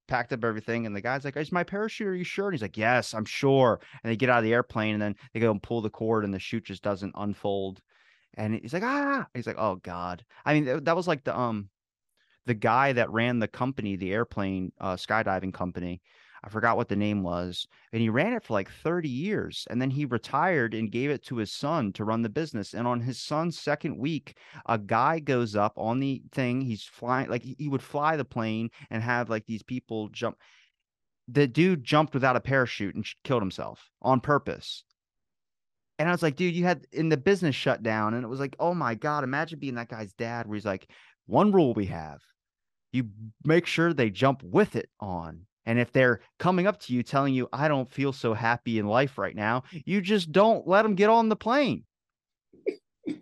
packed 0.08 0.32
up 0.32 0.44
everything. 0.46 0.86
And 0.86 0.96
the 0.96 1.02
guy's 1.02 1.26
like, 1.26 1.36
is 1.36 1.52
my 1.52 1.64
parachute? 1.64 2.08
Are 2.08 2.16
you 2.16 2.24
sure? 2.24 2.46
And 2.48 2.54
he's 2.54 2.62
like, 2.62 2.78
yes, 2.78 3.14
I'm 3.14 3.26
sure. 3.26 3.82
And 4.04 4.12
they 4.12 4.16
get 4.16 4.30
out 4.30 4.38
of 4.40 4.44
the 4.46 4.54
airplane 4.54 4.94
and 4.94 5.02
then 5.02 5.16
they 5.34 5.40
go 5.42 5.52
and 5.52 5.62
pull 5.62 5.82
the 5.82 5.90
cord 5.90 6.24
and 6.24 6.34
the 6.34 6.40
chute 6.40 6.64
just 6.66 6.82
doesn't 6.84 7.14
unfold. 7.16 7.82
And 8.36 8.56
he's 8.56 8.74
like, 8.74 8.84
ah, 8.84 9.28
he's 9.34 9.48
like, 9.48 9.58
oh 9.60 9.76
god. 9.84 10.24
I 10.46 10.54
mean, 10.54 10.84
that 10.86 10.96
was 10.96 11.08
like 11.10 11.26
the 11.26 11.38
um, 11.38 11.70
the 12.46 12.54
guy 12.54 12.94
that 12.94 13.12
ran 13.12 13.40
the 13.40 13.48
company, 13.50 13.98
the 13.98 14.14
airplane 14.14 14.72
uh, 14.80 14.96
skydiving 14.96 15.54
company. 15.54 16.02
I 16.44 16.50
forgot 16.50 16.78
what 16.78 16.90
the 16.90 16.96
name 16.96 17.22
was, 17.22 17.68
and 17.94 18.02
he 18.02 18.10
ran 18.10 18.34
it 18.34 18.44
for 18.44 18.54
like 18.54 18.70
30 18.70 19.08
years, 19.08 19.68
and 19.70 19.82
then 19.82 19.92
he 19.92 20.06
retired 20.06 20.74
and 20.74 20.92
gave 20.92 21.10
it 21.10 21.24
to 21.26 21.38
his 21.38 21.52
son 21.52 21.94
to 21.94 22.04
run 22.04 22.24
the 22.24 22.30
business. 22.30 22.74
And 22.74 22.88
on 22.88 23.00
his 23.00 23.22
son's 23.22 23.60
second 23.60 23.98
week, 23.98 24.36
a 24.66 24.78
guy 24.78 25.20
goes 25.20 25.56
up 25.56 25.74
on 25.78 26.00
the 26.00 26.24
thing. 26.32 26.62
He's 26.62 26.84
flying 26.84 27.30
like 27.30 27.44
he 27.44 27.68
would 27.68 27.84
fly 27.84 28.18
the 28.18 28.26
plane 28.26 28.70
and 28.90 29.04
have 29.04 29.30
like 29.30 29.46
these 29.46 29.64
people 29.64 30.10
jump. 30.10 30.38
The 31.28 31.48
dude 31.48 31.84
jumped 31.84 32.14
without 32.14 32.36
a 32.36 32.42
parachute 32.42 32.96
and 32.96 33.06
killed 33.24 33.44
himself 33.44 33.90
on 34.02 34.20
purpose. 34.20 34.84
And 36.00 36.10
I 36.10 36.12
was 36.12 36.24
like, 36.24 36.36
dude, 36.36 36.56
you 36.56 36.64
had 36.64 36.88
in 36.92 37.10
the 37.10 37.18
business 37.18 37.56
shut 37.56 37.84
down. 37.84 38.16
And 38.16 38.24
it 38.24 38.28
was 38.28 38.40
like, 38.40 38.56
oh 38.60 38.74
my 38.74 38.96
God, 38.96 39.24
imagine 39.24 39.60
being 39.60 39.76
that 39.76 39.90
guy's 39.90 40.14
dad 40.14 40.48
where 40.48 40.56
he's 40.56 40.66
like, 40.66 40.90
one 41.28 41.52
rule 41.52 41.76
we 41.76 41.86
have 41.86 42.20
you 42.92 43.10
make 43.44 43.66
sure 43.66 43.94
they 43.94 44.10
jump 44.10 44.44
with 44.44 44.76
it 44.76 44.90
on. 45.00 45.46
And 45.66 45.78
if 45.80 45.92
they're 45.92 46.22
coming 46.40 46.66
up 46.68 46.80
to 46.82 46.94
you 46.94 47.04
telling 47.04 47.34
you, 47.34 47.48
I 47.54 47.68
don't 47.68 47.90
feel 47.90 48.14
so 48.14 48.34
happy 48.34 48.80
in 48.80 48.88
life 48.88 49.18
right 49.18 49.36
now, 49.36 49.64
you 49.86 50.02
just 50.02 50.32
don't 50.32 50.68
let 50.68 50.82
them 50.84 50.96
get 50.96 51.10
on 51.10 51.30
the 51.30 51.36
plane. 51.36 51.84
You 53.06 53.18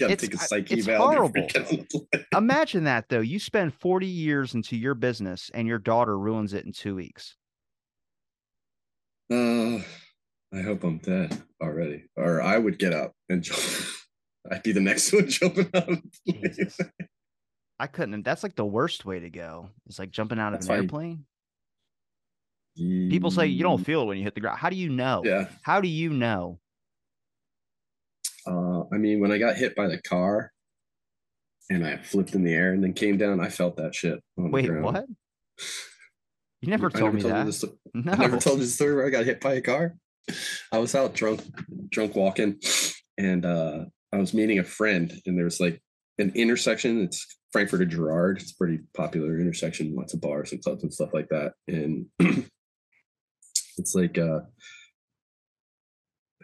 gotta 0.00 0.12
It's- 0.14 0.28
take 0.28 0.34
a 0.34 0.38
psyche 0.38 0.74
it's 0.78 0.86
horrible. 0.88 1.46
get 1.46 1.56
on 1.70 1.76
the 1.76 2.06
plane. 2.10 2.24
Imagine 2.36 2.84
that 2.84 3.08
though. 3.08 3.20
You 3.20 3.38
spend 3.38 3.72
40 3.74 4.06
years 4.06 4.54
into 4.54 4.76
your 4.76 4.94
business 4.94 5.50
and 5.54 5.68
your 5.68 5.78
daughter 5.78 6.18
ruins 6.18 6.52
it 6.52 6.64
in 6.64 6.72
two 6.72 6.96
weeks. 6.96 7.36
Uh, 9.30 9.78
I 10.52 10.62
hope 10.62 10.84
I'm 10.84 10.98
dead 10.98 11.42
already, 11.62 12.04
or 12.16 12.42
I 12.42 12.58
would 12.58 12.78
get 12.78 12.92
up 12.92 13.12
and 13.28 13.42
jump. 13.42 13.60
I'd 14.50 14.62
be 14.62 14.72
the 14.72 14.80
next 14.80 15.12
one 15.12 15.26
jumping 15.28 15.70
out 15.74 15.88
of 15.88 16.02
the 16.26 16.32
plane. 16.32 16.68
I 17.78 17.86
couldn't. 17.86 18.22
That's 18.22 18.42
like 18.42 18.54
the 18.56 18.64
worst 18.66 19.04
way 19.04 19.20
to 19.20 19.30
go. 19.30 19.70
It's 19.86 19.98
like 19.98 20.10
jumping 20.10 20.38
out 20.38 20.52
of 20.54 20.60
That's 20.60 20.68
an 20.68 20.74
airplane. 20.76 21.24
People 22.76 23.30
say 23.30 23.46
you 23.46 23.62
don't 23.62 23.84
feel 23.84 24.02
it 24.02 24.06
when 24.06 24.18
you 24.18 24.24
hit 24.24 24.34
the 24.34 24.40
ground. 24.40 24.58
How 24.58 24.68
do 24.70 24.76
you 24.76 24.88
know? 24.90 25.22
Yeah. 25.24 25.48
How 25.62 25.80
do 25.80 25.88
you 25.88 26.10
know? 26.10 26.58
Uh, 28.46 28.82
I 28.92 28.98
mean, 28.98 29.20
when 29.20 29.32
I 29.32 29.38
got 29.38 29.56
hit 29.56 29.74
by 29.74 29.86
the 29.86 30.00
car 30.02 30.52
and 31.70 31.86
I 31.86 31.96
flipped 31.98 32.34
in 32.34 32.44
the 32.44 32.52
air 32.52 32.72
and 32.72 32.82
then 32.82 32.92
came 32.92 33.16
down, 33.16 33.40
I 33.40 33.48
felt 33.48 33.76
that 33.76 33.94
shit. 33.94 34.20
Wait, 34.36 34.70
what? 34.72 35.06
You 36.60 36.68
never 36.70 36.90
told 36.90 37.14
me 37.14 37.22
you 37.22 37.28
that. 37.28 37.46
this- 37.46 37.64
No. 37.94 38.12
I 38.12 38.16
never 38.16 38.38
told 38.38 38.58
you 38.58 38.64
the 38.64 38.70
story 38.70 38.94
where 38.94 39.06
I 39.06 39.10
got 39.10 39.24
hit 39.24 39.40
by 39.40 39.54
a 39.54 39.60
car. 39.60 39.96
I 40.72 40.78
was 40.78 40.94
out 40.94 41.14
drunk, 41.14 41.42
drunk 41.90 42.16
walking, 42.16 42.58
and 43.18 43.44
uh, 43.44 43.84
I 44.12 44.16
was 44.16 44.32
meeting 44.34 44.58
a 44.58 44.64
friend, 44.64 45.12
and 45.26 45.36
there 45.36 45.44
was 45.44 45.60
like 45.60 45.80
an 46.18 46.32
intersection. 46.34 47.02
It's 47.02 47.26
Frankford 47.52 47.82
and 47.82 47.90
Girard. 47.90 48.40
It's 48.40 48.52
a 48.52 48.56
pretty 48.56 48.80
popular 48.96 49.38
intersection, 49.38 49.94
lots 49.94 50.14
of 50.14 50.20
bars 50.22 50.52
and 50.52 50.62
clubs 50.64 50.82
and 50.82 50.92
stuff 50.92 51.10
like 51.12 51.28
that. 51.28 51.52
And 51.68 52.06
it's 53.78 53.94
like 53.94 54.18
uh 54.18 54.40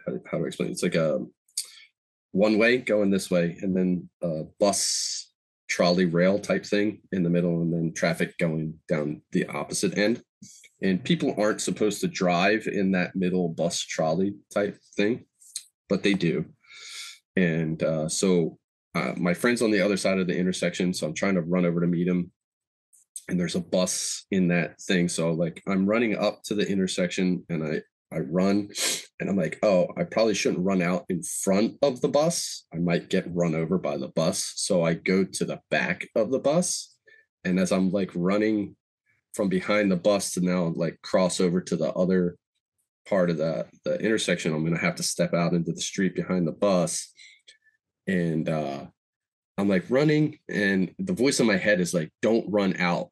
how, 0.05 0.13
how 0.29 0.37
do 0.37 0.45
I 0.45 0.47
explain? 0.47 0.69
it? 0.69 0.73
It's 0.73 0.83
like 0.83 0.95
a 0.95 1.25
one 2.31 2.57
way 2.57 2.77
going 2.77 3.11
this 3.11 3.29
way, 3.29 3.57
and 3.61 3.75
then 3.75 4.09
a 4.21 4.43
bus 4.59 5.31
trolley 5.69 6.05
rail 6.05 6.39
type 6.39 6.65
thing 6.65 7.01
in 7.11 7.23
the 7.23 7.29
middle, 7.29 7.61
and 7.61 7.73
then 7.73 7.93
traffic 7.93 8.37
going 8.37 8.75
down 8.87 9.21
the 9.31 9.45
opposite 9.47 9.97
end 9.97 10.23
and 10.81 11.03
people 11.03 11.35
aren't 11.37 11.61
supposed 11.61 12.01
to 12.01 12.07
drive 12.07 12.67
in 12.67 12.91
that 12.91 13.15
middle 13.15 13.49
bus 13.49 13.81
trolley 13.81 14.35
type 14.53 14.77
thing 14.95 15.25
but 15.89 16.03
they 16.03 16.13
do 16.13 16.45
and 17.35 17.83
uh, 17.83 18.09
so 18.09 18.57
uh, 18.93 19.13
my 19.15 19.33
friend's 19.33 19.61
on 19.61 19.71
the 19.71 19.79
other 19.79 19.97
side 19.97 20.19
of 20.19 20.27
the 20.27 20.37
intersection 20.37 20.93
so 20.93 21.07
i'm 21.07 21.13
trying 21.13 21.35
to 21.35 21.41
run 21.41 21.65
over 21.65 21.79
to 21.79 21.87
meet 21.87 22.07
him 22.07 22.31
and 23.31 23.39
there's 23.39 23.55
a 23.55 23.61
bus 23.61 24.25
in 24.29 24.49
that 24.49 24.79
thing. 24.81 25.07
So 25.07 25.31
like 25.31 25.63
i'm 25.65 25.87
running 25.87 26.17
up 26.17 26.43
to 26.43 26.53
the 26.53 26.67
intersection 26.67 27.43
and 27.49 27.63
i 27.63 27.81
i 28.15 28.19
run 28.19 28.69
and 29.19 29.29
i'm 29.29 29.37
like 29.37 29.57
oh 29.63 29.87
i 29.97 30.03
probably 30.03 30.33
shouldn't 30.33 30.65
run 30.65 30.81
out 30.81 31.05
in 31.07 31.23
front 31.23 31.77
of 31.81 32.01
the 32.01 32.09
bus. 32.09 32.65
I 32.73 32.77
might 32.77 33.09
get 33.09 33.33
run 33.33 33.55
over 33.55 33.77
by 33.77 33.97
the 33.97 34.09
bus. 34.09 34.53
So 34.57 34.83
i 34.83 34.93
go 34.93 35.23
to 35.23 35.45
the 35.45 35.61
back 35.71 36.07
of 36.15 36.29
the 36.29 36.39
bus 36.39 36.93
and 37.45 37.57
as 37.57 37.71
i'm 37.71 37.89
like 37.89 38.11
running 38.13 38.75
from 39.33 39.47
behind 39.47 39.89
the 39.89 39.95
bus 39.95 40.31
to 40.33 40.41
now 40.41 40.73
like 40.75 41.01
cross 41.01 41.39
over 41.39 41.61
to 41.61 41.77
the 41.77 41.93
other 41.93 42.35
part 43.07 43.29
of 43.29 43.37
the 43.37 43.65
the 43.85 43.97
intersection 43.99 44.53
i'm 44.53 44.65
gonna 44.65 44.77
have 44.77 44.95
to 44.95 45.03
step 45.03 45.33
out 45.33 45.53
into 45.53 45.71
the 45.71 45.81
street 45.81 46.15
behind 46.15 46.45
the 46.45 46.51
bus. 46.51 47.13
And 48.07 48.49
uh 48.49 48.87
i'm 49.57 49.69
like 49.69 49.85
running 49.89 50.37
and 50.49 50.93
the 50.99 51.13
voice 51.13 51.39
in 51.39 51.47
my 51.47 51.55
head 51.55 51.79
is 51.79 51.93
like 51.93 52.09
don't 52.21 52.51
run 52.51 52.75
out 52.77 53.10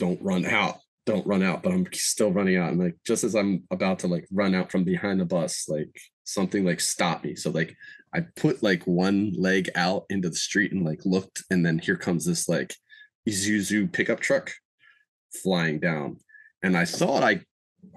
don't 0.00 0.20
run 0.20 0.44
out 0.44 0.78
don't 1.06 1.26
run 1.26 1.42
out 1.42 1.62
but 1.62 1.72
i'm 1.72 1.86
still 1.92 2.32
running 2.32 2.56
out 2.56 2.70
and 2.70 2.80
like 2.80 2.96
just 3.06 3.24
as 3.24 3.34
i'm 3.34 3.62
about 3.70 4.00
to 4.00 4.08
like 4.08 4.26
run 4.32 4.54
out 4.54 4.70
from 4.70 4.84
behind 4.84 5.20
the 5.20 5.24
bus 5.24 5.66
like 5.68 5.96
something 6.24 6.64
like 6.64 6.80
stopped 6.80 7.24
me 7.24 7.34
so 7.34 7.50
like 7.50 7.74
i 8.14 8.20
put 8.36 8.62
like 8.62 8.82
one 8.84 9.32
leg 9.36 9.70
out 9.76 10.04
into 10.10 10.28
the 10.28 10.36
street 10.36 10.72
and 10.72 10.84
like 10.84 11.00
looked 11.04 11.44
and 11.50 11.64
then 11.64 11.78
here 11.78 11.96
comes 11.96 12.26
this 12.26 12.48
like 12.48 12.74
isuzu 13.28 13.90
pickup 13.92 14.20
truck 14.20 14.52
flying 15.32 15.78
down. 15.78 16.18
And 16.62 16.76
I 16.76 16.84
thought 16.84 17.22
I 17.22 17.40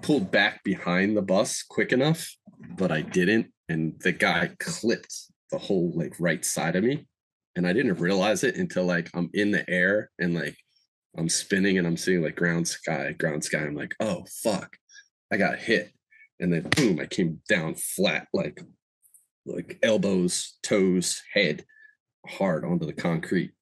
pulled 0.02 0.30
back 0.30 0.62
behind 0.64 1.16
the 1.16 1.22
bus 1.22 1.62
quick 1.62 1.92
enough, 1.92 2.28
but 2.76 2.90
I 2.90 3.02
didn't. 3.02 3.52
And 3.68 3.98
the 4.00 4.12
guy 4.12 4.50
clipped 4.58 5.14
the 5.50 5.58
whole 5.58 5.92
like 5.94 6.14
right 6.18 6.44
side 6.44 6.76
of 6.76 6.84
me. 6.84 7.06
And 7.56 7.66
I 7.66 7.72
didn't 7.72 8.00
realize 8.00 8.42
it 8.42 8.56
until 8.56 8.84
like 8.84 9.10
I'm 9.14 9.30
in 9.32 9.50
the 9.50 9.68
air 9.70 10.10
and 10.18 10.34
like 10.34 10.56
I'm 11.16 11.28
spinning 11.28 11.78
and 11.78 11.86
I'm 11.86 11.96
seeing 11.96 12.22
like 12.22 12.36
ground 12.36 12.66
sky, 12.66 13.12
ground 13.12 13.44
sky. 13.44 13.58
I'm 13.58 13.74
like, 13.74 13.94
oh 14.00 14.24
fuck, 14.42 14.76
I 15.32 15.36
got 15.36 15.58
hit. 15.58 15.92
And 16.40 16.52
then 16.52 16.62
boom, 16.62 16.98
I 17.00 17.06
came 17.06 17.40
down 17.48 17.74
flat, 17.74 18.28
like 18.32 18.60
like 19.46 19.78
elbows, 19.82 20.56
toes, 20.62 21.22
head 21.32 21.64
hard 22.26 22.64
onto 22.64 22.86
the 22.86 22.92
concrete 22.92 23.52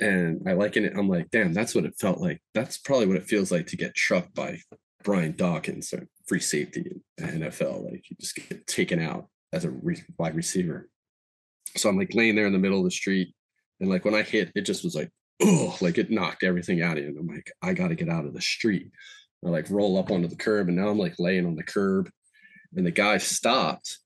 and 0.00 0.42
I 0.46 0.52
liken 0.52 0.84
it. 0.84 0.94
I'm 0.96 1.08
like, 1.08 1.30
damn, 1.30 1.52
that's 1.52 1.74
what 1.74 1.84
it 1.84 1.98
felt 1.98 2.20
like. 2.20 2.42
That's 2.54 2.78
probably 2.78 3.06
what 3.06 3.16
it 3.16 3.28
feels 3.28 3.50
like 3.50 3.66
to 3.68 3.76
get 3.76 3.94
trucked 3.94 4.34
by 4.34 4.60
Brian 5.02 5.34
Dawkins, 5.36 5.92
or 5.92 6.08
free 6.26 6.40
safety 6.40 7.00
in 7.18 7.40
the 7.40 7.46
NFL. 7.46 7.84
Like 7.90 8.10
you 8.10 8.16
just 8.20 8.36
get 8.36 8.66
taken 8.66 9.00
out 9.00 9.28
as 9.52 9.64
a 9.64 9.72
wide 10.18 10.34
receiver. 10.34 10.88
So 11.76 11.88
I'm 11.88 11.96
like 11.96 12.14
laying 12.14 12.36
there 12.36 12.46
in 12.46 12.52
the 12.52 12.58
middle 12.58 12.78
of 12.78 12.84
the 12.84 12.90
street, 12.90 13.34
and 13.80 13.88
like 13.88 14.04
when 14.04 14.14
I 14.14 14.22
hit, 14.22 14.52
it 14.54 14.62
just 14.62 14.84
was 14.84 14.94
like, 14.94 15.10
oh, 15.42 15.76
like 15.80 15.98
it 15.98 16.10
knocked 16.10 16.42
everything 16.42 16.82
out 16.82 16.98
of 16.98 17.04
you. 17.04 17.10
And 17.10 17.18
I'm 17.18 17.26
like, 17.26 17.50
I 17.62 17.72
got 17.72 17.88
to 17.88 17.94
get 17.94 18.08
out 18.08 18.26
of 18.26 18.34
the 18.34 18.40
street. 18.40 18.90
I 19.44 19.48
like 19.48 19.70
roll 19.70 19.98
up 19.98 20.10
onto 20.10 20.28
the 20.28 20.36
curb, 20.36 20.68
and 20.68 20.76
now 20.76 20.88
I'm 20.88 20.98
like 20.98 21.14
laying 21.18 21.46
on 21.46 21.56
the 21.56 21.62
curb, 21.62 22.10
and 22.74 22.86
the 22.86 22.90
guy 22.90 23.18
stopped, 23.18 23.98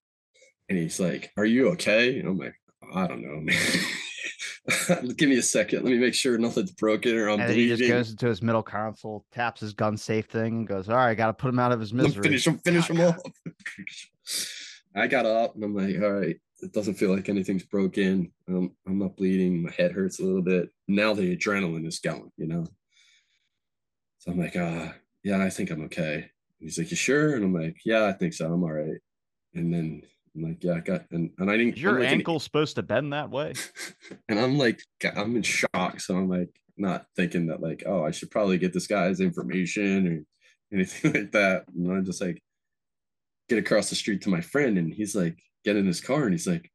and 0.68 0.78
he's 0.78 1.00
like, 1.00 1.30
"Are 1.36 1.44
you 1.44 1.68
okay?" 1.70 2.18
And 2.18 2.28
I'm 2.28 2.38
like, 2.38 2.54
I 2.92 3.06
don't 3.06 3.22
know, 3.22 3.40
man. 3.40 5.14
Give 5.16 5.28
me 5.28 5.38
a 5.38 5.42
second. 5.42 5.84
Let 5.84 5.90
me 5.90 5.98
make 5.98 6.14
sure 6.14 6.36
nothing's 6.36 6.72
broken 6.72 7.16
or 7.16 7.28
I'm 7.28 7.40
and 7.40 7.48
then 7.48 7.56
he 7.56 7.68
just 7.68 7.88
goes 7.88 8.10
into 8.10 8.26
his 8.26 8.42
middle 8.42 8.62
console, 8.62 9.24
taps 9.32 9.60
his 9.60 9.72
gun 9.72 9.96
safe 9.96 10.26
thing, 10.26 10.58
and 10.58 10.68
goes, 10.68 10.88
All 10.88 10.96
right, 10.96 11.14
got 11.14 11.28
to 11.28 11.32
put 11.32 11.48
him 11.48 11.58
out 11.58 11.72
of 11.72 11.80
his 11.80 11.94
misery. 11.94 12.22
finish 12.22 12.46
him, 12.46 12.58
finish 12.58 12.90
him 12.90 13.00
off. 13.00 13.16
I 14.94 15.06
got 15.06 15.26
up 15.26 15.54
and 15.54 15.64
I'm 15.64 15.74
like, 15.74 15.96
all 16.02 16.12
right. 16.12 16.36
It 16.62 16.72
doesn't 16.72 16.94
feel 16.94 17.14
like 17.14 17.28
anything's 17.28 17.64
broken. 17.64 18.32
Um, 18.48 18.72
I'm 18.86 18.98
not 18.98 19.16
bleeding. 19.16 19.62
My 19.62 19.70
head 19.70 19.92
hurts 19.92 20.20
a 20.20 20.24
little 20.24 20.42
bit. 20.42 20.70
Now 20.88 21.14
the 21.14 21.36
adrenaline 21.36 21.86
is 21.86 21.98
going, 21.98 22.30
you 22.36 22.46
know. 22.46 22.66
So 24.18 24.32
I'm 24.32 24.38
like, 24.38 24.56
ah, 24.56 24.94
yeah, 25.22 25.42
I 25.42 25.50
think 25.50 25.70
I'm 25.70 25.84
okay. 25.84 26.30
he's 26.58 26.78
like, 26.78 26.90
you 26.90 26.96
sure? 26.96 27.34
And 27.34 27.44
I'm 27.44 27.54
like, 27.54 27.76
yeah, 27.84 28.04
I 28.04 28.12
think 28.12 28.34
so. 28.34 28.52
I'm 28.52 28.62
all 28.62 28.72
right. 28.72 28.98
And 29.54 29.72
then 29.72 30.02
I'm 30.34 30.42
like, 30.42 30.62
yeah, 30.62 30.74
I 30.74 30.80
got, 30.80 31.06
and, 31.10 31.30
and 31.38 31.50
I 31.50 31.56
didn't. 31.56 31.74
Is 31.74 31.82
your 31.82 32.00
like, 32.00 32.08
ankle 32.08 32.38
supposed 32.38 32.76
to 32.76 32.82
bend 32.82 33.12
that 33.12 33.30
way? 33.30 33.54
and 34.28 34.38
I'm 34.38 34.58
like, 34.58 34.80
I'm 35.16 35.36
in 35.36 35.42
shock. 35.42 36.00
So 36.00 36.16
I'm 36.16 36.28
like, 36.28 36.50
not 36.76 37.06
thinking 37.14 37.46
that 37.46 37.60
like, 37.60 37.82
oh, 37.86 38.04
I 38.04 38.10
should 38.10 38.30
probably 38.30 38.58
get 38.58 38.72
this 38.72 38.86
guy's 38.86 39.20
information 39.20 40.08
or 40.08 40.76
anything 40.76 41.12
like 41.14 41.32
that. 41.32 41.64
And 41.74 41.90
I'm 41.90 42.04
just 42.04 42.20
like, 42.20 42.42
get 43.48 43.58
across 43.58 43.90
the 43.90 43.96
street 43.96 44.22
to 44.22 44.30
my 44.30 44.40
friend, 44.40 44.78
and 44.78 44.92
he's 44.92 45.14
like, 45.14 45.38
get 45.64 45.76
in 45.76 45.86
his 45.86 46.00
car, 46.00 46.24
and 46.24 46.32
he's 46.32 46.46
like, 46.46 46.70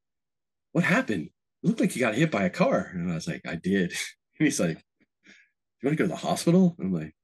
what 0.76 0.84
happened? 0.84 1.30
It 1.64 1.68
looked 1.68 1.80
like 1.80 1.96
you 1.96 2.02
got 2.02 2.16
hit 2.16 2.30
by 2.30 2.44
a 2.44 2.50
car. 2.50 2.92
And 2.94 3.10
I 3.10 3.16
was 3.16 3.28
like, 3.28 3.42
I 3.48 3.56
did. 3.56 3.94
And 4.38 4.46
he's 4.46 4.60
like, 4.60 4.76
Do 4.76 5.32
you 5.82 5.88
want 5.88 5.98
to 5.98 6.04
go 6.04 6.10
to 6.10 6.10
the 6.10 6.28
hospital? 6.28 6.76
I'm 6.78 6.92
like, 6.92 7.16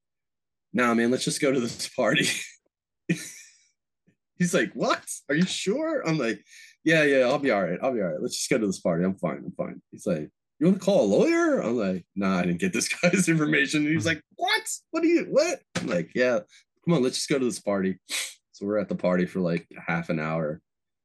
nah, 0.72 0.94
man, 0.94 1.12
let's 1.12 1.26
just 1.26 1.42
go 1.42 1.52
to 1.52 1.60
this 1.60 1.90
party. 1.96 2.26
He's 4.38 4.54
like, 4.54 4.72
what? 4.74 5.04
Are 5.28 5.36
you 5.36 5.46
sure? 5.46 6.08
I'm 6.08 6.18
like, 6.18 6.42
yeah, 6.86 7.04
yeah, 7.04 7.26
I'll 7.26 7.38
be 7.38 7.52
all 7.52 7.62
right. 7.62 7.78
I'll 7.84 7.94
be 7.94 8.00
all 8.00 8.08
right. 8.08 8.22
Let's 8.22 8.38
just 8.38 8.50
go 8.50 8.58
to 8.58 8.66
this 8.66 8.80
party. 8.80 9.04
I'm 9.04 9.18
fine. 9.18 9.44
I'm 9.46 9.52
fine. 9.58 9.82
He's 9.92 10.06
like, 10.06 10.30
you 10.60 10.68
want 10.68 10.80
to 10.80 10.86
call 10.86 11.04
a 11.04 11.14
lawyer? 11.14 11.60
I'm 11.60 11.76
like, 11.76 12.06
nah, 12.16 12.40
I 12.40 12.44
didn't 12.44 12.62
get 12.62 12.72
this 12.72 12.88
guy's 12.88 13.28
information. 13.28 13.86
And 13.86 13.94
he's 13.94 14.06
like, 14.06 14.22
what? 14.38 14.64
What 14.92 15.04
are 15.04 15.08
you, 15.08 15.26
what? 15.30 15.60
I'm 15.76 15.88
like, 15.88 16.12
yeah, 16.16 16.40
come 16.86 16.94
on, 16.94 17.04
let's 17.04 17.18
just 17.18 17.30
go 17.30 17.40
to 17.40 17.46
this 17.46 17.60
party. 17.60 18.00
So 18.54 18.66
we're 18.66 18.80
at 18.80 18.88
the 18.88 18.96
party 18.96 19.26
for 19.26 19.42
like 19.42 19.68
half 19.86 20.08
an 20.08 20.20
hour 20.20 20.62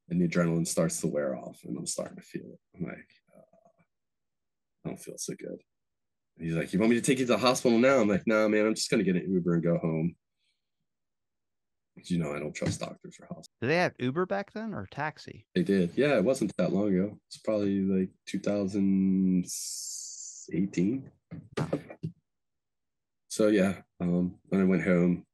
and 0.09 0.21
the 0.21 0.29
adrenaline 0.29 0.67
starts 0.67 1.01
to 1.01 1.07
wear 1.07 1.37
off 1.37 1.61
and 1.65 1.77
I'm 1.77 1.87
starting 1.87 2.17
to 2.17 2.23
feel 2.23 2.45
it. 2.45 2.59
I'm 2.77 2.85
like, 2.85 3.09
uh, 3.37 3.83
I 4.85 4.89
don't 4.89 5.01
feel 5.01 5.19
so 5.19 5.35
good. 5.39 5.61
And 6.39 6.47
he's 6.47 6.55
like, 6.55 6.73
you 6.73 6.79
want 6.79 6.91
me 6.91 6.97
to 6.97 7.03
take 7.03 7.19
you 7.19 7.27
to 7.27 7.33
the 7.33 7.39
hospital 7.39 7.79
now? 7.79 8.01
I'm 8.01 8.09
like, 8.09 8.27
nah, 8.27 8.49
man, 8.49 8.67
I'm 8.67 8.75
just 8.75 8.91
going 8.91 9.05
to 9.05 9.11
get 9.11 9.21
an 9.21 9.33
Uber 9.33 9.55
and 9.55 9.65
go 9.65 9.79
home 9.79 10.15
you 12.05 12.19
know 12.19 12.35
I 12.35 12.39
don't 12.39 12.55
trust 12.55 12.81
doctors 12.81 13.17
or 13.21 13.27
hospitals. 13.27 13.49
Do 13.61 13.69
they 13.69 13.77
have 13.77 13.93
Uber 13.99 14.27
back 14.27 14.53
then 14.53 14.75
or 14.75 14.87
taxi? 14.91 15.47
They 15.55 15.63
did. 15.63 15.93
Yeah, 15.97 16.17
it 16.17 16.25
wasn't 16.25 16.55
that 16.59 16.73
long 16.73 16.95
ago. 16.95 17.17
It's 17.29 17.39
probably 17.39 17.81
like 17.81 18.11
2018. 18.27 21.11
So 23.29 23.49
yeah, 23.49 23.77
um, 24.01 24.35
when 24.49 24.61
I 24.61 24.65
went 24.65 24.85
home, 24.85 25.25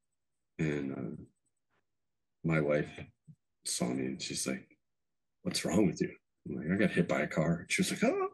and 0.58 0.92
uh, 0.92 1.16
my 2.44 2.60
wife 2.60 2.90
saw 3.64 3.86
me, 3.86 4.06
and 4.06 4.22
she's 4.22 4.47
like, 4.47 4.66
"What's 5.43 5.64
wrong 5.64 5.86
with 5.86 6.01
you?" 6.01 6.12
I'm 6.48 6.56
like, 6.56 6.70
"I 6.70 6.76
got 6.76 6.90
hit 6.90 7.09
by 7.09 7.20
a 7.22 7.26
car." 7.26 7.66
She 7.68 7.82
was 7.82 7.90
like, 7.90 8.05
"Oh," 8.05 8.28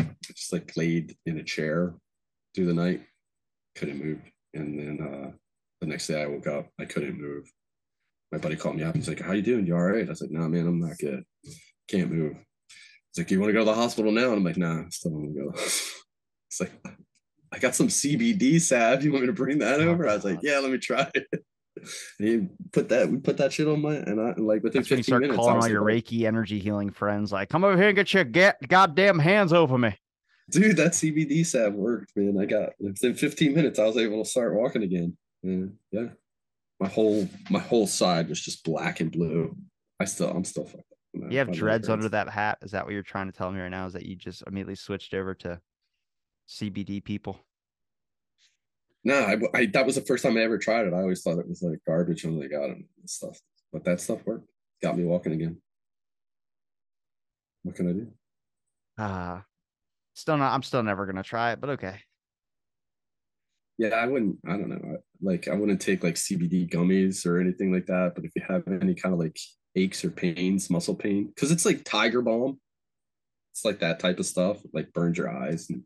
I 0.00 0.06
just 0.34 0.52
like 0.52 0.76
laid 0.76 1.16
in 1.26 1.38
a 1.38 1.42
chair 1.42 1.94
through 2.54 2.66
the 2.66 2.74
night, 2.74 3.02
couldn't 3.74 4.04
move, 4.04 4.20
and 4.54 4.78
then 4.78 5.00
uh, 5.00 5.30
the 5.80 5.86
next 5.86 6.06
day 6.06 6.22
I 6.22 6.26
woke 6.26 6.46
up, 6.46 6.68
I 6.78 6.84
couldn't 6.84 7.20
move 7.20 7.50
my 8.32 8.38
buddy 8.38 8.56
called 8.56 8.76
me 8.76 8.82
up. 8.82 8.94
And 8.94 9.02
he's 9.02 9.08
like, 9.08 9.20
"How 9.20 9.32
you 9.32 9.42
doing? 9.42 9.66
You 9.66 9.76
all 9.76 9.82
right?" 9.82 10.06
I 10.06 10.10
was 10.10 10.20
like, 10.20 10.30
"No, 10.30 10.40
nah, 10.40 10.48
man, 10.48 10.66
I'm 10.66 10.80
not 10.80 10.98
good. 10.98 11.24
Can't 11.88 12.10
move." 12.10 12.36
He's 12.68 13.18
like, 13.18 13.30
"You 13.30 13.40
want 13.40 13.50
to 13.50 13.52
go 13.52 13.60
to 13.60 13.64
the 13.64 13.74
hospital 13.74 14.12
now?" 14.12 14.28
And 14.28 14.38
I'm 14.38 14.44
like, 14.44 14.56
"Nah, 14.56 14.82
I 14.82 14.88
still 14.90 15.12
don't 15.12 15.34
want 15.34 15.36
to 15.36 15.42
go." 15.42 15.62
It's 16.48 16.60
like, 16.60 16.72
"I 17.52 17.58
got 17.58 17.74
some 17.74 17.88
CBD 17.88 18.60
salve. 18.60 19.02
You 19.02 19.12
want 19.12 19.24
me 19.24 19.26
to 19.26 19.32
bring 19.32 19.58
that 19.58 19.80
over?" 19.80 20.08
I 20.08 20.14
was 20.14 20.24
like, 20.24 20.40
"Yeah, 20.42 20.58
let 20.58 20.70
me 20.70 20.78
try 20.78 21.10
it." 21.14 21.26
And 22.18 22.28
he 22.28 22.48
put 22.72 22.88
that 22.88 23.08
we 23.08 23.18
put 23.18 23.36
that 23.38 23.52
shit 23.52 23.68
on 23.68 23.82
my 23.82 23.94
and 23.94 24.20
I 24.20 24.34
like 24.36 24.62
within 24.62 24.82
That's 24.82 24.88
15 24.88 24.90
when 24.90 24.98
you 24.98 25.02
start 25.02 25.22
minutes. 25.22 25.36
Calling 25.36 25.62
all 25.62 25.68
your 25.68 25.82
oh. 25.82 25.92
Reiki 25.92 26.26
energy 26.26 26.58
healing 26.58 26.90
friends, 26.90 27.32
like, 27.32 27.48
come 27.48 27.64
over 27.64 27.76
here 27.76 27.88
and 27.88 27.96
get 27.96 28.12
your 28.12 28.24
get 28.24 28.56
goddamn 28.68 29.18
hands 29.18 29.52
over 29.52 29.78
me. 29.78 29.96
Dude, 30.50 30.76
that 30.76 30.92
CBD 30.92 31.44
salve 31.44 31.74
worked, 31.74 32.12
man. 32.16 32.38
I 32.40 32.46
got 32.46 32.70
within 32.78 33.14
15 33.14 33.54
minutes, 33.54 33.78
I 33.78 33.84
was 33.84 33.96
able 33.96 34.22
to 34.22 34.28
start 34.28 34.54
walking 34.54 34.82
again. 34.84 35.16
And 35.42 35.74
yeah, 35.90 36.08
my 36.80 36.88
whole 36.88 37.28
my 37.50 37.60
whole 37.60 37.86
side 37.86 38.28
was 38.28 38.40
just 38.40 38.64
black 38.64 39.00
and 39.00 39.10
blue. 39.10 39.56
I 39.98 40.04
still 40.04 40.30
I'm 40.30 40.44
still 40.44 40.64
fucked 40.64 40.80
up. 40.80 41.32
You 41.32 41.38
have 41.38 41.52
dreads 41.52 41.88
under 41.88 42.08
that 42.10 42.28
hat. 42.28 42.58
Is 42.62 42.72
that 42.72 42.84
what 42.84 42.92
you're 42.92 43.02
trying 43.02 43.26
to 43.26 43.36
tell 43.36 43.50
me 43.50 43.60
right 43.60 43.70
now? 43.70 43.86
Is 43.86 43.94
that 43.94 44.04
you 44.04 44.16
just 44.16 44.42
immediately 44.46 44.74
switched 44.74 45.14
over 45.14 45.34
to 45.36 45.60
CBD 46.48 47.02
people? 47.02 47.40
No, 49.06 49.14
I, 49.20 49.36
I 49.56 49.66
that 49.66 49.86
was 49.86 49.94
the 49.94 50.00
first 50.00 50.24
time 50.24 50.36
I 50.36 50.40
ever 50.40 50.58
tried 50.58 50.88
it. 50.88 50.92
I 50.92 50.98
always 50.98 51.22
thought 51.22 51.38
it 51.38 51.48
was 51.48 51.62
like 51.62 51.78
garbage 51.86 52.24
when 52.24 52.40
they 52.40 52.48
got 52.48 52.70
it 52.70 52.78
and 52.78 52.86
stuff. 53.08 53.38
But 53.72 53.84
that 53.84 54.00
stuff 54.00 54.26
worked. 54.26 54.48
Got 54.82 54.98
me 54.98 55.04
walking 55.04 55.32
again. 55.32 55.58
What 57.62 57.76
can 57.76 57.88
I 57.88 57.92
do? 57.92 58.08
Ah, 58.98 59.36
uh, 59.36 59.40
still 60.12 60.36
not. 60.36 60.52
I'm 60.52 60.64
still 60.64 60.82
never 60.82 61.06
gonna 61.06 61.22
try 61.22 61.52
it, 61.52 61.60
but 61.60 61.70
okay. 61.70 62.00
Yeah, 63.78 63.90
I 63.90 64.08
wouldn't. 64.08 64.38
I 64.44 64.56
don't 64.56 64.70
know. 64.70 64.96
Like, 65.22 65.46
I 65.46 65.54
wouldn't 65.54 65.80
take 65.80 66.02
like 66.02 66.16
CBD 66.16 66.68
gummies 66.68 67.24
or 67.24 67.40
anything 67.40 67.72
like 67.72 67.86
that. 67.86 68.14
But 68.16 68.24
if 68.24 68.32
you 68.34 68.42
have 68.48 68.64
any 68.66 68.96
kind 68.96 69.12
of 69.12 69.20
like 69.20 69.38
aches 69.76 70.04
or 70.04 70.10
pains, 70.10 70.68
muscle 70.68 70.96
pain, 70.96 71.26
because 71.26 71.52
it's 71.52 71.64
like 71.64 71.84
Tiger 71.84 72.22
Balm, 72.22 72.58
it's 73.52 73.64
like 73.64 73.78
that 73.78 74.00
type 74.00 74.18
of 74.18 74.26
stuff. 74.26 74.58
Like 74.72 74.92
burns 74.92 75.16
your 75.16 75.30
eyes 75.30 75.70
and 75.70 75.84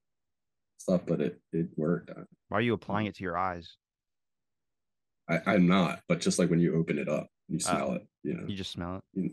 stuff, 0.81 1.02
but 1.07 1.20
it 1.20 1.40
it 1.52 1.69
worked. 1.77 2.11
Why 2.48 2.59
are 2.59 2.62
you 2.62 2.74
applying 2.74 3.07
it 3.07 3.15
to 3.16 3.23
your 3.23 3.36
eyes? 3.39 3.77
I, 5.28 5.40
I'm 5.47 5.66
not, 5.66 6.01
but 6.09 6.20
just 6.20 6.39
like 6.39 6.51
when 6.51 6.61
you 6.61 6.77
open 6.77 6.98
it 6.98 7.09
up, 7.09 7.28
you 7.48 7.59
oh. 7.66 7.70
smell 7.70 7.93
it. 7.93 8.07
You 8.23 8.35
know, 8.35 8.44
you 8.47 8.57
just 8.57 8.73
smell 8.73 8.97
it. 8.97 9.05
You, 9.15 9.31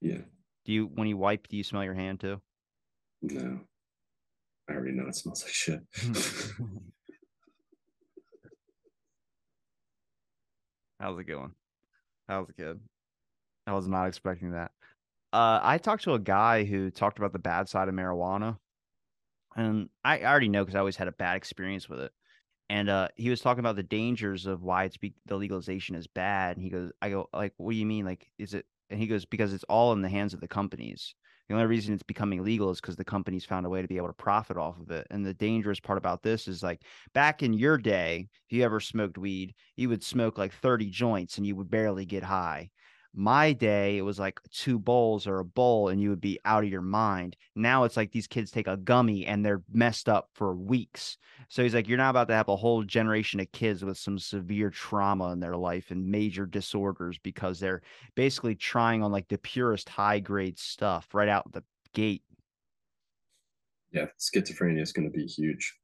yeah. 0.00 0.22
Do 0.64 0.72
you 0.72 0.86
when 0.86 1.08
you 1.08 1.16
wipe? 1.16 1.48
Do 1.48 1.56
you 1.56 1.64
smell 1.64 1.84
your 1.84 1.94
hand 1.94 2.20
too? 2.20 2.40
No, 3.22 3.60
I 4.68 4.72
already 4.72 4.92
know 4.92 5.08
it 5.08 5.16
smells 5.16 5.42
like 5.42 5.52
shit. 5.52 5.80
How's 10.98 11.18
it 11.18 11.24
going? 11.24 11.52
How's 12.28 12.48
it 12.48 12.56
good? 12.56 12.80
I 13.66 13.74
was 13.74 13.86
not 13.86 14.06
expecting 14.06 14.52
that. 14.52 14.70
Uh, 15.32 15.60
I 15.62 15.78
talked 15.78 16.04
to 16.04 16.14
a 16.14 16.18
guy 16.18 16.64
who 16.64 16.90
talked 16.90 17.18
about 17.18 17.32
the 17.32 17.38
bad 17.38 17.68
side 17.68 17.88
of 17.88 17.94
marijuana, 17.94 18.56
and 19.56 19.88
I, 20.04 20.20
already 20.22 20.48
know 20.48 20.64
because 20.64 20.74
I 20.74 20.80
always 20.80 20.96
had 20.96 21.08
a 21.08 21.12
bad 21.12 21.36
experience 21.36 21.88
with 21.88 22.00
it. 22.00 22.12
And 22.70 22.88
uh, 22.88 23.08
he 23.16 23.30
was 23.30 23.40
talking 23.40 23.60
about 23.60 23.76
the 23.76 23.82
dangers 23.82 24.46
of 24.46 24.62
why 24.62 24.84
it's 24.84 24.96
be- 24.96 25.14
the 25.26 25.36
legalization 25.36 25.96
is 25.96 26.06
bad. 26.06 26.56
And 26.56 26.64
he 26.64 26.70
goes, 26.70 26.92
I 27.02 27.10
go, 27.10 27.28
like, 27.32 27.54
what 27.58 27.72
do 27.72 27.78
you 27.78 27.86
mean? 27.86 28.04
Like, 28.04 28.30
is 28.38 28.54
it? 28.54 28.66
And 28.90 29.00
he 29.00 29.06
goes, 29.06 29.24
because 29.24 29.52
it's 29.52 29.64
all 29.64 29.92
in 29.92 30.02
the 30.02 30.08
hands 30.08 30.34
of 30.34 30.40
the 30.40 30.48
companies. 30.48 31.14
The 31.48 31.54
only 31.54 31.66
reason 31.66 31.94
it's 31.94 32.02
becoming 32.02 32.44
legal 32.44 32.70
is 32.70 32.80
because 32.80 32.96
the 32.96 33.04
companies 33.04 33.44
found 33.44 33.66
a 33.66 33.68
way 33.70 33.82
to 33.82 33.88
be 33.88 33.98
able 33.98 34.08
to 34.08 34.12
profit 34.14 34.56
off 34.56 34.80
of 34.80 34.90
it. 34.90 35.06
And 35.10 35.24
the 35.24 35.34
dangerous 35.34 35.80
part 35.80 35.98
about 35.98 36.22
this 36.22 36.48
is 36.48 36.62
like 36.62 36.82
back 37.14 37.42
in 37.42 37.52
your 37.52 37.78
day, 37.78 38.28
if 38.48 38.56
you 38.56 38.64
ever 38.64 38.80
smoked 38.80 39.18
weed, 39.18 39.54
you 39.76 39.88
would 39.88 40.02
smoke 40.04 40.38
like 40.38 40.52
30 40.54 40.90
joints 40.90 41.38
and 41.38 41.46
you 41.46 41.56
would 41.56 41.70
barely 41.70 42.04
get 42.06 42.24
high. 42.24 42.70
My 43.18 43.54
day, 43.54 43.96
it 43.96 44.02
was 44.02 44.18
like 44.18 44.38
two 44.50 44.78
bowls 44.78 45.26
or 45.26 45.38
a 45.38 45.44
bowl, 45.44 45.88
and 45.88 46.02
you 46.02 46.10
would 46.10 46.20
be 46.20 46.38
out 46.44 46.64
of 46.64 46.70
your 46.70 46.82
mind. 46.82 47.34
Now 47.54 47.84
it's 47.84 47.96
like 47.96 48.12
these 48.12 48.26
kids 48.26 48.50
take 48.50 48.68
a 48.68 48.76
gummy 48.76 49.24
and 49.24 49.42
they're 49.42 49.62
messed 49.72 50.06
up 50.06 50.28
for 50.34 50.54
weeks. 50.54 51.16
So 51.48 51.62
he's 51.62 51.74
like, 51.74 51.88
You're 51.88 51.96
not 51.96 52.10
about 52.10 52.28
to 52.28 52.34
have 52.34 52.48
a 52.48 52.56
whole 52.56 52.82
generation 52.82 53.40
of 53.40 53.50
kids 53.52 53.82
with 53.82 53.96
some 53.96 54.18
severe 54.18 54.68
trauma 54.68 55.32
in 55.32 55.40
their 55.40 55.56
life 55.56 55.90
and 55.90 56.06
major 56.06 56.44
disorders 56.44 57.18
because 57.18 57.58
they're 57.58 57.80
basically 58.16 58.54
trying 58.54 59.02
on 59.02 59.12
like 59.12 59.28
the 59.28 59.38
purest 59.38 59.88
high 59.88 60.20
grade 60.20 60.58
stuff 60.58 61.14
right 61.14 61.28
out 61.28 61.50
the 61.52 61.64
gate. 61.94 62.22
Yeah, 63.92 64.08
schizophrenia 64.18 64.82
is 64.82 64.92
going 64.92 65.10
to 65.10 65.16
be 65.16 65.24
huge 65.24 65.74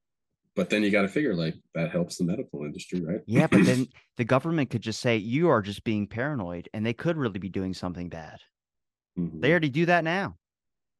but 0.54 0.70
then 0.70 0.82
you 0.82 0.90
got 0.90 1.02
to 1.02 1.08
figure 1.08 1.34
like 1.34 1.54
that 1.74 1.90
helps 1.90 2.18
the 2.18 2.24
medical 2.24 2.64
industry, 2.64 3.00
right? 3.00 3.20
Yeah, 3.26 3.46
but 3.46 3.64
then 3.64 3.86
the 4.16 4.24
government 4.24 4.70
could 4.70 4.82
just 4.82 5.00
say 5.00 5.16
you 5.16 5.48
are 5.48 5.62
just 5.62 5.84
being 5.84 6.06
paranoid, 6.06 6.68
and 6.74 6.84
they 6.84 6.92
could 6.92 7.16
really 7.16 7.38
be 7.38 7.48
doing 7.48 7.74
something 7.74 8.08
bad. 8.08 8.40
Mm-hmm. 9.18 9.40
They 9.40 9.50
already 9.50 9.70
do 9.70 9.86
that 9.86 10.04
now. 10.04 10.36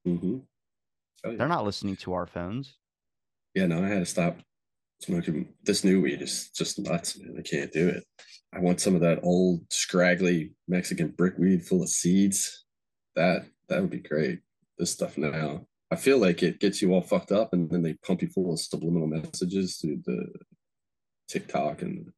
Mm-hmm. 0.06 0.38
Oh, 1.24 1.30
yeah. 1.30 1.36
They're 1.36 1.48
not 1.48 1.64
listening 1.64 1.96
to 1.96 2.14
our 2.14 2.26
phones. 2.26 2.76
Yeah, 3.54 3.66
no, 3.66 3.84
I 3.84 3.88
had 3.88 4.00
to 4.00 4.06
stop 4.06 4.38
smoking. 5.00 5.48
This 5.62 5.84
new 5.84 6.00
weed 6.00 6.22
is 6.22 6.50
just 6.50 6.78
nuts, 6.78 7.18
man. 7.18 7.36
I 7.38 7.42
can't 7.42 7.72
do 7.72 7.88
it. 7.88 8.04
I 8.54 8.60
want 8.60 8.80
some 8.80 8.94
of 8.94 9.00
that 9.02 9.20
old 9.22 9.60
scraggly 9.70 10.52
Mexican 10.68 11.08
brick 11.08 11.34
weed 11.38 11.64
full 11.64 11.82
of 11.82 11.88
seeds. 11.88 12.64
That 13.16 13.44
that 13.68 13.80
would 13.80 13.90
be 13.90 14.00
great. 14.00 14.40
This 14.78 14.92
stuff 14.92 15.18
now, 15.18 15.66
I 15.93 15.97
feel 15.97 16.16
like 16.16 16.43
it 16.43 16.59
gets 16.59 16.81
you 16.81 16.94
all 16.94 17.02
fucked 17.02 17.32
up, 17.32 17.52
and 17.52 17.69
then 17.69 17.82
they 17.82 17.93
pump 17.93 18.23
you 18.23 18.28
full 18.28 18.51
of 18.51 18.59
subliminal 18.59 19.06
messages 19.06 19.77
through 19.77 20.01
the 20.06 20.27
TikTok 21.28 21.82
and 21.82 22.10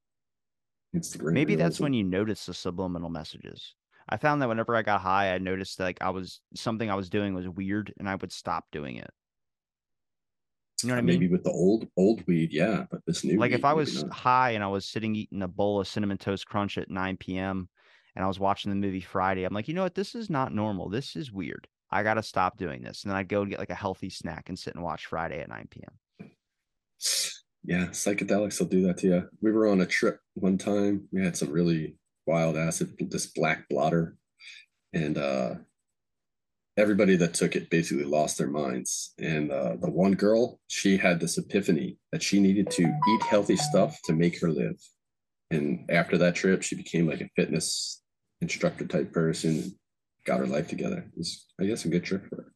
Instagram. 0.94 1.32
Maybe 1.32 1.56
that's 1.56 1.80
when 1.80 1.92
you 1.92 2.04
notice 2.04 2.46
the 2.46 2.54
subliminal 2.54 3.10
messages. 3.10 3.74
I 4.08 4.16
found 4.16 4.40
that 4.40 4.48
whenever 4.48 4.76
I 4.76 4.82
got 4.82 5.00
high, 5.00 5.34
I 5.34 5.38
noticed 5.38 5.80
like 5.80 5.98
I 6.00 6.10
was 6.10 6.40
something 6.54 6.88
I 6.88 6.94
was 6.94 7.10
doing 7.10 7.34
was 7.34 7.48
weird, 7.48 7.92
and 7.98 8.08
I 8.08 8.14
would 8.14 8.30
stop 8.30 8.66
doing 8.70 8.96
it. 8.96 9.10
You 10.84 10.90
know 10.90 10.94
what 10.94 10.98
I 10.98 11.02
mean? 11.02 11.18
Maybe 11.18 11.32
with 11.32 11.42
the 11.42 11.50
old 11.50 11.88
old 11.96 12.24
weed, 12.28 12.52
yeah, 12.52 12.84
but 12.88 13.00
this 13.08 13.24
new 13.24 13.38
like 13.38 13.50
weed, 13.50 13.56
if 13.56 13.64
I 13.64 13.72
was 13.72 14.04
high 14.12 14.50
and 14.50 14.62
I 14.62 14.68
was 14.68 14.86
sitting 14.86 15.16
eating 15.16 15.42
a 15.42 15.48
bowl 15.48 15.80
of 15.80 15.88
cinnamon 15.88 16.18
toast 16.18 16.46
crunch 16.46 16.78
at 16.78 16.90
9 16.90 17.16
p.m. 17.16 17.68
and 18.14 18.24
I 18.24 18.28
was 18.28 18.38
watching 18.38 18.70
the 18.70 18.76
movie 18.76 19.00
Friday, 19.00 19.42
I'm 19.42 19.52
like, 19.52 19.66
you 19.66 19.74
know 19.74 19.82
what? 19.82 19.96
This 19.96 20.14
is 20.14 20.30
not 20.30 20.54
normal. 20.54 20.88
This 20.88 21.16
is 21.16 21.32
weird. 21.32 21.66
I 21.90 22.02
got 22.02 22.14
to 22.14 22.22
stop 22.22 22.58
doing 22.58 22.82
this. 22.82 23.02
And 23.02 23.10
then 23.10 23.16
I'd 23.16 23.28
go 23.28 23.42
and 23.42 23.50
get 23.50 23.58
like 23.58 23.70
a 23.70 23.74
healthy 23.74 24.10
snack 24.10 24.48
and 24.48 24.58
sit 24.58 24.74
and 24.74 24.82
watch 24.82 25.06
Friday 25.06 25.40
at 25.40 25.48
9 25.48 25.68
p.m. 25.70 26.30
Yeah, 27.64 27.86
psychedelics 27.86 28.58
will 28.58 28.66
do 28.66 28.86
that 28.86 28.98
to 28.98 29.06
you. 29.06 29.28
We 29.40 29.52
were 29.52 29.68
on 29.68 29.80
a 29.80 29.86
trip 29.86 30.20
one 30.34 30.58
time. 30.58 31.08
We 31.12 31.24
had 31.24 31.36
some 31.36 31.50
really 31.50 31.96
wild 32.26 32.56
acid, 32.56 32.94
this 32.98 33.26
black 33.26 33.68
blotter, 33.68 34.16
and 34.92 35.16
uh, 35.16 35.54
everybody 36.76 37.16
that 37.16 37.34
took 37.34 37.56
it 37.56 37.70
basically 37.70 38.04
lost 38.04 38.38
their 38.38 38.48
minds. 38.48 39.14
And 39.18 39.50
uh, 39.50 39.76
the 39.80 39.90
one 39.90 40.14
girl, 40.14 40.60
she 40.66 40.96
had 40.96 41.20
this 41.20 41.38
epiphany 41.38 41.98
that 42.12 42.22
she 42.22 42.40
needed 42.40 42.70
to 42.72 42.82
eat 42.82 43.22
healthy 43.22 43.56
stuff 43.56 43.98
to 44.04 44.12
make 44.12 44.40
her 44.40 44.50
live. 44.50 44.76
And 45.50 45.88
after 45.90 46.18
that 46.18 46.34
trip, 46.34 46.62
she 46.62 46.76
became 46.76 47.06
like 47.06 47.20
a 47.20 47.30
fitness 47.36 48.02
instructor 48.40 48.86
type 48.86 49.12
person, 49.12 49.78
got 50.24 50.40
her 50.40 50.46
life 50.46 50.68
together. 50.68 50.98
It 50.98 51.18
was, 51.18 51.46
I 51.60 51.64
guess, 51.64 51.84
a 51.84 51.88
good 51.88 52.04
trip 52.04 52.28
for 52.28 52.36
her. 52.36 52.52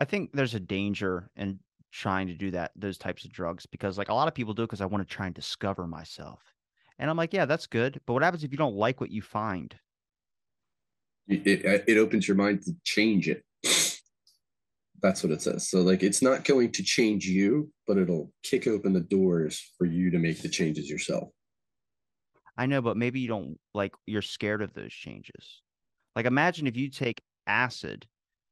I 0.00 0.04
think 0.04 0.30
there's 0.32 0.54
a 0.54 0.60
danger 0.60 1.30
in 1.36 1.60
trying 1.92 2.26
to 2.26 2.34
do 2.34 2.50
that, 2.50 2.72
those 2.74 2.98
types 2.98 3.24
of 3.24 3.32
drugs, 3.32 3.66
because 3.66 3.98
like 3.98 4.08
a 4.08 4.14
lot 4.14 4.28
of 4.28 4.34
people 4.34 4.54
do 4.54 4.62
it 4.62 4.66
because 4.66 4.80
I 4.80 4.86
want 4.86 5.06
to 5.06 5.14
try 5.14 5.26
and 5.26 5.34
discover 5.34 5.86
myself. 5.86 6.42
And 6.98 7.10
I'm 7.10 7.16
like, 7.16 7.32
yeah, 7.32 7.44
that's 7.46 7.66
good. 7.66 8.00
But 8.06 8.14
what 8.14 8.22
happens 8.22 8.44
if 8.44 8.52
you 8.52 8.58
don't 8.58 8.76
like 8.76 9.00
what 9.00 9.10
you 9.10 9.22
find? 9.22 9.74
It, 11.28 11.46
it, 11.46 11.84
it 11.86 11.98
opens 11.98 12.26
your 12.26 12.36
mind 12.36 12.62
to 12.62 12.72
change 12.84 13.28
it. 13.28 13.42
That's 15.02 15.22
what 15.22 15.32
it 15.32 15.42
says. 15.42 15.68
So, 15.68 15.80
like, 15.82 16.02
it's 16.02 16.22
not 16.22 16.44
going 16.44 16.70
to 16.72 16.82
change 16.82 17.26
you, 17.26 17.72
but 17.86 17.98
it'll 17.98 18.32
kick 18.42 18.66
open 18.66 18.92
the 18.92 19.00
doors 19.00 19.72
for 19.76 19.84
you 19.84 20.10
to 20.10 20.18
make 20.18 20.42
the 20.42 20.48
changes 20.48 20.88
yourself. 20.88 21.28
I 22.56 22.66
know, 22.66 22.82
but 22.82 22.96
maybe 22.96 23.18
you 23.20 23.28
don't 23.28 23.58
like, 23.74 23.94
you're 24.06 24.22
scared 24.22 24.62
of 24.62 24.74
those 24.74 24.92
changes. 24.92 25.62
Like, 26.16 26.26
imagine 26.26 26.66
if 26.66 26.76
you 26.76 26.88
take 26.90 27.22
acid 27.46 28.08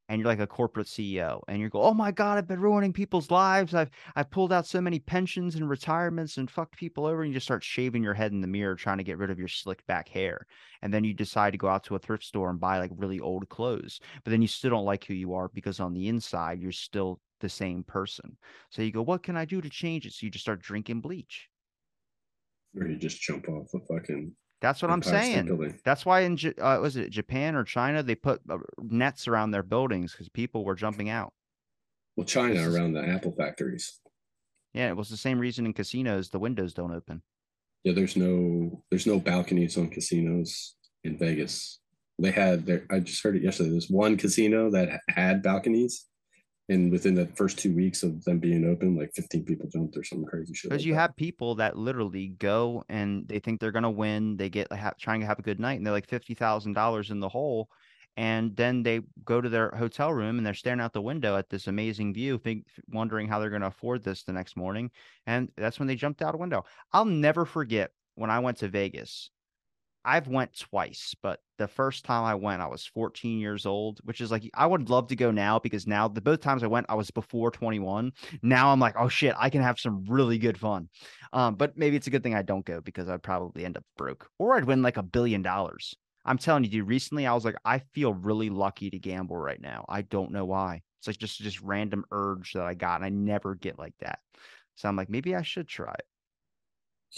and 0.08 0.20
you're 0.20 0.28
like 0.28 0.40
a 0.40 0.46
corporate 0.46 0.88
CEO 0.88 1.42
and 1.48 1.60
you 1.60 1.68
go, 1.70 1.82
"Oh 1.82 1.94
my 1.94 2.10
god, 2.12 2.36
I've 2.38 2.46
been 2.48 2.60
ruining 2.60 2.92
people's 2.92 3.30
lives. 3.30 3.74
I've 3.74 3.90
I've 4.16 4.30
pulled 4.30 4.52
out 4.52 4.66
so 4.66 4.80
many 4.80 4.98
pensions 5.00 5.54
and 5.56 5.68
retirements 5.70 6.36
and 6.36 6.50
fucked 6.50 6.76
people 6.76 7.06
over." 7.06 7.22
And 7.22 7.30
you 7.30 7.34
just 7.36 7.46
start 7.46 7.64
shaving 7.64 8.02
your 8.02 8.14
head 8.14 8.32
in 8.32 8.40
the 8.42 8.46
mirror 8.48 8.74
trying 8.76 8.98
to 8.98 9.04
get 9.04 9.18
rid 9.18 9.30
of 9.30 9.38
your 9.38 9.48
slick 9.48 9.86
back 9.86 10.08
hair. 10.08 10.46
And 10.82 10.92
then 10.92 11.04
you 11.04 11.14
decide 11.14 11.52
to 11.52 11.58
go 11.58 11.68
out 11.68 11.84
to 11.84 11.94
a 11.94 11.98
thrift 12.00 12.24
store 12.24 12.50
and 12.50 12.60
buy 12.60 12.78
like 12.78 12.90
really 12.94 13.20
old 13.20 13.48
clothes. 13.48 14.00
But 14.24 14.30
then 14.32 14.42
you 14.42 14.48
still 14.48 14.70
don't 14.70 14.84
like 14.84 15.04
who 15.04 15.14
you 15.14 15.32
are 15.34 15.48
because 15.48 15.80
on 15.80 15.94
the 15.94 16.08
inside 16.08 16.60
you're 16.60 16.72
still 16.72 17.20
the 17.40 17.48
same 17.48 17.84
person. 17.84 18.36
So 18.70 18.82
you 18.82 18.92
go, 18.92 19.02
"What 19.02 19.22
can 19.22 19.36
I 19.36 19.44
do 19.46 19.60
to 19.60 19.70
change 19.70 20.06
it?" 20.06 20.12
So 20.12 20.26
you 20.26 20.30
just 20.30 20.44
start 20.44 20.60
drinking 20.62 21.00
bleach. 21.02 21.48
Or 22.74 22.84
you 22.88 22.96
just 22.96 23.20
jump 23.20 23.48
off 23.48 23.72
a 23.74 23.78
fucking 23.78 24.36
that's 24.60 24.82
what 24.82 24.90
I'm 24.90 25.02
saying. 25.02 25.78
That's 25.84 26.04
why 26.04 26.20
in 26.20 26.38
uh, 26.60 26.78
was 26.80 26.96
it 26.96 27.10
Japan 27.10 27.54
or 27.54 27.64
China 27.64 28.02
they 28.02 28.14
put 28.14 28.40
uh, 28.48 28.58
nets 28.78 29.26
around 29.26 29.50
their 29.50 29.62
buildings 29.62 30.12
because 30.12 30.28
people 30.28 30.64
were 30.64 30.74
jumping 30.74 31.08
out. 31.08 31.32
Well, 32.16 32.26
China 32.26 32.70
around 32.70 32.92
the 32.92 33.02
Apple 33.02 33.32
factories. 33.32 34.00
Yeah, 34.74 34.88
it 34.88 34.96
was 34.96 35.08
the 35.08 35.16
same 35.16 35.38
reason 35.38 35.66
in 35.66 35.72
casinos 35.72 36.30
the 36.30 36.38
windows 36.38 36.74
don't 36.74 36.92
open. 36.92 37.22
Yeah, 37.84 37.94
there's 37.94 38.16
no 38.16 38.82
there's 38.90 39.06
no 39.06 39.18
balconies 39.18 39.78
on 39.78 39.88
casinos 39.88 40.76
in 41.04 41.16
Vegas. 41.16 41.80
They 42.18 42.30
had 42.30 42.66
there. 42.66 42.86
I 42.90 43.00
just 43.00 43.22
heard 43.22 43.36
it 43.36 43.42
yesterday. 43.42 43.70
There's 43.70 43.88
one 43.88 44.18
casino 44.18 44.70
that 44.70 45.00
had 45.08 45.42
balconies, 45.42 46.06
and 46.70 46.92
within 46.92 47.14
the 47.14 47.26
first 47.26 47.58
two 47.58 47.74
weeks 47.74 48.04
of 48.04 48.24
them 48.24 48.38
being 48.38 48.64
open, 48.64 48.96
like 48.96 49.12
15 49.12 49.44
people 49.44 49.68
jumped 49.68 49.96
or 49.96 50.04
some 50.04 50.24
crazy 50.24 50.54
shit. 50.54 50.70
Because 50.70 50.82
like 50.82 50.86
you 50.86 50.94
that. 50.94 51.00
have 51.00 51.16
people 51.16 51.56
that 51.56 51.76
literally 51.76 52.28
go 52.28 52.84
and 52.88 53.26
they 53.26 53.40
think 53.40 53.60
they're 53.60 53.72
gonna 53.72 53.90
win. 53.90 54.36
They 54.36 54.48
get 54.48 54.72
have, 54.72 54.96
trying 54.96 55.20
to 55.20 55.26
have 55.26 55.40
a 55.40 55.42
good 55.42 55.58
night, 55.58 55.78
and 55.78 55.84
they're 55.84 55.92
like 55.92 56.08
fifty 56.08 56.34
thousand 56.34 56.74
dollars 56.74 57.10
in 57.10 57.18
the 57.18 57.28
hole, 57.28 57.68
and 58.16 58.54
then 58.56 58.84
they 58.84 59.00
go 59.24 59.40
to 59.40 59.48
their 59.48 59.70
hotel 59.70 60.12
room 60.12 60.38
and 60.38 60.46
they're 60.46 60.54
staring 60.54 60.80
out 60.80 60.92
the 60.92 61.02
window 61.02 61.36
at 61.36 61.50
this 61.50 61.66
amazing 61.66 62.14
view, 62.14 62.38
think, 62.38 62.66
wondering 62.88 63.26
how 63.26 63.40
they're 63.40 63.50
gonna 63.50 63.66
afford 63.66 64.04
this 64.04 64.22
the 64.22 64.32
next 64.32 64.56
morning, 64.56 64.92
and 65.26 65.50
that's 65.56 65.80
when 65.80 65.88
they 65.88 65.96
jumped 65.96 66.22
out 66.22 66.36
a 66.36 66.38
window. 66.38 66.64
I'll 66.92 67.04
never 67.04 67.44
forget 67.44 67.90
when 68.14 68.30
I 68.30 68.38
went 68.38 68.58
to 68.58 68.68
Vegas 68.68 69.30
I've 70.04 70.28
went 70.28 70.58
twice, 70.58 71.14
but 71.22 71.40
the 71.58 71.68
first 71.68 72.04
time 72.04 72.24
I 72.24 72.34
went, 72.34 72.62
I 72.62 72.66
was 72.66 72.86
14 72.86 73.38
years 73.38 73.66
old, 73.66 74.00
which 74.04 74.20
is 74.20 74.30
like 74.30 74.48
I 74.54 74.66
would 74.66 74.88
love 74.88 75.08
to 75.08 75.16
go 75.16 75.30
now 75.30 75.58
because 75.58 75.86
now 75.86 76.08
the 76.08 76.20
both 76.20 76.40
times 76.40 76.62
I 76.62 76.68
went, 76.68 76.86
I 76.88 76.94
was 76.94 77.10
before 77.10 77.50
21. 77.50 78.12
Now 78.42 78.72
I'm 78.72 78.80
like, 78.80 78.94
oh 78.98 79.08
shit, 79.08 79.34
I 79.38 79.50
can 79.50 79.62
have 79.62 79.78
some 79.78 80.04
really 80.08 80.38
good 80.38 80.58
fun. 80.58 80.88
Um, 81.32 81.54
but 81.56 81.76
maybe 81.76 81.96
it's 81.96 82.06
a 82.06 82.10
good 82.10 82.22
thing 82.22 82.34
I 82.34 82.42
don't 82.42 82.64
go 82.64 82.80
because 82.80 83.08
I'd 83.08 83.22
probably 83.22 83.64
end 83.64 83.76
up 83.76 83.84
broke 83.98 84.28
or 84.38 84.56
I'd 84.56 84.64
win 84.64 84.82
like 84.82 84.96
a 84.96 85.02
billion 85.02 85.42
dollars. 85.42 85.94
I'm 86.24 86.38
telling 86.38 86.64
you, 86.64 86.70
dude, 86.70 86.88
recently 86.88 87.26
I 87.26 87.34
was 87.34 87.44
like, 87.44 87.56
I 87.64 87.78
feel 87.78 88.12
really 88.14 88.50
lucky 88.50 88.90
to 88.90 88.98
gamble 88.98 89.36
right 89.36 89.60
now. 89.60 89.84
I 89.88 90.02
don't 90.02 90.32
know 90.32 90.44
why. 90.44 90.82
It's 90.98 91.06
like 91.06 91.18
just 91.18 91.38
just 91.40 91.60
random 91.60 92.04
urge 92.10 92.52
that 92.52 92.64
I 92.64 92.74
got, 92.74 92.96
and 92.96 93.04
I 93.04 93.08
never 93.08 93.54
get 93.54 93.78
like 93.78 93.94
that. 94.00 94.18
So 94.74 94.88
I'm 94.88 94.96
like, 94.96 95.08
maybe 95.08 95.34
I 95.34 95.42
should 95.42 95.68
try 95.68 95.92
it. 95.92 96.04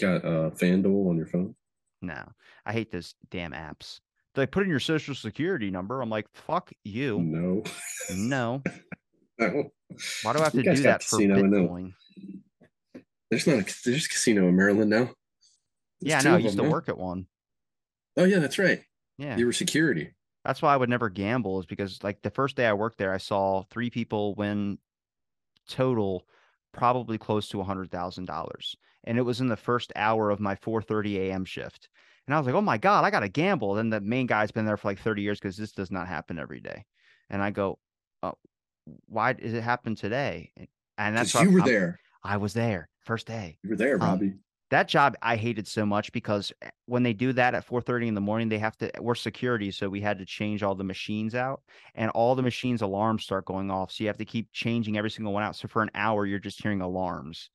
got 0.01 0.25
uh 0.25 0.49
FanDuel 0.51 1.09
on 1.09 1.17
your 1.17 1.25
phone? 1.25 1.55
No, 2.03 2.21
I 2.65 2.73
hate 2.73 2.91
those 2.91 3.15
damn 3.31 3.53
apps. 3.53 4.01
They 4.35 4.45
put 4.45 4.63
in 4.63 4.69
your 4.69 4.79
social 4.79 5.15
security 5.15 5.71
number. 5.71 6.01
I'm 6.01 6.09
like, 6.09 6.27
fuck 6.33 6.71
you. 6.83 7.19
No. 7.21 7.63
No. 8.13 8.61
no. 9.39 9.71
Why 10.23 10.33
do 10.33 10.39
I 10.39 10.43
have 10.43 10.51
to 10.53 10.63
do 10.63 10.75
that 10.83 11.01
for 11.01 11.19
Bitcoin? 11.19 11.93
There's 13.29 13.47
not 13.47 13.59
a 13.59 13.75
there's 13.85 14.05
a 14.05 14.09
casino 14.09 14.47
in 14.47 14.55
Maryland 14.55 14.89
now. 14.89 15.05
There's 15.05 15.15
yeah, 16.01 16.21
no, 16.21 16.35
I 16.35 16.39
used 16.39 16.57
to 16.57 16.69
work 16.69 16.89
at 16.89 16.97
one. 16.97 17.27
Oh 18.17 18.25
yeah, 18.25 18.39
that's 18.39 18.59
right. 18.59 18.81
Yeah. 19.17 19.37
You 19.37 19.45
were 19.45 19.53
security. 19.53 20.13
That's 20.43 20.61
why 20.61 20.73
I 20.73 20.77
would 20.77 20.89
never 20.89 21.09
gamble, 21.09 21.59
is 21.61 21.65
because 21.65 22.03
like 22.03 22.21
the 22.21 22.29
first 22.29 22.57
day 22.57 22.65
I 22.65 22.73
worked 22.73 22.97
there, 22.97 23.13
I 23.13 23.17
saw 23.17 23.63
three 23.71 23.89
people 23.89 24.35
win 24.35 24.77
total 25.69 26.27
probably 26.73 27.17
close 27.17 27.47
to 27.49 27.61
a 27.61 27.63
hundred 27.63 27.91
thousand 27.91 28.25
dollars. 28.25 28.75
And 29.05 29.17
it 29.17 29.21
was 29.21 29.41
in 29.41 29.47
the 29.47 29.57
first 29.57 29.91
hour 29.95 30.29
of 30.29 30.39
my 30.39 30.55
4:30 30.55 31.17
a.m. 31.17 31.45
shift. 31.45 31.89
And 32.25 32.33
I 32.33 32.37
was 32.37 32.45
like, 32.45 32.55
oh 32.55 32.61
my 32.61 32.77
God, 32.77 33.03
I 33.03 33.11
got 33.11 33.19
to 33.19 33.29
gamble. 33.29 33.73
Then 33.73 33.89
the 33.89 33.99
main 34.01 34.27
guy's 34.27 34.51
been 34.51 34.65
there 34.65 34.77
for 34.77 34.89
like 34.89 34.99
30 34.99 35.21
years 35.21 35.39
because 35.39 35.57
this 35.57 35.73
does 35.73 35.91
not 35.91 36.07
happen 36.07 36.39
every 36.39 36.61
day. 36.61 36.85
And 37.29 37.41
I 37.41 37.51
go, 37.51 37.79
oh, 38.21 38.35
why 39.07 39.33
does 39.33 39.53
it 39.53 39.63
happen 39.63 39.95
today? 39.95 40.51
And 40.97 41.17
that's 41.17 41.33
you 41.33 41.51
were 41.51 41.61
I'm, 41.61 41.67
there. 41.67 41.99
I 42.23 42.37
was 42.37 42.53
there 42.53 42.89
first 43.05 43.27
day. 43.27 43.57
You 43.63 43.71
were 43.71 43.75
there, 43.75 43.97
Robbie. 43.97 44.27
Um, 44.27 44.39
that 44.73 44.87
job 44.87 45.15
I 45.21 45.35
hated 45.35 45.67
so 45.67 45.85
much 45.85 46.11
because 46.11 46.51
eh, 46.61 46.69
when 46.87 47.03
they 47.03 47.13
do 47.13 47.31
that 47.33 47.53
at 47.53 47.65
4:30 47.65 48.07
in 48.07 48.15
the 48.15 48.21
morning, 48.21 48.49
they 48.49 48.57
have 48.57 48.75
to 48.77 48.91
we're 48.99 49.15
security, 49.15 49.71
so 49.71 49.87
we 49.87 50.01
had 50.01 50.17
to 50.17 50.25
change 50.25 50.63
all 50.63 50.75
the 50.75 50.83
machines 50.83 51.35
out, 51.35 51.61
and 51.95 52.09
all 52.11 52.35
the 52.35 52.41
machines 52.41 52.81
alarms 52.81 53.23
start 53.23 53.45
going 53.45 53.69
off. 53.69 53.91
So 53.91 54.03
you 54.03 54.07
have 54.07 54.17
to 54.17 54.25
keep 54.25 54.51
changing 54.51 54.97
every 54.97 55.11
single 55.11 55.31
one 55.31 55.43
out. 55.43 55.55
So 55.55 55.67
for 55.67 55.83
an 55.83 55.91
hour, 55.93 56.25
you're 56.25 56.39
just 56.39 56.61
hearing 56.61 56.81
alarms. 56.81 57.49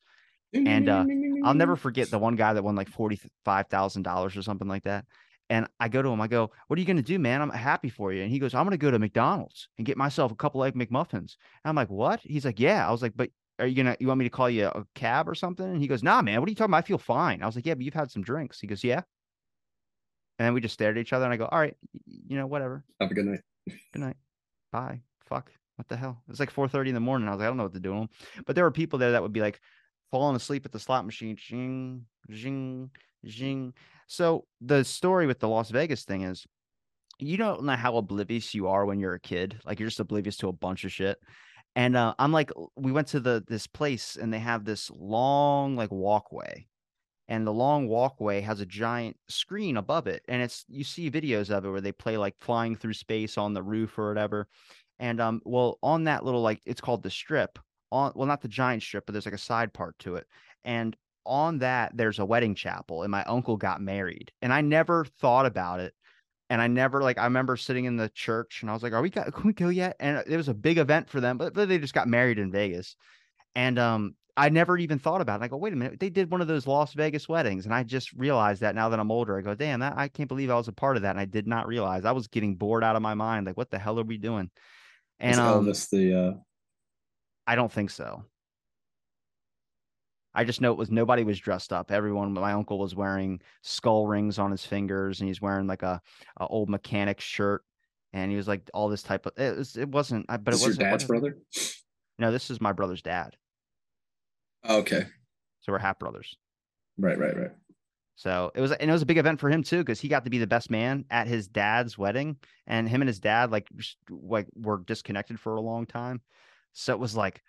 And 0.54 0.88
uh, 0.88 1.04
I'll 1.44 1.54
never 1.54 1.76
forget 1.76 2.10
the 2.10 2.18
one 2.26 2.36
guy 2.36 2.52
that 2.52 2.62
won 2.62 2.76
like 2.76 2.88
forty 2.88 3.20
five 3.44 3.66
thousand 3.66 4.02
dollars 4.02 4.36
or 4.36 4.42
something 4.42 4.68
like 4.68 4.84
that. 4.84 5.04
And 5.50 5.66
I 5.80 5.88
go 5.88 6.02
to 6.02 6.08
him, 6.08 6.20
I 6.20 6.28
go, 6.28 6.52
"What 6.68 6.78
are 6.78 6.80
you 6.80 6.86
going 6.86 6.98
to 6.98 7.02
do, 7.02 7.18
man? 7.18 7.42
I'm 7.42 7.50
happy 7.50 7.88
for 7.88 8.12
you." 8.12 8.22
And 8.22 8.30
he 8.30 8.38
goes, 8.38 8.54
"I'm 8.54 8.64
going 8.64 8.72
to 8.72 8.78
go 8.78 8.90
to 8.90 8.98
McDonald's 8.98 9.68
and 9.76 9.86
get 9.86 9.96
myself 9.96 10.30
a 10.30 10.36
couple 10.36 10.62
egg 10.62 10.74
McMuffins." 10.74 11.36
And 11.64 11.64
I'm 11.64 11.74
like, 11.74 11.90
"What?" 11.90 12.20
He's 12.20 12.44
like, 12.44 12.60
"Yeah." 12.60 12.86
I 12.86 12.92
was 12.92 13.02
like, 13.02 13.14
"But 13.16 13.30
are 13.58 13.66
you 13.66 13.74
gonna 13.74 13.96
you 14.00 14.06
want 14.06 14.18
me 14.18 14.24
to 14.24 14.30
call 14.30 14.48
you 14.48 14.66
a 14.66 14.84
cab 14.94 15.28
or 15.28 15.34
something? 15.34 15.66
And 15.66 15.80
he 15.80 15.88
goes, 15.88 16.02
Nah, 16.02 16.22
man, 16.22 16.40
what 16.40 16.48
are 16.48 16.50
you 16.50 16.56
talking 16.56 16.70
about? 16.70 16.84
I 16.84 16.86
feel 16.86 16.98
fine. 16.98 17.42
I 17.42 17.46
was 17.46 17.56
like, 17.56 17.66
Yeah, 17.66 17.74
but 17.74 17.84
you've 17.84 17.94
had 17.94 18.10
some 18.10 18.22
drinks. 18.22 18.60
He 18.60 18.66
goes, 18.66 18.84
Yeah. 18.84 19.02
And 20.38 20.46
then 20.46 20.54
we 20.54 20.60
just 20.60 20.74
stared 20.74 20.96
at 20.96 21.00
each 21.00 21.12
other 21.12 21.24
and 21.24 21.34
I 21.34 21.36
go, 21.36 21.46
All 21.46 21.58
right, 21.58 21.76
you 22.06 22.36
know, 22.36 22.46
whatever. 22.46 22.84
Have 23.00 23.10
a 23.10 23.14
good 23.14 23.26
night. 23.26 23.40
Good 23.92 24.00
night. 24.00 24.16
Bye. 24.72 25.02
Fuck. 25.28 25.52
What 25.76 25.88
the 25.88 25.96
hell? 25.96 26.22
It's 26.28 26.40
like 26.40 26.52
4:30 26.52 26.88
in 26.88 26.94
the 26.94 27.00
morning. 27.00 27.28
I 27.28 27.32
was 27.32 27.38
like, 27.38 27.46
I 27.46 27.50
don't 27.50 27.56
know 27.56 27.64
what 27.64 27.74
to 27.74 27.80
do. 27.80 28.08
But 28.46 28.56
there 28.56 28.64
were 28.64 28.70
people 28.70 28.98
there 28.98 29.12
that 29.12 29.22
would 29.22 29.32
be 29.32 29.40
like 29.40 29.60
falling 30.10 30.36
asleep 30.36 30.64
at 30.64 30.72
the 30.72 30.78
slot 30.78 31.04
machine. 31.04 31.36
Zing, 31.36 32.06
zing, 32.32 32.90
zing. 33.28 33.74
So 34.06 34.46
the 34.60 34.84
story 34.84 35.26
with 35.26 35.38
the 35.38 35.48
Las 35.48 35.70
Vegas 35.70 36.04
thing 36.04 36.22
is 36.22 36.46
you 37.18 37.36
don't 37.36 37.64
know 37.64 37.76
how 37.76 37.96
oblivious 37.96 38.54
you 38.54 38.68
are 38.68 38.86
when 38.86 39.00
you're 39.00 39.14
a 39.14 39.20
kid. 39.20 39.60
Like 39.64 39.78
you're 39.78 39.88
just 39.88 40.00
oblivious 40.00 40.36
to 40.38 40.48
a 40.48 40.52
bunch 40.52 40.84
of 40.84 40.92
shit. 40.92 41.18
And 41.78 41.94
uh, 41.94 42.12
I'm 42.18 42.32
like, 42.32 42.50
we 42.74 42.90
went 42.90 43.06
to 43.08 43.20
the 43.20 43.44
this 43.46 43.68
place 43.68 44.16
and 44.20 44.34
they 44.34 44.40
have 44.40 44.64
this 44.64 44.90
long 44.90 45.76
like 45.76 45.92
walkway, 45.92 46.66
and 47.28 47.46
the 47.46 47.52
long 47.52 47.86
walkway 47.86 48.40
has 48.40 48.60
a 48.60 48.66
giant 48.66 49.16
screen 49.28 49.76
above 49.76 50.08
it, 50.08 50.24
and 50.28 50.42
it's 50.42 50.64
you 50.68 50.82
see 50.82 51.08
videos 51.08 51.50
of 51.50 51.64
it 51.64 51.70
where 51.70 51.80
they 51.80 51.92
play 51.92 52.16
like 52.16 52.34
flying 52.40 52.74
through 52.74 52.94
space 52.94 53.38
on 53.38 53.54
the 53.54 53.62
roof 53.62 53.96
or 53.96 54.08
whatever. 54.08 54.48
And 54.98 55.20
um, 55.20 55.40
well, 55.44 55.78
on 55.80 56.02
that 56.04 56.24
little 56.24 56.42
like 56.42 56.60
it's 56.66 56.80
called 56.80 57.04
the 57.04 57.10
strip 57.10 57.60
on 57.92 58.10
well 58.16 58.26
not 58.26 58.40
the 58.40 58.48
giant 58.48 58.82
strip, 58.82 59.06
but 59.06 59.12
there's 59.12 59.26
like 59.26 59.34
a 59.34 59.38
side 59.38 59.72
part 59.72 59.96
to 60.00 60.16
it, 60.16 60.26
and 60.64 60.96
on 61.26 61.58
that 61.58 61.96
there's 61.96 62.18
a 62.18 62.26
wedding 62.26 62.56
chapel, 62.56 63.04
and 63.04 63.12
my 63.12 63.22
uncle 63.22 63.56
got 63.56 63.80
married, 63.80 64.32
and 64.42 64.52
I 64.52 64.62
never 64.62 65.04
thought 65.04 65.46
about 65.46 65.78
it 65.78 65.94
and 66.50 66.60
I 66.60 66.66
never 66.66 67.02
like 67.02 67.18
I 67.18 67.24
remember 67.24 67.56
sitting 67.56 67.84
in 67.84 67.96
the 67.96 68.08
church 68.08 68.62
and 68.62 68.70
I 68.70 68.74
was 68.74 68.82
like, 68.82 68.92
"Are 68.92 69.02
we 69.02 69.10
got 69.10 69.32
can 69.34 69.46
we 69.46 69.52
go 69.52 69.68
yet?" 69.68 69.96
And 70.00 70.22
it 70.26 70.36
was 70.36 70.48
a 70.48 70.54
big 70.54 70.78
event 70.78 71.08
for 71.08 71.20
them, 71.20 71.38
but 71.38 71.54
they 71.54 71.78
just 71.78 71.94
got 71.94 72.08
married 72.08 72.38
in 72.38 72.50
Vegas, 72.50 72.96
and 73.54 73.78
um, 73.78 74.14
I 74.36 74.48
never 74.48 74.78
even 74.78 74.98
thought 74.98 75.20
about 75.20 75.40
it. 75.40 75.44
I 75.44 75.48
go, 75.48 75.56
"Wait 75.56 75.72
a 75.72 75.76
minute, 75.76 76.00
they 76.00 76.10
did 76.10 76.30
one 76.30 76.40
of 76.40 76.48
those 76.48 76.66
Las 76.66 76.94
Vegas 76.94 77.28
weddings," 77.28 77.64
and 77.64 77.74
I 77.74 77.82
just 77.82 78.12
realized 78.12 78.62
that 78.62 78.74
now 78.74 78.88
that 78.88 79.00
I'm 79.00 79.10
older, 79.10 79.38
I 79.38 79.42
go, 79.42 79.54
"Damn, 79.54 79.80
that, 79.80 79.94
I 79.96 80.08
can't 80.08 80.28
believe 80.28 80.50
I 80.50 80.54
was 80.54 80.68
a 80.68 80.72
part 80.72 80.96
of 80.96 81.02
that," 81.02 81.10
and 81.10 81.20
I 81.20 81.26
did 81.26 81.46
not 81.46 81.66
realize 81.66 82.04
I 82.04 82.12
was 82.12 82.28
getting 82.28 82.56
bored 82.56 82.84
out 82.84 82.96
of 82.96 83.02
my 83.02 83.14
mind. 83.14 83.46
Like, 83.46 83.56
what 83.56 83.70
the 83.70 83.78
hell 83.78 83.98
are 84.00 84.04
we 84.04 84.18
doing? 84.18 84.50
And 85.18 85.32
Is 85.32 85.38
um, 85.38 85.66
Elvis 85.66 85.90
the 85.90 86.14
uh, 86.14 86.34
I 87.46 87.56
don't 87.56 87.72
think 87.72 87.90
so. 87.90 88.24
I 90.38 90.44
just 90.44 90.60
know 90.60 90.70
it 90.70 90.78
was 90.78 90.88
nobody 90.88 91.24
was 91.24 91.36
dressed 91.40 91.72
up. 91.72 91.90
Everyone, 91.90 92.32
my 92.32 92.52
uncle 92.52 92.78
was 92.78 92.94
wearing 92.94 93.40
skull 93.62 94.06
rings 94.06 94.38
on 94.38 94.52
his 94.52 94.64
fingers, 94.64 95.18
and 95.18 95.26
he's 95.26 95.42
wearing 95.42 95.66
like 95.66 95.82
a, 95.82 96.00
a 96.38 96.46
old 96.46 96.70
mechanic 96.70 97.18
shirt, 97.18 97.64
and 98.12 98.30
he 98.30 98.36
was 98.36 98.46
like 98.46 98.70
all 98.72 98.88
this 98.88 99.02
type 99.02 99.26
of. 99.26 99.32
It 99.36 99.56
was. 99.58 99.76
It 99.76 99.88
wasn't. 99.88 100.26
But 100.28 100.54
is 100.54 100.62
it 100.62 100.66
wasn't. 100.66 100.78
dad's 100.78 101.02
brother? 101.02 101.38
No, 102.20 102.30
this 102.30 102.50
is 102.50 102.60
my 102.60 102.72
brother's 102.72 103.02
dad. 103.02 103.34
Okay. 104.64 105.06
So 105.62 105.72
we're 105.72 105.78
half 105.78 105.98
brothers. 105.98 106.36
Right, 106.98 107.18
right, 107.18 107.36
right. 107.36 107.50
So 108.14 108.52
it 108.54 108.60
was, 108.60 108.70
and 108.70 108.88
it 108.88 108.92
was 108.92 109.02
a 109.02 109.06
big 109.06 109.18
event 109.18 109.40
for 109.40 109.50
him 109.50 109.64
too, 109.64 109.78
because 109.78 110.00
he 110.00 110.06
got 110.06 110.22
to 110.22 110.30
be 110.30 110.38
the 110.38 110.46
best 110.46 110.70
man 110.70 111.04
at 111.10 111.26
his 111.26 111.48
dad's 111.48 111.98
wedding, 111.98 112.36
and 112.68 112.88
him 112.88 113.02
and 113.02 113.08
his 113.08 113.18
dad 113.18 113.50
like 113.50 113.66
like 114.08 114.46
were 114.54 114.84
disconnected 114.86 115.40
for 115.40 115.56
a 115.56 115.60
long 115.60 115.84
time. 115.84 116.20
So 116.74 116.92
it 116.92 117.00
was 117.00 117.16
like, 117.16 117.42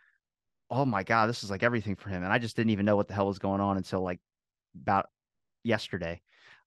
oh 0.70 0.86
my 0.86 1.04
god, 1.04 1.28
this 1.28 1.44
is 1.44 1.52
like 1.52 1.64
everything 1.64 1.96
for 1.96 2.10
him, 2.10 2.24
and 2.24 2.32
I 2.32 2.40
just 2.40 2.56
didn't 2.56 2.72
even 2.72 2.86
know 2.86 2.96
what 2.96 3.08
the 3.08 3.14
hell 3.14 3.28
was 3.28 3.40
going 3.40 3.62
on 3.62 3.78
until 3.78 4.02
like 4.02 4.20
about 4.82 5.10
yesterday. 5.64 6.22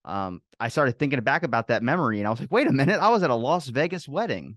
Um, 0.05 0.43
I 0.59 0.69
started 0.69 0.99
thinking 0.99 1.21
back 1.21 1.43
about 1.45 1.69
that 1.69 1.83
memory, 1.83 2.19
and 2.19 2.27
I 2.27 2.31
was 2.31 2.41
like, 2.41 2.53
wait 2.53 2.67
a 2.67 2.73
minute, 2.73 3.01
I 3.01 3.11
was 3.11 3.23
at 3.23 3.31
a 3.31 3.35
Las 3.35 3.69
Vegas 3.69 4.09
wedding. 4.09 4.57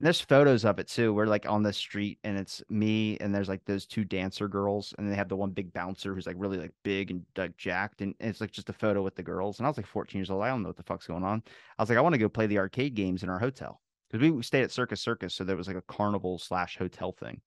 And 0.00 0.06
there's 0.06 0.20
photos 0.20 0.64
of 0.64 0.80
it 0.80 0.88
too. 0.88 1.14
We're 1.14 1.26
like 1.26 1.48
on 1.48 1.62
the 1.62 1.72
street, 1.72 2.18
and 2.24 2.36
it's 2.36 2.62
me, 2.68 3.16
and 3.20 3.32
there's 3.32 3.48
like 3.48 3.64
those 3.64 3.86
two 3.86 4.04
dancer 4.04 4.48
girls, 4.48 4.92
and 4.98 5.10
they 5.10 5.14
have 5.14 5.28
the 5.28 5.36
one 5.36 5.50
big 5.50 5.72
bouncer 5.72 6.14
who's 6.14 6.26
like 6.26 6.36
really 6.38 6.58
like 6.58 6.72
big 6.82 7.12
and 7.12 7.24
like 7.36 7.56
jacked, 7.56 8.00
and 8.00 8.14
it's 8.18 8.40
like 8.40 8.50
just 8.50 8.70
a 8.70 8.72
photo 8.72 9.02
with 9.02 9.14
the 9.14 9.22
girls. 9.22 9.58
And 9.58 9.66
I 9.66 9.70
was 9.70 9.76
like 9.76 9.86
14 9.86 10.18
years 10.18 10.30
old. 10.30 10.42
I 10.42 10.48
don't 10.48 10.62
know 10.62 10.68
what 10.70 10.76
the 10.76 10.82
fuck's 10.82 11.06
going 11.06 11.22
on. 11.22 11.42
I 11.78 11.82
was 11.82 11.88
like, 11.88 11.98
I 11.98 12.00
want 12.02 12.14
to 12.14 12.18
go 12.18 12.28
play 12.28 12.46
the 12.46 12.58
arcade 12.58 12.94
games 12.94 13.22
in 13.22 13.28
our 13.28 13.38
hotel 13.38 13.80
because 14.10 14.30
we 14.30 14.42
stayed 14.42 14.64
at 14.64 14.72
Circus 14.72 15.00
Circus, 15.00 15.34
so 15.34 15.44
there 15.44 15.56
was 15.56 15.68
like 15.68 15.76
a 15.76 15.82
carnival 15.82 16.38
slash 16.38 16.76
hotel 16.76 17.12
thing. 17.12 17.40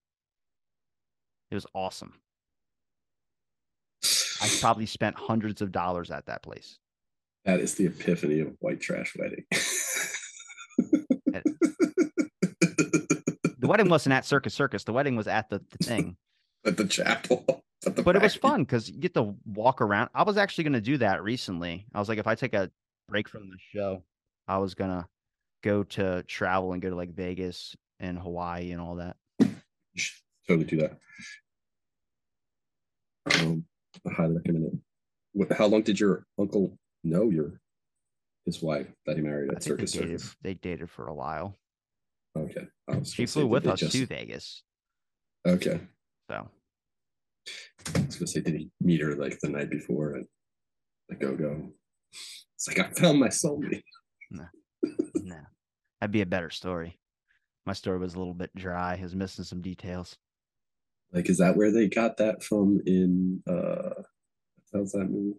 It 1.50 1.54
was 1.54 1.66
awesome. 1.74 2.14
I 4.40 4.48
probably 4.60 4.86
spent 4.86 5.16
hundreds 5.16 5.62
of 5.62 5.72
dollars 5.72 6.10
at 6.10 6.26
that 6.26 6.42
place. 6.42 6.78
That 7.44 7.60
is 7.60 7.74
the 7.74 7.86
epiphany 7.86 8.40
of 8.40 8.54
white 8.60 8.80
trash 8.80 9.14
wedding. 9.18 9.44
The 13.68 13.72
wedding 13.72 13.90
wasn't 13.90 14.14
at 14.14 14.24
Circus 14.24 14.54
Circus. 14.54 14.84
The 14.84 14.94
wedding 14.94 15.14
was 15.14 15.28
at 15.28 15.50
the, 15.50 15.60
the 15.70 15.84
thing. 15.84 16.16
At 16.64 16.76
the 16.76 16.86
chapel. 16.86 17.44
At 17.86 17.96
the 17.96 18.02
but 18.02 18.16
it 18.16 18.22
was 18.22 18.34
fun 18.34 18.62
because 18.62 18.90
you 18.90 18.98
get 18.98 19.14
to 19.14 19.34
walk 19.44 19.80
around. 19.80 20.08
I 20.14 20.22
was 20.22 20.36
actually 20.36 20.64
going 20.64 20.72
to 20.72 20.80
do 20.80 20.96
that 20.98 21.22
recently. 21.22 21.86
I 21.94 22.00
was 22.00 22.08
like, 22.08 22.18
if 22.18 22.26
I 22.26 22.34
take 22.34 22.54
a 22.54 22.70
break 23.08 23.28
from 23.28 23.50
the 23.50 23.56
show, 23.72 24.02
I 24.48 24.58
was 24.58 24.74
going 24.74 24.90
to 24.90 25.06
go 25.62 25.84
to 25.84 26.22
travel 26.24 26.72
and 26.72 26.82
go 26.82 26.90
to 26.90 26.96
like 26.96 27.10
Vegas 27.10 27.76
and 28.00 28.18
Hawaii 28.18 28.72
and 28.72 28.80
all 28.80 28.96
that. 28.96 29.16
Totally 30.48 30.66
do 30.66 30.76
that. 30.78 30.98
Um, 33.40 33.64
I 34.08 34.12
highly 34.12 34.36
recommend 34.36 34.64
it. 34.66 34.72
What, 35.32 35.52
how 35.52 35.66
long 35.66 35.82
did 35.82 36.00
your 36.00 36.24
uncle 36.38 36.78
know 37.04 37.30
your 37.30 37.60
his 38.46 38.62
wife 38.62 38.86
that 39.06 39.16
he 39.16 39.22
married 39.22 39.50
at 39.50 39.62
think 39.62 39.78
they 39.78 39.86
Circus 39.86 39.92
dated, 39.92 40.22
they 40.42 40.54
dated 40.54 40.90
for 40.90 41.08
a 41.08 41.14
while. 41.14 41.54
Okay. 42.36 42.66
She 43.04 43.26
flew 43.26 43.46
with 43.46 43.66
us 43.66 43.80
just- 43.80 43.92
to 43.92 44.06
Vegas. 44.06 44.62
Okay. 45.46 45.80
So 46.30 46.48
I 47.94 48.00
was 48.06 48.16
gonna 48.16 48.26
say, 48.26 48.40
did 48.40 48.54
he 48.54 48.70
meet 48.80 49.00
her 49.02 49.14
like 49.16 49.38
the 49.40 49.48
night 49.50 49.70
before 49.70 50.16
at 50.16 50.24
the 51.08 51.14
go 51.16 51.36
go? 51.36 51.68
It's 52.54 52.68
like 52.68 52.78
I 52.78 52.90
found 52.90 53.20
my 53.20 53.28
soulmate. 53.28 53.82
no, 54.30 55.36
that'd 56.00 56.12
be 56.12 56.22
a 56.22 56.26
better 56.26 56.50
story. 56.50 56.98
My 57.66 57.72
story 57.74 57.98
was 57.98 58.14
a 58.14 58.18
little 58.18 58.34
bit 58.34 58.50
dry. 58.56 58.98
Was 59.00 59.14
missing 59.14 59.44
some 59.44 59.60
details. 59.60 60.16
Like, 61.12 61.28
is 61.30 61.38
that 61.38 61.56
where 61.56 61.70
they 61.72 61.88
got 61.88 62.18
that 62.18 62.42
from 62.42 62.80
in 62.86 63.42
uh 63.46 64.02
how's 64.72 64.92
that 64.92 65.06
movie? 65.10 65.38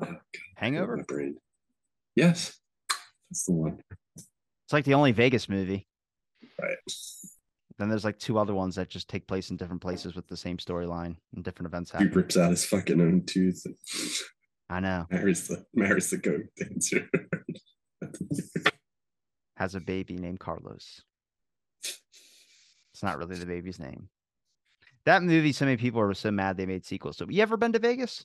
Oh, 0.00 0.06
God, 0.06 0.18
Hangover? 0.56 0.96
my 0.96 1.02
brain. 1.04 1.36
Yes. 2.16 2.58
That's 3.30 3.44
the 3.46 3.52
one. 3.52 3.78
It's 4.16 4.72
like 4.72 4.84
the 4.84 4.94
only 4.94 5.12
Vegas 5.12 5.48
movie. 5.48 5.86
Right. 6.60 6.76
Then 7.78 7.88
there's 7.88 8.04
like 8.04 8.18
two 8.18 8.38
other 8.38 8.54
ones 8.54 8.76
that 8.76 8.88
just 8.88 9.08
take 9.08 9.26
place 9.26 9.50
in 9.50 9.56
different 9.56 9.82
places 9.82 10.14
with 10.14 10.28
the 10.28 10.36
same 10.36 10.58
storyline 10.58 11.16
and 11.34 11.42
different 11.44 11.66
events 11.66 11.90
happen. 11.90 12.08
He 12.08 12.14
rips 12.14 12.36
out 12.36 12.50
his 12.50 12.64
fucking 12.64 13.00
own 13.00 13.24
tooth 13.26 13.62
and 13.64 13.74
I 14.70 14.80
know. 14.80 15.06
marries 15.10 15.48
the 15.48 15.64
marries 15.74 16.10
the 16.10 16.18
goat 16.18 16.46
dancer. 16.56 17.08
Has 19.56 19.74
a 19.74 19.80
baby 19.80 20.16
named 20.16 20.40
Carlos. 20.40 21.02
It's 22.94 23.02
not 23.02 23.18
really 23.18 23.34
the 23.34 23.44
baby's 23.44 23.80
name. 23.80 24.08
That 25.04 25.22
movie, 25.22 25.52
so 25.52 25.64
many 25.64 25.76
people 25.76 26.00
were 26.00 26.14
so 26.14 26.30
mad 26.30 26.56
they 26.56 26.64
made 26.64 26.86
sequels. 26.86 27.16
So, 27.16 27.26
you 27.28 27.42
ever 27.42 27.56
been 27.56 27.72
to 27.72 27.80
Vegas? 27.80 28.24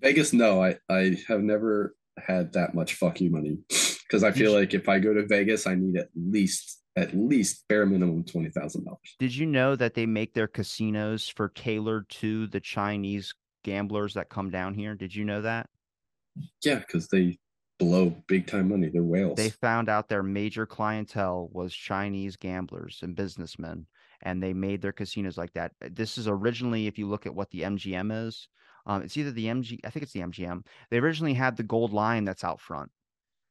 Vegas, 0.00 0.32
no, 0.32 0.62
I 0.62 0.76
I 0.88 1.16
have 1.28 1.40
never 1.40 1.94
had 2.18 2.52
that 2.52 2.74
much 2.74 2.94
fuck 2.94 3.20
you 3.20 3.30
money 3.30 3.58
because 3.68 4.24
I 4.24 4.32
feel 4.32 4.52
like 4.52 4.74
if 4.74 4.88
I 4.88 4.98
go 4.98 5.14
to 5.14 5.26
Vegas, 5.26 5.66
I 5.66 5.76
need 5.76 5.96
at 5.96 6.08
least 6.14 6.80
at 6.96 7.14
least 7.14 7.66
bare 7.68 7.86
minimum 7.86 8.24
twenty 8.24 8.50
thousand 8.50 8.84
dollars. 8.84 9.16
Did 9.18 9.34
you 9.34 9.46
know 9.46 9.76
that 9.76 9.94
they 9.94 10.06
make 10.06 10.34
their 10.34 10.48
casinos 10.48 11.28
for 11.28 11.48
tailored 11.48 12.08
to 12.10 12.48
the 12.48 12.60
Chinese 12.60 13.32
gamblers 13.64 14.14
that 14.14 14.28
come 14.28 14.50
down 14.50 14.74
here? 14.74 14.94
Did 14.94 15.14
you 15.14 15.24
know 15.24 15.42
that? 15.42 15.68
Yeah, 16.64 16.80
because 16.80 17.08
they 17.08 17.38
blow 17.78 18.10
big 18.26 18.46
time 18.46 18.68
money. 18.68 18.88
They're 18.88 19.02
whales. 19.02 19.36
They 19.36 19.50
found 19.50 19.88
out 19.88 20.08
their 20.08 20.22
major 20.22 20.66
clientele 20.66 21.48
was 21.52 21.74
Chinese 21.74 22.36
gamblers 22.36 23.00
and 23.02 23.16
businessmen, 23.16 23.86
and 24.22 24.42
they 24.42 24.52
made 24.52 24.82
their 24.82 24.92
casinos 24.92 25.36
like 25.36 25.52
that. 25.54 25.72
This 25.80 26.18
is 26.18 26.28
originally, 26.28 26.86
if 26.86 26.98
you 26.98 27.08
look 27.08 27.26
at 27.26 27.34
what 27.34 27.50
the 27.50 27.62
MGM 27.62 28.26
is, 28.26 28.48
um, 28.86 29.02
it's 29.02 29.16
either 29.16 29.30
the 29.30 29.46
MG, 29.46 29.78
I 29.84 29.90
think 29.90 30.02
it's 30.02 30.12
the 30.12 30.20
MGM. 30.20 30.64
They 30.90 30.98
originally 30.98 31.34
had 31.34 31.56
the 31.56 31.62
gold 31.62 31.92
lion 31.92 32.24
that's 32.24 32.44
out 32.44 32.60
front, 32.60 32.90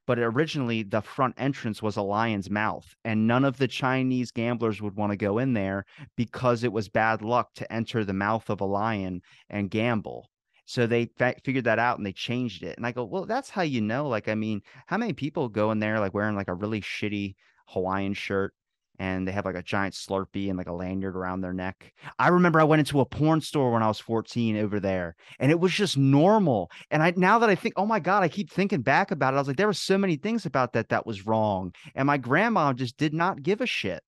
but 0.06 0.20
originally 0.20 0.84
the 0.84 1.02
front 1.02 1.36
entrance 1.38 1.82
was 1.82 1.96
a 1.96 2.02
lion's 2.02 2.50
mouth, 2.50 2.96
and 3.06 3.28
none 3.28 3.46
of 3.46 3.58
the 3.58 3.68
Chinese 3.68 4.32
gamblers 4.32 4.82
would 4.82 4.96
want 4.96 5.12
to 5.12 5.18
go 5.18 5.38
in 5.38 5.54
there 5.54 5.86
because 6.18 6.64
it 6.64 6.74
was 6.74 6.90
bad 6.90 7.22
luck 7.22 7.54
to 7.56 7.72
enter 7.72 8.04
the 8.04 8.14
mouth 8.14 8.50
of 8.50 8.62
a 8.62 8.66
lion 8.66 9.22
and 9.50 9.70
gamble. 9.70 10.30
So 10.66 10.88
they 10.88 11.10
fa- 11.18 11.36
figured 11.44 11.66
that 11.66 11.80
out 11.80 11.98
and 11.98 12.06
they 12.06 12.14
changed 12.14 12.64
it. 12.64 12.78
And 12.78 12.86
I 12.86 12.92
go, 12.92 13.04
well, 13.04 13.26
that's 13.26 13.50
how 13.50 13.62
you 13.62 13.82
know. 13.82 14.08
Like, 14.08 14.28
I 14.28 14.36
mean, 14.36 14.62
how 14.86 14.98
many 14.98 15.14
people 15.14 15.50
go 15.50 15.72
in 15.72 15.80
there 15.80 16.00
like 16.00 16.14
wearing 16.14 16.36
like 16.36 16.48
a 16.48 16.54
really 16.54 16.82
shitty 16.82 17.36
Hawaiian 17.68 18.14
shirt 18.14 18.54
and 19.00 19.28
they 19.28 19.32
have 19.32 19.46
like 19.46 19.56
a 19.56 19.64
giant 19.64 19.96
Slurpee 19.96 20.50
and 20.50 20.58
like 20.58 20.68
a 20.68 20.74
lanyard 20.74 21.16
around 21.16 21.42
their 21.42 21.54
neck? 21.54 21.94
I 22.20 22.30
remember 22.30 22.60
I 22.60 22.66
went 22.66 22.80
into 22.80 23.00
a 23.00 23.06
porn 23.06 23.42
store 23.42 23.72
when 23.72 23.84
I 23.84 23.88
was 23.88 24.00
14 24.00 24.58
over 24.58 24.80
there 24.80 25.16
and 25.40 25.52
it 25.52 25.60
was 25.60 25.74
just 25.74 25.98
normal. 25.98 26.70
And 26.90 27.04
I 27.04 27.14
now 27.18 27.40
that 27.40 27.50
I 27.50 27.56
think, 27.56 27.74
oh 27.78 27.86
my 27.86 28.00
God, 28.00 28.24
I 28.24 28.30
keep 28.30 28.50
thinking 28.52 28.82
back 28.82 29.12
about 29.12 29.34
it. 29.34 29.38
I 29.38 29.40
was 29.40 29.48
like, 29.48 29.58
there 29.58 29.68
were 29.68 29.74
so 29.74 29.98
many 29.98 30.16
things 30.16 30.46
about 30.46 30.74
that 30.74 30.90
that 30.90 31.06
was 31.06 31.26
wrong. 31.26 31.74
And 31.96 32.08
my 32.08 32.18
grandma 32.18 32.74
just 32.74 32.98
did 32.98 33.14
not 33.14 33.44
give 33.44 33.62
a 33.62 33.66
shit. 33.66 34.04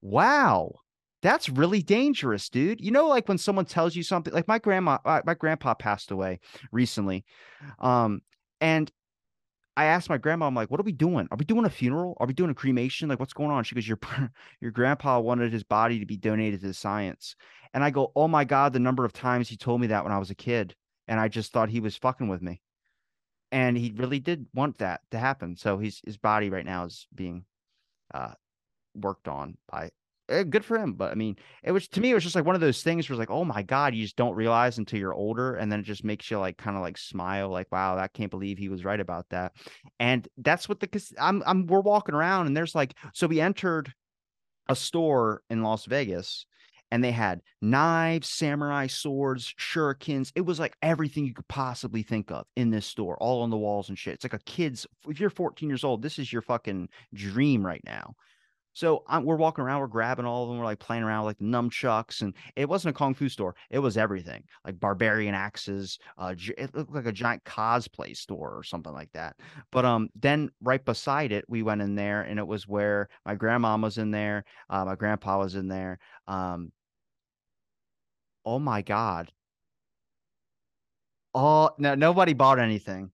Wow. 0.00 0.74
That's 1.20 1.48
really 1.48 1.82
dangerous, 1.82 2.48
dude. 2.48 2.80
You 2.80 2.92
know, 2.92 3.08
like 3.08 3.28
when 3.28 3.38
someone 3.38 3.64
tells 3.64 3.96
you 3.96 4.02
something, 4.02 4.32
like 4.32 4.46
my 4.46 4.58
grandma, 4.58 4.98
uh, 5.04 5.22
my 5.24 5.34
grandpa 5.34 5.74
passed 5.74 6.10
away 6.10 6.38
recently. 6.70 7.24
Um, 7.80 8.22
and 8.60 8.90
I 9.76 9.84
asked 9.84 10.10
my 10.10 10.18
grandma, 10.18 10.46
I'm 10.46 10.54
like, 10.54 10.70
what 10.70 10.80
are 10.80 10.84
we 10.84 10.92
doing? 10.92 11.28
Are 11.30 11.36
we 11.36 11.44
doing 11.44 11.64
a 11.64 11.70
funeral? 11.70 12.16
Are 12.18 12.26
we 12.26 12.34
doing 12.34 12.50
a 12.50 12.54
cremation? 12.54 13.08
Like, 13.08 13.20
what's 13.20 13.32
going 13.32 13.50
on? 13.50 13.64
She 13.64 13.74
goes, 13.74 13.86
your 13.86 13.98
your 14.60 14.70
grandpa 14.70 15.20
wanted 15.20 15.52
his 15.52 15.64
body 15.64 15.98
to 15.98 16.06
be 16.06 16.16
donated 16.16 16.60
to 16.60 16.74
science. 16.74 17.34
And 17.74 17.82
I 17.82 17.90
go, 17.90 18.12
oh 18.16 18.28
my 18.28 18.44
God, 18.44 18.72
the 18.72 18.80
number 18.80 19.04
of 19.04 19.12
times 19.12 19.48
he 19.48 19.56
told 19.56 19.80
me 19.80 19.88
that 19.88 20.04
when 20.04 20.12
I 20.12 20.18
was 20.18 20.30
a 20.30 20.34
kid. 20.34 20.74
And 21.06 21.18
I 21.18 21.28
just 21.28 21.52
thought 21.52 21.68
he 21.68 21.80
was 21.80 21.96
fucking 21.96 22.28
with 22.28 22.42
me. 22.42 22.60
And 23.50 23.78
he 23.78 23.94
really 23.96 24.20
did 24.20 24.46
want 24.52 24.78
that 24.78 25.00
to 25.10 25.18
happen. 25.18 25.56
So 25.56 25.78
his 25.78 26.00
his 26.04 26.16
body 26.16 26.50
right 26.50 26.66
now 26.66 26.84
is 26.84 27.06
being 27.14 27.44
uh 28.12 28.32
worked 28.94 29.26
on 29.26 29.56
by 29.70 29.90
Eh, 30.28 30.42
good 30.42 30.64
for 30.64 30.78
him. 30.78 30.92
But 30.92 31.10
I 31.10 31.14
mean, 31.14 31.36
it 31.62 31.72
was 31.72 31.88
to 31.88 32.00
me, 32.00 32.10
it 32.10 32.14
was 32.14 32.22
just 32.22 32.36
like 32.36 32.44
one 32.44 32.54
of 32.54 32.60
those 32.60 32.82
things 32.82 33.08
where 33.08 33.14
it's 33.14 33.18
like, 33.18 33.30
oh 33.30 33.44
my 33.44 33.62
God, 33.62 33.94
you 33.94 34.02
just 34.02 34.16
don't 34.16 34.34
realize 34.34 34.76
until 34.76 34.98
you're 34.98 35.14
older. 35.14 35.54
And 35.54 35.72
then 35.72 35.80
it 35.80 35.84
just 35.84 36.04
makes 36.04 36.30
you 36.30 36.38
like 36.38 36.58
kind 36.58 36.76
of 36.76 36.82
like 36.82 36.98
smile, 36.98 37.48
like, 37.48 37.72
wow, 37.72 37.96
I 37.96 38.08
can't 38.08 38.30
believe 38.30 38.58
he 38.58 38.68
was 38.68 38.84
right 38.84 39.00
about 39.00 39.26
that. 39.30 39.52
And 39.98 40.28
that's 40.36 40.68
what 40.68 40.80
the 40.80 41.14
I'm 41.18 41.42
I'm 41.46 41.66
we're 41.66 41.80
walking 41.80 42.14
around 42.14 42.46
and 42.46 42.56
there's 42.56 42.74
like, 42.74 42.94
so 43.14 43.26
we 43.26 43.40
entered 43.40 43.92
a 44.68 44.76
store 44.76 45.42
in 45.48 45.62
Las 45.62 45.86
Vegas 45.86 46.46
and 46.90 47.02
they 47.02 47.12
had 47.12 47.40
knives, 47.62 48.28
samurai 48.28 48.86
swords, 48.86 49.54
shurikens. 49.58 50.32
It 50.34 50.42
was 50.42 50.58
like 50.58 50.76
everything 50.82 51.24
you 51.24 51.34
could 51.34 51.48
possibly 51.48 52.02
think 52.02 52.30
of 52.30 52.46
in 52.56 52.70
this 52.70 52.86
store, 52.86 53.16
all 53.18 53.42
on 53.42 53.50
the 53.50 53.58
walls 53.58 53.88
and 53.88 53.98
shit. 53.98 54.14
It's 54.14 54.24
like 54.24 54.34
a 54.34 54.38
kid's, 54.40 54.86
if 55.06 55.20
you're 55.20 55.30
14 55.30 55.68
years 55.68 55.84
old, 55.84 56.02
this 56.02 56.18
is 56.18 56.32
your 56.32 56.42
fucking 56.42 56.88
dream 57.14 57.64
right 57.64 57.82
now. 57.84 58.14
So 58.78 59.02
um, 59.08 59.24
we're 59.24 59.34
walking 59.34 59.64
around, 59.64 59.80
we're 59.80 59.88
grabbing 59.88 60.24
all 60.24 60.44
of 60.44 60.50
them, 60.50 60.58
we're 60.58 60.64
like 60.64 60.78
playing 60.78 61.02
around 61.02 61.24
with 61.24 61.40
like 61.40 61.44
nunchucks, 61.44 62.22
and 62.22 62.32
it 62.54 62.68
wasn't 62.68 62.94
a 62.94 62.96
kung 62.96 63.12
fu 63.12 63.28
store; 63.28 63.56
it 63.70 63.80
was 63.80 63.96
everything, 63.96 64.44
like 64.64 64.78
barbarian 64.78 65.34
axes. 65.34 65.98
Uh, 66.16 66.32
it 66.56 66.72
looked 66.76 66.92
like 66.92 67.06
a 67.06 67.10
giant 67.10 67.42
cosplay 67.42 68.16
store 68.16 68.56
or 68.56 68.62
something 68.62 68.92
like 68.92 69.10
that. 69.14 69.34
But 69.72 69.84
um, 69.84 70.10
then 70.14 70.52
right 70.62 70.84
beside 70.84 71.32
it, 71.32 71.44
we 71.48 71.64
went 71.64 71.82
in 71.82 71.96
there, 71.96 72.22
and 72.22 72.38
it 72.38 72.46
was 72.46 72.68
where 72.68 73.08
my 73.26 73.34
grandma 73.34 73.76
was 73.76 73.98
in 73.98 74.12
there, 74.12 74.44
uh, 74.70 74.84
my 74.84 74.94
grandpa 74.94 75.38
was 75.40 75.56
in 75.56 75.66
there. 75.66 75.98
Um, 76.28 76.70
oh 78.44 78.60
my 78.60 78.82
god! 78.82 79.32
Oh 81.34 81.70
no, 81.78 81.96
nobody 81.96 82.32
bought 82.32 82.60
anything. 82.60 83.10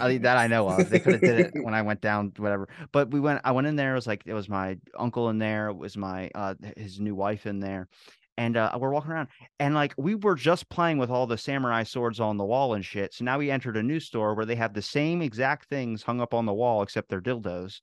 I, 0.00 0.18
that 0.18 0.36
I 0.36 0.46
know 0.46 0.68
of. 0.68 0.88
They 0.88 1.00
could 1.00 1.14
have 1.14 1.22
did 1.22 1.40
it 1.40 1.52
when 1.62 1.74
I 1.74 1.82
went 1.82 2.00
down, 2.00 2.32
whatever. 2.36 2.68
But 2.92 3.10
we 3.10 3.20
went. 3.20 3.40
I 3.44 3.52
went 3.52 3.66
in 3.66 3.76
there. 3.76 3.92
It 3.92 3.96
was 3.96 4.06
like 4.06 4.22
it 4.26 4.34
was 4.34 4.48
my 4.48 4.78
uncle 4.98 5.28
in 5.30 5.38
there. 5.38 5.68
It 5.68 5.76
was 5.76 5.96
my 5.96 6.30
uh 6.34 6.54
his 6.76 7.00
new 7.00 7.14
wife 7.14 7.46
in 7.46 7.60
there, 7.60 7.88
and 8.36 8.56
uh, 8.56 8.76
we're 8.78 8.90
walking 8.90 9.10
around. 9.10 9.28
And 9.58 9.74
like 9.74 9.94
we 9.96 10.14
were 10.14 10.34
just 10.34 10.68
playing 10.68 10.98
with 10.98 11.10
all 11.10 11.26
the 11.26 11.38
samurai 11.38 11.82
swords 11.82 12.20
on 12.20 12.36
the 12.36 12.44
wall 12.44 12.74
and 12.74 12.84
shit. 12.84 13.14
So 13.14 13.24
now 13.24 13.38
we 13.38 13.50
entered 13.50 13.76
a 13.76 13.82
new 13.82 14.00
store 14.00 14.34
where 14.34 14.46
they 14.46 14.56
have 14.56 14.74
the 14.74 14.82
same 14.82 15.22
exact 15.22 15.68
things 15.68 16.02
hung 16.02 16.20
up 16.20 16.34
on 16.34 16.46
the 16.46 16.54
wall 16.54 16.82
except 16.82 17.08
they're 17.08 17.20
dildos. 17.20 17.80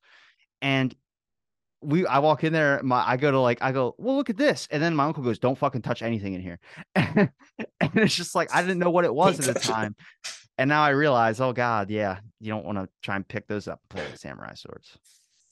And 0.61 0.95
we 1.81 2.05
I 2.05 2.19
walk 2.19 2.43
in 2.43 2.53
there, 2.53 2.81
my 2.83 3.03
I 3.05 3.17
go 3.17 3.31
to 3.31 3.39
like 3.39 3.59
I 3.61 3.71
go, 3.71 3.95
well, 3.97 4.15
look 4.15 4.29
at 4.29 4.37
this, 4.37 4.67
and 4.71 4.81
then 4.83 4.95
my 4.95 5.05
uncle 5.05 5.23
goes, 5.23 5.39
don't 5.39 5.57
fucking 5.57 5.81
touch 5.81 6.01
anything 6.01 6.33
in 6.33 6.41
here, 6.41 6.59
and 6.95 7.31
it's 7.79 8.15
just 8.15 8.35
like 8.35 8.53
I 8.53 8.61
didn't 8.61 8.79
know 8.79 8.89
what 8.89 9.05
it 9.05 9.13
was 9.13 9.47
at 9.47 9.53
the 9.53 9.59
time, 9.59 9.95
and 10.59 10.67
now 10.67 10.83
I 10.83 10.89
realize, 10.89 11.39
oh 11.39 11.53
god, 11.53 11.89
yeah, 11.89 12.19
you 12.41 12.51
don't 12.51 12.65
want 12.65 12.77
to 12.77 12.89
try 13.01 13.15
and 13.15 13.25
pick 13.25 13.47
those 13.47 13.69
up, 13.69 13.79
play 13.89 14.03
with 14.03 14.19
samurai 14.19 14.53
swords. 14.55 14.97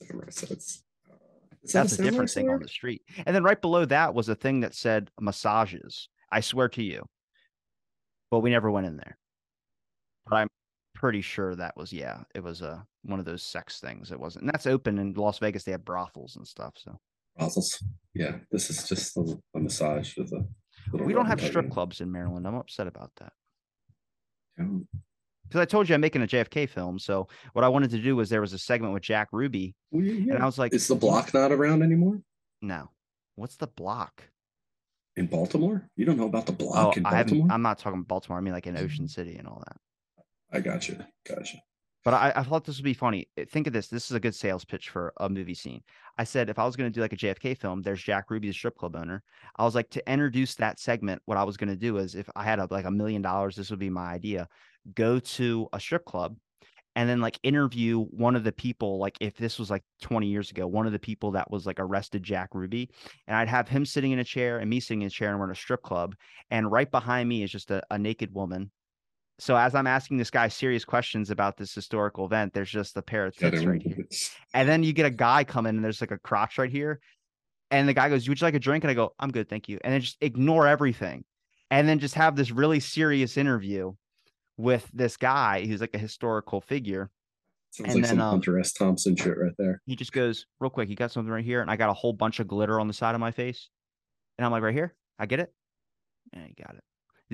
Samurai 0.03 0.29
swords. 0.29 0.83
That's 1.63 1.97
a, 1.97 2.01
a 2.01 2.05
different 2.05 2.29
sword? 2.29 2.45
thing 2.45 2.53
on 2.53 2.59
the 2.61 2.67
street, 2.67 3.01
and 3.25 3.33
then 3.33 3.43
right 3.43 3.59
below 3.59 3.85
that 3.85 4.13
was 4.13 4.27
a 4.27 4.35
thing 4.35 4.59
that 4.59 4.75
said 4.75 5.09
massages. 5.19 6.09
I 6.29 6.41
swear 6.41 6.67
to 6.69 6.83
you, 6.83 7.05
but 8.29 8.41
we 8.41 8.49
never 8.49 8.69
went 8.69 8.85
in 8.85 8.97
there. 8.97 9.17
But 10.29 10.35
I'm 10.35 10.49
pretty 10.93 11.21
sure 11.21 11.55
that 11.55 11.77
was 11.77 11.93
yeah, 11.93 12.23
it 12.35 12.43
was 12.43 12.61
a 12.61 12.69
uh, 12.69 12.79
one 13.03 13.19
of 13.19 13.25
those 13.25 13.43
sex 13.43 13.79
things. 13.79 14.11
It 14.11 14.19
wasn't. 14.19 14.43
And 14.43 14.53
that's 14.53 14.67
open 14.67 14.99
in 14.99 15.13
Las 15.13 15.39
Vegas. 15.39 15.63
They 15.63 15.71
have 15.71 15.85
brothels 15.85 16.35
and 16.35 16.45
stuff. 16.45 16.73
So 16.75 16.99
brothels. 17.37 17.81
Yeah, 18.13 18.39
this 18.51 18.69
is 18.69 18.89
just 18.89 19.15
a, 19.15 19.37
a 19.55 19.59
massage 19.59 20.17
with 20.17 20.33
a. 20.33 20.45
We 20.91 21.13
don't 21.13 21.27
have 21.27 21.41
strip 21.41 21.71
clubs 21.71 22.01
in 22.01 22.11
Maryland. 22.11 22.45
I'm 22.45 22.55
upset 22.55 22.87
about 22.87 23.11
that. 23.19 23.31
Oh. 24.59 24.81
Because 25.47 25.61
I 25.61 25.65
told 25.65 25.87
you 25.87 25.95
I'm 25.95 26.01
making 26.01 26.23
a 26.23 26.27
JFK 26.27 26.67
film. 26.67 26.99
So 26.99 27.27
what 27.53 27.63
I 27.63 27.69
wanted 27.69 27.91
to 27.91 27.99
do 27.99 28.15
was 28.15 28.29
there 28.29 28.41
was 28.41 28.53
a 28.53 28.59
segment 28.59 28.93
with 28.93 29.03
Jack 29.03 29.29
Ruby, 29.31 29.75
well, 29.91 30.03
yeah. 30.03 30.33
and 30.33 30.43
I 30.43 30.45
was 30.45 30.57
like, 30.57 30.73
"Is 30.73 30.87
the 30.87 30.95
block 30.95 31.33
not 31.33 31.51
around 31.51 31.83
anymore?" 31.83 32.21
No. 32.61 32.89
What's 33.35 33.55
the 33.55 33.67
block? 33.67 34.23
In 35.15 35.27
Baltimore? 35.27 35.87
You 35.95 36.05
don't 36.05 36.17
know 36.17 36.25
about 36.25 36.47
the 36.47 36.51
block 36.51 36.87
oh, 36.87 36.97
in 36.97 37.03
Baltimore? 37.03 37.47
I 37.49 37.53
am 37.53 37.61
not 37.61 37.79
talking 37.79 38.01
Baltimore. 38.03 38.37
I 38.37 38.41
mean 38.41 38.53
like 38.53 38.67
in 38.67 38.77
Ocean 38.77 39.07
City 39.07 39.37
and 39.37 39.47
all 39.47 39.63
that. 39.65 39.77
I 40.51 40.59
got 40.59 40.87
you. 40.89 40.97
Got 41.27 41.53
you. 41.53 41.59
But 42.07 42.13
I, 42.13 42.31
I 42.37 42.43
thought 42.43 42.63
this 42.63 42.77
would 42.77 42.85
be 42.85 42.93
funny. 42.93 43.27
Eh, 43.35 43.43
think 43.49 43.67
of 43.67 43.73
this. 43.73 43.89
This 43.89 44.05
is 44.09 44.15
a 44.15 44.19
good 44.21 44.33
sales 44.33 44.63
pitch 44.63 44.87
for 44.87 45.11
a 45.17 45.27
movie 45.27 45.53
scene. 45.53 45.83
I 46.17 46.23
said 46.23 46.49
if 46.49 46.57
I 46.57 46.65
was 46.65 46.77
going 46.77 46.89
to 46.89 46.93
do 46.93 47.01
like 47.01 47.11
a 47.11 47.17
JFK 47.17 47.57
film, 47.57 47.81
there's 47.81 48.01
Jack 48.01 48.31
Ruby, 48.31 48.47
the 48.47 48.53
strip 48.53 48.77
club 48.77 48.95
owner. 48.95 49.23
I 49.57 49.65
was 49.65 49.75
like 49.75 49.89
to 49.89 50.09
introduce 50.09 50.55
that 50.55 50.79
segment. 50.79 51.21
What 51.25 51.37
I 51.37 51.43
was 51.43 51.57
going 51.57 51.67
to 51.67 51.75
do 51.75 51.97
is 51.97 52.15
if 52.15 52.29
I 52.33 52.45
had 52.45 52.59
a, 52.59 52.67
like 52.71 52.85
a 52.85 52.91
million 52.91 53.21
dollars, 53.21 53.57
this 53.57 53.69
would 53.71 53.79
be 53.79 53.89
my 53.89 54.05
idea. 54.05 54.47
Go 54.95 55.19
to 55.19 55.67
a 55.73 55.81
strip 55.81 56.05
club 56.05 56.37
and 56.95 57.09
then 57.09 57.19
like 57.19 57.41
interview 57.43 58.05
one 58.05 58.37
of 58.37 58.45
the 58.45 58.53
people 58.53 58.99
like 58.99 59.17
if 59.19 59.35
this 59.35 59.59
was 59.59 59.69
like 59.69 59.83
20 60.01 60.27
years 60.27 60.49
ago 60.49 60.65
one 60.65 60.85
of 60.87 60.93
the 60.93 60.99
people 60.99 61.31
that 61.31 61.51
was 61.51 61.65
like 61.67 61.79
arrested 61.79 62.23
jack 62.23 62.49
ruby 62.53 62.89
and 63.27 63.37
i'd 63.37 63.47
have 63.47 63.67
him 63.67 63.85
sitting 63.85 64.13
in 64.13 64.19
a 64.19 64.23
chair 64.23 64.57
and 64.57 64.69
me 64.69 64.79
sitting 64.79 65.01
in 65.01 65.07
a 65.07 65.09
chair 65.11 65.29
and 65.29 65.37
we're 65.37 65.45
in 65.45 65.51
a 65.51 65.55
strip 65.55 65.83
club 65.83 66.15
and 66.49 66.71
right 66.71 66.89
behind 66.89 67.29
me 67.29 67.43
is 67.43 67.51
just 67.51 67.69
a, 67.69 67.83
a 67.91 67.99
naked 67.99 68.33
woman 68.33 68.71
so 69.39 69.55
as 69.55 69.75
I'm 69.75 69.85
asking 69.85 70.17
this 70.17 70.31
guy 70.31 70.47
serious 70.47 70.83
questions 70.83 71.29
about 71.29 71.57
this 71.57 71.73
historical 71.73 72.25
event, 72.25 72.53
there's 72.53 72.71
just 72.71 72.97
a 72.97 73.01
pair 73.01 73.27
of 73.27 73.35
tits 73.35 73.63
right 73.63 73.81
here. 73.81 74.07
And 74.53 74.67
then 74.67 74.83
you 74.83 74.93
get 74.93 75.05
a 75.05 75.11
guy 75.11 75.43
come 75.43 75.67
in 75.67 75.75
and 75.75 75.85
there's 75.85 76.01
like 76.01 76.11
a 76.11 76.17
crotch 76.17 76.57
right 76.57 76.71
here. 76.71 76.99
And 77.69 77.87
the 77.87 77.93
guy 77.93 78.09
goes, 78.09 78.27
Would 78.27 78.41
you 78.41 78.45
like 78.45 78.55
a 78.55 78.59
drink? 78.59 78.83
And 78.83 78.89
I 78.89 78.95
go, 78.95 79.13
I'm 79.19 79.31
good, 79.31 79.47
thank 79.47 79.69
you. 79.69 79.77
And 79.83 79.93
then 79.93 80.01
just 80.01 80.17
ignore 80.21 80.67
everything. 80.67 81.23
And 81.69 81.87
then 81.87 81.99
just 81.99 82.15
have 82.15 82.35
this 82.35 82.49
really 82.49 82.79
serious 82.79 83.37
interview 83.37 83.93
with 84.55 84.89
this 84.93 85.17
guy 85.17 85.65
who's 85.65 85.81
like 85.81 85.93
a 85.93 85.99
historical 85.99 86.61
figure. 86.61 87.11
Sounds 87.71 87.93
and 87.93 87.95
like 87.95 88.03
then, 88.03 88.17
some 88.17 88.21
um, 88.21 88.31
Hunter 88.31 88.57
S. 88.59 88.73
Thompson 88.73 89.15
shit 89.15 89.37
right 89.37 89.51
there. 89.59 89.81
He 89.85 89.95
just 89.95 90.13
goes, 90.13 90.47
real 90.59 90.69
quick, 90.69 90.89
you 90.89 90.95
got 90.95 91.11
something 91.11 91.31
right 91.31 91.45
here. 91.45 91.61
And 91.61 91.69
I 91.69 91.75
got 91.75 91.89
a 91.89 91.93
whole 91.93 92.13
bunch 92.13 92.39
of 92.39 92.47
glitter 92.47 92.79
on 92.79 92.87
the 92.87 92.93
side 92.93 93.13
of 93.13 93.21
my 93.21 93.31
face. 93.31 93.69
And 94.37 94.45
I'm 94.45 94.51
like, 94.51 94.63
right 94.63 94.73
here, 94.73 94.95
I 95.19 95.25
get 95.27 95.41
it. 95.41 95.53
And 96.33 96.47
he 96.47 96.53
got 96.53 96.73
it 96.73 96.83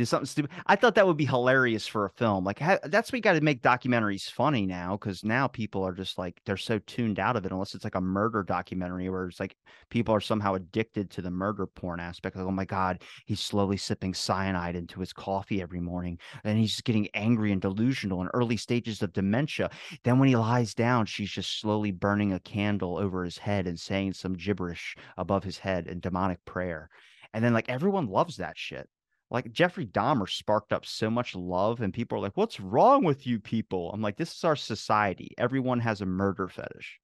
something 0.05 0.25
stupid. 0.25 0.51
I 0.65 0.75
thought 0.75 0.95
that 0.95 1.05
would 1.05 1.17
be 1.17 1.25
hilarious 1.25 1.85
for 1.85 2.05
a 2.05 2.09
film. 2.09 2.43
Like 2.43 2.59
that's 2.85 3.13
you 3.13 3.21
got 3.21 3.33
to 3.33 3.41
make 3.41 3.61
documentaries 3.61 4.29
funny 4.29 4.65
now, 4.65 4.97
because 4.97 5.23
now 5.23 5.47
people 5.47 5.83
are 5.83 5.93
just 5.93 6.17
like 6.17 6.41
they're 6.45 6.57
so 6.57 6.79
tuned 6.79 7.19
out 7.19 7.35
of 7.35 7.45
it. 7.45 7.51
Unless 7.51 7.75
it's 7.75 7.83
like 7.83 7.95
a 7.95 8.01
murder 8.01 8.43
documentary 8.43 9.09
where 9.09 9.27
it's 9.27 9.39
like 9.39 9.55
people 9.89 10.15
are 10.15 10.21
somehow 10.21 10.55
addicted 10.55 11.11
to 11.11 11.21
the 11.21 11.29
murder 11.29 11.67
porn 11.67 11.99
aspect. 11.99 12.35
Like, 12.35 12.45
oh 12.45 12.51
my 12.51 12.65
god, 12.65 13.03
he's 13.25 13.39
slowly 13.39 13.77
sipping 13.77 14.13
cyanide 14.13 14.75
into 14.75 14.99
his 14.99 15.13
coffee 15.13 15.61
every 15.61 15.81
morning, 15.81 16.17
and 16.43 16.57
he's 16.57 16.71
just 16.71 16.85
getting 16.85 17.07
angry 17.13 17.51
and 17.51 17.61
delusional 17.61 18.21
in 18.21 18.29
early 18.33 18.57
stages 18.57 19.01
of 19.03 19.13
dementia. 19.13 19.69
Then 20.03 20.19
when 20.19 20.29
he 20.29 20.35
lies 20.35 20.73
down, 20.73 21.05
she's 21.05 21.31
just 21.31 21.59
slowly 21.59 21.91
burning 21.91 22.33
a 22.33 22.39
candle 22.39 22.97
over 22.97 23.23
his 23.23 23.37
head 23.37 23.67
and 23.67 23.79
saying 23.79 24.13
some 24.13 24.33
gibberish 24.33 24.95
above 25.17 25.43
his 25.43 25.59
head 25.59 25.87
in 25.87 25.99
demonic 25.99 26.43
prayer. 26.45 26.89
And 27.33 27.43
then 27.43 27.53
like 27.53 27.69
everyone 27.69 28.07
loves 28.07 28.37
that 28.37 28.57
shit 28.57 28.89
like 29.33 29.51
Jeffrey 29.51 29.85
Dahmer 29.85 30.29
sparked 30.29 30.71
up 30.71 30.85
so 30.85 31.09
much 31.09 31.35
love, 31.35 31.81
and 31.81 31.93
people 31.93 32.17
are 32.17 32.21
like, 32.21 32.37
"What's 32.37 32.59
wrong 32.59 33.03
with 33.03 33.25
you 33.25 33.39
people?" 33.39 33.91
I'm 33.91 34.01
like, 34.01 34.15
"This 34.15 34.33
is 34.33 34.43
our 34.43 34.55
society. 34.55 35.33
Everyone 35.37 35.79
has 35.79 36.01
a 36.01 36.05
murder 36.05 36.47
fetish." 36.47 36.99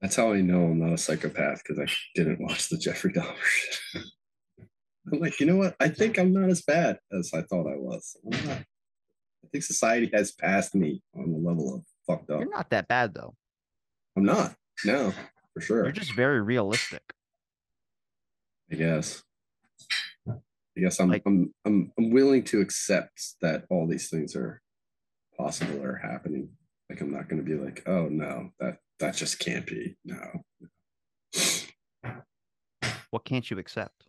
That's 0.00 0.16
how 0.16 0.32
I 0.32 0.40
know 0.42 0.66
I'm 0.66 0.78
not 0.78 0.92
a 0.92 0.98
psychopath 0.98 1.62
because 1.62 1.78
I 1.78 1.92
didn't 2.14 2.40
watch 2.40 2.68
the 2.68 2.78
Jeffrey 2.78 3.12
Dahmer 3.12 3.36
shit. 3.42 4.02
I'm 5.12 5.20
like, 5.20 5.38
you 5.40 5.46
know 5.46 5.56
what? 5.56 5.76
I 5.80 5.88
think 5.88 6.18
I'm 6.18 6.32
not 6.32 6.50
as 6.50 6.62
bad 6.62 6.98
as 7.12 7.32
I 7.32 7.42
thought 7.42 7.66
I 7.66 7.76
was. 7.76 8.16
I 8.32 8.64
think 9.52 9.62
society 9.62 10.10
has 10.12 10.32
passed 10.32 10.74
me 10.74 11.02
on 11.14 11.30
the 11.30 11.38
level 11.38 11.76
of 11.76 11.82
fucked 12.06 12.30
up. 12.30 12.40
You're 12.40 12.50
not 12.50 12.70
that 12.70 12.88
bad 12.88 13.14
though. 13.14 13.34
I'm 14.16 14.24
not. 14.24 14.56
No, 14.84 15.12
for 15.54 15.60
sure. 15.60 15.84
You're 15.84 15.92
just 15.92 16.12
very 16.12 16.40
realistic. 16.40 17.02
I 18.70 18.74
guess. 18.74 19.22
I 20.76 20.80
guess 20.80 21.00
I'm, 21.00 21.08
like, 21.08 21.22
I'm 21.26 21.54
I'm 21.64 21.92
I'm 21.98 22.10
willing 22.10 22.44
to 22.44 22.60
accept 22.60 23.34
that 23.40 23.64
all 23.70 23.86
these 23.86 24.10
things 24.10 24.36
are 24.36 24.60
possible 25.36 25.82
or 25.82 25.96
happening. 25.96 26.50
Like 26.90 27.00
I'm 27.00 27.12
not 27.12 27.28
going 27.28 27.44
to 27.44 27.48
be 27.50 27.56
like, 27.56 27.82
oh 27.86 28.08
no, 28.08 28.50
that 28.60 28.78
that 29.00 29.16
just 29.16 29.38
can't 29.38 29.66
be. 29.66 29.96
No. 30.04 30.42
What 33.10 33.24
can't 33.24 33.50
you 33.50 33.58
accept? 33.58 34.04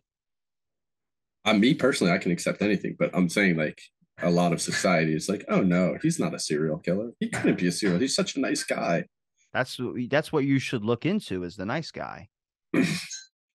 Uh, 1.44 1.54
me 1.54 1.72
personally, 1.72 2.12
I 2.12 2.18
can 2.18 2.32
accept 2.32 2.60
anything, 2.60 2.96
but 2.98 3.10
I'm 3.14 3.28
saying 3.28 3.56
like 3.56 3.80
a 4.20 4.30
lot 4.30 4.52
of 4.52 4.60
society 4.60 5.14
is 5.14 5.28
like, 5.28 5.44
oh 5.48 5.62
no, 5.62 5.96
he's 6.02 6.18
not 6.18 6.34
a 6.34 6.38
serial 6.38 6.78
killer. 6.78 7.12
He 7.20 7.28
couldn't 7.28 7.58
be 7.58 7.68
a 7.68 7.72
serial. 7.72 7.98
He's 7.98 8.14
such 8.14 8.36
a 8.36 8.40
nice 8.40 8.64
guy. 8.64 9.06
That's 9.54 9.80
that's 10.10 10.32
what 10.32 10.44
you 10.44 10.58
should 10.58 10.84
look 10.84 11.06
into 11.06 11.44
is 11.44 11.56
the 11.56 11.64
nice 11.64 11.90
guy. 11.90 12.28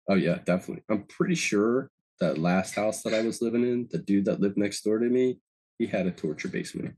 oh 0.10 0.16
yeah, 0.16 0.40
definitely. 0.44 0.84
I'm 0.90 1.04
pretty 1.04 1.36
sure 1.36 1.90
that 2.24 2.38
last 2.38 2.76
house 2.76 3.02
that 3.04 3.14
I 3.14 3.22
was 3.22 3.42
living 3.42 3.64
in, 3.64 3.88
the 3.92 3.98
dude 3.98 4.26
that 4.26 4.40
lived 4.40 4.58
next 4.58 4.84
door 4.84 5.00
to 5.00 5.06
me, 5.06 5.40
he 5.78 5.88
had 5.88 6.08
a 6.08 6.12
torture 6.12 6.48
basement. 6.48 6.96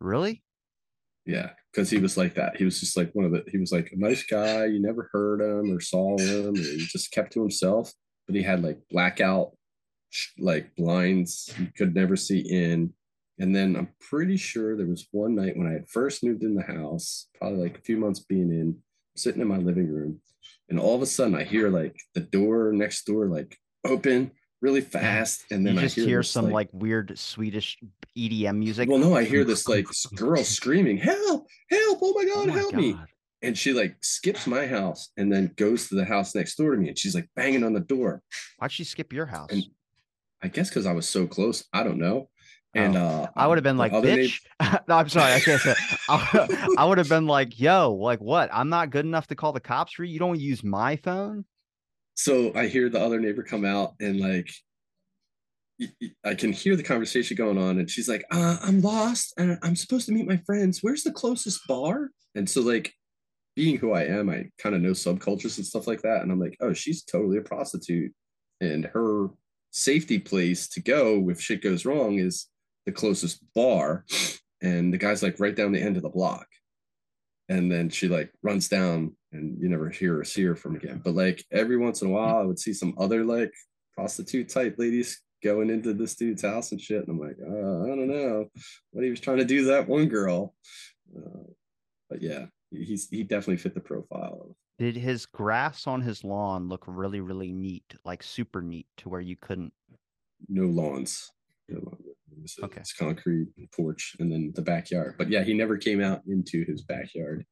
Really? 0.00 0.42
Yeah, 1.24 1.50
because 1.70 1.88
he 1.90 1.98
was 1.98 2.16
like 2.16 2.34
that. 2.34 2.56
He 2.56 2.64
was 2.64 2.80
just 2.80 2.96
like 2.96 3.12
one 3.12 3.24
of 3.24 3.32
the. 3.32 3.44
He 3.48 3.58
was 3.58 3.72
like 3.72 3.92
a 3.92 3.98
nice 3.98 4.24
guy. 4.24 4.66
You 4.66 4.80
never 4.80 5.08
heard 5.12 5.40
him 5.40 5.72
or 5.72 5.80
saw 5.80 6.18
him. 6.18 6.56
he 6.56 6.78
just 6.78 7.12
kept 7.12 7.32
to 7.34 7.40
himself. 7.40 7.92
But 8.26 8.36
he 8.36 8.42
had 8.42 8.62
like 8.62 8.80
blackout, 8.90 9.52
like 10.38 10.74
blinds. 10.76 11.52
You 11.58 11.68
could 11.76 11.94
never 11.94 12.16
see 12.16 12.40
in. 12.40 12.92
And 13.38 13.54
then 13.54 13.76
I'm 13.76 13.88
pretty 14.00 14.36
sure 14.36 14.76
there 14.76 14.86
was 14.86 15.08
one 15.10 15.34
night 15.34 15.56
when 15.56 15.66
I 15.66 15.72
had 15.72 15.88
first 15.88 16.22
moved 16.22 16.42
in 16.42 16.54
the 16.54 16.62
house, 16.62 17.28
probably 17.38 17.62
like 17.62 17.78
a 17.78 17.82
few 17.82 17.96
months 17.96 18.20
being 18.20 18.50
in, 18.50 18.76
sitting 19.16 19.40
in 19.40 19.48
my 19.48 19.56
living 19.56 19.88
room, 19.88 20.20
and 20.68 20.78
all 20.78 20.94
of 20.94 21.02
a 21.02 21.06
sudden 21.06 21.34
I 21.34 21.44
hear 21.44 21.68
like 21.68 21.96
the 22.14 22.20
door 22.20 22.72
next 22.72 23.04
door 23.04 23.26
like 23.26 23.58
open 23.84 24.32
really 24.62 24.80
fast 24.80 25.44
and 25.50 25.66
then 25.66 25.74
you 25.74 25.80
just 25.80 25.98
I 25.98 26.00
hear, 26.02 26.08
hear 26.08 26.22
some 26.22 26.44
like, 26.46 26.52
like, 26.52 26.68
weird 26.72 27.18
swedish 27.18 27.78
edm 28.16 28.56
music 28.58 28.88
well 28.88 28.98
no 28.98 29.14
i 29.16 29.24
hear 29.24 29.44
this 29.44 29.68
like 29.68 29.86
girl 30.14 30.44
screaming 30.44 30.96
help 30.96 31.46
help 31.68 31.98
oh 32.00 32.14
my 32.16 32.24
god 32.24 32.44
oh 32.44 32.46
my 32.46 32.52
help 32.52 32.72
god. 32.72 32.80
me 32.80 32.96
and 33.42 33.58
she 33.58 33.72
like 33.72 33.96
skips 34.02 34.46
my 34.46 34.66
house 34.66 35.10
and 35.16 35.32
then 35.32 35.52
goes 35.56 35.88
to 35.88 35.96
the 35.96 36.04
house 36.04 36.34
next 36.34 36.54
door 36.56 36.70
to 36.70 36.76
me 36.76 36.88
and 36.88 36.98
she's 36.98 37.14
like 37.14 37.28
banging 37.34 37.64
on 37.64 37.72
the 37.72 37.80
door 37.80 38.22
why'd 38.58 38.70
she 38.70 38.84
skip 38.84 39.12
your 39.12 39.26
house 39.26 39.50
and 39.50 39.64
i 40.42 40.48
guess 40.48 40.68
because 40.68 40.86
i 40.86 40.92
was 40.92 41.08
so 41.08 41.26
close 41.26 41.64
i 41.72 41.82
don't 41.82 41.98
know 41.98 42.28
And 42.74 42.96
Oh. 42.96 43.00
uh, 43.00 43.26
I 43.36 43.46
would 43.46 43.58
have 43.58 43.64
been 43.64 43.76
like, 43.76 43.92
bitch. 43.92 44.40
no, 44.88 44.94
I'm 44.96 45.08
sorry. 45.10 45.34
I 45.34 45.40
can't 45.40 45.60
say. 45.60 45.74
I, 46.08 46.72
I 46.78 46.84
would 46.86 46.96
have 46.96 47.08
been 47.08 47.26
like, 47.26 47.60
yo, 47.60 47.92
like 47.92 48.20
what? 48.20 48.48
I'm 48.50 48.70
not 48.70 48.88
good 48.88 49.04
enough 49.04 49.26
to 49.26 49.34
call 49.34 49.52
the 49.52 49.60
cops 49.60 49.92
for 49.92 50.04
you. 50.04 50.12
You 50.14 50.18
don't 50.18 50.40
use 50.40 50.64
my 50.64 50.96
phone. 50.96 51.44
So 52.14 52.52
I 52.54 52.66
hear 52.68 52.88
the 52.88 53.00
other 53.00 53.20
neighbor 53.20 53.42
come 53.42 53.64
out 53.64 53.94
and 54.00 54.20
like 54.20 54.50
I 56.24 56.34
can 56.34 56.52
hear 56.52 56.76
the 56.76 56.82
conversation 56.82 57.36
going 57.36 57.58
on, 57.58 57.78
and 57.78 57.90
she's 57.90 58.08
like, 58.08 58.24
uh, 58.30 58.58
"I'm 58.62 58.80
lost, 58.80 59.34
and 59.36 59.58
I'm 59.62 59.76
supposed 59.76 60.06
to 60.06 60.12
meet 60.12 60.26
my 60.26 60.36
friends. 60.38 60.80
Where's 60.80 61.02
the 61.02 61.12
closest 61.12 61.66
bar?" 61.66 62.10
And 62.34 62.48
so, 62.48 62.60
like, 62.60 62.92
being 63.56 63.78
who 63.78 63.92
I 63.92 64.04
am, 64.04 64.30
I 64.30 64.46
kind 64.58 64.74
of 64.74 64.80
know 64.80 64.92
subcultures 64.92 65.56
and 65.56 65.66
stuff 65.66 65.86
like 65.86 66.02
that, 66.02 66.22
and 66.22 66.30
I'm 66.30 66.40
like, 66.40 66.56
"Oh, 66.60 66.72
she's 66.72 67.02
totally 67.02 67.38
a 67.38 67.42
prostitute, 67.42 68.12
and 68.60 68.84
her 68.86 69.28
safety 69.70 70.18
place 70.18 70.68
to 70.68 70.80
go 70.80 71.28
if 71.30 71.40
shit 71.40 71.62
goes 71.62 71.84
wrong 71.84 72.18
is 72.18 72.46
the 72.86 72.92
closest 72.92 73.42
bar." 73.54 74.04
And 74.60 74.92
the 74.92 74.98
guy's 74.98 75.22
like 75.22 75.40
right 75.40 75.56
down 75.56 75.72
the 75.72 75.82
end 75.82 75.96
of 75.96 76.04
the 76.04 76.08
block, 76.08 76.46
and 77.52 77.70
then 77.70 77.90
she 77.90 78.08
like 78.08 78.32
runs 78.42 78.68
down, 78.68 79.14
and 79.32 79.58
you 79.60 79.68
never 79.68 79.90
hear 79.90 80.18
or 80.18 80.24
see 80.24 80.42
her 80.44 80.56
from 80.56 80.76
again. 80.76 81.00
But 81.04 81.14
like 81.14 81.44
every 81.52 81.76
once 81.76 82.00
in 82.00 82.08
a 82.08 82.10
while, 82.10 82.38
I 82.38 82.44
would 82.44 82.58
see 82.58 82.72
some 82.72 82.94
other 82.98 83.24
like 83.24 83.52
prostitute 83.94 84.48
type 84.48 84.76
ladies 84.78 85.20
going 85.44 85.68
into 85.68 85.92
this 85.92 86.14
dude's 86.14 86.42
house 86.42 86.72
and 86.72 86.80
shit. 86.80 87.06
And 87.06 87.08
I'm 87.10 87.18
like, 87.18 87.36
uh, 87.40 87.84
I 87.84 87.88
don't 87.94 88.08
know 88.08 88.46
what 88.92 89.04
he 89.04 89.10
was 89.10 89.20
trying 89.20 89.38
to 89.38 89.44
do 89.44 89.66
that 89.66 89.88
one 89.88 90.08
girl. 90.08 90.54
Uh, 91.14 91.50
but 92.08 92.22
yeah, 92.22 92.46
he's 92.70 93.08
he 93.08 93.22
definitely 93.22 93.58
fit 93.58 93.74
the 93.74 93.80
profile 93.80 94.46
of 94.48 94.56
Did 94.78 94.96
his 94.96 95.26
grass 95.26 95.86
on 95.86 96.00
his 96.00 96.24
lawn 96.24 96.68
look 96.68 96.84
really, 96.86 97.20
really 97.20 97.52
neat, 97.52 97.94
like 98.04 98.22
super 98.22 98.62
neat, 98.62 98.86
to 98.98 99.10
where 99.10 99.20
you 99.20 99.36
couldn't? 99.36 99.72
no 100.48 100.64
lawns. 100.64 101.30
No 101.68 101.80
lawn. 101.84 101.98
It's, 102.42 102.58
Okay. 102.62 102.80
it's 102.80 102.92
concrete 102.92 103.48
porch 103.74 104.16
and 104.18 104.30
then 104.30 104.52
the 104.54 104.62
backyard. 104.62 105.14
But 105.18 105.28
yeah, 105.30 105.42
he 105.44 105.54
never 105.54 105.76
came 105.76 106.02
out 106.02 106.22
into 106.26 106.64
his 106.64 106.82
backyard. 106.82 107.44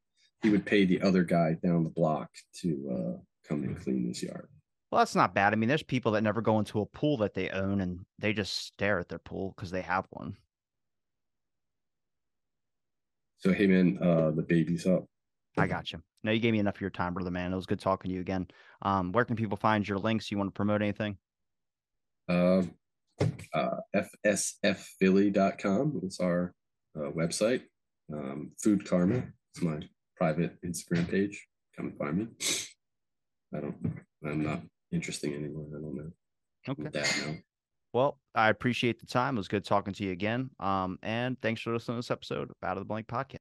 He 0.43 0.51
would 0.51 0.65
pay 0.65 0.85
the 0.85 1.01
other 1.03 1.23
guy 1.25 1.57
down 1.63 1.85
the 1.85 1.91
block 1.91 2.31
to 2.63 2.69
uh, 2.91 3.21
come 3.49 3.63
and 3.63 3.79
clean 3.79 4.07
his 4.07 4.23
yard. 4.23 4.49
Well, 4.91 5.01
that's 5.01 5.15
not 5.15 5.35
bad. 5.35 5.53
I 5.53 5.57
mean, 5.57 5.69
there's 5.69 5.83
people 5.83 6.13
that 6.13 6.23
never 6.23 6.41
go 6.41 6.59
into 6.59 6.81
a 6.81 6.87
pool 6.87 7.19
that 7.19 7.35
they 7.35 7.51
own 7.51 7.81
and 7.81 8.01
they 8.19 8.33
just 8.33 8.57
stare 8.57 8.99
at 8.99 9.09
their 9.09 9.19
pool 9.21 9.53
because 9.55 9.71
they 9.71 9.83
have 9.83 10.07
one. 10.11 10.37
So 13.39 13.53
hey 13.53 13.67
man, 13.67 13.99
uh, 14.03 14.31
the 14.33 14.43
baby's 14.43 14.87
up. 14.87 15.05
I 15.57 15.67
got 15.67 15.93
you. 15.93 16.03
No, 16.23 16.33
you 16.33 16.41
gave 16.41 16.53
me 16.53 16.59
enough 16.59 16.75
of 16.77 16.81
your 16.81 16.91
time, 16.91 17.15
brother 17.15 17.31
man. 17.31 17.53
It 17.53 17.57
was 17.57 17.67
good 17.67 17.81
talking 17.81 18.11
to 18.11 18.15
you 18.15 18.21
again. 18.21 18.49
Um, 18.83 19.13
where 19.13 19.25
can 19.25 19.37
people 19.37 19.57
find 19.57 19.87
your 19.87 19.99
links? 19.99 20.31
You 20.31 20.39
want 20.39 20.49
to 20.49 20.53
promote 20.53 20.83
anything? 20.83 21.17
uh, 22.29 22.63
uh, 23.55 23.81
fsfphilly.com 24.27 26.01
is 26.05 26.21
our 26.21 26.55
uh, 26.97 27.11
website. 27.11 27.63
Um, 28.13 28.53
Food 28.63 28.85
Karma 28.87 29.25
is 29.57 29.63
my 29.63 29.81
private 30.17 30.57
Instagram 30.63 31.09
page. 31.09 31.47
Come 31.77 31.87
and 31.87 31.99
find 31.99 32.19
me. 32.19 32.27
I 33.55 33.61
don't. 33.61 33.77
I'm 34.25 34.43
not 34.43 34.61
interesting 34.93 35.35
anymore. 35.35 35.67
I 35.69 35.81
don't 35.81 35.97
know. 35.97 36.11
Okay. 36.69 36.83
I'm 36.87 36.93
now. 37.33 37.39
Well, 37.93 38.19
I 38.35 38.51
appreciate 38.51 39.01
the 39.01 39.07
time. 39.07 39.37
It 39.37 39.41
was 39.41 39.49
good 39.49 39.65
talking 39.65 39.93
to 39.95 40.05
you 40.05 40.13
again. 40.13 40.51
Um, 40.61 40.99
and 41.03 41.41
thanks 41.41 41.61
for 41.61 41.73
listening 41.73 41.97
to 41.97 41.99
this 41.99 42.11
episode 42.11 42.51
of 42.51 42.57
Out 42.63 42.77
of 42.77 42.83
the 42.83 42.85
Blank 42.85 43.09
Podcast. 43.09 43.39